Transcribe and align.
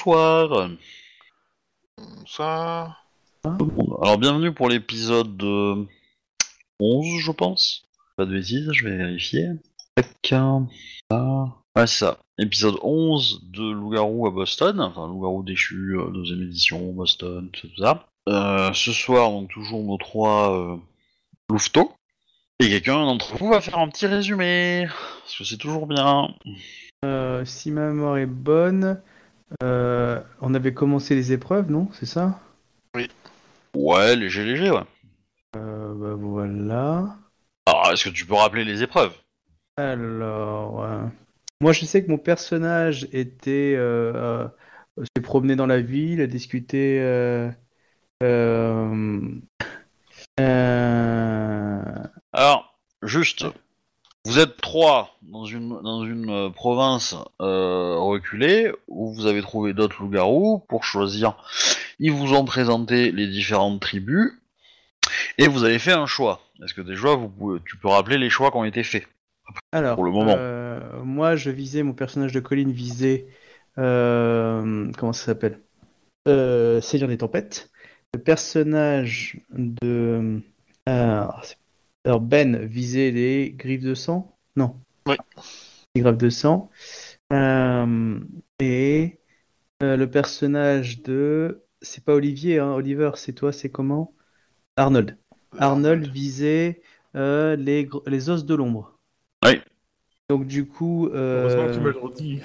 Bonsoir. 0.00 0.70
Ça. 2.26 2.96
Alors 3.44 4.16
bienvenue 4.16 4.50
pour 4.50 4.70
l'épisode 4.70 5.42
euh, 5.42 5.84
11 6.80 7.20
je 7.20 7.32
pense. 7.32 7.82
Pas 8.16 8.24
de 8.24 8.32
bêtises, 8.32 8.70
je 8.72 8.88
vais 8.88 8.96
vérifier. 8.96 9.48
Tac. 9.96 10.32
Ah. 11.10 11.48
C'est 11.76 11.86
ça. 11.86 12.18
Épisode 12.38 12.78
11 12.82 13.42
de 13.50 13.70
Loup-garou 13.70 14.26
à 14.26 14.30
Boston. 14.30 14.80
Enfin 14.80 15.06
Loup-garou 15.06 15.42
déchu, 15.42 15.98
euh, 15.98 16.10
deuxième 16.10 16.44
édition, 16.44 16.92
Boston, 16.92 17.50
tout 17.52 17.68
ça. 17.76 18.06
Euh, 18.30 18.72
ce 18.72 18.92
soir 18.92 19.30
donc 19.30 19.50
toujours 19.50 19.82
nos 19.82 19.98
trois 19.98 20.56
euh, 20.56 20.76
louveteaux. 21.50 21.92
Et 22.58 22.70
quelqu'un 22.70 23.04
d'entre 23.04 23.36
vous 23.36 23.50
va 23.50 23.60
faire 23.60 23.78
un 23.78 23.88
petit 23.88 24.06
résumé. 24.06 24.88
Parce 25.24 25.36
que 25.36 25.44
c'est 25.44 25.58
toujours 25.58 25.86
bien. 25.86 26.34
Euh, 27.04 27.44
si 27.44 27.70
ma 27.70 27.88
mémoire 27.88 28.16
est 28.16 28.26
bonne, 28.26 28.98
euh, 29.62 30.20
on 30.40 30.54
avait 30.54 30.74
commencé 30.74 31.14
les 31.14 31.32
épreuves, 31.32 31.70
non? 31.70 31.88
C'est 31.92 32.06
ça? 32.06 32.40
Ouais, 33.74 34.16
léger, 34.16 34.44
léger, 34.44 34.70
ouais. 34.70 34.82
euh, 35.56 35.94
Bah 35.94 36.14
voilà. 36.14 37.16
Alors, 37.66 37.92
est-ce 37.92 38.04
que 38.04 38.10
tu 38.10 38.26
peux 38.26 38.34
rappeler 38.34 38.64
les 38.64 38.82
épreuves? 38.82 39.16
Alors, 39.76 40.84
euh, 40.84 41.06
moi 41.60 41.72
je 41.72 41.84
sais 41.84 42.04
que 42.04 42.10
mon 42.10 42.18
personnage 42.18 43.08
était 43.12 43.74
euh, 43.76 44.48
euh, 44.96 45.04
s'est 45.16 45.22
promené 45.22 45.56
dans 45.56 45.66
la 45.66 45.80
ville, 45.80 46.20
a 46.20 46.26
discuté. 46.26 47.00
Euh, 47.00 47.50
euh, 48.22 49.40
euh, 50.40 51.82
Alors, 52.32 52.78
juste, 53.02 53.44
vous 54.26 54.38
êtes 54.38 54.58
trois 54.60 55.16
dans 55.22 55.44
une, 55.44 55.80
dans 55.82 56.04
une 56.04 56.30
euh, 56.30 56.50
province 56.50 57.14
euh, 57.40 57.96
reculée 57.98 58.70
où 58.86 59.12
vous 59.12 59.26
avez 59.26 59.40
trouvé 59.42 59.72
d'autres 59.72 60.02
loups-garous 60.02 60.58
pour 60.68 60.84
choisir. 60.84 61.36
Ils 61.98 62.12
vous 62.12 62.34
ont 62.34 62.44
présenté 62.44 63.12
les 63.12 63.26
différentes 63.26 63.80
tribus 63.80 64.32
et 65.38 65.48
vous 65.48 65.64
avez 65.64 65.78
fait 65.78 65.92
un 65.92 66.06
choix. 66.06 66.40
Est-ce 66.62 66.74
que 66.74 66.82
déjà 66.82 67.14
vous 67.14 67.28
pouvez- 67.28 67.60
tu 67.64 67.76
peux 67.76 67.88
rappeler 67.88 68.18
les 68.18 68.30
choix 68.30 68.50
qui 68.50 68.56
ont 68.58 68.64
été 68.64 68.82
faits? 68.82 69.08
Alors, 69.72 69.94
Pour 69.94 70.04
le 70.04 70.12
moment. 70.12 70.36
euh, 70.36 71.02
moi 71.02 71.36
je 71.36 71.50
visais 71.50 71.82
mon 71.82 71.94
personnage 71.94 72.32
de 72.32 72.40
Colline 72.40 72.72
visait 72.72 73.26
euh, 73.78 74.90
comment 74.98 75.12
ça 75.12 75.24
s'appelle? 75.26 75.60
Seigneur 76.26 77.08
des 77.08 77.18
tempêtes. 77.18 77.70
Le 78.14 78.20
personnage 78.20 79.40
de 79.50 80.40
c'est- 80.86 81.56
alors 82.04 82.20
Ben 82.20 82.64
visait 82.64 83.10
les 83.10 83.52
griffes 83.52 83.82
de 83.82 83.94
sang? 83.94 84.36
Non. 84.56 84.76
Oui. 85.06 85.16
Les 85.94 86.02
griffes 86.02 86.18
de 86.18 86.30
sang. 86.30 86.70
Euh, 87.32 88.20
et 88.60 89.18
euh, 89.82 89.96
le 89.96 90.10
personnage 90.10 91.02
de 91.02 91.62
c'est 91.82 92.04
pas 92.04 92.14
Olivier, 92.14 92.58
hein, 92.58 92.72
Oliver, 92.72 93.12
c'est 93.16 93.32
toi, 93.32 93.52
c'est 93.52 93.70
comment? 93.70 94.14
Arnold. 94.76 95.16
Arnold 95.58 96.06
visait 96.08 96.82
euh, 97.16 97.56
les, 97.56 97.86
gr- 97.86 98.08
les 98.08 98.28
os 98.30 98.44
de 98.44 98.54
l'ombre. 98.54 98.98
Oui. 99.44 99.60
Donc 100.28 100.46
du 100.46 100.66
coup, 100.66 101.08
euh, 101.08 101.40
Heureusement 101.40 101.66
que 101.66 101.74
tu 101.74 101.80
me 101.80 101.92
l'as 101.92 102.14
dit. 102.16 102.40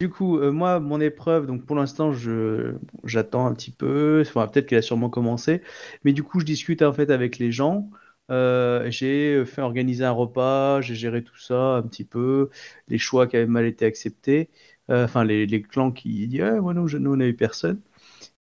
du 0.00 0.08
coup, 0.08 0.38
euh, 0.38 0.50
moi, 0.50 0.80
mon 0.80 1.00
épreuve, 1.00 1.46
donc 1.46 1.66
pour 1.66 1.76
l'instant, 1.76 2.12
je 2.12 2.74
j'attends 3.04 3.46
un 3.46 3.54
petit 3.54 3.70
peu. 3.70 4.22
Enfin, 4.26 4.46
peut-être 4.46 4.66
qu'elle 4.66 4.78
a 4.78 4.82
sûrement 4.82 5.10
commencé, 5.10 5.62
mais 6.04 6.12
du 6.12 6.22
coup, 6.22 6.40
je 6.40 6.44
discute 6.46 6.82
en 6.82 6.92
fait 6.92 7.10
avec 7.10 7.38
les 7.38 7.52
gens. 7.52 7.90
Euh, 8.30 8.90
j'ai 8.90 9.44
fait 9.44 9.62
organiser 9.62 10.04
un 10.04 10.10
repas, 10.12 10.80
j'ai 10.80 10.94
géré 10.94 11.22
tout 11.24 11.36
ça 11.38 11.76
un 11.76 11.82
petit 11.82 12.04
peu, 12.04 12.50
les 12.88 12.98
choix 12.98 13.26
qui 13.26 13.36
avaient 13.36 13.46
mal 13.46 13.66
été 13.66 13.84
acceptés, 13.86 14.50
Euh, 14.90 15.04
enfin 15.04 15.24
les, 15.24 15.62
clans 15.62 15.92
qui 15.92 16.26
disent 16.26 16.42
ah, 16.42 16.60
moi, 16.60 16.74
nous, 16.74 16.88
je- 16.88 16.98
nous 16.98 17.14
on 17.14 17.20
eu 17.20 17.34
personne. 17.36 17.80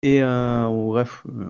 Et 0.02 0.22
euh, 0.22 0.68
bref, 0.68 1.24
euh. 1.28 1.48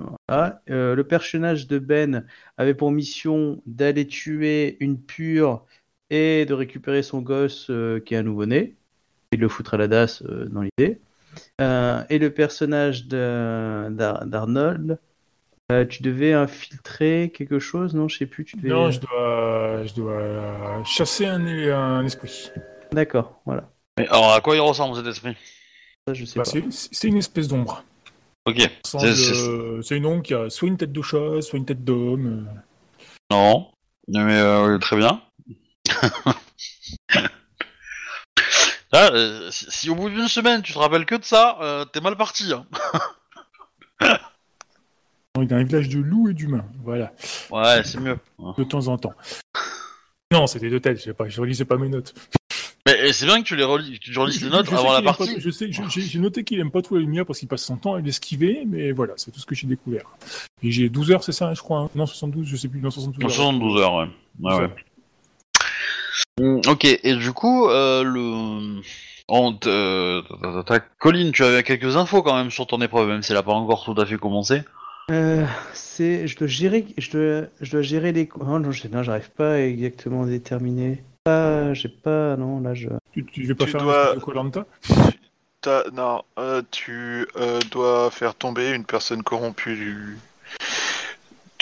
Euh, 0.71 0.95
le 0.95 1.05
personnage 1.05 1.67
de 1.69 1.79
Ben 1.79 2.27
avait 2.57 2.75
pour 2.75 2.91
mission 2.91 3.63
d'aller 3.67 4.07
tuer 4.07 4.77
une 4.81 5.01
pure 5.01 5.65
et 6.11 6.47
de 6.47 6.55
récupérer 6.55 7.03
son 7.03 7.21
gosse 7.23 7.69
euh, 7.71 8.01
qui 8.01 8.15
est 8.15 8.19
un 8.19 8.23
nouveau-né 8.23 8.77
et 9.33 9.37
de 9.37 9.43
le 9.43 9.49
foutre 9.49 9.75
à 9.75 9.79
la 9.79 9.89
DAS 9.89 10.23
euh, 10.23 10.47
dans 10.47 10.63
l'idée. 10.63 11.01
Euh, 11.61 12.05
et 12.11 12.19
le 12.19 12.33
personnage 12.33 13.07
d'Arnold, 13.09 14.99
euh, 15.73 15.85
tu 15.85 16.03
devais 16.03 16.33
infiltrer 16.33 17.33
quelque 17.35 17.59
chose, 17.59 17.95
non? 17.95 18.09
Je 18.09 18.19
sais 18.19 18.27
plus. 18.27 18.45
Tu 18.45 18.57
devais... 18.57 18.69
Non, 18.69 18.91
je 18.91 19.01
dois, 19.01 19.85
je 19.85 19.95
dois 19.95 20.13
euh, 20.13 20.85
chasser 20.85 21.27
un, 21.27 21.45
un 21.47 22.05
esprit. 22.05 22.51
D'accord, 22.93 23.41
voilà. 23.47 23.69
Mais 23.99 24.07
alors 24.09 24.33
à 24.33 24.41
quoi 24.41 24.55
il 24.57 24.61
ressemble 24.61 24.97
cet 24.97 25.07
esprit? 25.07 25.37
Ça, 26.07 26.15
je 26.15 26.25
sais 26.25 26.39
Bah, 26.39 26.45
pas. 26.45 26.61
c'est 26.71 27.09
une 27.09 27.17
espèce 27.17 27.49
d'ombre. 27.49 27.83
Ok. 28.45 28.59
C'est- 28.85 29.05
euh, 29.05 29.83
une 29.91 30.07
ombre 30.07 30.23
qui 30.23 30.35
a 30.35 30.49
soit 30.51 30.69
une 30.69 30.77
tête 30.77 30.93
de 30.93 31.03
chat, 31.03 31.41
soit 31.43 31.59
une 31.59 31.65
tête 31.67 31.83
d'homme. 31.83 32.49
euh. 32.49 32.61
Non. 33.33 33.73
Mais 34.09 34.39
euh, 34.41 34.79
très 34.79 34.97
bien. 34.97 35.21
Là, 38.93 39.11
euh, 39.13 39.51
si, 39.51 39.67
si 39.69 39.91
au 39.91 39.97
bout 39.97 40.09
d'une 40.11 40.29
semaine 40.29 40.63
tu 40.63 40.73
te 40.73 40.79
rappelles 40.79 41.07
que 41.07 41.17
de 41.17 41.25
ça, 41.25 41.59
euh, 41.61 41.85
t'es 41.87 42.01
mal 42.01 42.17
parti. 42.17 42.53
Hein. 42.53 42.67
Il 45.43 45.51
y 45.51 45.55
a 45.55 45.57
un 45.57 45.65
village 45.65 45.89
de 45.89 45.99
loups 45.99 46.29
et 46.31 46.35
d'humains. 46.35 46.65
Voilà, 46.85 47.13
Ouais, 47.51 47.83
c'est 47.85 48.01
mieux. 48.01 48.19
de 48.59 48.65
temps 48.65 48.89
en 48.89 48.97
temps. 48.99 49.15
Non, 50.33 50.47
c'était 50.47 50.71
deux 50.71 50.81
têtes. 50.81 50.99
Je 50.99 51.03
sais 51.05 51.15
pas, 51.15 51.29
je 51.29 51.41
relisais 51.41 51.65
pas 51.65 51.77
mes 51.77 51.89
notes. 51.89 52.15
Mais 52.87 53.13
c'est 53.13 53.27
bien 53.27 53.43
que 53.43 53.47
tu 53.47 53.57
les 53.57 53.65
relis, 53.65 53.99
tu 53.99 54.17
relis 54.17 54.33
Je- 54.39 54.47
notes 54.47 54.71
je 54.71 54.75
avant 54.77 54.93
la 54.93 55.03
pas- 55.03 55.13
partie. 55.15 55.41
je 55.41 55.51
sais, 55.51 55.69
j'ai 55.91 56.19
noté 56.21 56.45
qu'il 56.45 56.61
aime 56.61 56.71
pas 56.71 56.83
trop 56.83 56.95
la 56.95 57.01
lumière 57.01 57.27
parce 57.27 57.41
qu'il 57.41 57.49
passe 57.49 57.63
son 57.65 57.77
temps 57.77 57.95
à 57.95 58.01
l'esquiver, 58.01 58.63
mais 58.65 58.93
voilà, 58.93 59.15
c'est 59.17 59.33
tout 59.33 59.41
ce 59.41 59.47
que 59.47 59.57
j'ai 59.57 59.67
découvert. 59.67 60.05
Et 60.63 60.71
j'ai 60.71 60.89
12 60.89 61.11
heures, 61.11 61.25
c'est 61.25 61.33
ça, 61.33 61.53
je 61.53 61.61
crois. 61.61 61.81
hein? 61.81 61.91
Non, 61.97 62.07
72, 62.07 62.47
je 62.47 62.57
sais 62.57 62.69
plus, 62.69 62.81
non, 62.81 62.91
72 62.93 63.25
En 63.25 63.27
heures. 63.27 63.35
72 63.35 63.81
heures, 63.81 63.95
ouais. 63.95 64.69
Mm, 66.41 66.61
Ok, 66.69 66.85
et 66.85 67.17
du 67.17 67.33
coup, 67.33 67.69
euh, 67.69 68.03
le... 68.05 68.81
On 69.29 69.59
euh, 69.67 70.23
Colline, 71.01 71.33
tu 71.33 71.43
avais 71.43 71.65
quelques 71.65 71.97
infos 71.97 72.23
quand 72.23 72.37
même 72.37 72.51
sur 72.53 72.69
ton 72.69 72.81
épreuve, 72.81 73.09
même 73.09 73.23
si 73.23 73.33
elle 73.33 73.39
a 73.39 73.43
pas 73.43 73.53
encore 73.55 73.85
tout 73.85 73.95
à 74.01 74.07
fait 74.07 74.17
commencé. 74.19 74.63
Euh, 75.11 75.47
c'est, 75.73 76.27
je 76.27 76.37
dois 76.37 76.49
gérer, 76.49 76.87
je 76.99 77.11
dois, 77.11 77.49
je 77.61 77.71
dois 77.71 77.83
gérer 77.83 78.13
les. 78.13 78.29
Oh, 78.41 78.45
non, 78.59 78.73
je- 78.73 78.89
non, 78.89 79.03
j'arrive 79.03 79.31
pas 79.31 79.53
à 79.55 79.59
exactement 79.59 80.27
déterminer. 80.27 81.03
Pas, 81.25 81.75
j'ai 81.75 81.89
pas, 81.89 82.37
non, 82.37 82.61
là 82.61 82.75
je. 82.75 82.89
Tu, 83.13 83.25
tu 83.25 83.45
veux 83.45 83.55
pas 83.55 83.67
Tu 83.67 83.71
faire 83.73 83.83
dois- 83.83 84.17
un 84.17 84.21
Colanta 84.21 84.67
Non, 85.93 86.23
euh, 86.39 86.63
tu 86.71 87.27
euh, 87.37 87.61
dois 87.71 88.11
faire 88.11 88.35
tomber 88.35 88.73
une 88.73 88.85
personne 88.85 89.23
corrompue 89.23 89.75
du... 89.77 90.19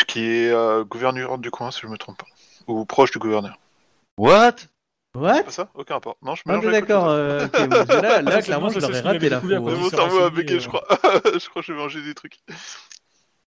qui 0.06 0.24
est 0.24 0.50
euh, 0.50 0.84
gouverneur 0.84 1.38
du 1.38 1.50
coin, 1.50 1.70
si 1.70 1.80
je 1.82 1.86
me 1.86 1.96
trompe 1.96 2.18
pas. 2.18 2.26
Ou 2.66 2.84
proche 2.86 3.10
du 3.10 3.18
gouverneur. 3.18 3.58
What? 4.16 4.56
What? 5.14 5.44
Pas 5.44 5.50
ça? 5.50 5.68
Aucun 5.74 5.94
rapport. 5.94 6.16
Non, 6.22 6.34
je 6.34 6.42
Ah, 6.46 6.52
avec 6.54 6.64
autre 6.64 6.72
d'accord. 6.72 7.08
euh, 7.08 7.46
bon, 7.46 7.68
là, 7.88 8.22
là, 8.22 8.30
c'est 8.40 8.42
clairement, 8.42 8.68
je 8.70 8.80
l'aurais 8.80 8.94
c'est 8.94 9.00
raté 9.00 9.32
hein. 9.32 9.40
mon 9.42 9.84
s'est 9.90 9.96
cerveau 9.96 10.18
a 10.18 10.28
renseigné, 10.28 10.30
bugué, 10.30 10.60
je 10.60 10.68
crois. 10.68 10.84
je 10.92 11.48
crois 11.48 11.62
que 11.62 11.66
j'ai 11.66 11.74
mangé 11.74 12.02
des 12.02 12.14
trucs. 12.14 12.38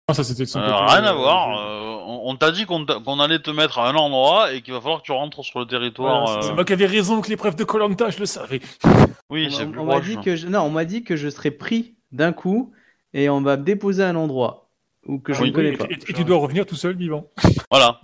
Non, 0.10 0.14
ça 0.16 0.24
c'était 0.24 0.46
son 0.46 0.60
Euh, 0.60 0.64
côté. 0.70 0.76
Rien 0.94 1.04
euh, 1.04 1.10
à 1.10 1.14
voir. 1.14 1.60
euh, 1.60 1.98
on 2.06 2.22
on 2.32 2.36
t'a 2.38 2.52
dit 2.52 2.66
qu'on 2.66 2.86
t'a- 2.86 3.00
qu'on 3.00 3.20
allait 3.20 3.40
te 3.40 3.52
mettre 3.52 3.80
à 3.80 3.90
un 3.90 3.96
endroit 3.96 4.54
et 4.54 4.62
qu'il 4.62 4.74
va 4.74 4.80
falloir 4.82 5.02
que 5.02 5.06
tu 5.06 5.12
rentres 5.12 5.44
sur 5.44 5.60
le 5.60 5.66
territoire. 5.66 6.26
Voilà, 6.26 6.42
c'est 6.44 6.52
euh, 6.52 6.56
moi 6.56 6.64
qui 6.66 6.74
avais 6.74 6.86
raison 6.86 7.20
que 7.22 7.30
l'épreuve 7.30 7.56
de 7.56 7.64
Colanta, 7.66 8.10
je 8.10 8.20
le 8.20 8.26
savais. 8.26 8.62
Oui, 9.30 9.48
On 9.52 9.54
c'est 9.56 9.66
plus 9.66 9.80
on 9.80 9.86
m'a 9.86 9.94
proche. 9.96 10.06
dit 10.08 10.18
que 10.22 10.36
je... 10.38 10.48
non, 10.48 10.62
on 10.62 10.70
m'a 10.70 10.86
dit 10.86 11.04
que 11.04 11.16
je 11.18 11.28
serais 11.30 11.52
pris 11.52 11.96
d'un 12.14 12.32
coup 12.32 12.72
et 13.14 13.30
on 13.30 13.42
va 13.42 13.58
me 13.58 13.64
déposer 13.64 14.04
à 14.04 14.08
un 14.10 14.16
endroit 14.16 14.70
ou 15.06 15.20
que 15.20 15.34
je 15.34 15.42
Oui, 15.42 15.50
ne 15.50 15.56
connais 15.56 15.74
et, 15.74 15.78
pas. 15.78 15.86
et- 15.90 15.94
et 16.08 16.14
tu 16.14 16.24
dois 16.24 16.38
revenir 16.38 16.66
tout 16.66 16.76
seul 16.76 16.96
vivant. 16.96 17.28
Voilà. 17.70 18.00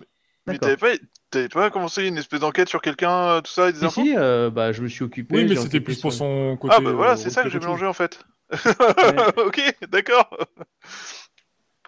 Mais 0.45 0.53
D'accord. 0.57 0.77
t'avais 0.77 0.97
pas, 0.97 1.03
t'avais 1.29 1.47
pas 1.49 1.69
commencé 1.69 2.05
une 2.05 2.17
espèce 2.17 2.41
d'enquête 2.41 2.67
sur 2.67 2.81
quelqu'un, 2.81 3.11
euh, 3.11 3.41
tout 3.41 3.51
ça, 3.51 3.69
et 3.69 3.71
des 3.73 3.79
Si, 3.79 3.85
infos 3.85 4.01
si, 4.03 4.13
euh, 4.17 4.49
bah, 4.49 4.73
je 4.73 4.81
me 4.81 4.89
suis 4.89 5.05
occupé. 5.05 5.35
Oui, 5.35 5.43
mais 5.43 5.47
j'ai 5.49 5.55
c'était 5.55 5.67
enquêté 5.77 5.79
plus 5.79 5.99
pour 6.01 6.11
sur- 6.11 6.19
son 6.25 6.57
côté. 6.57 6.75
Ah 6.77 6.81
bah 6.81 6.91
voilà, 6.91 7.13
euh, 7.13 7.15
c'est 7.15 7.29
ça 7.29 7.43
que 7.43 7.49
j'ai 7.49 7.59
mélangé 7.59 7.85
en 7.85 7.93
fait. 7.93 8.19
ok, 9.37 9.75
d'accord. 9.89 10.29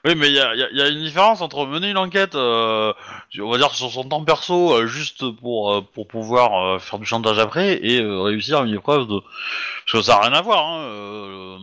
Oui, 0.06 0.14
mais 0.16 0.28
il 0.28 0.34
y 0.34 0.40
a, 0.40 0.54
y 0.56 0.62
a- 0.64 0.72
y 0.72 0.82
a 0.82 0.88
une 0.88 1.00
différence 1.04 1.42
entre 1.42 1.66
mener 1.66 1.90
une 1.90 1.98
enquête, 1.98 2.36
euh, 2.36 2.94
on 3.40 3.50
va 3.50 3.58
dire 3.58 3.74
sur 3.74 3.90
son 3.90 4.04
temps 4.08 4.24
perso, 4.24 4.74
euh, 4.74 4.86
juste 4.86 5.24
pour 5.42 5.74
euh, 5.74 5.82
pour 5.82 6.08
pouvoir 6.08 6.64
euh, 6.76 6.80
faire 6.80 7.00
du 7.00 7.06
chantage 7.06 7.40
après, 7.40 7.80
et 7.84 8.02
euh, 8.02 8.22
réussir 8.22 8.64
une 8.64 8.76
épreuve 8.76 9.08
de. 9.08 9.20
Parce 9.20 9.92
que 9.94 10.02
ça 10.04 10.16
n'a 10.18 10.22
rien 10.30 10.34
à 10.34 10.42
voir. 10.42 10.64
Hein, 10.68 10.80
euh, 10.82 11.58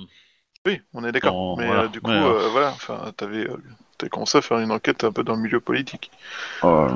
Oui, 0.67 0.81
on 0.93 1.05
est 1.05 1.13
d'accord. 1.13 1.57
Mais 1.57 1.67
voilà. 1.67 1.83
euh, 1.83 1.89
du 1.89 2.01
coup, 2.01 2.11
Mais, 2.11 2.17
euh, 2.17 2.35
euh, 2.35 2.49
voilà, 2.49 2.71
enfin, 2.71 3.13
t'avais, 3.17 3.49
euh, 3.49 3.57
t'avais 3.97 4.11
commencé 4.11 4.39
à 4.39 4.43
faire 4.43 4.59
une 4.59 4.73
enquête 4.73 5.05
un 5.05 5.13
peu 5.13 5.23
dans 5.23 5.37
le 5.37 5.43
milieu 5.43 5.61
politique. 5.61 6.11
euh, 6.65 6.89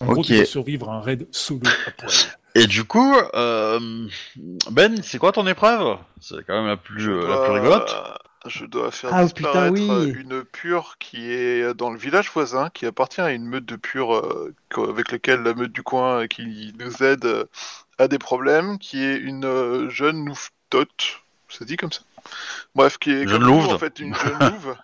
En 0.00 0.06
gros, 0.06 0.18
Ok. 0.20 0.26
tu 0.26 0.44
survivre 0.44 0.90
à 0.90 0.96
un 0.96 1.00
raid 1.00 1.26
solo 1.30 1.60
à 1.86 1.90
poil. 1.92 2.10
Et 2.54 2.66
du 2.66 2.84
coup, 2.84 3.14
euh, 3.34 3.80
Ben, 4.70 5.02
c'est 5.02 5.18
quoi 5.18 5.32
ton 5.32 5.46
épreuve? 5.46 5.96
C'est 6.20 6.44
quand 6.46 6.54
même 6.54 6.66
la 6.66 6.76
plus, 6.76 7.10
euh, 7.10 7.26
la 7.28 7.38
plus 7.38 7.52
rigolote. 7.52 7.96
Je 8.46 8.66
dois 8.66 8.90
faire 8.90 9.10
Ah, 9.12 9.24
disparaître 9.24 9.74
putain, 9.74 10.00
oui. 10.00 10.12
une 10.16 10.44
pure 10.44 10.96
qui 10.98 11.30
est 11.30 11.74
dans 11.74 11.90
le 11.90 11.98
village 11.98 12.30
voisin, 12.32 12.70
qui 12.70 12.86
appartient 12.86 13.20
à 13.20 13.30
une 13.30 13.44
meute 13.44 13.64
de 13.66 13.76
pures 13.76 14.14
euh, 14.16 14.54
avec 14.88 15.12
laquelle 15.12 15.42
la 15.42 15.54
meute 15.54 15.72
du 15.72 15.82
coin 15.82 16.22
euh, 16.22 16.26
qui 16.26 16.74
nous 16.78 17.02
aide 17.04 17.24
euh, 17.24 17.44
a 17.98 18.08
des 18.08 18.18
problèmes, 18.18 18.78
qui 18.78 19.04
est 19.04 19.16
une 19.16 19.44
euh, 19.44 19.88
jeune 19.90 20.32
Tot, 20.70 20.88
ça 21.48 21.64
dit 21.64 21.76
comme 21.76 21.92
ça. 21.92 22.00
Bref, 22.74 22.98
qui 22.98 23.12
est 23.12 23.26
comme 23.26 23.44
nous, 23.44 23.66
en 23.66 23.78
fait 23.78 24.00
une 24.00 24.14
jeune 24.14 24.38
louve. 24.38 24.76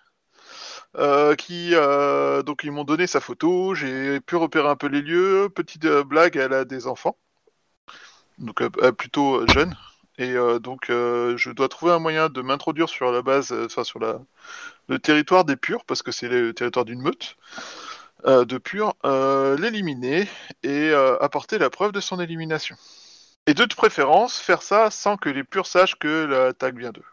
euh, 0.98 1.34
qui 1.34 1.70
euh, 1.74 2.42
donc 2.42 2.62
ils 2.64 2.70
m'ont 2.70 2.84
donné 2.84 3.06
sa 3.06 3.20
photo, 3.20 3.74
j'ai 3.74 4.20
pu 4.20 4.36
repérer 4.36 4.68
un 4.68 4.76
peu 4.76 4.86
les 4.86 5.02
lieux. 5.02 5.48
Petite 5.54 5.84
euh, 5.84 6.04
blague, 6.04 6.36
elle 6.36 6.52
a 6.52 6.64
des 6.64 6.86
enfants, 6.86 7.16
donc 8.38 8.60
euh, 8.62 8.68
euh, 8.82 8.92
plutôt 8.92 9.46
jeune, 9.48 9.74
et 10.18 10.32
euh, 10.32 10.58
donc 10.58 10.90
euh, 10.90 11.36
je 11.36 11.50
dois 11.50 11.68
trouver 11.68 11.92
un 11.92 11.98
moyen 11.98 12.28
de 12.28 12.42
m'introduire 12.42 12.88
sur 12.88 13.10
la 13.10 13.22
base, 13.22 13.52
euh, 13.52 13.66
enfin 13.66 13.84
sur 13.84 13.98
la 14.00 14.20
le 14.88 14.98
territoire 14.98 15.44
des 15.44 15.56
purs 15.56 15.84
parce 15.84 16.02
que 16.02 16.12
c'est 16.12 16.28
le 16.28 16.52
territoire 16.52 16.84
d'une 16.84 17.00
meute 17.00 17.36
de 18.24 18.58
purs, 18.58 18.94
l'éliminer 19.04 20.26
et 20.64 20.92
apporter 21.20 21.58
la 21.58 21.70
preuve 21.70 21.92
de 21.92 22.00
son 22.00 22.18
élimination. 22.18 22.74
Et 23.46 23.54
de 23.54 23.64
préférence, 23.64 24.38
faire 24.38 24.62
ça 24.62 24.90
sans 24.90 25.16
que 25.16 25.28
les 25.28 25.44
purs 25.44 25.66
sachent 25.66 25.94
que 25.94 26.24
l'attaque 26.24 26.76
vient 26.76 26.90
d'eux. 26.90 27.04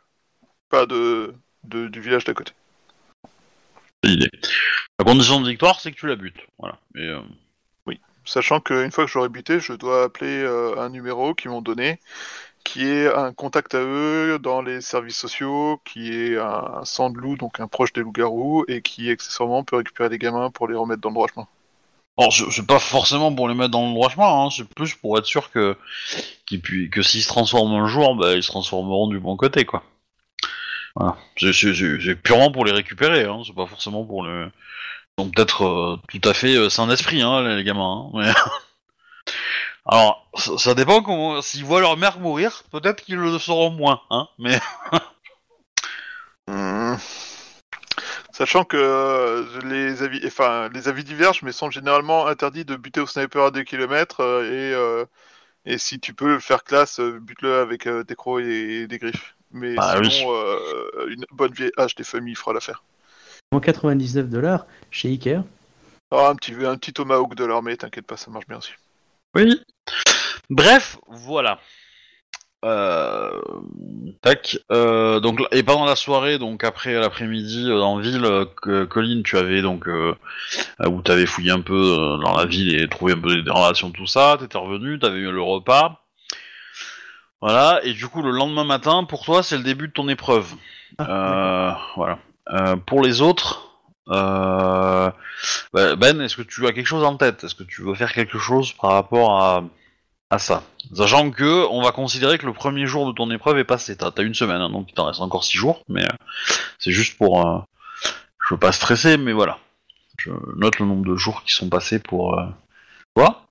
Pas 0.69 0.85
de, 0.85 1.35
de- 1.63 1.89
du 1.89 2.01
village 2.01 2.23
d'à 2.23 2.33
côté. 2.33 2.53
C'est 4.03 4.09
l'idée. 4.09 4.31
La 4.97 5.05
condition 5.05 5.41
de 5.41 5.49
victoire, 5.49 5.79
c'est 5.79 5.91
que 5.91 5.97
tu 5.97 6.07
la 6.07 6.15
butes. 6.15 6.47
Voilà. 6.57 6.79
Et, 6.95 7.01
euh, 7.01 7.21
Sachant 8.25 8.59
qu'une 8.59 8.91
fois 8.91 9.05
que 9.05 9.11
j'aurai 9.11 9.29
buté, 9.29 9.59
je 9.59 9.73
dois 9.73 10.05
appeler 10.05 10.41
euh, 10.41 10.79
un 10.79 10.89
numéro 10.89 11.35
qu'ils 11.35 11.51
m'ont 11.51 11.61
donné, 11.61 11.99
qui 12.65 12.85
est 12.85 13.07
un 13.13 13.31
contact 13.31 13.75
à 13.75 13.79
eux 13.81 14.37
dans 14.41 14.61
les 14.61 14.81
services 14.81 15.17
sociaux, 15.17 15.79
qui 15.85 16.11
est 16.11 16.37
un 16.37 16.81
sang 16.83 17.09
de 17.09 17.17
loup, 17.17 17.37
donc 17.37 17.61
un 17.61 17.67
proche 17.67 17.93
des 17.93 18.01
loups-garous, 18.01 18.65
et 18.67 18.81
qui 18.81 19.09
accessoirement 19.09 19.63
peut 19.63 19.77
récupérer 19.77 20.09
les 20.09 20.17
gamins 20.17 20.49
pour 20.49 20.67
les 20.67 20.75
remettre 20.75 20.99
dans 21.01 21.09
le 21.09 21.15
droit 21.15 21.27
chemin. 21.33 21.47
Alors, 22.17 22.33
c'est 22.33 22.65
pas 22.65 22.79
forcément 22.79 23.33
pour 23.33 23.47
les 23.47 23.55
mettre 23.55 23.71
dans 23.71 23.87
le 23.87 23.93
droit 23.93 24.09
chemin, 24.09 24.27
hein, 24.45 24.49
c'est 24.49 24.67
plus 24.67 24.93
pour 24.95 25.17
être 25.17 25.25
sûr 25.25 25.51
que, 25.51 25.77
qu'ils 26.45 26.61
pu- 26.61 26.89
que 26.89 27.01
s'ils 27.01 27.21
se 27.21 27.27
transforment 27.27 27.75
un 27.75 27.87
jour, 27.87 28.15
bah, 28.15 28.33
ils 28.33 28.43
se 28.43 28.47
transformeront 28.47 29.07
du 29.07 29.19
bon 29.19 29.37
côté, 29.37 29.63
quoi. 29.65 29.83
C'est, 31.37 32.15
purement 32.23 32.51
pour 32.51 32.63
les 32.65 32.71
récupérer, 32.71 33.25
hein, 33.25 33.41
c'est 33.45 33.55
pas 33.55 33.65
forcément 33.65 34.05
pour 34.05 34.23
le. 34.23 34.49
Donc 35.17 35.33
peut-être 35.35 35.65
euh, 35.65 35.97
tout 36.09 36.27
à 36.27 36.33
fait 36.33 36.55
euh, 36.55 36.69
sain 36.69 36.87
d'esprit, 36.87 37.21
hein, 37.21 37.41
les, 37.41 37.57
les 37.57 37.63
gamins. 37.63 38.09
hein, 38.13 38.17
mais- 38.17 38.33
Alors, 39.85 40.27
ça, 40.35 40.57
ça 40.57 40.73
dépend 40.73 41.01
comment. 41.03 41.41
S'ils 41.41 41.63
voient 41.63 41.81
leur 41.81 41.97
mère 41.97 42.19
mourir, 42.19 42.63
peut-être 42.71 43.03
qu'ils 43.03 43.17
le 43.17 43.37
sauront 43.37 43.71
moins, 43.71 44.01
hein. 44.09 44.27
Mais 44.39 44.59
Hmm. 46.47 46.95
Sachant 48.31 48.65
que 48.65 48.77
euh, 48.77 49.45
les 49.63 50.03
avis, 50.03 50.21
enfin 50.27 50.69
les 50.69 50.87
avis 50.87 51.03
divergent, 51.03 51.41
mais 51.41 51.51
sont 51.51 51.71
généralement 51.71 52.27
interdits 52.27 52.65
de 52.65 52.75
buter 52.75 52.99
au 53.01 53.07
sniper 53.07 53.45
à 53.45 53.51
2 53.51 53.63
km 53.63 54.21
et 54.21 54.73
euh, 54.73 55.05
et 55.65 55.79
si 55.79 55.99
tu 55.99 56.13
peux 56.13 56.33
le 56.33 56.39
faire 56.39 56.63
classe, 56.63 56.99
euh, 56.99 57.19
bute-le 57.19 57.55
avec 57.59 57.87
euh, 57.87 58.03
des 58.03 58.15
crocs 58.15 58.41
et, 58.41 58.81
et 58.81 58.87
des 58.87 58.99
griffes. 58.99 59.35
Mais 59.51 59.75
Bah 59.75 59.95
sinon, 60.03 60.35
euh, 60.35 61.07
une 61.09 61.25
bonne 61.31 61.53
vieille 61.53 61.71
hache 61.77 61.95
des 61.95 62.03
familles 62.03 62.35
fera 62.35 62.53
l'affaire. 62.53 62.83
En 63.51 63.59
99 63.59 64.29
dollars 64.29 64.67
chez 64.91 65.09
Iker. 65.09 65.43
Ah, 66.11 66.29
un 66.29 66.35
petit 66.35 66.53
un 66.63 66.77
petit 66.77 66.93
tomahawk 66.93 67.33
de 67.35 67.45
l'armée, 67.45 67.77
t'inquiète 67.77 68.05
pas, 68.05 68.17
ça 68.17 68.29
marche 68.29 68.47
bien 68.47 68.57
aussi. 68.57 68.73
Oui. 69.35 69.59
Bref, 70.49 70.97
voilà. 71.07 71.59
Euh, 72.63 73.39
tac. 74.21 74.57
Euh, 74.71 75.19
donc 75.19 75.39
et 75.51 75.61
pendant 75.61 75.85
la 75.85 75.95
soirée, 75.95 76.39
donc 76.39 76.63
après 76.63 76.93
l'après-midi 76.93 77.69
euh, 77.69 77.81
en 77.81 77.99
ville, 77.99 78.27
que- 78.61 78.85
Colline, 78.85 79.21
tu 79.23 79.37
avais 79.37 79.61
donc 79.61 79.87
où 79.87 81.01
t'avais 81.01 81.25
fouillé 81.27 81.51
un 81.51 81.61
peu 81.61 82.17
dans 82.23 82.35
la 82.35 82.45
ville 82.45 82.73
et 82.79 82.87
trouvé 82.87 83.13
un 83.13 83.19
peu 83.19 83.41
des 83.41 83.51
relations 83.51 83.91
tout 83.91 84.07
ça. 84.07 84.37
T'étais 84.39 84.57
revenu, 84.57 84.97
t'avais 84.97 85.19
eu 85.19 85.31
le 85.31 85.41
repas. 85.41 86.05
Voilà. 87.41 87.81
Et 87.83 87.93
du 87.93 88.07
coup, 88.07 88.23
le 88.23 88.31
lendemain 88.31 88.63
matin, 88.63 89.03
pour 89.03 89.25
toi, 89.25 89.43
c'est 89.43 89.57
le 89.57 89.63
début 89.63 89.89
de 89.89 89.93
ton 89.93 90.09
épreuve. 90.09 90.53
Euh, 91.01 91.71
voilà. 91.95 92.17
Pour 92.87 93.01
les 93.03 93.21
autres. 93.21 93.74
Euh, 94.09 95.11
bah, 95.73 95.95
ben, 95.95 96.21
est-ce 96.21 96.35
que 96.37 96.41
tu 96.43 96.65
as 96.67 96.73
quelque 96.73 96.85
chose 96.87 97.03
en 97.03 97.17
tête? 97.17 97.43
Est-ce 97.43 97.55
que 97.55 97.63
tu 97.63 97.81
veux 97.81 97.95
faire 97.95 98.13
quelque 98.13 98.37
chose 98.39 98.73
par 98.73 98.91
rapport 98.91 99.41
à, 99.41 99.63
à 100.29 100.39
ça? 100.39 100.63
Sachant 100.93 101.31
que 101.31 101.65
on 101.69 101.81
va 101.81 101.91
considérer 101.91 102.37
que 102.37 102.45
le 102.45 102.53
premier 102.53 102.85
jour 102.87 103.07
de 103.07 103.11
ton 103.13 103.29
épreuve 103.31 103.57
est 103.59 103.63
passé. 103.65 103.97
T'as 103.97 104.11
as 104.17 104.21
une 104.21 104.35
semaine, 104.35 104.61
hein, 104.61 104.69
donc 104.69 104.87
il 104.89 104.93
t'en 104.93 105.05
reste 105.07 105.21
encore 105.21 105.43
six 105.43 105.57
jours, 105.57 105.83
mais 105.89 106.03
euh, 106.03 106.15
c'est 106.79 106.91
juste 106.91 107.17
pour. 107.17 107.45
euh, 107.47 107.59
je 108.47 108.53
veux 108.55 108.59
pas 108.59 108.71
stresser, 108.71 109.17
mais 109.17 109.33
voilà. 109.33 109.59
Je 110.17 110.31
note 110.57 110.79
le 110.79 110.85
nombre 110.85 111.05
de 111.05 111.15
jours 111.15 111.43
qui 111.43 111.53
sont 111.53 111.69
passés 111.69 111.99
pour. 111.99 112.39
Quoi 113.15 113.45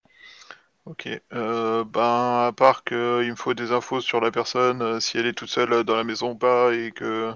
Ok. 0.86 1.08
Euh, 1.32 1.84
ben, 1.84 2.46
à 2.48 2.52
part 2.56 2.84
que 2.84 3.22
il 3.24 3.30
me 3.30 3.36
faut 3.36 3.54
des 3.54 3.72
infos 3.72 4.00
sur 4.00 4.20
la 4.20 4.30
personne, 4.30 5.00
si 5.00 5.18
elle 5.18 5.26
est 5.26 5.32
toute 5.32 5.48
seule 5.50 5.84
dans 5.84 5.96
la 5.96 6.04
maison 6.04 6.32
ou 6.32 6.34
pas, 6.36 6.72
et 6.74 6.92
que. 6.92 7.34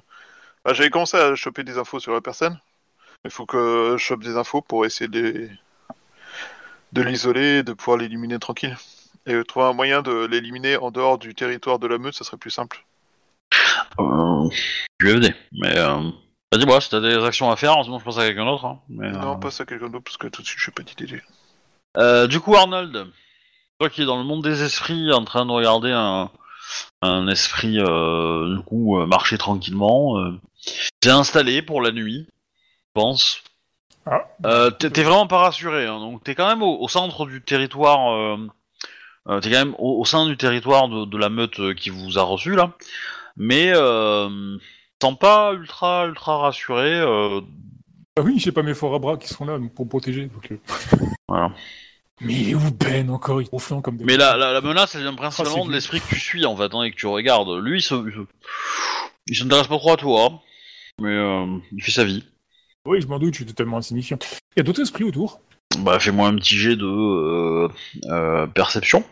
Ah, 0.64 0.74
j'avais 0.74 0.90
commencé 0.90 1.16
à 1.16 1.34
choper 1.36 1.64
des 1.64 1.78
infos 1.78 2.00
sur 2.00 2.12
la 2.14 2.20
personne. 2.20 2.60
Il 3.24 3.30
faut 3.30 3.46
que 3.46 3.96
je 3.98 4.02
chope 4.02 4.22
des 4.22 4.36
infos 4.36 4.62
pour 4.62 4.86
essayer 4.86 5.08
de 5.08 5.20
les- 5.20 5.50
de 6.92 7.02
l'isoler 7.02 7.58
et 7.58 7.62
de 7.62 7.72
pouvoir 7.72 7.98
l'éliminer 7.98 8.38
tranquille. 8.38 8.76
Et 9.26 9.42
trouver 9.44 9.66
un 9.66 9.72
moyen 9.74 10.00
de 10.02 10.24
l'éliminer 10.26 10.76
en 10.76 10.90
dehors 10.90 11.18
du 11.18 11.34
territoire 11.34 11.78
de 11.78 11.86
la 11.86 11.98
meute, 11.98 12.14
ça 12.14 12.24
serait 12.24 12.38
plus 12.38 12.50
simple. 12.50 12.84
euh, 13.98 14.48
UFD, 15.00 15.34
mais. 15.52 15.76
Euh... 15.78 16.10
Vas-y, 16.50 16.64
moi, 16.64 16.80
si 16.80 16.88
t'as 16.88 17.00
des 17.00 17.14
actions 17.24 17.50
à 17.50 17.56
faire, 17.56 17.74
sinon 17.84 17.98
je 17.98 18.04
pense 18.04 18.18
à 18.18 18.26
quelqu'un 18.26 18.46
d'autre. 18.46 18.64
Hein, 18.64 18.80
mais, 18.88 19.10
Non, 19.10 19.32
euh, 19.32 19.36
passe 19.36 19.60
à 19.60 19.66
quelqu'un 19.66 19.90
d'autre 19.90 20.04
parce 20.04 20.16
que 20.16 20.28
tout 20.28 20.40
de 20.40 20.46
suite, 20.46 20.58
je 20.58 20.62
suis 20.62 20.72
pas 20.72 20.82
d'idée. 20.82 21.20
Euh, 21.98 22.26
du 22.26 22.40
coup, 22.40 22.54
Arnold, 22.56 23.06
toi 23.78 23.90
qui 23.90 24.00
es 24.02 24.04
dans 24.06 24.16
le 24.16 24.24
monde 24.24 24.42
des 24.42 24.62
esprits, 24.62 25.12
en 25.12 25.24
train 25.24 25.44
de 25.44 25.50
regarder 25.50 25.92
un, 25.92 26.30
un 27.02 27.28
esprit, 27.28 27.78
euh, 27.80 28.56
du 28.56 28.62
coup, 28.62 28.98
euh, 28.98 29.04
marcher 29.06 29.36
tranquillement, 29.36 30.18
euh, 30.18 30.38
t'es 31.00 31.10
installé 31.10 31.60
pour 31.60 31.82
la 31.82 31.90
nuit, 31.92 32.26
je 32.26 32.37
pense. 32.98 33.42
Ah. 34.06 34.24
Euh, 34.46 34.70
t'es 34.70 34.90
t'es 34.90 35.02
vraiment 35.02 35.26
pas 35.26 35.38
rassuré, 35.38 35.86
hein, 35.86 35.98
donc 35.98 36.24
t'es 36.24 36.34
quand 36.34 36.48
même 36.48 36.62
au, 36.62 36.78
au 36.80 36.88
centre 36.88 37.26
du 37.26 37.42
territoire. 37.42 38.12
Euh, 38.14 38.36
euh, 39.28 39.40
t'es 39.40 39.50
quand 39.50 39.58
même 39.64 39.74
au, 39.78 40.00
au 40.00 40.04
sein 40.04 40.26
du 40.26 40.36
territoire 40.36 40.88
de, 40.88 41.04
de 41.04 41.18
la 41.18 41.28
meute 41.28 41.60
euh, 41.60 41.74
qui 41.74 41.90
vous 41.90 42.18
a 42.18 42.22
reçu 42.22 42.54
là, 42.54 42.72
mais 43.36 43.70
euh, 43.74 44.56
t'es 44.98 45.08
pas 45.20 45.52
ultra 45.52 46.06
ultra 46.06 46.38
rassuré. 46.38 47.00
Ah 48.18 48.22
oui, 48.22 48.38
j'ai 48.38 48.50
pas 48.52 48.62
mes 48.62 48.74
forts 48.74 48.94
à 48.94 48.98
bras 48.98 49.16
qui 49.16 49.28
sont 49.28 49.44
là 49.44 49.58
pour 49.74 49.84
me 49.84 49.90
protéger. 49.90 50.26
donc. 50.26 50.58
Voilà. 51.28 51.52
Mais 52.20 52.32
il 52.34 52.50
est 52.50 52.54
où 52.54 52.70
Ben 52.72 53.08
encore? 53.10 53.40
Il 53.40 53.44
est 53.44 53.50
confiant 53.50 53.80
comme 53.80 53.96
des. 53.96 54.04
Mais 54.04 54.16
la, 54.16 54.36
la, 54.36 54.52
la 54.52 54.60
menace, 54.60 54.94
elle 54.96 55.02
vient 55.02 55.12
Ah, 55.14 55.20
principalement 55.20 55.62
c'est 55.62 55.68
de 55.68 55.72
l'esprit 55.72 56.00
que 56.00 56.08
tu 56.08 56.18
suis 56.18 56.44
en 56.46 56.56
fait, 56.56 56.74
hein, 56.74 56.82
et 56.82 56.90
que 56.90 56.96
tu 56.96 57.06
regardes. 57.06 57.50
Lui, 57.62 57.78
il 57.78 57.82
se, 57.82 57.94
il 57.94 58.12
se- 58.12 58.26
il 59.28 59.36
s'intéresse 59.36 59.68
pas 59.68 59.76
trop 59.78 59.92
à 59.92 59.96
toi, 59.96 60.24
hein, 60.24 60.38
mais 61.00 61.14
il 61.76 61.82
fait 61.84 61.92
sa 61.92 62.02
vie. 62.04 62.24
Oui, 62.88 63.02
je 63.02 63.06
m'en 63.06 63.18
doute, 63.18 63.34
je 63.34 63.40
suis 63.40 63.46
totalement 63.46 63.76
insignifiant. 63.76 64.18
Il 64.56 64.60
y 64.60 64.60
a 64.60 64.62
d'autres 64.62 64.80
esprits 64.80 65.04
autour? 65.04 65.42
Bah, 65.80 66.00
fais-moi 66.00 66.26
un 66.26 66.36
petit 66.36 66.56
jet 66.56 66.74
de 66.74 66.86
euh, 66.86 67.68
euh, 68.06 68.46
perception. 68.46 69.04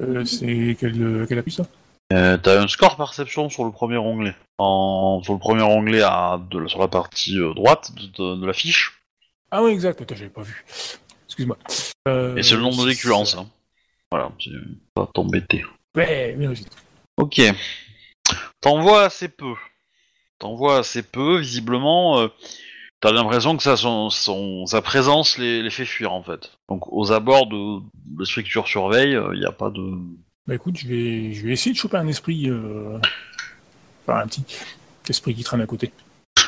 Euh, 0.00 0.24
c'est 0.24 0.76
quel, 0.80 1.24
quel 1.28 1.38
appui 1.38 1.52
ça? 1.52 1.68
T'as 2.10 2.60
un 2.60 2.66
score 2.66 2.96
perception 2.96 3.48
sur 3.48 3.64
le 3.64 3.70
premier 3.70 3.96
onglet. 3.96 4.34
En, 4.58 5.20
sur 5.22 5.34
le 5.34 5.38
premier 5.38 5.62
onglet 5.62 6.02
à, 6.02 6.40
de, 6.50 6.66
sur 6.66 6.80
la 6.80 6.88
partie 6.88 7.38
droite 7.54 7.92
de, 7.94 8.06
de- 8.06 8.40
de 8.40 8.46
la 8.46 8.52
fiche. 8.52 9.00
Ah 9.52 9.62
oui, 9.62 9.70
exact. 9.70 10.02
Attends, 10.02 10.16
j'avais 10.16 10.28
pas 10.28 10.42
vu. 10.42 10.64
Excuse-moi. 11.26 11.56
Et 12.36 12.42
c'est 12.42 12.56
le 12.56 12.62
nombre 12.62 12.90
ça. 13.24 13.38
Hein. 13.38 13.46
Voilà, 14.10 14.32
c'est 14.40 14.50
pas 14.94 15.08
t'embêter. 15.14 15.64
Ouais, 15.94 16.34
bien 16.36 16.48
réussi. 16.48 16.66
Ok. 17.16 17.40
T'en 18.60 18.80
vois 18.82 19.04
assez 19.04 19.28
peu. 19.28 19.54
T'en 20.38 20.54
vois 20.54 20.78
assez 20.78 21.02
peu, 21.02 21.38
visiblement. 21.38 22.20
euh, 22.20 22.28
T'as 23.00 23.12
l'impression 23.12 23.56
que 23.56 23.62
ça, 23.62 23.76
son, 23.76 24.08
son- 24.10 24.64
sa 24.66 24.80
présence 24.80 25.36
les, 25.38 25.62
les 25.62 25.70
fait 25.70 25.84
fuir 25.84 26.12
en 26.12 26.22
fait. 26.22 26.52
Donc 26.68 26.90
aux 26.92 27.12
abords 27.12 27.46
de, 27.46 27.80
de 28.18 28.24
structure 28.24 28.66
surveille, 28.66 29.18
il 29.34 29.38
n'y 29.40 29.44
a 29.46 29.52
pas 29.52 29.70
de. 29.70 29.82
Bah 30.46 30.54
écoute, 30.54 30.76
je 30.78 30.88
vais, 30.88 31.32
je 31.32 31.46
vais 31.46 31.52
essayer 31.52 31.72
de 31.72 31.78
choper 31.78 31.98
un 31.98 32.06
esprit. 32.08 32.48
Euh... 32.48 32.98
Enfin, 34.06 34.20
un 34.20 34.26
petit 34.26 34.44
esprit 35.08 35.34
qui 35.34 35.44
traîne 35.44 35.60
à 35.60 35.66
côté. 35.66 35.92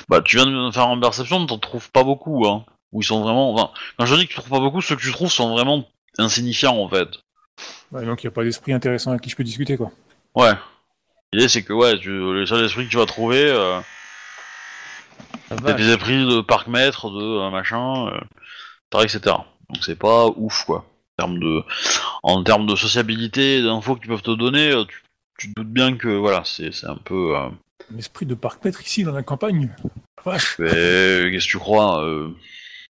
Bah 0.08 0.22
tu 0.22 0.36
viens 0.36 0.46
de 0.46 0.50
me 0.52 0.70
faire 0.70 0.88
en 0.88 0.98
perception, 0.98 1.44
t'en 1.46 1.58
trouves 1.58 1.90
pas 1.90 2.02
beaucoup, 2.04 2.46
hein. 2.46 2.64
Où 2.92 3.02
ils 3.02 3.04
sont 3.04 3.20
vraiment. 3.22 3.52
Enfin, 3.52 3.70
quand 3.98 4.06
je 4.06 4.14
dis 4.16 4.24
que 4.26 4.30
tu 4.32 4.36
trouves 4.38 4.48
pas 4.50 4.60
beaucoup, 4.60 4.80
ceux 4.80 4.96
que 4.96 5.02
tu 5.02 5.12
trouves 5.12 5.30
sont 5.30 5.50
vraiment 5.50 5.84
insignifiants 6.16 6.78
en 6.78 6.88
fait. 6.88 7.08
Ouais, 7.92 8.06
donc 8.06 8.22
il 8.22 8.26
n'y 8.26 8.28
a 8.28 8.34
pas 8.34 8.44
d'esprit 8.44 8.72
intéressant 8.72 9.10
avec 9.10 9.22
qui 9.22 9.28
je 9.30 9.36
peux 9.36 9.44
discuter, 9.44 9.76
quoi. 9.76 9.90
Ouais. 10.34 10.52
L'idée 11.32 11.48
c'est 11.48 11.62
que 11.62 11.72
ouais, 11.72 11.98
tu, 11.98 12.10
les 12.34 12.46
seuls 12.46 12.64
esprits 12.64 12.86
que 12.86 12.90
tu 12.90 12.96
vas 12.96 13.06
trouver, 13.06 13.44
euh, 13.50 13.80
c'est 15.50 15.76
des 15.76 15.90
esprits 15.90 16.26
de 16.26 16.40
parc 16.40 16.68
maître, 16.68 17.10
de 17.10 17.22
euh, 17.22 17.50
machin, 17.50 18.08
euh, 18.08 19.02
etc.. 19.02 19.20
Donc 19.68 19.82
c'est 19.84 19.98
pas 19.98 20.26
ouf 20.36 20.64
quoi. 20.64 20.86
En 21.18 21.22
termes 21.26 21.38
de, 21.40 21.62
en 22.22 22.42
termes 22.44 22.66
de 22.66 22.76
sociabilité, 22.76 23.60
d'infos 23.62 23.96
qu'ils 23.96 24.08
peuvent 24.08 24.22
te 24.22 24.30
donner, 24.30 24.72
tu, 24.88 25.02
tu 25.38 25.48
te 25.52 25.60
doutes 25.60 25.72
bien 25.72 25.96
que 25.96 26.08
voilà, 26.08 26.42
c'est 26.44 26.70
un 26.84 26.96
peu. 26.96 27.36
euh, 27.36 27.48
Un 27.92 27.98
esprit 27.98 28.24
de 28.24 28.34
parc 28.34 28.64
maître 28.64 28.80
ici, 28.82 29.02
dans 29.04 29.12
la 29.12 29.22
campagne. 29.22 29.74
La 30.24 30.32
Vache, 30.32 30.56
mais, 30.58 30.70
Qu'est-ce 30.70 31.46
que 31.46 31.50
tu 31.50 31.58
crois 31.58 32.04
euh, 32.04 32.30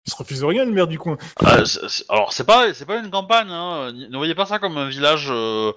il 0.07 0.11
se 0.11 0.17
refuse 0.17 0.41
de 0.41 0.45
rien, 0.45 0.65
le 0.65 0.71
maire 0.71 0.85
du 0.87 0.99
coin. 0.99 1.17
ah, 1.43 1.63
Alors 2.09 2.31
c'est 2.31 2.43
pas, 2.45 2.71
c'est 2.75 2.85
pas 2.85 2.99
une 2.99 3.09
campagne. 3.09 3.49
Hein. 3.49 3.91
Ne 3.91 4.15
voyez 4.17 4.35
pas 4.35 4.45
ça 4.45 4.59
comme 4.59 4.77
un 4.77 4.87
village, 4.87 5.27
euh, 5.31 5.71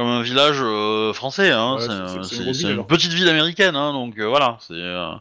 comme 0.00 0.08
un 0.08 0.22
village 0.22 0.56
euh, 0.62 1.12
français. 1.12 1.50
Hein. 1.50 1.76
Ouais, 1.76 2.24
c'est 2.24 2.36
une 2.36 2.52
ville, 2.52 2.70
une 2.70 2.86
petite 2.86 3.12
ville 3.12 3.28
américaine, 3.28 3.76
hein, 3.76 3.92
donc 3.92 4.18
euh, 4.18 4.26
voilà. 4.26 4.56
C'est 4.60 4.72
euh, 4.72 5.12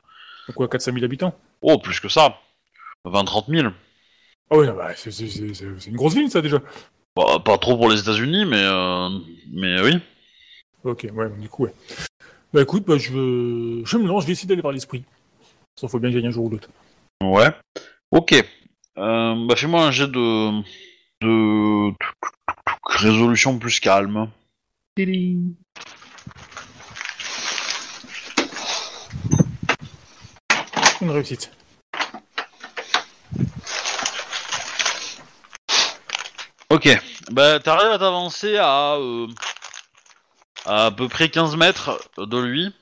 quoi, 0.56 0.70
400 0.70 0.94
000 0.94 1.04
habitants? 1.04 1.34
oh 1.62 1.78
plus 1.80 2.00
que 2.00 2.08
ça, 2.08 2.38
20-30 3.06 3.54
000. 3.54 3.68
Ah 4.50 4.58
oui, 4.58 4.68
bah, 4.68 4.92
c'est 4.96 5.12
c'est- 5.12 5.28
c'est- 5.28 5.54
c'est- 5.54 5.66
c'est 5.80 5.90
une 5.90 5.98
grosse 5.98 6.14
ville, 6.14 6.32
ça, 6.32 6.42
déjà. 6.42 6.60
Bah, 7.14 7.40
pas 7.44 7.58
trop 7.58 7.76
pour 7.76 7.90
les 7.90 8.00
États-Unis, 8.00 8.46
mais 8.46 8.64
euh, 8.64 9.10
mais 9.52 9.82
oui. 9.82 10.00
Ok, 10.86 11.08
ouais, 11.14 11.30
du 11.38 11.50
coup, 11.50 11.64
ouais. 11.66 11.74
Bah 12.54 12.62
écoute, 12.62 12.86
bah, 12.88 12.98
je, 12.98 13.82
je 13.84 13.98
me 13.98 14.08
lance, 14.08 14.22
je 14.24 14.28
vais 14.28 14.32
essayer 14.34 14.48
d'aller 14.48 14.62
vers 14.62 14.72
l'esprit. 14.72 15.04
Ça, 15.76 15.90
faut 15.90 16.00
bien 16.00 16.10
gagner 16.10 16.30
un 16.30 16.32
jour 16.32 16.46
ou 16.46 16.50
l'autre. 16.52 16.70
Ouais. 17.22 17.52
Ok. 18.12 18.32
Euh, 18.98 19.46
bah 19.46 19.56
fais-moi 19.58 19.84
un 19.84 19.92
jet 19.92 20.08
de 20.08 20.62
de 21.22 21.94
résolution 22.86 23.60
plus 23.60 23.82
calme. 23.82 24.30
Une 31.02 31.10
réussite. 31.10 31.52
Ok, 36.70 36.90
bah 37.32 37.60
t'arrives 37.60 37.92
à 37.92 37.98
t'avancer 37.98 38.58
à, 38.58 38.96
euh, 38.98 39.28
à 40.66 40.88
à 40.88 40.92
peu 40.92 41.08
près 41.08 41.30
15 41.30 41.56
mètres 41.56 42.00
de 42.18 42.38
lui. 42.38 42.74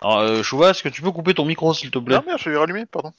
Alors, 0.00 0.18
euh, 0.20 0.42
Chouva, 0.42 0.70
est-ce 0.70 0.82
que 0.82 0.88
tu 0.88 1.02
peux 1.02 1.10
couper 1.10 1.34
ton 1.34 1.44
micro 1.44 1.74
s'il 1.74 1.90
te 1.90 1.98
plaît? 1.98 2.16
Ah 2.16 2.22
merde, 2.24 2.38
je 2.40 2.50
l'ai 2.50 2.56
rallumé, 2.56 2.86
pardon. 2.86 3.12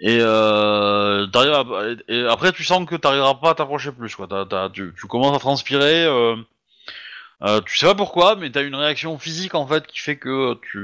Et, 0.00 0.18
euh, 0.20 1.26
t'arrives 1.28 1.52
à- 1.52 2.12
et 2.12 2.26
après 2.26 2.52
tu 2.52 2.64
sens 2.64 2.86
que 2.86 2.96
t'arriveras 2.96 3.34
pas 3.34 3.50
à 3.50 3.54
t'approcher 3.54 3.92
plus. 3.92 4.14
Quoi. 4.14 4.28
Tu 4.74 5.06
commences 5.08 5.36
à 5.36 5.40
transpirer. 5.40 6.04
Euh, 6.04 6.36
euh, 7.42 7.60
tu 7.62 7.76
sais 7.76 7.86
pas 7.86 7.94
pourquoi, 7.94 8.36
mais 8.36 8.50
t'as 8.50 8.62
une 8.64 8.74
réaction 8.74 9.18
physique 9.18 9.54
en 9.54 9.66
fait 9.66 9.86
qui 9.86 9.98
fait 9.98 10.16
que 10.16 10.54
tu 10.62 10.78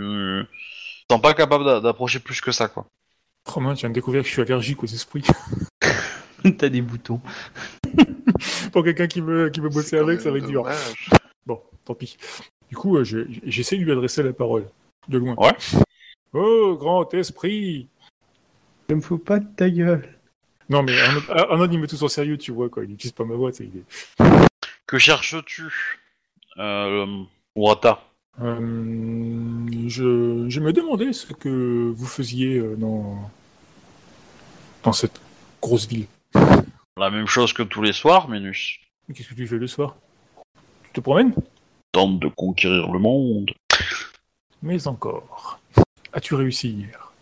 te 1.09 1.13
sens 1.15 1.21
pas 1.23 1.35
capable 1.35 1.65
d'a- 1.65 1.81
d'approcher 1.81 2.19
plus 2.19 2.41
que 2.41 2.53
ça. 2.53 2.69
Quoi. 2.69 2.87
Oh 3.57 3.61
mince, 3.61 3.79
je 3.79 3.81
viens 3.83 3.89
de 3.91 3.95
découvrir 3.95 4.23
que 4.23 4.29
je 4.29 4.33
suis 4.33 4.43
allergique 4.43 4.83
aux 4.83 4.87
esprits. 4.87 5.25
T'as 6.59 6.69
des 6.69 6.81
boutons. 6.83 7.21
Pour 8.73 8.85
quelqu'un 8.85 9.07
qui 9.07 9.21
veut, 9.21 9.51
qui 9.51 9.61
veut 9.61 9.69
bosser 9.69 9.99
avec, 9.99 10.21
ça 10.21 10.31
va 10.31 10.39
être 10.39 10.47
dur. 10.47 10.67
Bon, 11.47 11.61
tant 11.85 11.95
pis. 11.95 12.17
Du 12.69 12.77
coup, 12.77 12.97
euh, 12.97 13.05
je- 13.05 13.27
j'essaie 13.45 13.77
de 13.77 13.83
lui 13.83 13.93
adresser 13.93 14.23
la 14.23 14.33
parole. 14.33 14.67
De 15.09 15.19
loin. 15.19 15.35
Ouais. 15.37 15.53
Oh, 16.33 16.77
grand 16.79 17.13
esprit 17.15 17.89
Je 18.89 18.95
me 18.95 19.01
fous 19.01 19.19
pas 19.19 19.39
de 19.41 19.47
ta 19.57 19.69
gueule. 19.69 20.17
Non, 20.69 20.83
mais 20.85 20.99
Arnaud, 21.01 21.21
Arnaud, 21.31 21.67
il 21.71 21.79
met 21.81 21.87
tout 21.89 22.01
au 22.05 22.09
sérieux, 22.09 22.39
tu 22.39 22.53
vois, 22.53 22.69
quoi. 22.69 22.85
Il 22.85 22.91
n'utilise 22.91 23.13
pas 23.13 23.25
ma 23.25 23.35
voix, 23.35 23.51
tu 23.51 23.59
sais, 23.59 23.71
il 23.75 23.81
est- 23.81 24.49
Que 24.87 24.99
cherches-tu, 24.99 25.65
Urata 27.57 28.03
Euh, 28.41 29.67
je, 29.89 30.47
je 30.49 30.61
me 30.61 30.73
demandais 30.73 31.13
ce 31.13 31.33
que 31.33 31.93
vous 31.95 32.07
faisiez 32.07 32.59
euh, 32.59 32.77
dans, 32.77 33.31
dans 34.83 34.93
cette 34.93 35.21
grosse 35.61 35.87
ville. 35.87 36.07
La 36.97 37.11
même 37.11 37.27
chose 37.27 37.53
que 37.53 37.63
tous 37.63 37.83
les 37.83 37.93
soirs, 37.93 38.29
Ménus. 38.29 38.79
Qu'est-ce 39.13 39.29
que 39.29 39.35
tu 39.35 39.47
fais 39.47 39.59
le 39.59 39.67
soir? 39.67 39.97
Tu 40.85 40.91
te 40.93 41.01
promènes? 41.01 41.35
Tente 41.93 42.21
de 42.21 42.29
conquérir 42.29 42.91
le 42.93 42.99
monde. 42.99 43.51
Mais 44.63 44.87
encore. 44.87 45.59
As-tu 46.13 46.35
réussi 46.35 46.71
hier? 46.71 47.13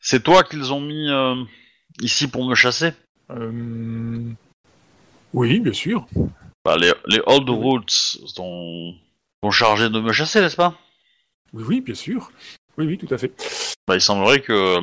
C'est 0.00 0.22
toi 0.22 0.44
qu'ils 0.44 0.72
ont 0.72 0.80
mis 0.80 1.10
euh, 1.10 1.42
ici 2.00 2.28
pour 2.28 2.44
me 2.46 2.54
chasser? 2.54 2.92
Euh, 3.30 4.30
Oui, 5.32 5.60
bien 5.60 5.72
sûr. 5.72 6.06
Bah, 6.64 6.76
les, 6.78 6.92
les 7.06 7.20
Old 7.26 7.48
Roots 7.50 7.90
sont, 8.26 8.94
sont 9.42 9.50
chargés 9.50 9.90
de 9.90 10.00
me 10.00 10.12
chasser, 10.12 10.40
n'est-ce 10.40 10.56
pas? 10.56 10.74
Oui, 11.52 11.64
oui, 11.68 11.80
bien 11.80 11.94
sûr. 11.94 12.30
Oui, 12.78 12.86
oui, 12.86 12.98
tout 12.98 13.12
à 13.12 13.18
fait. 13.18 13.32
Bah, 13.86 13.94
il 13.94 14.00
semblerait 14.00 14.40
que, 14.40 14.80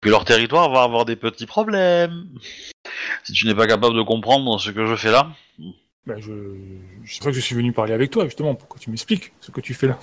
que 0.00 0.08
leur 0.08 0.24
territoire 0.24 0.68
va 0.70 0.82
avoir 0.82 1.04
des 1.04 1.16
petits 1.16 1.46
problèmes. 1.46 2.26
Si 3.24 3.32
tu 3.32 3.46
n'es 3.46 3.54
pas 3.54 3.66
capable 3.66 3.96
de 3.96 4.02
comprendre 4.02 4.58
ce 4.58 4.70
que 4.70 4.84
je 4.86 4.96
fais 4.96 5.10
là. 5.12 5.30
Ben, 6.06 6.20
je... 6.20 6.32
C'est 7.06 7.22
vrai 7.22 7.30
que 7.32 7.36
je 7.36 7.40
suis 7.44 7.54
venu 7.54 7.72
parler 7.72 7.92
avec 7.92 8.10
toi, 8.10 8.24
justement, 8.24 8.54
pour 8.54 8.68
que 8.68 8.78
tu 8.78 8.90
m'expliques 8.90 9.32
ce 9.40 9.50
que 9.50 9.60
tu 9.60 9.74
fais 9.74 9.86
là. 9.86 9.98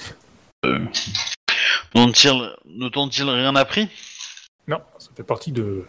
n'ont-ils- 1.94 2.56
Ne 2.66 2.90
t'ont-ils 2.90 3.30
rien 3.30 3.56
appris? 3.56 3.90
Non, 4.68 4.80
ça 5.00 5.10
fait 5.16 5.24
partie 5.24 5.52
de, 5.52 5.86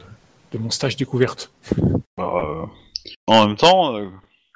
de 0.52 0.58
mon 0.58 0.70
stage 0.70 0.96
découverte. 0.96 1.50
Bah, 2.16 2.32
euh, 2.44 2.66
En 3.26 3.46
même 3.46 3.56
temps, 3.56 3.96
euh, 3.96 4.08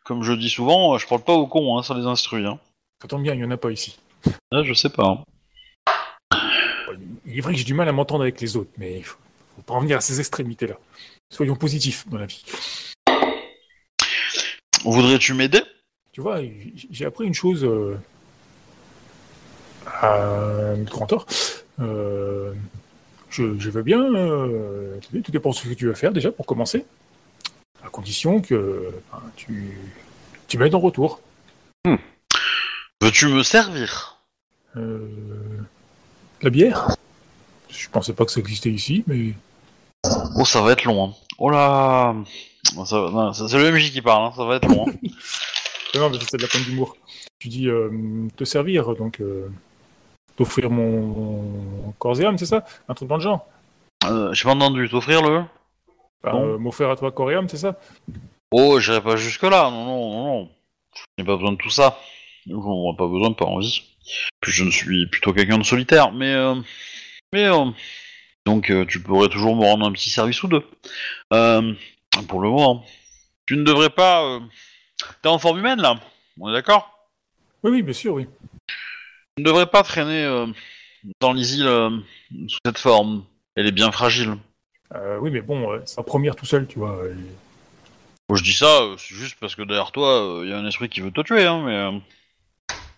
comme 0.05 0.23
je 0.23 0.33
dis 0.33 0.51
souvent, 0.51 0.99
je 0.99 1.07
parle 1.07 1.23
pas 1.23 1.35
aux 1.35 1.47
cons, 1.47 1.79
hein, 1.79 1.83
ça 1.83 1.95
les 1.95 2.07
instruit. 2.07 2.45
Hein. 2.45 2.59
Ça 3.03 3.09
tombe 3.09 3.23
bien, 3.23 3.35
il 3.35 3.39
n'y 3.39 3.45
en 3.45 3.51
a 3.51 3.57
pas 3.57 3.71
ici. 3.71 3.99
Là, 4.53 4.63
je 4.63 4.75
sais 4.75 4.91
pas. 4.91 5.07
hein. 5.07 5.25
Il 7.27 7.39
est 7.39 7.41
vrai 7.41 7.53
que 7.53 7.59
j'ai 7.59 7.65
du 7.65 7.75
mal 7.75 7.89
à 7.89 7.93
m'entendre 7.93 8.23
avec 8.23 8.41
les 8.41 8.57
autres, 8.57 8.71
mais 8.77 8.99
il 8.99 9.05
faut, 9.05 9.19
faut 9.57 9.63
pas 9.63 9.75
en 9.75 9.81
venir 9.81 9.97
à 9.97 10.01
ces 10.01 10.19
extrémités-là. 10.21 10.77
Soyons 11.33 11.57
positifs 11.57 12.09
dans 12.09 12.19
la 12.19 12.27
vie. 12.27 12.45
Voudrais-tu 14.85 15.35
m'aider? 15.35 15.63
Tu 16.13 16.21
vois, 16.21 16.41
j'ai 16.91 17.05
appris 17.05 17.27
une 17.27 17.35
chose 17.35 17.65
euh, 17.65 17.97
à 19.87 20.75
grand 20.87 21.07
tort. 21.07 21.27
Euh, 21.79 22.53
je, 23.29 23.59
je 23.59 23.71
veux 23.71 23.83
bien 23.83 24.03
euh, 24.15 24.99
tout 25.25 25.31
dépend 25.31 25.51
de 25.51 25.55
ce 25.55 25.69
que 25.69 25.75
tu 25.75 25.87
vas 25.87 25.95
faire 25.95 26.13
déjà 26.13 26.33
pour 26.33 26.47
commencer, 26.47 26.85
à 27.91 27.93
condition 27.93 28.41
que 28.41 28.95
ben, 29.11 29.21
tu, 29.37 29.77
tu 30.47 30.59
m'aides 30.59 30.75
en 30.75 30.81
retour. 30.81 31.21
Veux-tu 33.03 33.27
me 33.27 33.43
servir? 33.43 34.19
Euh, 34.77 35.09
la 36.43 36.51
bière? 36.51 36.95
Je 37.69 37.89
pensais 37.89 38.13
pas 38.13 38.25
que 38.25 38.31
ça 38.31 38.41
existait 38.41 38.71
ici, 38.71 39.03
mais 39.07 39.33
Oh, 40.37 40.45
ça 40.45 40.61
va 40.63 40.73
être 40.73 40.85
long. 40.85 41.09
Hein. 41.09 41.15
Oh 41.39 41.51
là 41.51 42.15
C'est 42.65 42.95
le 43.59 43.71
MJ 43.73 43.91
qui 43.91 44.03
parle, 44.03 44.27
hein, 44.27 44.33
ça 44.37 44.45
va 44.45 44.57
être 44.57 44.69
long. 44.69 44.87
hein. 44.89 44.93
non, 45.99 46.11
mais 46.11 46.19
c'est 46.21 46.37
de 46.37 46.43
la 46.43 46.49
peine 46.49 46.63
d'humour. 46.63 46.97
Tu 47.39 47.49
dis 47.49 47.69
euh, 47.69 47.91
te 48.37 48.45
servir, 48.45 48.95
donc 48.95 49.21
euh, 49.21 49.49
t'offrir 50.37 50.71
mon, 50.71 51.01
mon 51.01 51.93
corps 51.99 52.21
et 52.21 52.25
âme, 52.25 52.39
c'est 52.39 52.47
ça? 52.47 52.65
Un 52.89 52.95
truc 52.95 53.09
dans 53.09 53.17
le 53.17 53.23
genre? 53.23 53.47
J'ai 54.33 54.45
pas 54.45 54.53
entendu, 54.53 54.89
t'offrir 54.89 55.23
le? 55.23 55.43
Enfin, 56.23 56.37
Non. 56.37 56.45
euh, 56.55 56.59
M'offrir 56.59 56.91
à 56.91 56.97
toi 56.97 57.13
âme, 57.35 57.49
c'est 57.49 57.57
ça? 57.57 57.79
Oh, 58.53 58.81
j'irai 58.81 59.01
pas 59.01 59.17
jusque-là, 59.17 59.71
non, 59.71 59.85
non, 59.85 60.11
non, 60.11 60.25
non. 60.27 60.51
Je 60.95 61.03
n'ai 61.19 61.25
pas 61.25 61.37
besoin 61.37 61.53
de 61.53 61.57
tout 61.57 61.71
ça. 61.71 61.99
J'en 62.47 62.93
ai 62.93 62.97
pas 62.97 63.07
besoin, 63.07 63.33
pas 63.33 63.45
envie. 63.47 63.83
Puis 64.41 64.53
je 64.53 64.65
ne 64.65 64.71
suis 64.71 65.07
plutôt 65.07 65.33
quelqu'un 65.33 65.59
de 65.59 65.63
solitaire, 65.63 66.13
mais... 66.13 66.33
euh, 66.33 66.57
mais... 67.33 67.45
euh, 67.45 67.67
donc 68.47 68.71
euh, 68.71 68.85
tu 68.87 69.01
pourrais 69.01 69.29
toujours 69.29 69.55
me 69.55 69.63
rendre 69.63 69.87
un 69.87 69.93
petit 69.93 70.11
service 70.11 70.43
ou 70.43 70.49
deux. 70.49 70.67
Euh, 71.33 71.75
pour 72.29 72.41
le 72.41 72.49
moment. 72.51 72.85
Tu 73.47 73.57
ne 73.57 73.63
devrais 73.63 73.91
pas... 73.91 74.25
euh, 74.25 74.41
T'es 75.23 75.29
en 75.29 75.39
forme 75.39 75.59
humaine, 75.59 75.81
là 75.81 76.01
On 76.41 76.49
est 76.49 76.53
d'accord? 76.53 77.09
Oui, 77.63 77.71
oui, 77.71 77.83
bien 77.83 77.93
sûr, 77.95 78.15
oui. 78.15 78.27
Tu 79.37 79.43
ne 79.43 79.45
devrais 79.45 79.67
pas 79.67 79.83
traîner 79.83 80.25
euh, 80.25 80.47
dans 81.21 81.33
les 81.33 81.55
îles 81.57 81.67
euh, 81.67 81.91
sous 82.49 82.59
cette 82.65 82.79
forme. 82.79 83.25
Elle 83.55 83.67
est 83.67 83.73
bien 83.73 83.93
fragile. 83.93 84.37
Euh, 84.95 85.19
oui, 85.21 85.31
mais 85.31 85.41
bon, 85.41 85.73
euh, 85.73 85.81
c'est 85.85 86.01
un 86.01 86.05
première 86.05 86.35
tout 86.37 86.47
seul, 86.47 86.67
tu 86.67 86.79
vois. 86.79 86.97
euh, 86.97 87.15
je 88.35 88.43
dis 88.43 88.53
ça, 88.53 88.83
euh, 88.83 88.97
c'est 88.97 89.15
juste 89.15 89.37
parce 89.41 89.55
que 89.55 89.63
derrière 89.63 89.93
toi, 89.93 90.41
il 90.45 90.51
y 90.51 90.53
a 90.53 90.59
un 90.59 90.67
esprit 90.67 90.89
qui 90.89 91.01
veut 91.01 91.11
te 91.11 91.21
tuer, 91.21 91.45
hein, 91.47 91.63
mais... 91.65 91.77
euh, 91.77 91.99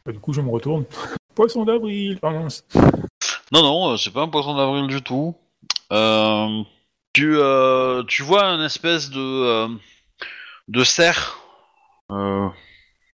bah, 0.05 0.13
du 0.13 0.19
coup, 0.19 0.33
je 0.33 0.41
me 0.41 0.51
retourne. 0.51 0.85
Poisson 1.35 1.65
d'avril 1.65 2.19
mince. 2.23 2.65
Non, 3.53 3.63
non, 3.63 3.93
euh, 3.93 3.97
c'est 3.97 4.13
pas 4.13 4.23
un 4.23 4.29
poisson 4.29 4.55
d'avril 4.55 4.87
du 4.87 5.03
tout. 5.03 5.35
Euh, 5.93 6.63
tu, 7.15 7.37
euh, 7.37 8.03
tu 8.05 8.23
vois 8.23 8.45
une 8.45 8.63
espèce 8.63 9.11
de, 9.11 9.19
euh, 9.21 9.69
de 10.69 10.85
cerf. 10.85 11.39
Euh, 12.11 12.49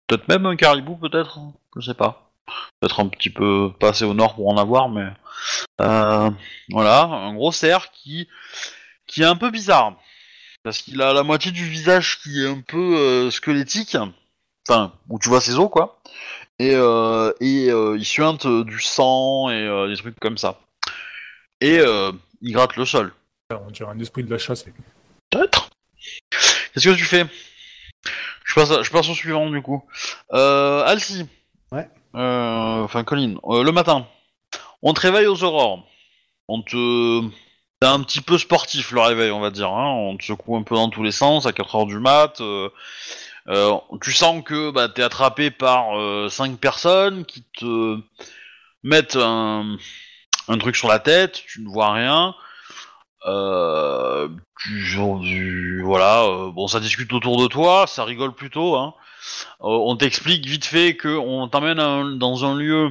peut-être 0.07 0.29
même 0.29 0.47
un 0.47 0.57
caribou, 0.57 0.97
peut-être. 0.97 1.39
Je 1.77 1.81
sais 1.81 1.95
pas. 1.95 2.28
Peut-être 2.81 3.01
un 3.01 3.09
petit 3.09 3.31
peu 3.31 3.73
passé 3.79 4.05
au 4.05 4.15
nord 4.15 4.35
pour 4.35 4.49
en 4.49 4.57
avoir, 4.57 4.89
mais... 4.89 5.07
Euh, 5.81 6.31
voilà, 6.71 7.03
un 7.05 7.35
gros 7.35 7.53
cerf 7.53 7.91
qui, 7.93 8.29
qui 9.07 9.23
est 9.23 9.27
un 9.27 9.37
peu 9.37 9.51
bizarre. 9.51 9.95
Parce 10.65 10.79
qu'il 10.79 11.01
a 11.01 11.13
la 11.13 11.23
moitié 11.23 11.53
du 11.53 11.65
visage 11.65 12.19
qui 12.21 12.43
est 12.45 12.49
un 12.49 12.61
peu 12.61 12.97
euh, 12.97 13.31
squelettique. 13.31 13.97
Enfin, 14.69 14.93
où 15.09 15.19
tu 15.19 15.29
vois 15.29 15.41
ses 15.41 15.55
os, 15.59 15.71
quoi. 15.71 16.01
Et, 16.59 16.75
euh, 16.75 17.33
et 17.41 17.71
euh, 17.71 17.97
il 17.97 18.05
suinte 18.05 18.47
euh, 18.47 18.65
du 18.65 18.81
sang 18.81 19.49
et 19.49 19.55
euh, 19.63 19.87
des 19.89 19.97
trucs 19.97 20.19
comme 20.19 20.37
ça. 20.37 20.59
Et 21.61 21.79
euh, 21.79 22.11
il 22.43 22.53
gratte 22.53 22.77
le 22.77 22.85
sol. 22.85 23.15
Ah, 23.51 23.61
On 23.65 23.71
dirait 23.71 23.91
un 23.91 23.99
esprit 24.01 24.25
de 24.25 24.31
la 24.31 24.39
chasse. 24.39 24.65
Peut-être. 25.31 25.71
Qu'est-ce 26.75 26.89
que 26.89 26.95
tu 26.95 27.05
fais? 27.05 27.25
Je 28.45 28.55
passe, 28.55 28.71
à- 28.73 28.83
je 28.83 28.91
passe 28.91 29.09
au 29.09 29.15
suivant 29.15 29.49
du 29.49 29.63
coup. 29.63 29.85
Euh, 30.33 30.85
Alcy. 30.85 31.27
Ouais. 31.71 31.89
Euh, 32.19 32.83
Enfin, 32.85 33.05
Colin. 33.05 33.37
Euh, 33.45 33.63
le 33.63 33.73
matin. 33.73 34.07
On 34.83 34.95
te 34.95 35.01
réveille 35.01 35.27
aux 35.27 35.43
aurores. 35.45 35.85
On 36.49 36.63
te. 36.63 37.23
C'est 37.81 37.89
un 37.89 38.03
petit 38.03 38.21
peu 38.21 38.39
sportif 38.39 38.91
le 38.91 39.01
réveil, 39.01 39.31
on 39.31 39.41
va 39.41 39.51
dire. 39.51 39.71
Hein. 39.71 39.91
On 39.93 40.17
te 40.17 40.25
secoue 40.25 40.57
un 40.57 40.63
peu 40.63 40.75
dans 40.75 40.89
tous 40.91 41.03
les 41.03 41.13
sens 41.13 41.47
à 41.47 41.53
4h 41.53 41.87
du 41.87 41.99
mat. 41.99 42.41
euh, 42.41 42.69
tu 44.03 44.13
sens 44.13 44.43
que 44.45 44.71
bah, 44.71 44.89
t'es 44.89 45.03
attrapé 45.03 45.51
par 45.51 45.97
euh, 45.99 46.29
cinq 46.29 46.59
personnes 46.59 47.25
qui 47.25 47.45
te 47.59 47.99
mettent 48.83 49.17
un, 49.17 49.77
un 50.49 50.59
truc 50.59 50.77
sur 50.77 50.89
la 50.89 50.99
tête, 50.99 51.43
tu 51.47 51.63
ne 51.63 51.69
vois 51.69 51.93
rien. 51.93 52.35
Tu, 54.61 55.83
voilà, 55.85 56.51
bon, 56.53 56.67
ça 56.67 56.81
discute 56.81 57.13
autour 57.13 57.41
de 57.41 57.47
toi, 57.47 57.87
ça 57.87 58.05
rigole 58.05 58.35
plutôt. 58.35 58.77
Hein. 58.77 58.95
Euh, 59.61 59.67
on 59.67 59.97
t'explique 59.97 60.47
vite 60.47 60.65
fait 60.65 60.97
que 60.97 61.09
on 61.09 61.49
t'emmène 61.49 61.81
un- 61.81 62.17
dans 62.17 62.45
un 62.45 62.55
lieu 62.57 62.91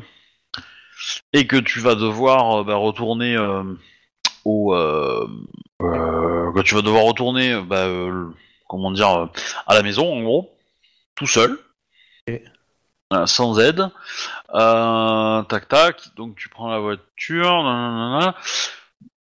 et 1.33 1.47
que 1.47 1.55
tu 1.57 1.79
vas 1.79 1.95
devoir 1.95 2.59
euh, 2.59 2.63
bah, 2.63 2.75
retourner 2.75 3.35
euh, 3.35 3.63
au, 4.45 4.73
que 5.79 6.61
tu 6.61 6.75
vas 6.75 6.81
devoir 6.81 7.03
retourner, 7.03 7.61
bah, 7.61 7.87
comment 8.67 8.91
dire, 8.91 9.29
à 9.67 9.75
la 9.75 9.83
maison 9.83 10.11
en 10.11 10.21
gros, 10.23 10.49
tout 11.15 11.27
seul, 11.27 11.57
sans 13.25 13.59
aide. 13.59 13.89
Tac 14.53 15.67
tac, 15.67 16.15
donc 16.15 16.35
tu 16.35 16.49
prends 16.49 16.69
la 16.69 16.79
voiture. 16.79 17.63
nanana. 17.63 18.35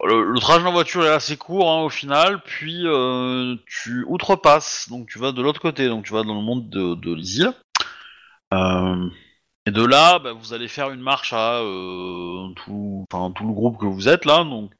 Le, 0.05 0.33
le 0.33 0.41
trajet 0.41 0.67
en 0.67 0.73
voiture 0.73 1.05
est 1.05 1.11
assez 1.11 1.37
court 1.37 1.71
hein, 1.71 1.83
au 1.83 1.89
final, 1.89 2.43
puis 2.43 2.83
euh, 2.85 3.57
tu 3.67 4.05
outrepasses, 4.07 4.89
donc 4.91 5.09
tu 5.09 5.19
vas 5.19 5.33
de 5.33 5.41
l'autre 5.41 5.61
côté, 5.61 5.89
donc 5.89 6.05
tu 6.05 6.13
vas 6.13 6.23
dans 6.23 6.35
le 6.35 6.43
monde 6.43 6.69
de, 6.69 6.95
de 6.95 7.15
l'île. 7.15 7.53
Euh, 8.53 9.09
et 9.65 9.71
de 9.71 9.85
là, 9.85 10.19
bah, 10.19 10.33
vous 10.33 10.53
allez 10.53 10.69
faire 10.69 10.91
une 10.91 11.01
marche 11.01 11.33
à 11.33 11.61
euh, 11.61 12.49
tout, 12.55 13.07
le 13.11 13.53
groupe 13.53 13.79
que 13.79 13.87
vous 13.87 14.09
êtes 14.09 14.27
là, 14.27 14.45
donc 14.45 14.71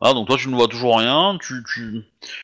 toi 0.00 0.36
tu 0.38 0.48
ne 0.48 0.56
vois 0.56 0.68
toujours 0.68 0.98
rien, 0.98 1.38
tu, 1.40 1.62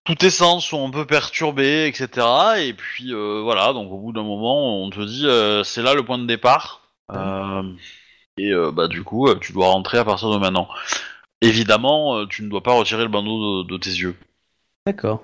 tous 0.05 0.15
tes 0.15 0.31
sens 0.31 0.67
sont 0.67 0.87
un 0.87 0.91
peu 0.91 1.07
perturbés, 1.07 1.87
etc. 1.87 2.27
Et 2.59 2.75
puis 2.75 3.13
voilà, 3.13 3.73
donc 3.73 3.91
au 3.91 3.99
bout 3.99 4.13
d'un 4.13 4.23
moment, 4.23 4.83
on 4.83 4.91
te 4.91 5.01
dit 5.01 5.27
c'est 5.65 5.83
là 5.83 5.95
le 5.95 6.05
point 6.05 6.19
de 6.19 6.27
départ. 6.27 6.83
Et 8.37 8.53
bah 8.73 8.87
du 8.87 9.03
coup, 9.03 9.35
tu 9.37 9.53
dois 9.53 9.69
rentrer 9.69 9.99
à 9.99 10.05
partir 10.05 10.31
de 10.31 10.37
maintenant. 10.37 10.69
Évidemment, 11.41 12.17
euh, 12.19 12.27
tu 12.27 12.43
ne 12.43 12.49
dois 12.49 12.63
pas 12.63 12.73
retirer 12.73 13.03
le 13.03 13.09
bandeau 13.09 13.63
de, 13.63 13.69
de 13.69 13.77
tes 13.79 13.91
yeux. 13.91 14.17
D'accord. 14.87 15.23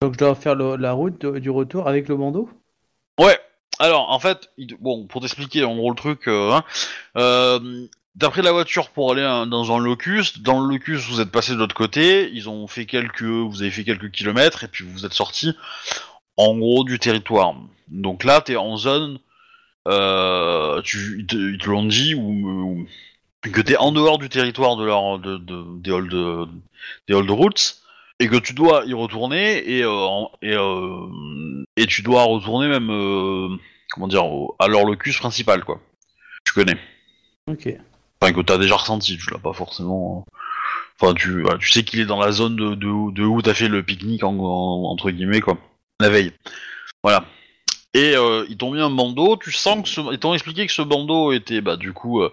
Donc 0.00 0.14
je 0.14 0.18
dois 0.18 0.34
faire 0.34 0.54
le- 0.54 0.76
la 0.76 0.92
route 0.92 1.20
de- 1.20 1.38
du 1.38 1.50
retour 1.50 1.88
avec 1.88 2.08
le 2.08 2.16
bandeau? 2.16 2.48
Ouais. 3.18 3.38
Alors, 3.78 4.10
en 4.10 4.18
fait, 4.18 4.50
il- 4.58 4.76
bon, 4.80 5.06
pour 5.06 5.20
t'expliquer 5.22 5.64
en 5.64 5.74
gros 5.76 5.90
le 5.90 5.96
truc, 5.96 6.28
euh, 6.28 6.52
hein, 6.52 6.64
euh, 7.16 7.86
t'as 8.18 8.28
pris 8.28 8.42
la 8.42 8.52
voiture 8.52 8.90
pour 8.90 9.12
aller 9.12 9.22
hein, 9.22 9.46
dans 9.46 9.74
un 9.74 9.78
locus. 9.78 10.40
Dans 10.40 10.60
le 10.60 10.68
locus, 10.68 11.08
vous 11.08 11.20
êtes 11.20 11.30
passé 11.30 11.52
de 11.52 11.58
l'autre 11.58 11.74
côté. 11.74 12.30
Ils 12.32 12.48
ont 12.48 12.66
fait 12.66 12.86
quelques, 12.86 13.22
vous 13.22 13.62
avez 13.62 13.70
fait 13.70 13.84
quelques 13.84 14.10
kilomètres 14.10 14.64
et 14.64 14.68
puis 14.68 14.84
vous 14.84 15.04
êtes 15.06 15.14
sorti 15.14 15.54
en 16.36 16.56
gros 16.56 16.84
du 16.84 16.98
territoire. 16.98 17.54
Donc 17.88 18.24
là, 18.24 18.40
t'es 18.40 18.56
en 18.56 18.76
zone. 18.76 19.18
Euh, 19.88 20.82
tu, 20.82 21.20
ils 21.20 21.26
te, 21.26 21.66
l'ont 21.66 21.86
dit 21.86 22.14
ou- 22.14 22.86
que 23.42 23.60
t'es 23.60 23.76
en 23.76 23.92
dehors 23.92 24.18
du 24.18 24.28
territoire 24.28 24.76
de 24.76 24.84
leur 24.84 25.18
de, 25.18 25.36
de- 25.38 25.64
des 25.80 25.90
old 25.90 26.48
des 27.08 27.14
old 27.14 27.30
routes 27.30 27.76
et 28.18 28.28
que 28.28 28.36
tu 28.36 28.52
dois 28.52 28.84
y 28.86 28.92
retourner 28.94 29.58
et 29.76 29.82
euh, 29.82 30.24
et, 30.42 30.54
euh, 30.54 31.64
et 31.76 31.86
tu 31.86 32.02
dois 32.02 32.24
retourner 32.24 32.68
même 32.68 32.90
euh, 32.90 33.48
comment 33.92 34.08
dire 34.08 34.26
au- 34.26 34.54
à 34.58 34.68
leur 34.68 34.84
locus 34.84 35.18
principal 35.18 35.64
quoi. 35.64 35.80
Tu 36.44 36.52
connais. 36.52 36.76
Ok. 37.46 37.68
Enfin 38.20 38.32
que 38.34 38.40
t'as 38.42 38.58
déjà 38.58 38.76
ressenti, 38.76 39.16
tu 39.16 39.30
l'as 39.30 39.38
pas 39.38 39.54
forcément. 39.54 40.26
Enfin 41.00 41.14
tu 41.14 41.40
voilà, 41.42 41.56
tu 41.58 41.70
sais 41.70 41.82
qu'il 41.82 42.00
est 42.00 42.04
dans 42.06 42.20
la 42.20 42.32
zone 42.32 42.56
de 42.56 42.74
de, 42.74 42.86
où- 42.86 43.10
de 43.10 43.22
où 43.24 43.40
t'as 43.40 43.54
fait 43.54 43.68
le 43.68 43.82
pique-nique 43.82 44.22
en, 44.24 44.34
en- 44.38 44.84
entre 44.90 45.10
guillemets 45.10 45.40
quoi. 45.40 45.56
La 45.98 46.10
veille. 46.10 46.32
Voilà. 47.02 47.24
Et 47.94 48.14
euh, 48.16 48.44
ils 48.48 48.56
t'ont 48.56 48.70
mis 48.72 48.80
un 48.80 48.90
bandeau, 48.90 49.36
tu 49.36 49.50
sens 49.50 49.82
que 49.82 49.88
ce... 49.88 50.00
ils 50.12 50.18
t'ont 50.18 50.32
expliqué 50.32 50.64
que 50.66 50.72
ce 50.72 50.82
bandeau 50.82 51.32
était 51.32 51.60
bah 51.60 51.76
du 51.76 51.92
coup 51.92 52.22
euh, 52.22 52.32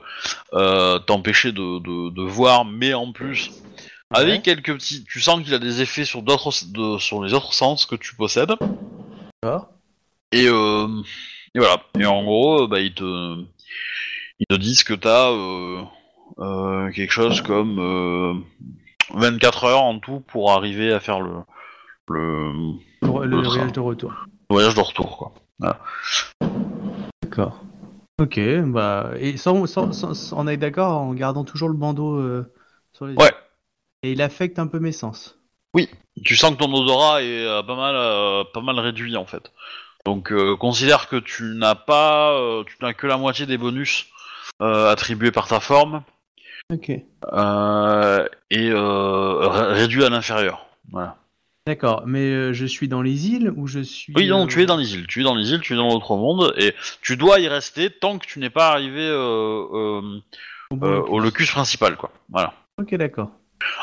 euh, 0.53 0.99
t'empêcher 0.99 1.51
de, 1.51 1.79
de, 1.79 2.09
de 2.11 2.21
voir, 2.21 2.63
mais 2.63 2.93
en 2.93 3.11
plus 3.11 3.51
avec 4.13 4.35
Ouais. 4.35 4.41
quelques 4.41 4.73
petits, 4.75 5.03
tu 5.03 5.19
sens 5.19 5.41
qu'il 5.43 5.53
a 5.55 5.59
des 5.59 5.81
effets 5.81 6.05
sur 6.05 6.21
d'autres 6.21 6.51
sur 6.99 7.23
les 7.23 7.33
autres 7.33 7.53
sens 7.53 7.85
que 7.87 7.95
tu 7.95 8.15
possèdes. 8.15 8.53
Et, 10.31 10.47
euh, 10.47 10.87
et 11.55 11.59
voilà. 11.59 11.77
Et 11.99 12.05
en 12.05 12.23
gros, 12.23 12.63
euh, 12.63 12.67
bah, 12.67 12.79
ils 12.79 12.93
te, 12.93 13.35
ils 14.39 14.45
te 14.47 14.55
disent 14.55 14.83
que 14.83 14.93
t'as 14.93 15.31
euh, 15.31 16.91
quelque 16.91 17.11
chose 17.11 17.41
comme 17.41 17.79
euh, 17.79 18.33
24 19.15 19.63
heures 19.65 19.81
en 19.83 19.99
tout 19.99 20.19
pour 20.19 20.51
arriver 20.51 20.93
à 20.93 20.99
faire 20.99 21.19
le, 21.19 21.31
le 22.09 22.77
voyage 23.01 23.71
de 23.73 23.79
retour. 23.79 24.13
voyage 24.49 24.75
de 24.75 24.79
retour, 24.81 25.17
quoi. 25.17 25.33
D'accord. 27.23 27.63
Ok, 28.19 28.39
bah. 28.65 29.11
Et 29.19 29.37
sans, 29.37 29.65
sans- 29.67 29.91
sans- 29.91 30.13
sans- 30.13 30.37
on 30.37 30.47
est 30.47 30.57
d'accord 30.57 30.97
en 31.01 31.13
gardant 31.13 31.43
toujours 31.43 31.69
le 31.69 31.75
bandeau 31.75 32.15
euh, 32.15 32.51
sur 32.93 33.05
les 33.05 33.13
yeux. 33.13 33.19
Ouais. 33.19 33.33
Et 34.03 34.11
il 34.13 34.21
affecte 34.21 34.59
un 34.59 34.67
peu 34.67 34.79
mes 34.79 34.91
sens. 34.91 35.35
Tu 36.23 36.35
sens 36.35 36.51
que 36.51 36.57
ton 36.57 36.73
odorat 36.73 37.21
est 37.21 37.45
euh, 37.45 37.61
pas 37.61 37.75
mal, 37.75 37.93
euh, 37.95 38.43
pas 38.51 38.61
mal 38.61 38.79
réduit 38.79 39.15
en 39.17 39.25
fait. 39.25 39.51
Donc 40.05 40.31
euh, 40.31 40.55
considère 40.55 41.07
que 41.09 41.17
tu 41.17 41.43
n'as 41.55 41.75
pas, 41.75 42.31
euh, 42.33 42.63
tu 42.63 42.75
n'as 42.81 42.93
que 42.93 43.05
la 43.05 43.17
moitié 43.17 43.45
des 43.45 43.59
bonus 43.59 44.07
euh, 44.63 44.89
attribués 44.89 45.31
par 45.31 45.47
ta 45.47 45.59
forme 45.59 46.01
Ok. 46.73 46.89
euh, 47.33 48.27
et 48.49 48.69
euh, 48.71 49.47
ré- 49.47 49.73
réduit 49.73 50.03
à 50.03 50.09
l'inférieur. 50.09 50.65
Voilà. 50.91 51.17
D'accord, 51.67 52.03
mais 52.05 52.21
euh, 52.31 52.53
je 52.53 52.65
suis 52.65 52.87
dans 52.87 53.01
les 53.01 53.27
îles 53.27 53.51
ou 53.57 53.67
je 53.67 53.81
suis. 53.81 54.13
Oui, 54.15 54.29
non, 54.29 54.45
euh, 54.45 54.47
tu 54.47 54.61
es 54.61 54.65
dans 54.65 54.77
les 54.77 54.93
îles, 54.93 55.05
tu 55.05 55.19
es 55.19 55.23
dans 55.25 55.35
les 55.35 55.51
îles, 55.51 55.59
tu 55.59 55.73
es 55.73 55.75
dans 55.75 55.89
l'autre 55.89 56.15
monde, 56.15 56.53
et 56.57 56.73
tu 57.01 57.17
dois 57.17 57.41
y 57.41 57.49
rester 57.49 57.89
tant 57.89 58.17
que 58.19 58.25
tu 58.25 58.39
n'es 58.39 58.49
pas 58.49 58.69
arrivé 58.71 59.01
euh, 59.01 59.65
euh, 59.73 60.21
au 60.71 60.75
euh, 60.81 60.95
locus. 60.95 61.11
au 61.11 61.19
locus 61.19 61.51
principal, 61.51 61.97
quoi. 61.97 62.09
Voilà. 62.29 62.53
Ok, 62.79 62.95
d'accord. 62.95 63.31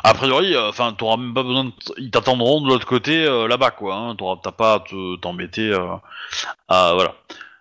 A 0.03 0.15
priori, 0.15 0.55
euh, 0.55 0.71
enfin, 0.71 0.95
t'auras 0.95 1.19
même 1.19 1.35
pas 1.35 1.43
besoin, 1.43 1.65
de 1.65 1.73
ils 1.99 2.11
t'attendront 2.11 2.63
de 2.63 2.69
l'autre 2.69 2.87
côté, 2.87 3.27
euh, 3.27 3.47
là-bas, 3.49 3.73
quoi. 3.73 3.97
Hein. 3.97 4.17
T'as 4.43 4.53
pas 4.53 4.75
à 4.77 4.81
te- 4.81 5.17
t'embêter, 5.17 5.69
euh, 5.69 5.97
à 6.69 6.95
voilà. 6.95 7.15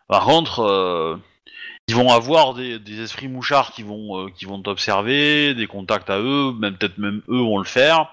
Par 0.07 0.23
contre, 0.23 0.61
euh, 0.61 1.17
ils 1.89 1.95
vont 1.95 2.13
avoir 2.13 2.53
des, 2.53 2.79
des 2.79 3.01
esprits 3.01 3.27
mouchards 3.27 3.73
qui 3.73 3.83
vont, 3.83 4.21
euh, 4.21 4.29
qui 4.29 4.45
vont 4.45 4.61
t'observer, 4.61 5.53
des 5.53 5.67
contacts 5.67 6.09
à 6.09 6.19
eux, 6.19 6.53
même 6.53 6.77
peut-être 6.77 6.97
même 6.97 7.21
eux 7.27 7.41
vont 7.41 7.57
le 7.57 7.65
faire. 7.65 8.07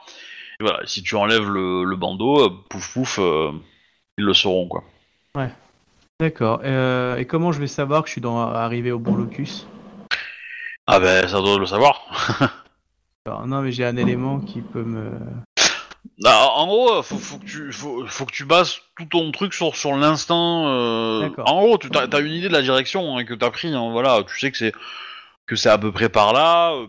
Voilà, 0.60 0.80
si 0.84 1.02
tu 1.02 1.16
enlèves 1.16 1.48
le, 1.48 1.84
le 1.84 1.96
bandeau, 1.96 2.44
euh, 2.44 2.50
pouf 2.68 2.92
pouf, 2.92 3.18
euh, 3.18 3.50
ils 4.18 4.24
le 4.24 4.34
sauront, 4.34 4.68
quoi. 4.68 4.84
D'accord. 6.20 6.60
Euh, 6.64 7.16
et 7.16 7.24
comment 7.24 7.50
je 7.50 7.60
vais 7.60 7.66
savoir 7.66 8.02
que 8.02 8.08
je 8.08 8.12
suis 8.12 8.20
dans, 8.20 8.38
arrivé 8.38 8.92
au 8.92 8.98
bon 8.98 9.14
locus? 9.14 9.66
Ah 10.86 11.00
ben, 11.00 11.26
ça 11.26 11.40
doit 11.40 11.58
le 11.58 11.64
savoir. 11.64 12.02
Alors, 13.26 13.46
Non, 13.46 13.62
mais 13.62 13.72
j'ai 13.72 13.86
un 13.86 13.96
élément 13.96 14.38
qui 14.38 14.60
peut 14.60 14.82
me. 14.82 15.12
Ah, 16.26 16.48
en 16.56 16.66
gros, 16.66 17.02
faut, 17.02 17.16
faut 17.16 17.38
que 17.38 17.46
tu 17.46 17.72
faut, 17.72 18.06
faut 18.06 18.26
que 18.26 18.32
tu 18.32 18.44
bases 18.44 18.80
tout 18.98 19.06
ton 19.06 19.32
truc 19.32 19.54
sur 19.54 19.74
sur 19.76 19.96
l'instinct. 19.96 21.20
D'accord. 21.22 21.50
En 21.50 21.62
gros, 21.62 21.78
tu 21.78 21.88
as, 21.96 22.20
une 22.20 22.32
idée 22.32 22.48
de 22.48 22.52
la 22.52 22.60
direction 22.60 23.16
hein, 23.16 23.24
que 23.24 23.32
t'as 23.32 23.50
pris. 23.50 23.74
hein, 23.74 23.90
voilà, 23.90 24.22
tu 24.24 24.38
sais 24.38 24.50
que 24.50 24.58
c'est 24.58 24.72
que 25.50 25.56
c'est 25.56 25.68
à 25.68 25.78
peu 25.78 25.90
près 25.90 26.08
par 26.08 26.32
là. 26.32 26.72
euh, 26.74 26.86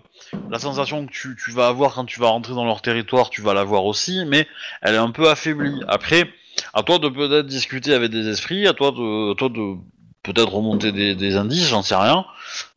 la 0.51 0.59
sensation 0.59 1.07
que 1.07 1.11
tu, 1.11 1.35
tu 1.43 1.51
vas 1.51 1.67
avoir 1.67 1.95
quand 1.95 2.05
tu 2.05 2.19
vas 2.19 2.27
rentrer 2.27 2.53
dans 2.53 2.63
leur 2.63 2.83
territoire, 2.83 3.31
tu 3.31 3.41
vas 3.41 3.55
l'avoir 3.55 3.85
aussi, 3.85 4.23
mais 4.25 4.47
elle 4.83 4.93
est 4.93 4.99
un 4.99 5.09
peu 5.09 5.27
affaiblie. 5.29 5.81
Après, 5.87 6.29
à 6.75 6.83
toi 6.83 6.99
de 6.99 7.09
peut-être 7.09 7.47
discuter 7.47 7.93
avec 7.95 8.11
des 8.11 8.27
esprits, 8.29 8.67
à 8.67 8.73
toi 8.73 8.91
de 8.91 9.31
à 9.31 9.35
toi 9.35 9.49
de 9.49 9.77
peut-être 10.21 10.53
remonter 10.53 10.91
des, 10.91 11.15
des 11.15 11.35
indices, 11.37 11.67
j'en 11.69 11.81
sais 11.81 11.95
rien. 11.95 12.23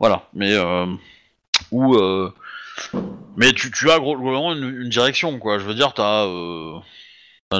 Voilà, 0.00 0.22
mais 0.32 0.54
euh, 0.54 0.86
ou 1.70 1.96
euh, 1.96 2.32
mais 3.36 3.52
tu, 3.52 3.70
tu 3.70 3.90
as 3.90 3.98
gros- 3.98 4.16
globalement 4.16 4.54
une, 4.54 4.82
une 4.82 4.88
direction, 4.88 5.38
quoi. 5.38 5.58
Je 5.58 5.64
veux 5.64 5.74
dire, 5.74 5.92
t'as. 5.92 6.24
Euh... 6.24 6.78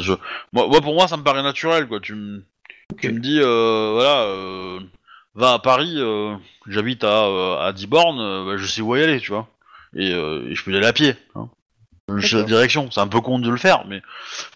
je... 0.00 0.14
moi, 0.52 0.66
moi, 0.68 0.80
pour 0.80 0.94
moi, 0.94 1.08
ça 1.08 1.18
me 1.18 1.22
paraît 1.24 1.42
naturel, 1.42 1.87
quoi. 1.88 2.00
Tu, 2.00 2.14
me- 2.14 2.42
tu 2.98 3.12
me 3.12 3.20
dis, 3.20 3.38
euh, 3.40 3.90
voilà, 3.92 4.80
va 5.34 5.54
à 5.54 5.58
Paris, 5.58 5.94
euh, 5.96 6.36
j'habite 6.66 7.04
à, 7.04 7.24
euh, 7.26 7.58
à 7.58 7.72
10 7.72 7.86
bornes, 7.86 8.20
euh, 8.20 8.44
bah, 8.44 8.56
je 8.56 8.66
sais 8.66 8.80
où 8.80 8.96
y 8.96 9.02
aller, 9.02 9.20
tu 9.20 9.32
vois. 9.32 9.48
Et, 9.96 10.12
euh, 10.12 10.48
et 10.48 10.54
je 10.54 10.64
peux 10.64 10.72
y 10.72 10.76
aller 10.76 10.86
à 10.86 10.92
pied. 10.92 11.14
Hein. 11.34 11.48
Je 12.08 12.26
sais 12.26 12.36
la 12.36 12.42
direction. 12.42 12.90
C'est 12.90 13.00
un 13.00 13.08
peu 13.08 13.20
con 13.20 13.38
de 13.38 13.48
le 13.48 13.56
faire, 13.56 13.86
mais 13.86 14.02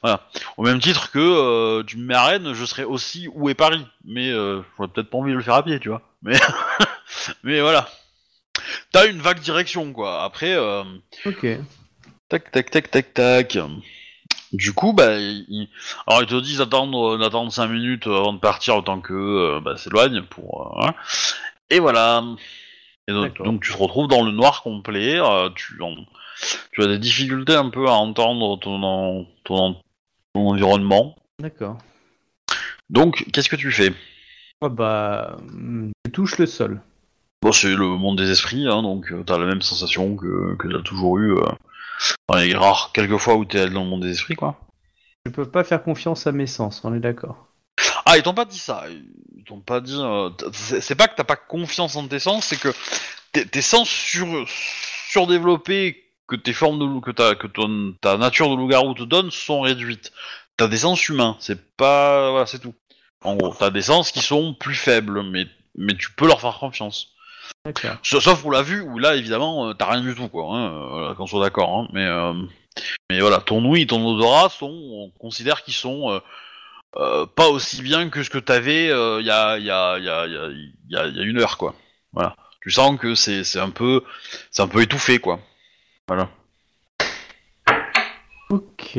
voilà. 0.02 0.28
Au 0.56 0.64
même 0.64 0.80
titre 0.80 1.10
que 1.10 1.18
euh, 1.18 1.82
tu 1.82 1.96
me 1.96 2.04
mets 2.04 2.14
à 2.14 2.26
Rennes, 2.26 2.52
je 2.52 2.64
serais 2.64 2.84
aussi 2.84 3.28
où 3.32 3.48
est 3.48 3.54
Paris. 3.54 3.86
Mais 4.04 4.30
euh, 4.30 4.60
j'aurais 4.76 4.88
peut-être 4.88 5.08
pas 5.08 5.18
envie 5.18 5.32
de 5.32 5.36
le 5.36 5.42
faire 5.42 5.54
à 5.54 5.62
pied, 5.62 5.80
tu 5.80 5.88
vois. 5.88 6.02
Mais, 6.22 6.36
mais 7.42 7.60
voilà. 7.60 7.88
T'as 8.92 9.08
une 9.08 9.20
vague 9.20 9.40
direction, 9.40 9.92
quoi. 9.92 10.22
Après. 10.22 10.54
Euh... 10.54 10.84
Ok. 11.24 11.46
Tac, 12.28 12.50
tac, 12.50 12.70
tac, 12.70 12.90
tac, 12.90 13.14
tac. 13.14 13.58
Du 14.52 14.72
coup, 14.72 14.92
bah, 14.92 15.18
ils... 15.18 15.68
alors 16.06 16.22
ils 16.22 16.26
te 16.28 16.40
disent 16.40 16.58
d'attendre, 16.58 17.18
d'attendre 17.18 17.52
5 17.52 17.68
minutes 17.68 18.06
avant 18.06 18.32
de 18.32 18.38
partir 18.38 18.76
autant 18.76 19.00
que 19.00 19.12
euh, 19.12 19.60
bah, 19.60 19.76
s'éloigne 19.76 20.22
pour. 20.22 20.78
euh, 20.82 20.86
hein. 20.88 20.94
Et 21.70 21.78
voilà. 21.80 22.24
Et 23.08 23.12
donc, 23.12 23.62
tu 23.62 23.72
te 23.72 23.76
retrouves 23.76 24.08
dans 24.08 24.22
le 24.24 24.32
noir 24.32 24.62
complet. 24.62 25.18
euh, 25.18 25.50
tu, 25.54 25.80
en- 25.82 25.94
tu 26.72 26.82
as 26.82 26.86
des 26.86 26.98
difficultés 26.98 27.54
un 27.54 27.68
peu 27.70 27.86
à 27.88 27.92
entendre 27.92 28.58
ton, 28.58 28.82
en- 28.82 29.26
ton, 29.44 29.54
en- 29.56 29.74
ton 30.34 30.48
environnement. 30.50 31.16
D'accord. 31.40 31.78
Donc, 32.90 33.26
qu'est-ce 33.32 33.48
que 33.48 33.56
tu 33.56 33.70
fais? 33.70 33.92
Oh 34.60 34.68
bah, 34.70 35.36
hum, 35.40 35.90
je 36.06 36.10
touche 36.10 36.38
le 36.38 36.46
sol. 36.46 36.80
Bon, 37.42 37.52
c'est 37.52 37.68
le 37.74 37.86
monde 37.86 38.18
des 38.18 38.30
esprits, 38.30 38.66
hein, 38.66 38.82
donc 38.82 39.12
euh, 39.12 39.22
t'as 39.24 39.38
la 39.38 39.46
même 39.46 39.62
sensation 39.62 40.16
que, 40.16 40.56
que 40.56 40.66
t'as 40.68 40.82
toujours 40.82 41.18
eu 41.18 41.34
dans 42.28 42.36
les 42.36 42.54
rares 42.54 42.90
quelques 42.92 43.18
fois 43.18 43.36
où 43.36 43.44
t'es 43.44 43.60
allé 43.60 43.72
dans 43.72 43.84
le 43.84 43.90
monde 43.90 44.02
des 44.02 44.12
esprits, 44.12 44.36
quoi. 44.36 44.58
Je 45.26 45.30
peux 45.30 45.50
pas 45.50 45.64
faire 45.64 45.82
confiance 45.82 46.26
à 46.26 46.32
mes 46.32 46.46
sens, 46.46 46.82
on 46.84 46.94
est 46.94 47.00
d'accord. 47.00 47.48
Ah, 48.06 48.16
ils 48.16 48.22
t'ont 48.22 48.34
pas 48.34 48.44
dit 48.44 48.58
ça. 48.58 48.84
Ils 49.36 49.44
t'ont 49.44 49.60
pas 49.60 49.80
dit. 49.80 49.98
euh, 49.98 50.30
c'est 50.52 50.94
pas 50.94 51.08
que 51.08 51.16
t'as 51.16 51.24
pas 51.24 51.36
confiance 51.36 51.96
en 51.96 52.08
tes 52.08 52.18
sens, 52.18 52.46
c'est 52.46 52.58
que 52.58 52.72
tes, 53.32 53.62
sens 53.62 53.88
sur, 53.88 54.46
surdéveloppés 55.10 56.04
que 56.26 56.36
tes 56.36 56.52
formes 56.52 56.78
de 56.78 57.00
que 57.00 57.10
ta, 57.10 57.34
que 57.34 57.46
ton, 57.46 57.94
ta 58.00 58.16
nature 58.16 58.50
de 58.50 58.56
loup-garou 58.56 58.94
te 58.94 59.02
donne 59.02 59.30
sont 59.30 59.60
réduites. 59.60 60.12
T'as 60.56 60.68
des 60.68 60.78
sens 60.78 61.08
humains, 61.08 61.36
c'est 61.40 61.76
pas, 61.76 62.30
voilà, 62.30 62.46
c'est 62.46 62.58
tout. 62.58 62.74
En 63.22 63.36
gros, 63.36 63.54
t'as 63.54 63.70
des 63.70 63.82
sens 63.82 64.10
qui 64.10 64.20
sont 64.20 64.54
plus 64.54 64.74
faibles, 64.74 65.22
mais 65.22 65.46
mais 65.76 65.96
tu 65.96 66.10
peux 66.12 66.26
leur 66.26 66.40
faire 66.40 66.58
confiance. 66.58 67.12
Sauf 68.02 68.40
pour 68.40 68.52
la 68.52 68.62
vue, 68.62 68.80
où 68.80 68.98
là, 68.98 69.16
évidemment, 69.16 69.68
euh, 69.68 69.74
t'as 69.74 69.90
rien 69.90 70.00
du 70.00 70.14
tout, 70.14 70.28
quoi. 70.28 70.46
Hein, 70.54 71.10
euh, 71.10 71.14
qu'on 71.14 71.26
soit 71.26 71.42
d'accord. 71.44 71.70
Hein, 71.78 71.88
mais, 71.92 72.04
euh, 72.04 72.32
mais 73.10 73.20
voilà, 73.20 73.38
ton 73.38 73.64
ouïe 73.64 73.86
ton 73.86 74.04
odorat 74.06 74.48
sont, 74.48 74.70
on 74.70 75.10
considère 75.18 75.62
qu'ils 75.62 75.74
sont 75.74 76.10
euh, 76.10 76.20
euh, 76.96 77.26
pas 77.26 77.48
aussi 77.48 77.82
bien 77.82 78.08
que 78.08 78.22
ce 78.22 78.30
que 78.30 78.38
t'avais 78.38 78.86
il 78.86 79.26
y, 79.26 79.30
a, 79.30 79.58
il 79.58 79.64
y, 79.64 79.70
a, 79.70 79.98
y, 79.98 80.08
a, 80.08 80.26
y, 80.26 80.96
a, 80.96 81.06
y 81.06 81.20
a- 81.20 81.22
une 81.22 81.40
heure, 81.40 81.58
quoi. 81.58 81.74
Voilà. 82.12 82.34
Tu 82.60 82.70
sens 82.70 82.98
que 82.98 83.14
c'est 83.14 83.44
c'est 83.44 83.60
un 83.60 83.70
peu, 83.70 84.02
c'est 84.50 84.62
un 84.62 84.68
peu 84.68 84.82
étouffé, 84.82 85.18
quoi. 85.18 85.40
Voilà. 86.06 86.30
Ok. 88.50 88.98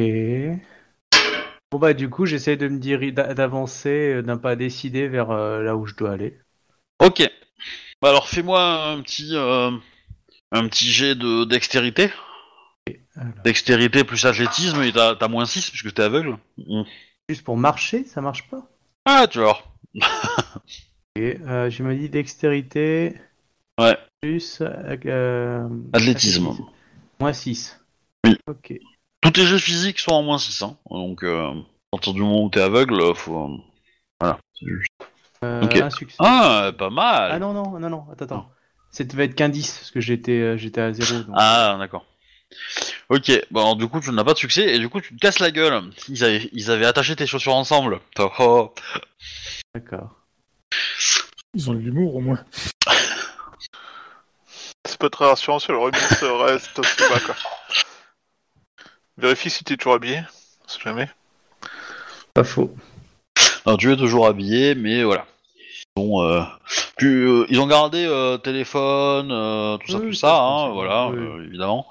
Bon 1.71 1.77
bah 1.77 1.93
du 1.93 2.09
coup, 2.09 2.25
j'essaie 2.25 2.57
de 2.57 2.67
me 2.67 2.79
dire 2.79 2.99
d'a- 3.13 3.33
d'avancer 3.33 4.21
d'un 4.23 4.37
pas 4.37 4.55
décidé 4.55 5.07
vers 5.07 5.29
là 5.29 5.75
où 5.75 5.85
je 5.85 5.95
dois 5.95 6.11
aller. 6.11 6.39
Ok. 6.99 7.29
Bah 8.01 8.09
alors, 8.09 8.27
fais-moi 8.29 8.61
un 8.91 9.01
petit, 9.01 9.31
euh, 9.35 9.71
un 10.51 10.67
petit 10.67 10.91
jet 10.91 11.15
de 11.15 11.43
dextérité. 11.43 12.11
Alors. 13.15 13.33
Dextérité 13.43 14.03
plus 14.03 14.25
athlétisme, 14.25 14.81
et 14.83 14.91
t'as 14.93 15.15
t'as 15.15 15.27
moins 15.27 15.45
6 15.45 15.69
puisque 15.69 15.93
t'es 15.93 16.03
aveugle. 16.03 16.37
Mm. 16.57 16.83
Juste 17.27 17.43
pour 17.43 17.57
marcher, 17.57 18.05
ça 18.05 18.21
marche 18.21 18.47
pas? 18.49 18.67
Ah, 19.05 19.27
tu 19.27 19.39
vois. 19.39 19.61
Euh, 21.17 21.69
je 21.69 21.83
me 21.83 21.95
dis 21.95 22.07
dextérité 22.07 23.13
Ouais. 23.77 23.97
plus 24.21 24.61
euh, 24.61 25.67
Athlétisme. 25.91 26.55
Moins 27.19 27.33
6. 27.33 27.77
Oui. 28.25 28.37
Ok. 28.47 28.73
Tous 29.19 29.31
tes 29.31 29.45
jeux 29.45 29.57
physiques 29.57 29.99
sont 29.99 30.13
en 30.13 30.23
moins 30.23 30.37
6, 30.37 30.61
hein. 30.61 30.77
donc 30.89 31.23
euh, 31.23 31.49
à 31.51 31.55
partir 31.91 32.13
du 32.13 32.21
moment 32.21 32.45
où 32.45 32.49
t'es 32.49 32.61
aveugle, 32.61 33.01
euh, 33.01 33.13
faut... 33.13 33.49
euh, 33.49 33.57
Voilà. 34.21 34.39
c'est 34.57 34.67
juste- 34.67 34.87
Euh, 35.43 35.63
Ok. 35.63 35.75
Un 35.77 35.89
succès. 35.89 36.15
Ah, 36.19 36.71
pas 36.77 36.89
mal 36.89 37.31
Ah 37.31 37.39
non, 37.39 37.53
non, 37.53 37.79
non, 37.79 37.89
non, 37.89 38.05
attends, 38.11 38.25
attends. 38.25 38.51
Ça 38.91 39.03
devait 39.03 39.25
être 39.25 39.35
qu'un 39.35 39.49
10, 39.49 39.77
parce 39.77 39.91
que 39.91 40.01
j'étais 40.01 40.31
euh, 40.31 40.57
j'étais 40.57 40.81
à 40.81 40.91
0. 40.91 41.23
Donc... 41.23 41.35
Ah, 41.37 41.77
d'accord. 41.79 42.05
Ok, 43.09 43.31
bon, 43.51 43.75
du 43.75 43.87
coup, 43.87 43.99
tu 44.01 44.11
n'as 44.11 44.23
pas 44.23 44.33
de 44.33 44.39
succès, 44.39 44.75
et 44.75 44.79
du 44.79 44.89
coup, 44.89 45.01
tu 45.01 45.15
te 45.15 45.19
casses 45.19 45.39
la 45.39 45.51
gueule. 45.51 45.83
Ils 46.07 46.23
avaient, 46.23 46.49
ils 46.51 46.71
avaient 46.71 46.85
attaché 46.85 47.15
tes 47.15 47.27
chaussures 47.27 47.55
ensemble. 47.55 47.99
Oh, 48.19 48.31
oh. 48.39 48.73
D'accord. 49.73 50.15
Ils 51.53 51.69
ont 51.69 51.73
de 51.73 51.79
l'humour 51.79 52.15
au 52.15 52.19
moins. 52.19 52.43
C'est 54.85 54.97
pas 54.97 55.09
très 55.09 55.25
rassurant 55.25 55.59
sur 55.59 55.73
le 55.73 55.79
remix 55.79 56.23
reste 56.23 56.77
aussi 56.79 56.97
bas, 57.09 57.19
quoi. 57.25 57.35
Vérifie 59.17 59.49
si 59.49 59.63
t'es 59.63 59.77
toujours 59.77 59.93
habillé. 59.95 60.21
On 60.65 60.67
sait 60.67 60.79
jamais. 60.79 61.09
Pas 62.33 62.43
faux. 62.43 62.75
Alors, 63.65 63.77
tu 63.77 63.91
es 63.91 63.97
toujours 63.97 64.27
habillé, 64.27 64.75
mais 64.75 65.03
voilà. 65.03 65.25
Ils 65.97 66.01
ont, 66.01 66.21
euh, 66.23 66.41
tu, 66.97 67.07
euh, 67.27 67.45
ils 67.49 67.59
ont 67.59 67.67
gardé 67.67 68.05
euh, 68.05 68.37
téléphone, 68.37 69.27
tout 69.79 69.91
ça, 69.91 69.97
Oui, 69.97 70.07
tout 70.09 70.13
ça, 70.13 70.33
hein, 70.33 70.65
pense, 70.67 70.73
voilà, 70.73 71.09
oui. 71.09 71.45
évidemment. 71.47 71.87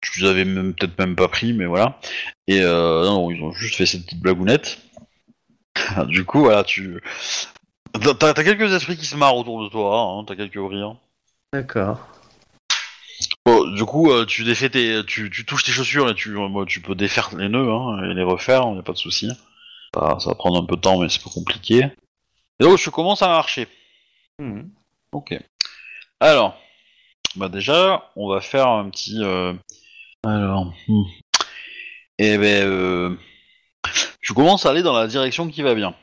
Tu 0.00 0.20
les 0.20 0.28
avais 0.28 0.44
même- 0.44 0.72
peut-être 0.74 0.96
même 0.98 1.16
pas 1.16 1.26
pris, 1.28 1.52
mais 1.52 1.66
voilà. 1.66 1.98
Et 2.46 2.60
non, 2.60 3.30
ils 3.30 3.42
ont 3.42 3.52
juste 3.52 3.74
fait 3.74 3.86
cette 3.86 4.04
petite 4.04 4.20
blagounette. 4.20 4.78
du 6.06 6.24
coup, 6.24 6.40
voilà, 6.40 6.62
tu... 6.64 7.02
T'as 8.00 8.14
t'as 8.34 8.44
quelques 8.44 8.72
esprits 8.72 8.96
qui 8.96 9.06
se 9.06 9.16
marrent 9.16 9.36
autour 9.36 9.64
de 9.64 9.68
toi, 9.68 10.00
hein, 10.00 10.24
t'as 10.24 10.36
quelques 10.36 10.54
rires. 10.54 10.94
D'accord. 11.52 12.06
Bon, 13.44 13.66
du 13.72 13.84
coup, 13.84 14.12
tu 14.26 14.44
défais 14.44 14.68
tes, 14.70 15.02
tu, 15.06 15.28
tu 15.28 15.44
touches 15.44 15.64
tes 15.64 15.72
chaussures 15.72 16.08
et 16.08 16.14
tu, 16.14 16.30
moi, 16.30 16.64
tu 16.66 16.80
peux 16.80 16.94
défaire 16.94 17.30
les 17.36 17.48
nœuds 17.48 17.68
hein, 17.72 18.04
et 18.10 18.14
les 18.14 18.22
refaire, 18.22 18.62
y 18.76 18.78
a 18.78 18.82
pas 18.82 18.92
de 18.92 18.98
souci. 18.98 19.28
Ça, 19.94 20.18
ça 20.20 20.30
va 20.30 20.34
prendre 20.34 20.62
un 20.62 20.66
peu 20.66 20.76
de 20.76 20.80
temps, 20.80 20.98
mais 20.98 21.08
c'est 21.08 21.22
pas 21.22 21.30
compliqué. 21.30 21.88
Et 22.60 22.64
donc, 22.64 22.78
je 22.78 22.90
commence 22.90 23.22
à 23.22 23.28
marcher. 23.28 23.68
Mhm. 24.38 24.70
Ok. 25.12 25.34
Alors, 26.20 26.58
bah 27.36 27.48
déjà, 27.48 28.10
on 28.16 28.28
va 28.28 28.40
faire 28.40 28.68
un 28.68 28.90
petit. 28.90 29.22
euh, 29.22 29.54
Alors, 30.24 30.72
hmm. 30.88 31.02
eh 32.18 32.38
ben, 32.38 32.66
euh, 32.66 33.16
je 34.20 34.32
commence 34.32 34.66
à 34.66 34.70
aller 34.70 34.82
dans 34.82 34.92
la 34.92 35.06
direction 35.06 35.48
qui 35.48 35.62
va 35.62 35.74
bien. 35.74 35.94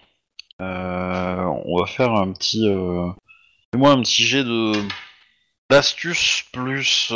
Euh, 0.62 1.44
on 1.66 1.80
va 1.80 1.86
faire 1.86 2.12
un 2.14 2.32
petit. 2.34 2.68
Fais-moi 3.72 3.92
un 3.92 4.02
petit 4.02 4.24
jet 4.24 4.44
de 4.44 4.74
d'astuce 5.70 6.46
plus 6.52 7.12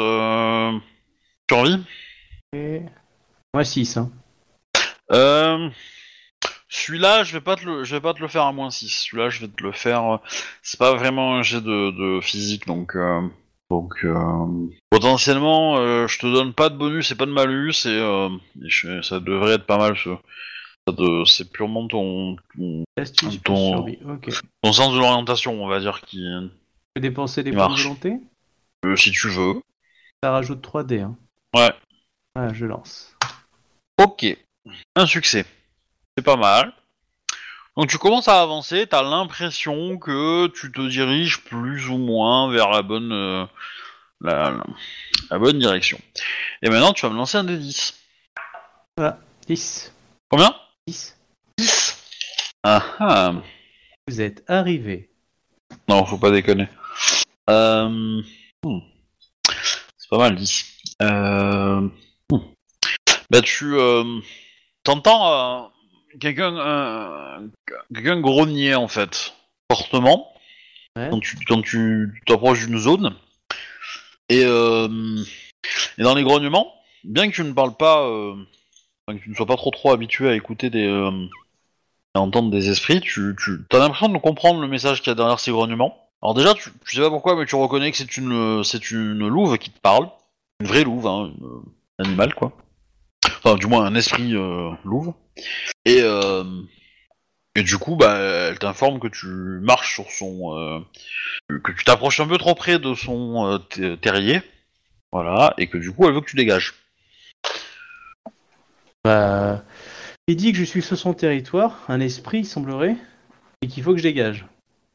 survie. 1.50 1.84
Et... 2.54 2.82
Moins 3.54 3.64
6, 3.64 3.98
hein. 3.98 4.12
Celui-là, 6.72 7.24
je 7.24 7.34
vais 7.34 7.42
pas 7.42 7.58
te 7.58 7.66
le, 7.66 7.84
je 7.84 7.94
vais 7.96 8.02
pas 8.02 8.14
te 8.14 8.22
le 8.22 8.30
faire 8.30 8.44
à 8.46 8.54
moins 8.54 8.72
6. 8.72 8.88
Celui-là, 8.90 9.30
je 9.30 9.42
vais 9.42 9.50
te 9.50 9.62
le 9.62 9.74
faire. 9.74 10.14
euh, 10.14 10.18
C'est 10.64 10.80
pas 10.80 10.96
vraiment 10.96 11.36
un 11.36 11.44
jet 11.44 11.62
de, 11.62 11.92
de 11.92 12.22
physique, 12.22 12.66
donc 12.66 12.96
euh, 12.96 13.22
donc 13.70 13.94
euh, 14.06 14.70
potentiellement, 14.90 15.78
euh, 15.78 16.08
je 16.08 16.18
te 16.18 16.28
donne 16.28 16.54
pas 16.54 16.70
de 16.70 16.78
bonus 16.78 17.12
et 17.12 17.16
pas 17.16 17.26
de 17.26 17.32
malus, 17.32 17.86
et, 17.86 17.98
et 18.64 18.70
je- 18.70 19.02
ça 19.02 19.20
devrait 19.20 19.56
être 19.56 19.66
pas 19.66 19.78
mal. 19.78 19.98
Ce, 19.98 20.10
c'est 21.26 21.52
purement 21.52 21.88
ton, 21.88 22.38
sens 23.14 24.94
de 24.94 24.98
l'orientation, 24.98 25.62
on 25.64 25.68
va 25.68 25.80
dire, 25.80 26.02
qui, 26.02 26.26
peux 26.94 27.02
dépenser 27.02 27.44
des 27.44 27.52
points 27.52 27.70
de 27.70 27.82
volonté? 27.82 28.20
Si 28.96 29.12
tu 29.12 29.30
veux. 29.30 29.62
Ça 30.24 30.32
rajoute 30.32 30.62
3D, 30.62 31.02
hein. 31.02 31.18
Ouais. 31.56 31.72
Voilà, 32.36 32.54
je 32.54 32.66
lance. 32.66 33.16
Ok, 34.02 34.26
un 34.96 35.06
succès. 35.06 35.46
C'est 36.18 36.24
pas 36.24 36.36
mal. 36.36 36.74
Donc 37.78 37.88
tu 37.90 37.98
commences 37.98 38.28
à 38.28 38.42
avancer, 38.42 38.86
t'as 38.88 39.02
l'impression 39.02 39.98
que 39.98 40.48
tu 40.48 40.72
te 40.72 40.82
diriges 40.88 41.42
plus 41.44 41.88
ou 41.90 41.98
moins 41.98 42.52
vers 42.52 42.70
la 42.70 42.82
bonne, 42.82 43.12
euh, 43.14 43.46
la, 44.20 44.52
la- 44.52 44.64
la 45.30 45.40
bonne 45.40 45.58
direction. 45.58 46.00
Et 46.62 46.70
maintenant 46.70 46.92
tu 46.92 47.06
vas 47.06 47.12
me 47.12 47.18
lancer 47.18 47.38
un 47.38 47.46
des 47.46 47.58
10. 47.58 47.94
10. 49.48 49.94
Combien? 50.30 50.54
10. 50.88 51.18
10 51.58 51.98
Ah 52.64 52.84
ah 53.00 53.34
Vous 54.08 54.20
êtes 54.20 54.44
arrivé. 54.50 55.10
Non, 55.88 56.06
faut 56.06 56.18
pas 56.18 56.32
déconner. 56.32 56.68
Euh... 57.50 58.22
hmm. 58.64 58.80
C'est 59.98 60.10
pas 60.10 60.18
mal 60.18 60.36
10. 60.36 60.66
Euh... 61.04 61.88
hmm. 62.30 62.40
Bah 63.30 63.42
tu... 63.42 63.76
Euh... 63.76 64.20
T'entends 64.84 65.32
euh, 65.32 65.68
quelqu'un 66.20 66.58
euh, 66.58 67.48
quelqu'un 67.94 68.20
grogner 68.20 68.76
en 68.76 68.88
fait, 68.88 69.34
fortement, 69.72 70.28
Ouais. 70.98 71.08
quand 71.10 71.20
tu 71.22 71.38
quand 71.48 71.62
tu 71.62 72.22
t'approches 72.26 72.66
d'une 72.68 72.78
zone. 72.78 73.16
Et, 74.30 74.44
euh, 74.46 75.18
et 75.98 76.04
dans 76.04 76.16
les 76.16 76.24
grognements, 76.24 76.74
bien 77.04 77.30
que 77.30 77.36
tu 77.36 77.44
ne 77.44 77.54
parles 77.54 77.76
pas, 77.76 78.04
euh, 78.08 78.36
que 79.08 79.14
tu 79.14 79.30
ne 79.30 79.36
sois 79.36 79.46
pas 79.46 79.56
trop 79.58 79.72
trop 79.72 79.92
habitué 79.92 80.30
à 80.30 80.36
écouter 80.36 80.70
des... 80.70 80.86
euh, 80.88 81.12
à 82.14 82.20
entendre 82.20 82.50
des 82.50 82.70
esprits, 82.70 83.00
tu, 83.02 83.36
tu 83.38 83.60
as 83.72 83.80
l'impression 83.80 84.10
de 84.10 84.18
comprendre 84.18 84.60
le 84.62 84.68
message 84.68 85.00
qu'il 85.02 85.08
y 85.08 85.12
a 85.12 85.16
derrière 85.16 85.40
ces 85.40 85.52
grognements. 85.52 85.98
Alors 86.22 86.34
déjà, 86.34 86.54
tu, 86.54 86.70
tu 86.86 86.96
sais 86.96 87.02
pas 87.02 87.10
pourquoi, 87.10 87.36
mais 87.38 87.46
tu 87.46 87.56
reconnais 87.56 87.90
que 87.92 87.98
c'est 87.98 88.18
une, 88.18 88.64
c'est 88.64 88.92
une 88.92 89.28
louve 89.28 89.58
qui 89.58 89.70
te 89.72 89.80
parle. 89.80 90.10
Une 90.60 90.68
vraie 90.68 90.84
louve, 90.84 91.08
hein, 91.08 91.32
une- 91.40 91.62
un 92.00 92.04
animal, 92.06 92.34
quoi. 92.36 92.52
Enfin, 93.44 93.56
du 93.56 93.66
moins, 93.66 93.86
un 93.86 93.96
esprit 93.96 94.36
euh, 94.36 94.72
louve. 94.84 95.14
Et, 95.86 96.02
euh, 96.02 96.44
et 97.56 97.64
du 97.64 97.78
coup, 97.80 97.96
bah, 97.96 98.18
elle 98.18 98.60
t'informe 98.60 99.00
que 99.00 99.08
tu 99.08 99.28
marches 99.28 99.96
sur 99.96 100.12
son... 100.12 100.56
euh, 100.58 100.80
que 101.64 101.72
tu 101.72 101.84
t'approches 101.84 102.20
un 102.20 102.28
peu 102.28 102.38
trop 102.38 102.54
près 102.54 102.78
de 102.78 102.94
son 102.94 103.60
ter- 103.70 104.00
terrier. 104.00 104.42
Voilà, 105.12 105.54
et 105.58 105.68
que 105.68 105.78
du 105.78 105.92
coup, 105.92 106.08
elle 106.08 106.14
veut 106.14 106.22
que 106.22 106.30
tu 106.30 106.38
dégages. 106.38 106.74
Bah, 109.04 109.66
il 110.28 110.36
dit 110.36 110.52
que 110.52 110.58
je 110.58 110.64
suis 110.64 110.82
sur 110.82 110.98
son 110.98 111.14
territoire, 111.14 111.84
un 111.90 112.00
esprit, 112.00 112.40
il 112.40 112.46
semblerait, 112.46 112.96
et 113.62 113.68
qu'il 113.68 113.84
faut 113.84 113.92
que 113.92 113.98
je 113.98 114.04
dégage. 114.04 114.46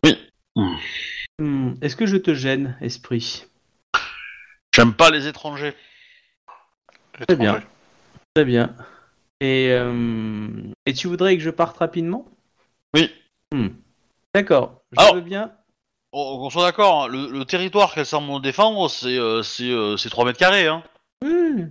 Oui. 0.04 0.16
Hmm, 1.38 1.74
Est-ce 1.82 1.96
que 1.96 2.06
je 2.06 2.16
te 2.16 2.32
gêne, 2.32 2.78
esprit? 2.80 3.44
J'aime 4.74 4.94
pas 4.94 5.10
les 5.10 5.26
étrangers. 5.26 5.74
Très 7.26 7.36
bien. 7.36 7.62
Très 8.36 8.44
bien. 8.44 8.76
Et, 9.40 9.68
euh, 9.70 10.46
et 10.84 10.92
tu 10.92 11.06
voudrais 11.06 11.38
que 11.38 11.42
je 11.42 11.48
parte 11.48 11.78
rapidement? 11.78 12.26
Oui. 12.94 13.10
D'accord, 14.34 14.82
je 14.92 15.00
Alors- 15.00 15.14
veux 15.14 15.22
bien. 15.22 15.52
On, 16.12 16.44
on 16.44 16.50
soit 16.50 16.64
d'accord, 16.64 17.04
hein, 17.04 17.08
le, 17.08 17.30
le 17.30 17.46
territoire 17.46 17.94
qu'elle 17.94 18.04
semble 18.04 18.42
défendre, 18.42 18.90
c'est 18.90 19.16
euh, 19.16 19.42
c'est 19.42 19.70
euh, 19.70 19.96
c'est 19.96 20.10
3 20.10 20.26
mètres 20.26 20.38
carrés, 20.38 20.66
hein. 20.66 20.82
Oui, 21.24 21.64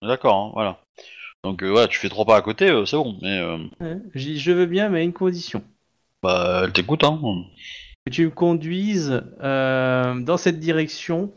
D'accord, 0.00 0.46
hein, 0.46 0.50
voilà. 0.54 0.80
Donc 1.44 1.62
euh, 1.62 1.74
ouais, 1.74 1.88
tu 1.88 1.98
fais 1.98 2.08
trois 2.08 2.24
pas 2.24 2.36
à 2.36 2.40
côté, 2.40 2.70
euh, 2.70 2.86
c'est 2.86 2.96
bon. 2.96 3.18
Mais 3.20 3.38
euh, 3.38 3.58
je 4.14 4.52
veux 4.52 4.64
bien, 4.64 4.88
mais 4.88 5.00
à 5.00 5.02
une 5.02 5.12
condition. 5.12 5.62
bah, 6.22 6.62
elle 6.64 6.72
t'écoute, 6.72 7.04
hein. 7.04 7.20
Que 8.06 8.12
tu 8.12 8.24
me 8.24 8.30
conduises 8.30 9.22
euh, 9.42 10.14
dans 10.20 10.38
cette 10.38 10.58
direction 10.58 11.34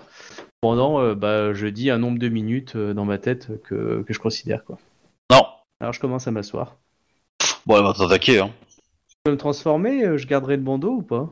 pendant, 0.62 1.02
euh, 1.02 1.16
bah, 1.16 1.54
je 1.54 1.68
dis, 1.68 1.90
un 1.90 1.98
nombre 1.98 2.20
de 2.20 2.30
minutes 2.30 2.76
euh, 2.76 2.94
dans 2.94 3.06
ma 3.06 3.18
tête 3.18 3.50
que, 3.64 4.04
que 4.04 4.14
je 4.14 4.20
considère. 4.20 4.64
quoi. 4.64 4.78
Non. 5.32 5.46
Alors 5.80 5.94
je 5.94 6.00
commence 6.00 6.28
à 6.28 6.32
m'asseoir. 6.32 6.76
Bon, 7.66 7.78
elle 7.78 7.84
va 7.84 7.94
t'attaquer, 7.94 8.40
hein. 8.40 8.52
Je 9.10 9.16
peux 9.24 9.32
me 9.32 9.38
transformer 9.38 10.06
euh, 10.06 10.18
Je 10.18 10.28
garderai 10.28 10.56
le 10.56 10.64
bandeau 10.64 10.94
ou 10.94 11.02
pas? 11.02 11.30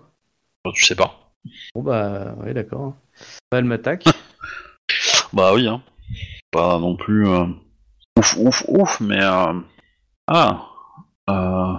Tu 0.74 0.86
sais 0.86 0.96
pas. 0.96 1.32
Bon 1.74 1.82
bah, 1.84 2.36
ouais, 2.40 2.54
d'accord. 2.54 2.96
Bah, 3.52 3.60
elle 3.60 3.66
m'attaque. 3.66 4.06
Bah 5.32 5.54
oui, 5.54 5.68
hein. 5.68 5.84
Pas 6.50 6.80
non 6.80 6.96
plus 6.96 7.28
euh, 7.28 7.46
ouf, 8.18 8.36
ouf, 8.38 8.66
ouf, 8.68 9.00
mais 9.00 9.22
euh... 9.24 9.54
ah, 10.28 10.66
euh... 11.30 11.74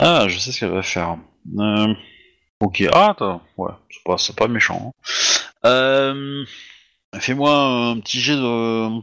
ah, 0.00 0.26
je 0.26 0.38
sais 0.40 0.50
ce 0.50 0.58
qu'elle 0.58 0.72
va 0.72 0.82
faire. 0.82 1.16
Ok, 2.60 2.82
ah, 2.92 3.16
ouais, 3.56 3.70
c'est 4.18 4.34
pas, 4.36 4.44
pas 4.44 4.48
méchant. 4.52 4.92
hein. 4.92 5.08
Euh... 5.66 6.44
Fais-moi 7.18 7.52
un 7.52 8.00
petit 8.00 8.20
jet 8.20 8.36
de, 8.36 9.00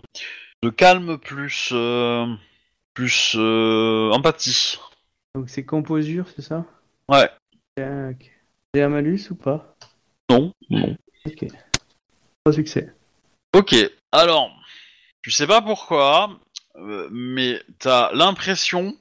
de 0.64 0.70
calme 0.70 1.18
plus, 1.18 1.70
euh... 1.72 2.26
plus 2.94 3.36
euh... 3.38 4.12
empathie. 4.12 4.80
Donc 5.36 5.50
c'est 5.50 5.66
composure, 5.66 6.26
c'est 6.36 6.42
ça? 6.42 6.66
Ouais. 7.10 7.30
J'ai 7.78 8.82
un 8.82 8.90
malus 8.90 9.30
ou 9.30 9.36
pas? 9.36 9.76
Non, 10.30 10.54
non. 10.70 10.98
Ok. 11.26 11.46
Trois 12.44 12.54
succès. 12.54 12.94
Ok, 13.56 13.76
alors, 14.12 14.52
tu 15.22 15.32
sais 15.32 15.48
pas 15.48 15.62
pourquoi, 15.62 16.40
euh, 16.76 17.08
mais 17.12 17.62
t'as 17.80 18.12
l'impression, 18.14 18.96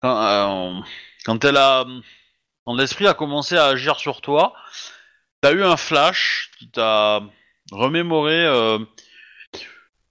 quand, 0.00 0.82
quand 1.24 1.44
elle 1.44 1.56
a, 1.56 1.86
quand 2.64 2.74
l'esprit 2.74 3.06
a 3.06 3.14
commencé 3.14 3.56
à 3.56 3.66
agir 3.66 3.98
sur 3.98 4.20
toi, 4.20 4.54
t'as 5.40 5.52
eu 5.52 5.62
un 5.62 5.76
flash 5.76 6.50
qui 6.58 6.70
t'a 6.70 7.22
remémoré 7.72 8.44
euh, 8.44 8.78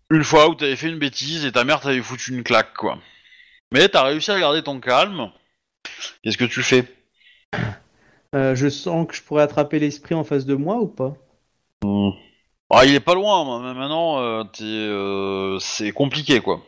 une 0.09 0.23
fois 0.23 0.49
où 0.49 0.55
t'avais 0.55 0.75
fait 0.75 0.89
une 0.89 0.99
bêtise 0.99 1.45
et 1.45 1.51
ta 1.51 1.63
mère 1.63 1.81
t'avait 1.81 2.01
foutu 2.01 2.33
une 2.33 2.43
claque, 2.43 2.73
quoi. 2.73 2.99
Mais 3.71 3.89
t'as 3.89 4.03
réussi 4.03 4.31
à 4.31 4.39
garder 4.39 4.63
ton 4.63 4.79
calme. 4.79 5.31
Qu'est-ce 6.23 6.37
que 6.37 6.45
tu 6.45 6.63
fais? 6.63 6.85
Euh, 8.35 8.55
je 8.55 8.69
sens 8.69 9.07
que 9.07 9.15
je 9.15 9.21
pourrais 9.21 9.43
attraper 9.43 9.79
l'esprit 9.79 10.15
en 10.15 10.23
face 10.23 10.45
de 10.45 10.55
moi 10.55 10.77
ou 10.77 10.87
pas? 10.87 11.15
Hmm. 11.83 12.11
Ah, 12.69 12.85
il 12.85 12.93
est 12.93 12.99
pas 12.99 13.13
loin, 13.13 13.61
mais 13.61 13.73
maintenant, 13.73 14.19
euh, 14.19 15.57
c'est 15.59 15.91
compliqué, 15.91 16.41
quoi. 16.41 16.61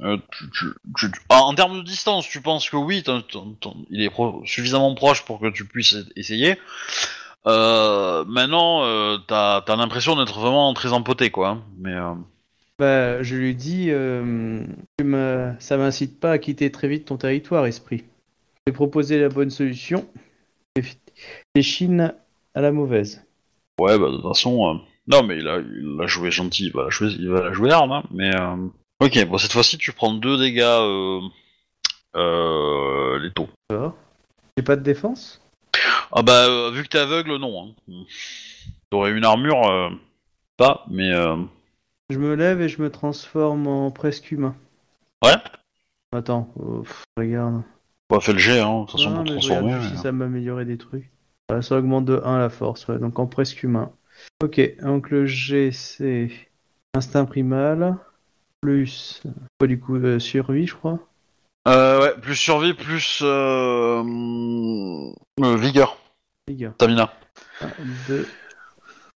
Tu- 0.00 0.50
tu- 0.50 0.74
tu- 0.96 1.10
tu- 1.12 1.20
ah, 1.28 1.42
en 1.42 1.54
termes 1.54 1.76
de 1.78 1.84
distance, 1.84 2.26
tu 2.26 2.40
penses 2.40 2.70
que 2.70 2.76
oui, 2.76 3.04
il 3.90 4.02
est 4.02 4.10
pro- 4.10 4.42
suffisamment 4.46 4.94
proche 4.94 5.22
pour 5.26 5.38
que 5.38 5.48
tu 5.48 5.66
puisses 5.66 5.96
essayer. 6.16 6.58
Euh, 7.46 8.24
maintenant, 8.26 8.84
euh, 8.84 9.18
t'as, 9.26 9.62
t'as 9.62 9.76
l'impression 9.76 10.16
d'être 10.16 10.38
vraiment 10.38 10.72
très 10.74 10.92
empoté, 10.92 11.30
quoi. 11.30 11.48
hein. 11.48 11.62
Mais 11.78 11.92
euh, 11.94 12.14
Bah, 12.78 13.22
je 13.22 13.34
lui 13.36 13.54
dis, 13.54 13.86
euh, 13.90 14.64
tu 14.98 15.04
me- 15.04 15.52
ça 15.58 15.76
m'incite 15.76 16.20
pas 16.20 16.32
à 16.32 16.38
quitter 16.38 16.70
très 16.70 16.88
vite 16.88 17.06
ton 17.06 17.16
territoire, 17.16 17.66
esprit. 17.66 18.04
J'ai 18.66 18.72
proposé 18.72 19.20
la 19.20 19.28
bonne 19.28 19.50
solution. 19.50 20.06
Les 21.54 21.62
chines 21.62 22.14
à 22.54 22.60
la 22.60 22.72
mauvaise. 22.72 23.24
ouais, 23.80 23.98
bah 23.98 24.08
de 24.08 24.16
toute 24.16 24.22
façon, 24.22 24.66
euh, 24.68 24.78
non, 25.08 25.22
mais 25.24 25.36
il 25.38 25.48
a, 25.48 25.58
il 25.58 25.98
a 26.00 26.06
joué 26.06 26.30
gentil, 26.30 26.66
il 26.66 26.72
va 26.72 26.84
la 26.84 26.90
jouer, 26.90 27.08
il 27.18 27.28
va 27.28 27.42
la 27.42 27.52
jouer 27.52 27.72
arme. 27.72 27.92
hein. 27.92 28.02
Mais 28.12 28.30
ok, 29.00 29.26
bon, 29.26 29.36
cette 29.36 29.52
fois-ci, 29.52 29.76
tu 29.78 29.92
prends 29.92 30.14
deux 30.14 30.38
dégâts 30.38 30.62
euh, 32.16 33.18
létaux. 33.18 33.48
D'accord. 33.68 33.94
J'ai 34.56 34.62
pas 34.64 34.76
de 34.76 34.82
défense? 34.82 35.41
Ah 36.12 36.22
bah, 36.22 36.46
euh, 36.46 36.70
vu 36.70 36.82
que 36.82 36.88
t'es 36.88 36.98
aveugle, 36.98 37.36
non. 37.36 37.74
Hein. 37.88 38.04
T'aurais 38.90 39.12
une 39.12 39.24
armure, 39.24 39.66
euh, 39.68 39.90
pas, 40.56 40.84
mais... 40.90 41.10
Euh... 41.12 41.36
Je 42.10 42.18
me 42.18 42.34
lève 42.34 42.60
et 42.60 42.68
je 42.68 42.82
me 42.82 42.90
transforme 42.90 43.66
en 43.66 43.90
presque 43.90 44.30
humain. 44.32 44.54
Ouais 45.24 45.32
Attends, 46.14 46.52
oh, 46.56 46.82
pff, 46.82 47.04
regarde. 47.16 47.62
Bah, 48.10 48.20
fais 48.20 48.34
le 48.34 48.38
jet, 48.38 48.60
hein, 48.60 48.80
de 48.80 48.86
toute 48.86 48.92
façon, 48.92 49.14
pour 49.14 49.22
mais 49.22 49.28
je 49.28 49.32
transformer. 49.32 49.62
regarde 49.64 49.80
juste 49.82 49.92
mais- 49.92 49.96
si 49.96 50.02
ça 50.02 50.12
m'améliorer 50.12 50.64
des 50.66 50.76
trucs. 50.76 51.10
Voilà, 51.48 51.62
ça 51.62 51.78
augmente 51.78 52.04
de 52.04 52.20
1 52.24 52.38
la 52.38 52.50
force, 52.50 52.86
ouais, 52.88 52.98
donc 52.98 53.18
en 53.18 53.26
presque 53.26 53.62
humain. 53.62 53.90
Ok, 54.42 54.60
donc 54.82 55.10
le 55.10 55.24
G 55.26 55.72
c'est 55.72 56.30
instinct 56.94 57.24
primal, 57.24 57.96
plus 58.60 59.22
quoi 59.58 59.66
du 59.66 59.80
coup 59.80 59.96
euh, 59.96 60.18
survie 60.18 60.66
je 60.66 60.74
crois. 60.74 60.98
Euh, 61.68 62.00
ouais, 62.00 62.20
plus 62.20 62.36
survie, 62.36 62.74
plus... 62.74 63.20
Euh... 63.22 64.02
euh, 65.40 65.56
vigueur, 65.56 65.96
Les 66.48 66.54
gars. 66.56 66.72
stamina. 66.74 67.12
1, 67.60 67.68
2, 68.08 68.28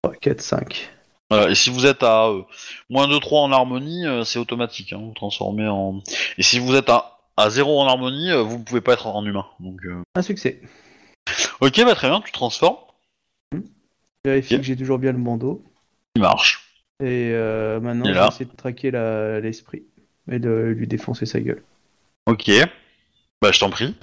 3, 0.02 0.14
4, 0.14 0.40
5. 0.40 0.90
Voilà, 1.28 1.50
et 1.50 1.54
si 1.56 1.70
vous 1.70 1.86
êtes 1.86 2.04
à 2.04 2.28
euh, 2.28 2.42
moins 2.88 3.08
de 3.08 3.18
3 3.18 3.40
en 3.42 3.50
harmonie, 3.52 4.04
c'est 4.24 4.38
automatique, 4.38 4.92
hein, 4.92 5.00
vous 5.02 5.12
transformez 5.12 5.66
en... 5.66 6.00
Et 6.38 6.42
si 6.44 6.60
vous 6.60 6.74
êtes 6.76 6.88
à, 6.88 7.18
à 7.36 7.50
0 7.50 7.80
en 7.80 7.88
harmonie, 7.88 8.30
vous 8.44 8.62
pouvez 8.62 8.80
pas 8.80 8.92
être 8.92 9.08
en 9.08 9.24
humain. 9.26 9.46
Donc, 9.58 9.80
Un 10.14 10.22
succès. 10.22 10.60
Ok, 11.60 11.80
bah 11.84 11.96
très 11.96 12.08
bien, 12.08 12.20
tu 12.20 12.30
transformes, 12.30 12.76
Vérifie 14.24 14.54
Ok. 14.54 14.60
que 14.60 14.66
j'ai 14.66 14.76
toujours 14.76 14.98
bien 14.98 15.10
le 15.12 15.18
bandeau. 15.18 15.64
il 16.14 16.22
marche. 16.22 16.62
Et 17.00 17.30
euh, 17.34 17.78
maintenant 17.80 18.04
je 18.06 18.12
vais 18.12 18.26
essayer 18.28 18.44
de 18.44 18.56
traquer 18.56 18.90
l'esprit 19.42 19.82
et 20.30 20.38
de 20.38 20.72
lui 20.76 20.86
défoncer 20.86 21.26
sa 21.26 21.40
gueule. 21.40 21.62
Ok, 22.26 22.50
bah 23.40 23.52
je 23.52 23.60
t'en 23.60 23.70
prie. 23.70 23.94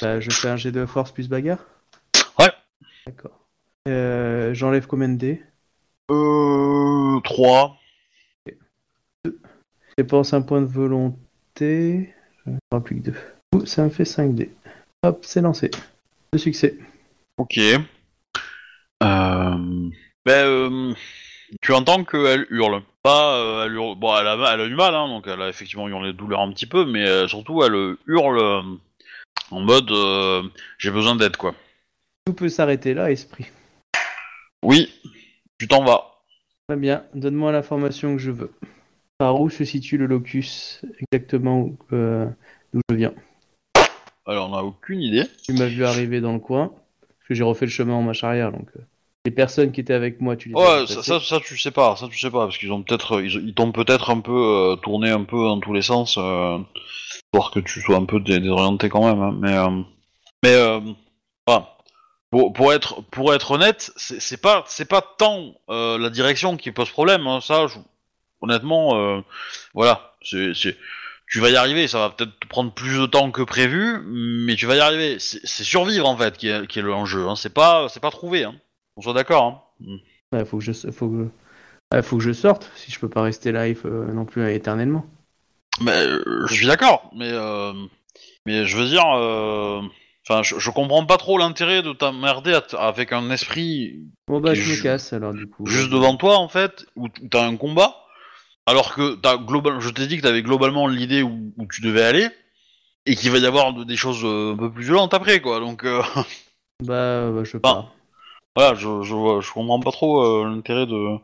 Bah, 0.00 0.18
je 0.20 0.30
fais 0.30 0.48
un 0.48 0.56
G 0.56 0.72
de 0.72 0.84
force 0.84 1.12
plus 1.12 1.28
bagarre 1.28 1.64
Ouais. 2.38 2.52
D'accord. 3.06 3.38
Euh, 3.86 4.52
J'enlève 4.52 4.86
combien 4.86 5.08
de 5.08 5.16
dés? 5.16 5.42
Euh... 6.10 7.20
3. 7.20 7.76
Je 9.24 9.30
dépense 9.96 10.32
un 10.32 10.42
point 10.42 10.60
de 10.60 10.66
volonté. 10.66 12.14
Je 12.46 12.50
ne 12.50 12.78
plus 12.80 13.00
que 13.00 13.10
deux. 13.10 13.16
Ouh, 13.54 13.64
ça 13.66 13.84
me 13.84 13.90
fait 13.90 14.04
5 14.04 14.34
dés. 14.34 14.52
Hop, 15.04 15.24
c'est 15.24 15.40
lancé. 15.40 15.70
Le 16.32 16.38
succès. 16.38 16.76
Ok. 17.36 17.58
Euh... 17.58 17.78
Ben, 19.00 20.46
euh, 20.46 20.94
tu 21.60 21.72
entends 21.72 22.04
qu'elle 22.04 22.46
hurle. 22.50 22.82
Pas, 23.02 23.36
euh, 23.36 23.64
elle 23.64 23.72
hurle. 23.72 23.94
Bon, 23.96 24.16
elle 24.16 24.26
a, 24.26 24.54
elle 24.54 24.60
a 24.60 24.64
eu 24.66 24.74
mal, 24.74 24.94
hein, 24.94 25.08
donc 25.08 25.26
elle 25.26 25.40
a 25.40 25.48
effectivement 25.48 25.88
hurlé 25.88 26.12
de 26.12 26.18
douleur 26.18 26.40
un 26.40 26.52
petit 26.52 26.66
peu, 26.66 26.84
mais 26.84 27.06
euh, 27.06 27.28
surtout 27.28 27.62
elle 27.62 27.74
euh, 27.74 27.98
hurle 28.06 28.38
euh, 28.38 28.62
en 29.50 29.60
mode 29.60 29.90
euh, 29.90 30.42
j'ai 30.78 30.90
besoin 30.90 31.16
d'aide, 31.16 31.36
quoi. 31.36 31.54
Tout 32.26 32.34
peut 32.34 32.48
s'arrêter 32.48 32.94
là, 32.94 33.10
esprit. 33.10 33.46
Oui, 34.62 34.92
tu 35.58 35.68
t'en 35.68 35.84
vas. 35.84 36.20
Très 36.68 36.76
bien, 36.76 37.04
donne-moi 37.14 37.52
l'information 37.52 38.14
que 38.14 38.20
je 38.20 38.30
veux. 38.30 38.52
Par 39.16 39.40
où 39.40 39.48
se 39.48 39.64
situe 39.64 39.96
le 39.96 40.06
locus 40.06 40.82
exactement 41.00 41.60
où, 41.60 41.78
euh, 41.92 42.26
d'où 42.74 42.80
je 42.90 42.94
viens? 42.94 43.14
Alors, 44.26 44.50
on 44.50 44.54
n'a 44.54 44.62
aucune 44.62 45.00
idée. 45.00 45.24
Tu 45.42 45.54
m'as 45.54 45.66
vu 45.66 45.84
arriver 45.84 46.20
dans 46.20 46.34
le 46.34 46.38
coin, 46.38 46.68
parce 46.68 47.28
que 47.28 47.34
j'ai 47.34 47.42
refait 47.42 47.64
le 47.64 47.70
chemin 47.70 47.94
en 47.94 48.02
marche 48.02 48.22
arrière, 48.22 48.52
donc 48.52 48.68
euh, 48.76 48.80
les 49.24 49.30
personnes 49.30 49.72
qui 49.72 49.80
étaient 49.80 49.94
avec 49.94 50.20
moi, 50.20 50.36
tu 50.36 50.48
les 50.48 50.54
Ouais, 50.54 50.86
ça, 50.86 51.02
ça, 51.02 51.20
ça, 51.20 51.40
tu 51.40 51.58
sais 51.58 51.70
pas, 51.70 51.96
ça 51.96 52.08
tu 52.08 52.18
sais 52.18 52.30
pas, 52.30 52.46
parce 52.46 52.58
qu'ils 52.58 52.72
ont 52.72 52.82
peut-être, 52.82 53.20
ils, 53.22 53.48
ils 53.48 53.54
t'ont 53.54 53.72
peut-être 53.72 54.10
un 54.10 54.20
peu 54.20 54.32
euh, 54.32 54.76
tourné 54.76 55.10
un 55.10 55.24
peu 55.24 55.36
dans 55.36 55.60
tous 55.60 55.72
les 55.74 55.82
sens, 55.82 56.16
euh, 56.18 56.58
pour 57.32 57.50
que 57.50 57.60
tu 57.60 57.80
sois 57.82 57.96
un 57.96 58.04
peu 58.04 58.20
dé- 58.20 58.40
désorienté 58.40 58.88
quand 58.88 59.04
même. 59.06 59.20
hein, 59.22 59.36
mais, 59.40 59.56
euh, 59.56 59.82
mais, 60.44 60.54
euh, 60.54 60.80
voilà. 61.46 61.74
Pour, 62.30 62.52
pour 62.52 62.72
être, 62.74 63.02
pour 63.10 63.34
être 63.34 63.52
honnête, 63.52 63.90
c'est 63.96 64.20
c'est 64.20 64.36
pas, 64.40 64.64
c'est 64.68 64.84
pas 64.88 65.02
tant 65.02 65.54
euh, 65.70 65.98
la 65.98 66.10
direction 66.10 66.56
qui 66.58 66.72
pose 66.72 66.90
problème. 66.90 67.26
hein, 67.26 67.40
ça, 67.40 67.66
je- 67.68 67.78
honnêtement, 68.42 69.22
voilà, 69.74 70.14
c'est, 70.22 70.54
c'est, 70.54 70.76
tu 71.30 71.40
vas 71.40 71.50
y 71.50 71.56
arriver. 71.56 71.88
Ça 71.88 71.98
va 72.00 72.10
peut-être 72.10 72.38
te 72.40 72.46
prendre 72.48 72.72
plus 72.72 72.98
de 72.98 73.06
temps 73.06 73.30
que 73.30 73.42
prévu, 73.42 74.00
mais 74.06 74.56
tu 74.56 74.66
vas 74.66 74.76
y 74.76 74.80
arriver. 74.80 75.18
C'est 75.18 75.40
c'est 75.46 75.64
survivre 75.64 76.06
en 76.08 76.16
fait 76.16 76.36
qui 76.36 76.48
est, 76.48 76.66
qui 76.66 76.78
est 76.80 76.82
l'enjeu. 76.82 77.28
Hein, 77.28 77.36
c'est 77.36 77.52
pas, 77.54 77.88
c'est 77.88 78.00
pas 78.00 78.10
trouver. 78.10 78.44
Hein. 78.44 78.54
On 78.98 79.00
soit 79.00 79.14
d'accord. 79.14 79.72
Hein. 79.86 79.96
Ouais, 80.32 80.44
faut 80.44 80.58
que 80.58 80.64
je, 80.64 80.72
faut 80.90 81.08
que, 81.08 81.28
ouais, 81.94 82.02
faut 82.02 82.16
que 82.18 82.22
je 82.24 82.32
sorte, 82.32 82.68
si 82.74 82.90
je 82.90 82.98
peux 82.98 83.08
pas 83.08 83.22
rester 83.22 83.52
live 83.52 83.82
euh, 83.84 84.12
non 84.12 84.24
plus 84.24 84.52
éternellement. 84.52 85.06
Mais 85.80 85.92
euh, 85.92 86.44
je 86.48 86.54
suis 86.54 86.66
d'accord, 86.66 87.08
mais 87.14 87.30
euh, 87.30 87.72
mais 88.44 88.66
je 88.66 88.76
veux 88.76 88.86
dire, 88.88 89.04
enfin, 89.06 90.42
je, 90.42 90.58
je 90.58 90.70
comprends 90.72 91.06
pas 91.06 91.16
trop 91.16 91.38
l'intérêt 91.38 91.82
de 91.82 91.92
t'emmerder 91.92 92.58
avec 92.76 93.12
un 93.12 93.30
esprit 93.30 94.00
Bon 94.26 94.40
bah 94.40 94.54
je 94.54 94.68
me 94.68 94.82
casse 94.82 95.12
alors 95.12 95.32
du 95.32 95.46
coup. 95.46 95.64
juste 95.64 95.90
devant 95.90 96.16
toi 96.16 96.36
en 96.38 96.48
fait, 96.48 96.84
où 96.96 97.08
t'as 97.08 97.46
un 97.46 97.56
combat, 97.56 97.94
alors 98.66 98.92
que 98.96 99.14
t'as 99.14 99.36
global, 99.36 99.78
je 99.78 99.90
t'ai 99.90 100.08
dit 100.08 100.16
que 100.16 100.22
t'avais 100.22 100.42
globalement 100.42 100.88
l'idée 100.88 101.22
où, 101.22 101.52
où 101.56 101.66
tu 101.72 101.82
devais 101.82 102.02
aller, 102.02 102.28
et 103.06 103.14
qu'il 103.14 103.30
va 103.30 103.38
y 103.38 103.46
avoir 103.46 103.74
de- 103.74 103.84
des 103.84 103.96
choses 103.96 104.24
un 104.24 104.56
peu 104.56 104.72
plus 104.72 104.82
violentes 104.82 105.14
après, 105.14 105.40
quoi. 105.40 105.60
Donc, 105.60 105.84
Bah, 106.84 107.30
bah, 107.30 107.44
je 107.44 107.50
sais 107.52 107.60
pas. 107.60 107.92
Voilà, 108.58 108.74
je, 108.74 109.02
je, 109.02 109.40
je 109.40 109.52
comprends 109.52 109.78
pas 109.78 109.92
trop 109.92 110.20
euh, 110.24 110.44
l'intérêt 110.44 110.84
de. 110.84 111.16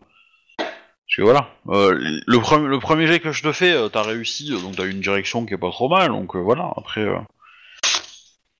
Parce 0.57 1.17
que 1.17 1.23
voilà, 1.23 1.49
euh, 1.69 2.21
le, 2.25 2.39
premier, 2.39 2.69
le 2.69 2.79
premier 2.79 3.09
jet 3.09 3.19
que 3.19 3.33
je 3.33 3.43
te 3.43 3.51
fais, 3.51 3.73
euh, 3.73 3.89
t'as 3.89 4.03
réussi, 4.03 4.53
euh, 4.53 4.61
donc 4.61 4.77
t'as 4.77 4.87
une 4.87 5.01
direction 5.01 5.45
qui 5.45 5.53
est 5.53 5.59
pas 5.59 5.73
trop 5.73 5.89
mal, 5.89 6.11
donc 6.11 6.37
voilà, 6.37 6.73
après. 6.77 7.05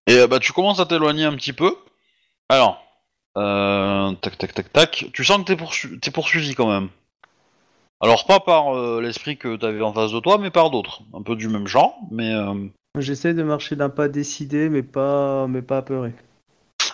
Et 0.09 0.27
bah, 0.27 0.41
tu 0.41 0.53
commences 0.53 0.81
à 0.81 0.87
t'éloigner 0.87 1.25
un 1.25 1.37
petit 1.37 1.53
peu. 1.53 1.73
Alors, 2.49 2.83
tac, 3.37 4.39
tac, 4.39 4.55
tac, 4.55 4.73
tac. 4.73 5.07
Tu 5.13 5.25
sens 5.25 5.39
que 5.39 5.45
t'es 5.45 5.57
poursu 5.57 6.01
t'es 6.01 6.11
poursuivi 6.11 6.57
quand 6.57 6.69
même. 6.69 6.89
Alors, 8.01 8.27
pas 8.27 8.41
par 8.41 8.75
l'esprit 9.01 9.37
que 9.37 9.55
t'avais 9.55 9.83
en 9.83 9.93
face 9.93 10.11
de 10.11 10.19
toi, 10.19 10.37
mais 10.39 10.51
par 10.51 10.71
d'autres. 10.71 11.03
Un 11.15 11.23
peu 11.23 11.37
du 11.37 11.49
même 11.49 11.69
genre, 11.69 11.97
mais. 12.11 12.35
euh, 12.35 12.67
J'essaie 12.99 13.35
de 13.35 13.45
marcher 13.45 13.77
d'un 13.77 13.89
pas 13.89 14.09
décidé, 14.09 14.69
mais 14.69 14.83
pas, 14.83 15.47
mais 15.47 15.63
pas 15.63 15.79
apeuré. 15.79 16.13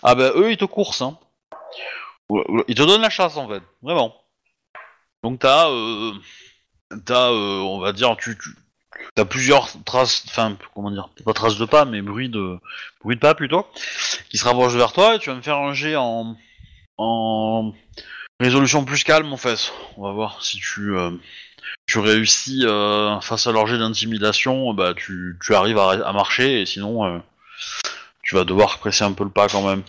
Ah 0.02 0.14
bah 0.14 0.30
eux 0.36 0.50
ils 0.50 0.56
te 0.58 0.64
coursent 0.66 1.02
hein. 1.02 1.18
Ils 2.68 2.74
te 2.74 2.82
donnent 2.82 3.02
la 3.02 3.10
chasse 3.10 3.36
en 3.36 3.48
fait, 3.48 3.62
vraiment. 3.82 4.14
Donc 5.22 5.40
t'as, 5.40 5.68
euh, 5.68 6.12
t'as, 7.04 7.30
euh, 7.30 7.58
on 7.60 7.80
va 7.80 7.92
dire, 7.92 8.16
tu, 8.16 8.38
tu 8.38 8.56
as 9.16 9.24
plusieurs 9.24 9.68
traces, 9.84 10.24
enfin 10.28 10.56
comment 10.74 10.90
dire, 10.90 11.08
pas 11.24 11.32
traces 11.32 11.58
de 11.58 11.64
pas, 11.64 11.84
mais 11.84 12.02
bruit 12.02 12.28
de, 12.28 12.58
bruit 13.02 13.16
de 13.16 13.20
pas 13.20 13.34
plutôt, 13.34 13.66
qui 14.30 14.38
se 14.38 14.44
rapprochent 14.44 14.74
vers 14.74 14.92
toi 14.92 15.16
et 15.16 15.18
tu 15.18 15.30
vas 15.30 15.36
me 15.36 15.42
faire 15.42 15.58
un 15.58 15.74
jet 15.74 15.96
en, 15.96 16.36
en 16.96 17.72
résolution 18.38 18.84
plus 18.84 19.02
calme 19.02 19.32
en 19.32 19.36
fait. 19.36 19.72
On 19.96 20.02
va 20.04 20.12
voir 20.12 20.42
si 20.42 20.58
tu, 20.58 20.96
euh, 20.96 21.10
tu 21.86 21.98
réussis 21.98 22.64
face 23.22 23.46
à 23.46 23.52
leur 23.52 23.66
jet 23.66 23.78
d'intimidation, 23.78 24.72
bah 24.72 24.94
tu, 24.94 25.36
tu 25.44 25.54
arrives 25.54 25.78
à, 25.78 25.90
à 26.06 26.12
marcher 26.12 26.62
et 26.62 26.66
sinon 26.66 27.22
tu 28.22 28.36
vas 28.36 28.44
devoir 28.44 28.78
presser 28.78 29.02
un 29.02 29.12
peu 29.12 29.24
le 29.24 29.30
pas 29.30 29.48
quand 29.48 29.66
même. 29.66 29.82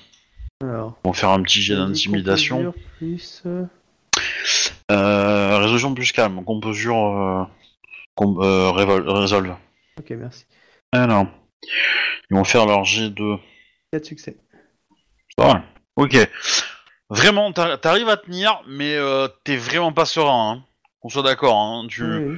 Alors. 0.61 0.97
On 1.03 1.11
va 1.11 1.17
faire 1.17 1.29
un 1.29 1.41
petit 1.41 1.61
jet 1.61 1.75
d'intimidation. 1.75 2.73
Plus. 2.97 3.41
euh, 3.45 3.65
Euh, 4.91 5.57
résolution 5.57 5.93
plus 5.93 6.11
calme, 6.11 6.43
composure 6.43 6.97
euh, 7.17 7.43
com- 8.15 8.39
euh, 8.41 8.71
résolve. 8.71 9.55
Ok, 9.97 10.09
merci. 10.11 10.45
Alors, 10.91 11.25
ils 12.29 12.35
vont 12.35 12.43
faire 12.43 12.65
leur 12.65 12.83
jet 12.83 13.09
de. 13.09 13.35
4 13.93 14.05
succès. 14.05 14.37
Mal. 15.37 15.63
Ok. 15.95 16.17
Vraiment, 17.09 17.51
t'ar- 17.53 17.79
t'arrives 17.79 18.09
à 18.09 18.17
tenir, 18.17 18.61
mais 18.67 18.97
t'es 19.43 19.55
vraiment 19.57 19.91
pas 19.93 20.05
serein. 20.05 20.51
Hein. 20.57 20.63
Qu'on 21.01 21.09
soit 21.09 21.23
d'accord. 21.23 21.55
Hein. 21.57 21.87
Tu... 21.89 22.03
Oui, 22.03 22.25
oui. 22.33 22.37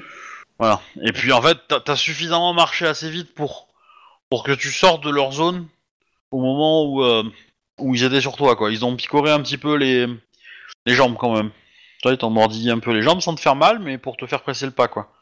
Voilà. 0.60 0.80
Et 1.04 1.12
puis 1.12 1.32
en 1.34 1.42
fait, 1.42 1.58
t'as 1.68 1.82
as 1.92 1.96
suffisamment 1.96 2.54
marché 2.54 2.86
assez 2.86 3.10
vite 3.10 3.34
pour 3.34 3.68
pour 4.30 4.44
que 4.44 4.52
tu 4.52 4.72
sortes 4.72 5.04
de 5.04 5.10
leur 5.10 5.32
zone 5.32 5.68
au 6.32 6.40
moment 6.40 6.86
où 6.86 7.04
où 7.80 7.96
ils 7.96 8.04
étaient 8.04 8.22
sur 8.22 8.36
toi. 8.36 8.56
Quoi. 8.56 8.72
Ils 8.72 8.86
ont 8.86 8.96
picoré 8.96 9.32
un 9.32 9.42
petit 9.42 9.58
peu 9.58 9.76
les 9.76 10.08
les 10.86 10.96
jambes 10.96 11.16
quand 11.18 11.34
même. 11.34 11.52
Toi, 12.02 12.12
ils 12.12 12.18
t'ont 12.18 12.30
mordillé 12.30 12.72
un 12.72 12.80
peu 12.80 12.92
les 12.92 13.02
jambes 13.02 13.22
sans 13.22 13.34
te 13.34 13.40
faire 13.40 13.56
mal, 13.56 13.80
mais 13.80 13.98
pour 13.98 14.18
te 14.18 14.26
faire 14.26 14.42
presser 14.42 14.66
le 14.66 14.74
pas, 14.74 14.88
quoi. 14.90 15.14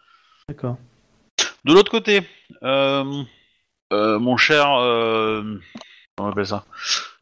D'accord. 0.50 0.78
De 1.64 1.74
l'autre 1.74 1.92
côté, 1.92 2.22
euh, 2.64 3.24
euh, 3.94 4.18
mon 4.18 4.36
cher, 4.36 4.74
euh, 4.80 5.60
comment 6.16 6.30
on 6.30 6.32
appelle 6.32 6.48
ça? 6.48 6.66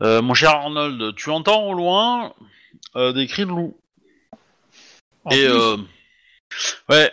Euh, 0.01 0.21
Mon 0.21 0.33
cher 0.33 0.51
Arnold, 0.51 1.13
tu 1.15 1.29
entends 1.29 1.65
au 1.65 1.73
loin 1.73 2.33
des 2.95 3.27
cris 3.27 3.43
de 3.45 3.49
loup. 3.49 3.77
En 5.25 5.31
Et 5.31 5.47
ouais. 6.89 7.11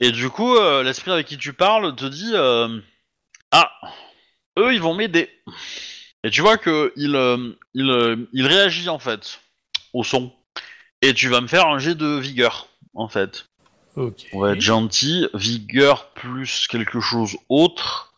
Et 0.00 0.12
du 0.12 0.30
coup, 0.30 0.58
l'esprit 0.82 1.10
avec 1.12 1.26
qui 1.26 1.36
tu 1.36 1.52
parles 1.52 1.94
te 1.94 2.06
dit 2.06 2.32
ah, 3.50 3.70
eux 4.58 4.72
ils 4.72 4.80
vont 4.80 4.94
m'aider. 4.94 5.30
Et 6.24 6.30
tu 6.30 6.40
vois 6.40 6.56
que 6.58 6.92
il, 6.96 7.16
euh, 7.16 7.52
il, 7.74 7.90
euh, 7.90 8.16
il 8.32 8.46
réagit 8.46 8.88
en 8.88 8.98
fait 8.98 9.40
au 9.92 10.04
son. 10.04 10.32
Et 11.00 11.14
tu 11.14 11.28
vas 11.28 11.40
me 11.40 11.48
faire 11.48 11.66
un 11.66 11.78
jet 11.78 11.94
de 11.96 12.18
vigueur 12.18 12.68
en 12.94 13.08
fait. 13.08 13.46
Ok. 13.96 14.26
On 14.32 14.40
va 14.40 14.52
être 14.52 14.60
gentil. 14.60 15.28
Vigueur 15.34 16.10
plus 16.10 16.66
quelque 16.68 17.00
chose 17.00 17.36
autre. 17.48 18.14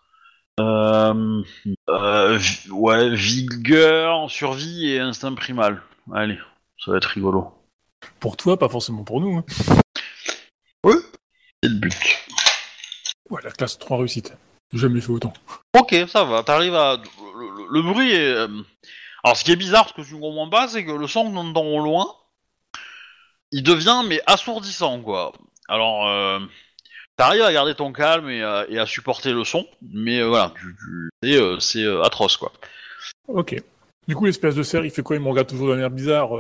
Euh, 0.60 1.42
euh, 1.88 2.36
vi- 2.36 2.70
ouais, 2.70 3.14
vigueur, 3.14 4.30
survie 4.30 4.90
et 4.90 5.00
instinct 5.00 5.34
primal. 5.34 5.82
Allez, 6.12 6.38
ça 6.84 6.90
va 6.92 6.98
être 6.98 7.06
rigolo. 7.06 7.52
Pour 8.20 8.36
toi, 8.36 8.58
pas 8.58 8.68
forcément 8.68 9.02
pour 9.02 9.20
nous. 9.20 9.38
Hein. 9.38 9.44
C'est 11.62 11.70
le 11.70 11.76
but. 11.78 11.94
Ouais, 13.30 13.40
la 13.42 13.50
classe 13.50 13.78
3 13.78 13.96
réussite. 13.98 14.34
Jamais 14.74 15.00
fait 15.00 15.10
autant. 15.12 15.32
Ok, 15.78 15.94
ça 16.08 16.24
va. 16.24 16.42
T'arrives 16.42 16.74
à. 16.74 16.96
Le, 17.36 17.46
le- 17.56 17.66
le 17.70 17.82
bruit 17.82 18.10
est. 18.12 18.18
euh, 18.34 18.48
Alors, 19.22 19.36
ce 19.36 19.44
qui 19.44 19.52
est 19.52 19.56
bizarre, 19.56 19.88
ce 19.88 19.94
que 19.94 20.02
tu 20.06 20.14
ne 20.14 20.20
comprends 20.20 20.48
pas, 20.50 20.68
c'est 20.68 20.84
que 20.84 20.90
le 20.92 21.06
son 21.06 21.30
que 21.30 21.34
t'entends 21.34 21.64
au 21.64 21.78
loin, 21.80 22.06
il 23.52 23.62
devient 23.62 24.02
mais 24.06 24.20
assourdissant, 24.26 25.00
quoi. 25.00 25.32
Alors, 25.68 26.08
euh, 26.08 26.40
t'arrives 27.16 27.42
à 27.42 27.52
garder 27.52 27.74
ton 27.74 27.92
calme 27.92 28.28
et 28.28 28.42
à, 28.42 28.66
et 28.68 28.78
à 28.78 28.86
supporter 28.86 29.32
le 29.32 29.44
son, 29.44 29.66
mais 29.80 30.18
euh, 30.20 30.26
voilà, 30.28 30.52
c'est, 31.22 31.36
euh, 31.40 31.58
c'est 31.60 31.86
atroce, 32.02 32.36
quoi. 32.36 32.52
Ok. 33.28 33.62
Du 34.08 34.14
coup, 34.16 34.26
l'espèce 34.26 34.54
de 34.56 34.62
cerf, 34.62 34.84
il 34.84 34.90
fait 34.90 35.02
quoi? 35.02 35.16
Il 35.16 35.22
me 35.22 35.28
regarde 35.28 35.48
toujours 35.48 35.68
d'un 35.68 35.78
air 35.80 35.90
bizarre. 35.90 36.30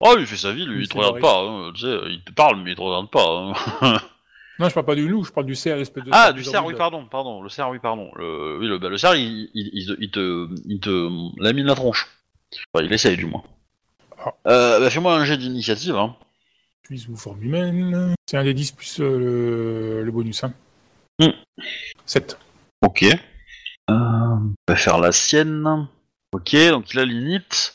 Oh, 0.00 0.14
il 0.18 0.26
fait 0.26 0.36
sa 0.36 0.52
vie, 0.52 0.66
lui, 0.66 0.82
il 0.82 0.88
te 0.88 0.96
regarde 0.98 1.20
pas, 1.20 1.38
hein, 1.40 1.72
tu 1.74 1.82
sais, 1.82 1.96
il 2.10 2.22
te 2.24 2.32
parle, 2.32 2.56
mais 2.60 2.72
il 2.72 2.76
te 2.76 2.80
regarde 2.82 3.08
pas. 3.08 3.54
hein. 3.80 3.98
Non, 4.58 4.68
je 4.68 4.74
parle 4.74 4.86
pas 4.86 4.94
du 4.94 5.08
loup, 5.08 5.24
je 5.24 5.32
parle 5.32 5.46
du 5.46 5.54
cerf, 5.54 5.76
l'espèce 5.76 6.04
de 6.04 6.10
ah, 6.12 6.26
cerf 6.26 6.34
du 6.34 6.44
cerf, 6.44 6.66
oui, 6.66 6.74
pardon, 6.76 7.06
pardon, 7.06 7.42
le 7.42 7.48
cerf, 7.48 7.70
oui, 7.70 7.78
pardon. 7.78 8.10
Le, 8.16 8.58
oui, 8.58 8.66
le, 8.66 8.78
bah, 8.78 8.88
le 8.88 8.98
cerf, 8.98 9.14
il, 9.16 9.50
il, 9.54 9.70
il, 9.72 9.96
il 9.98 10.10
te, 10.10 10.48
il 10.66 10.80
te 10.80 11.42
lamine 11.42 11.66
la 11.66 11.74
tronche. 11.74 12.08
Enfin, 12.72 12.84
il 12.84 12.92
essaye, 12.92 13.16
du 13.16 13.26
moins. 13.26 13.42
Ah. 14.18 14.34
Euh, 14.46 14.80
bah, 14.80 14.90
fais-moi 14.90 15.14
un 15.14 15.24
jet 15.24 15.38
d'initiative, 15.38 15.96
hein. 15.96 16.14
Puis 16.82 16.98
sous 16.98 17.16
forme 17.16 17.42
humaine. 17.42 18.14
C'est 18.26 18.36
un 18.36 18.44
des 18.44 18.54
10 18.54 18.72
plus 18.72 19.00
euh, 19.00 19.18
le... 19.18 20.02
le 20.04 20.10
bonus. 20.10 20.44
Hein. 20.44 20.52
Hmm. 21.18 21.30
7. 22.06 22.38
Ok. 22.82 23.04
Euh, 23.04 23.18
on 23.88 24.54
va 24.68 24.76
faire 24.76 24.98
la 24.98 25.12
sienne. 25.12 25.88
Ok, 26.32 26.54
donc 26.70 26.92
il 26.92 26.98
a 26.98 27.04
l'init. 27.04 27.72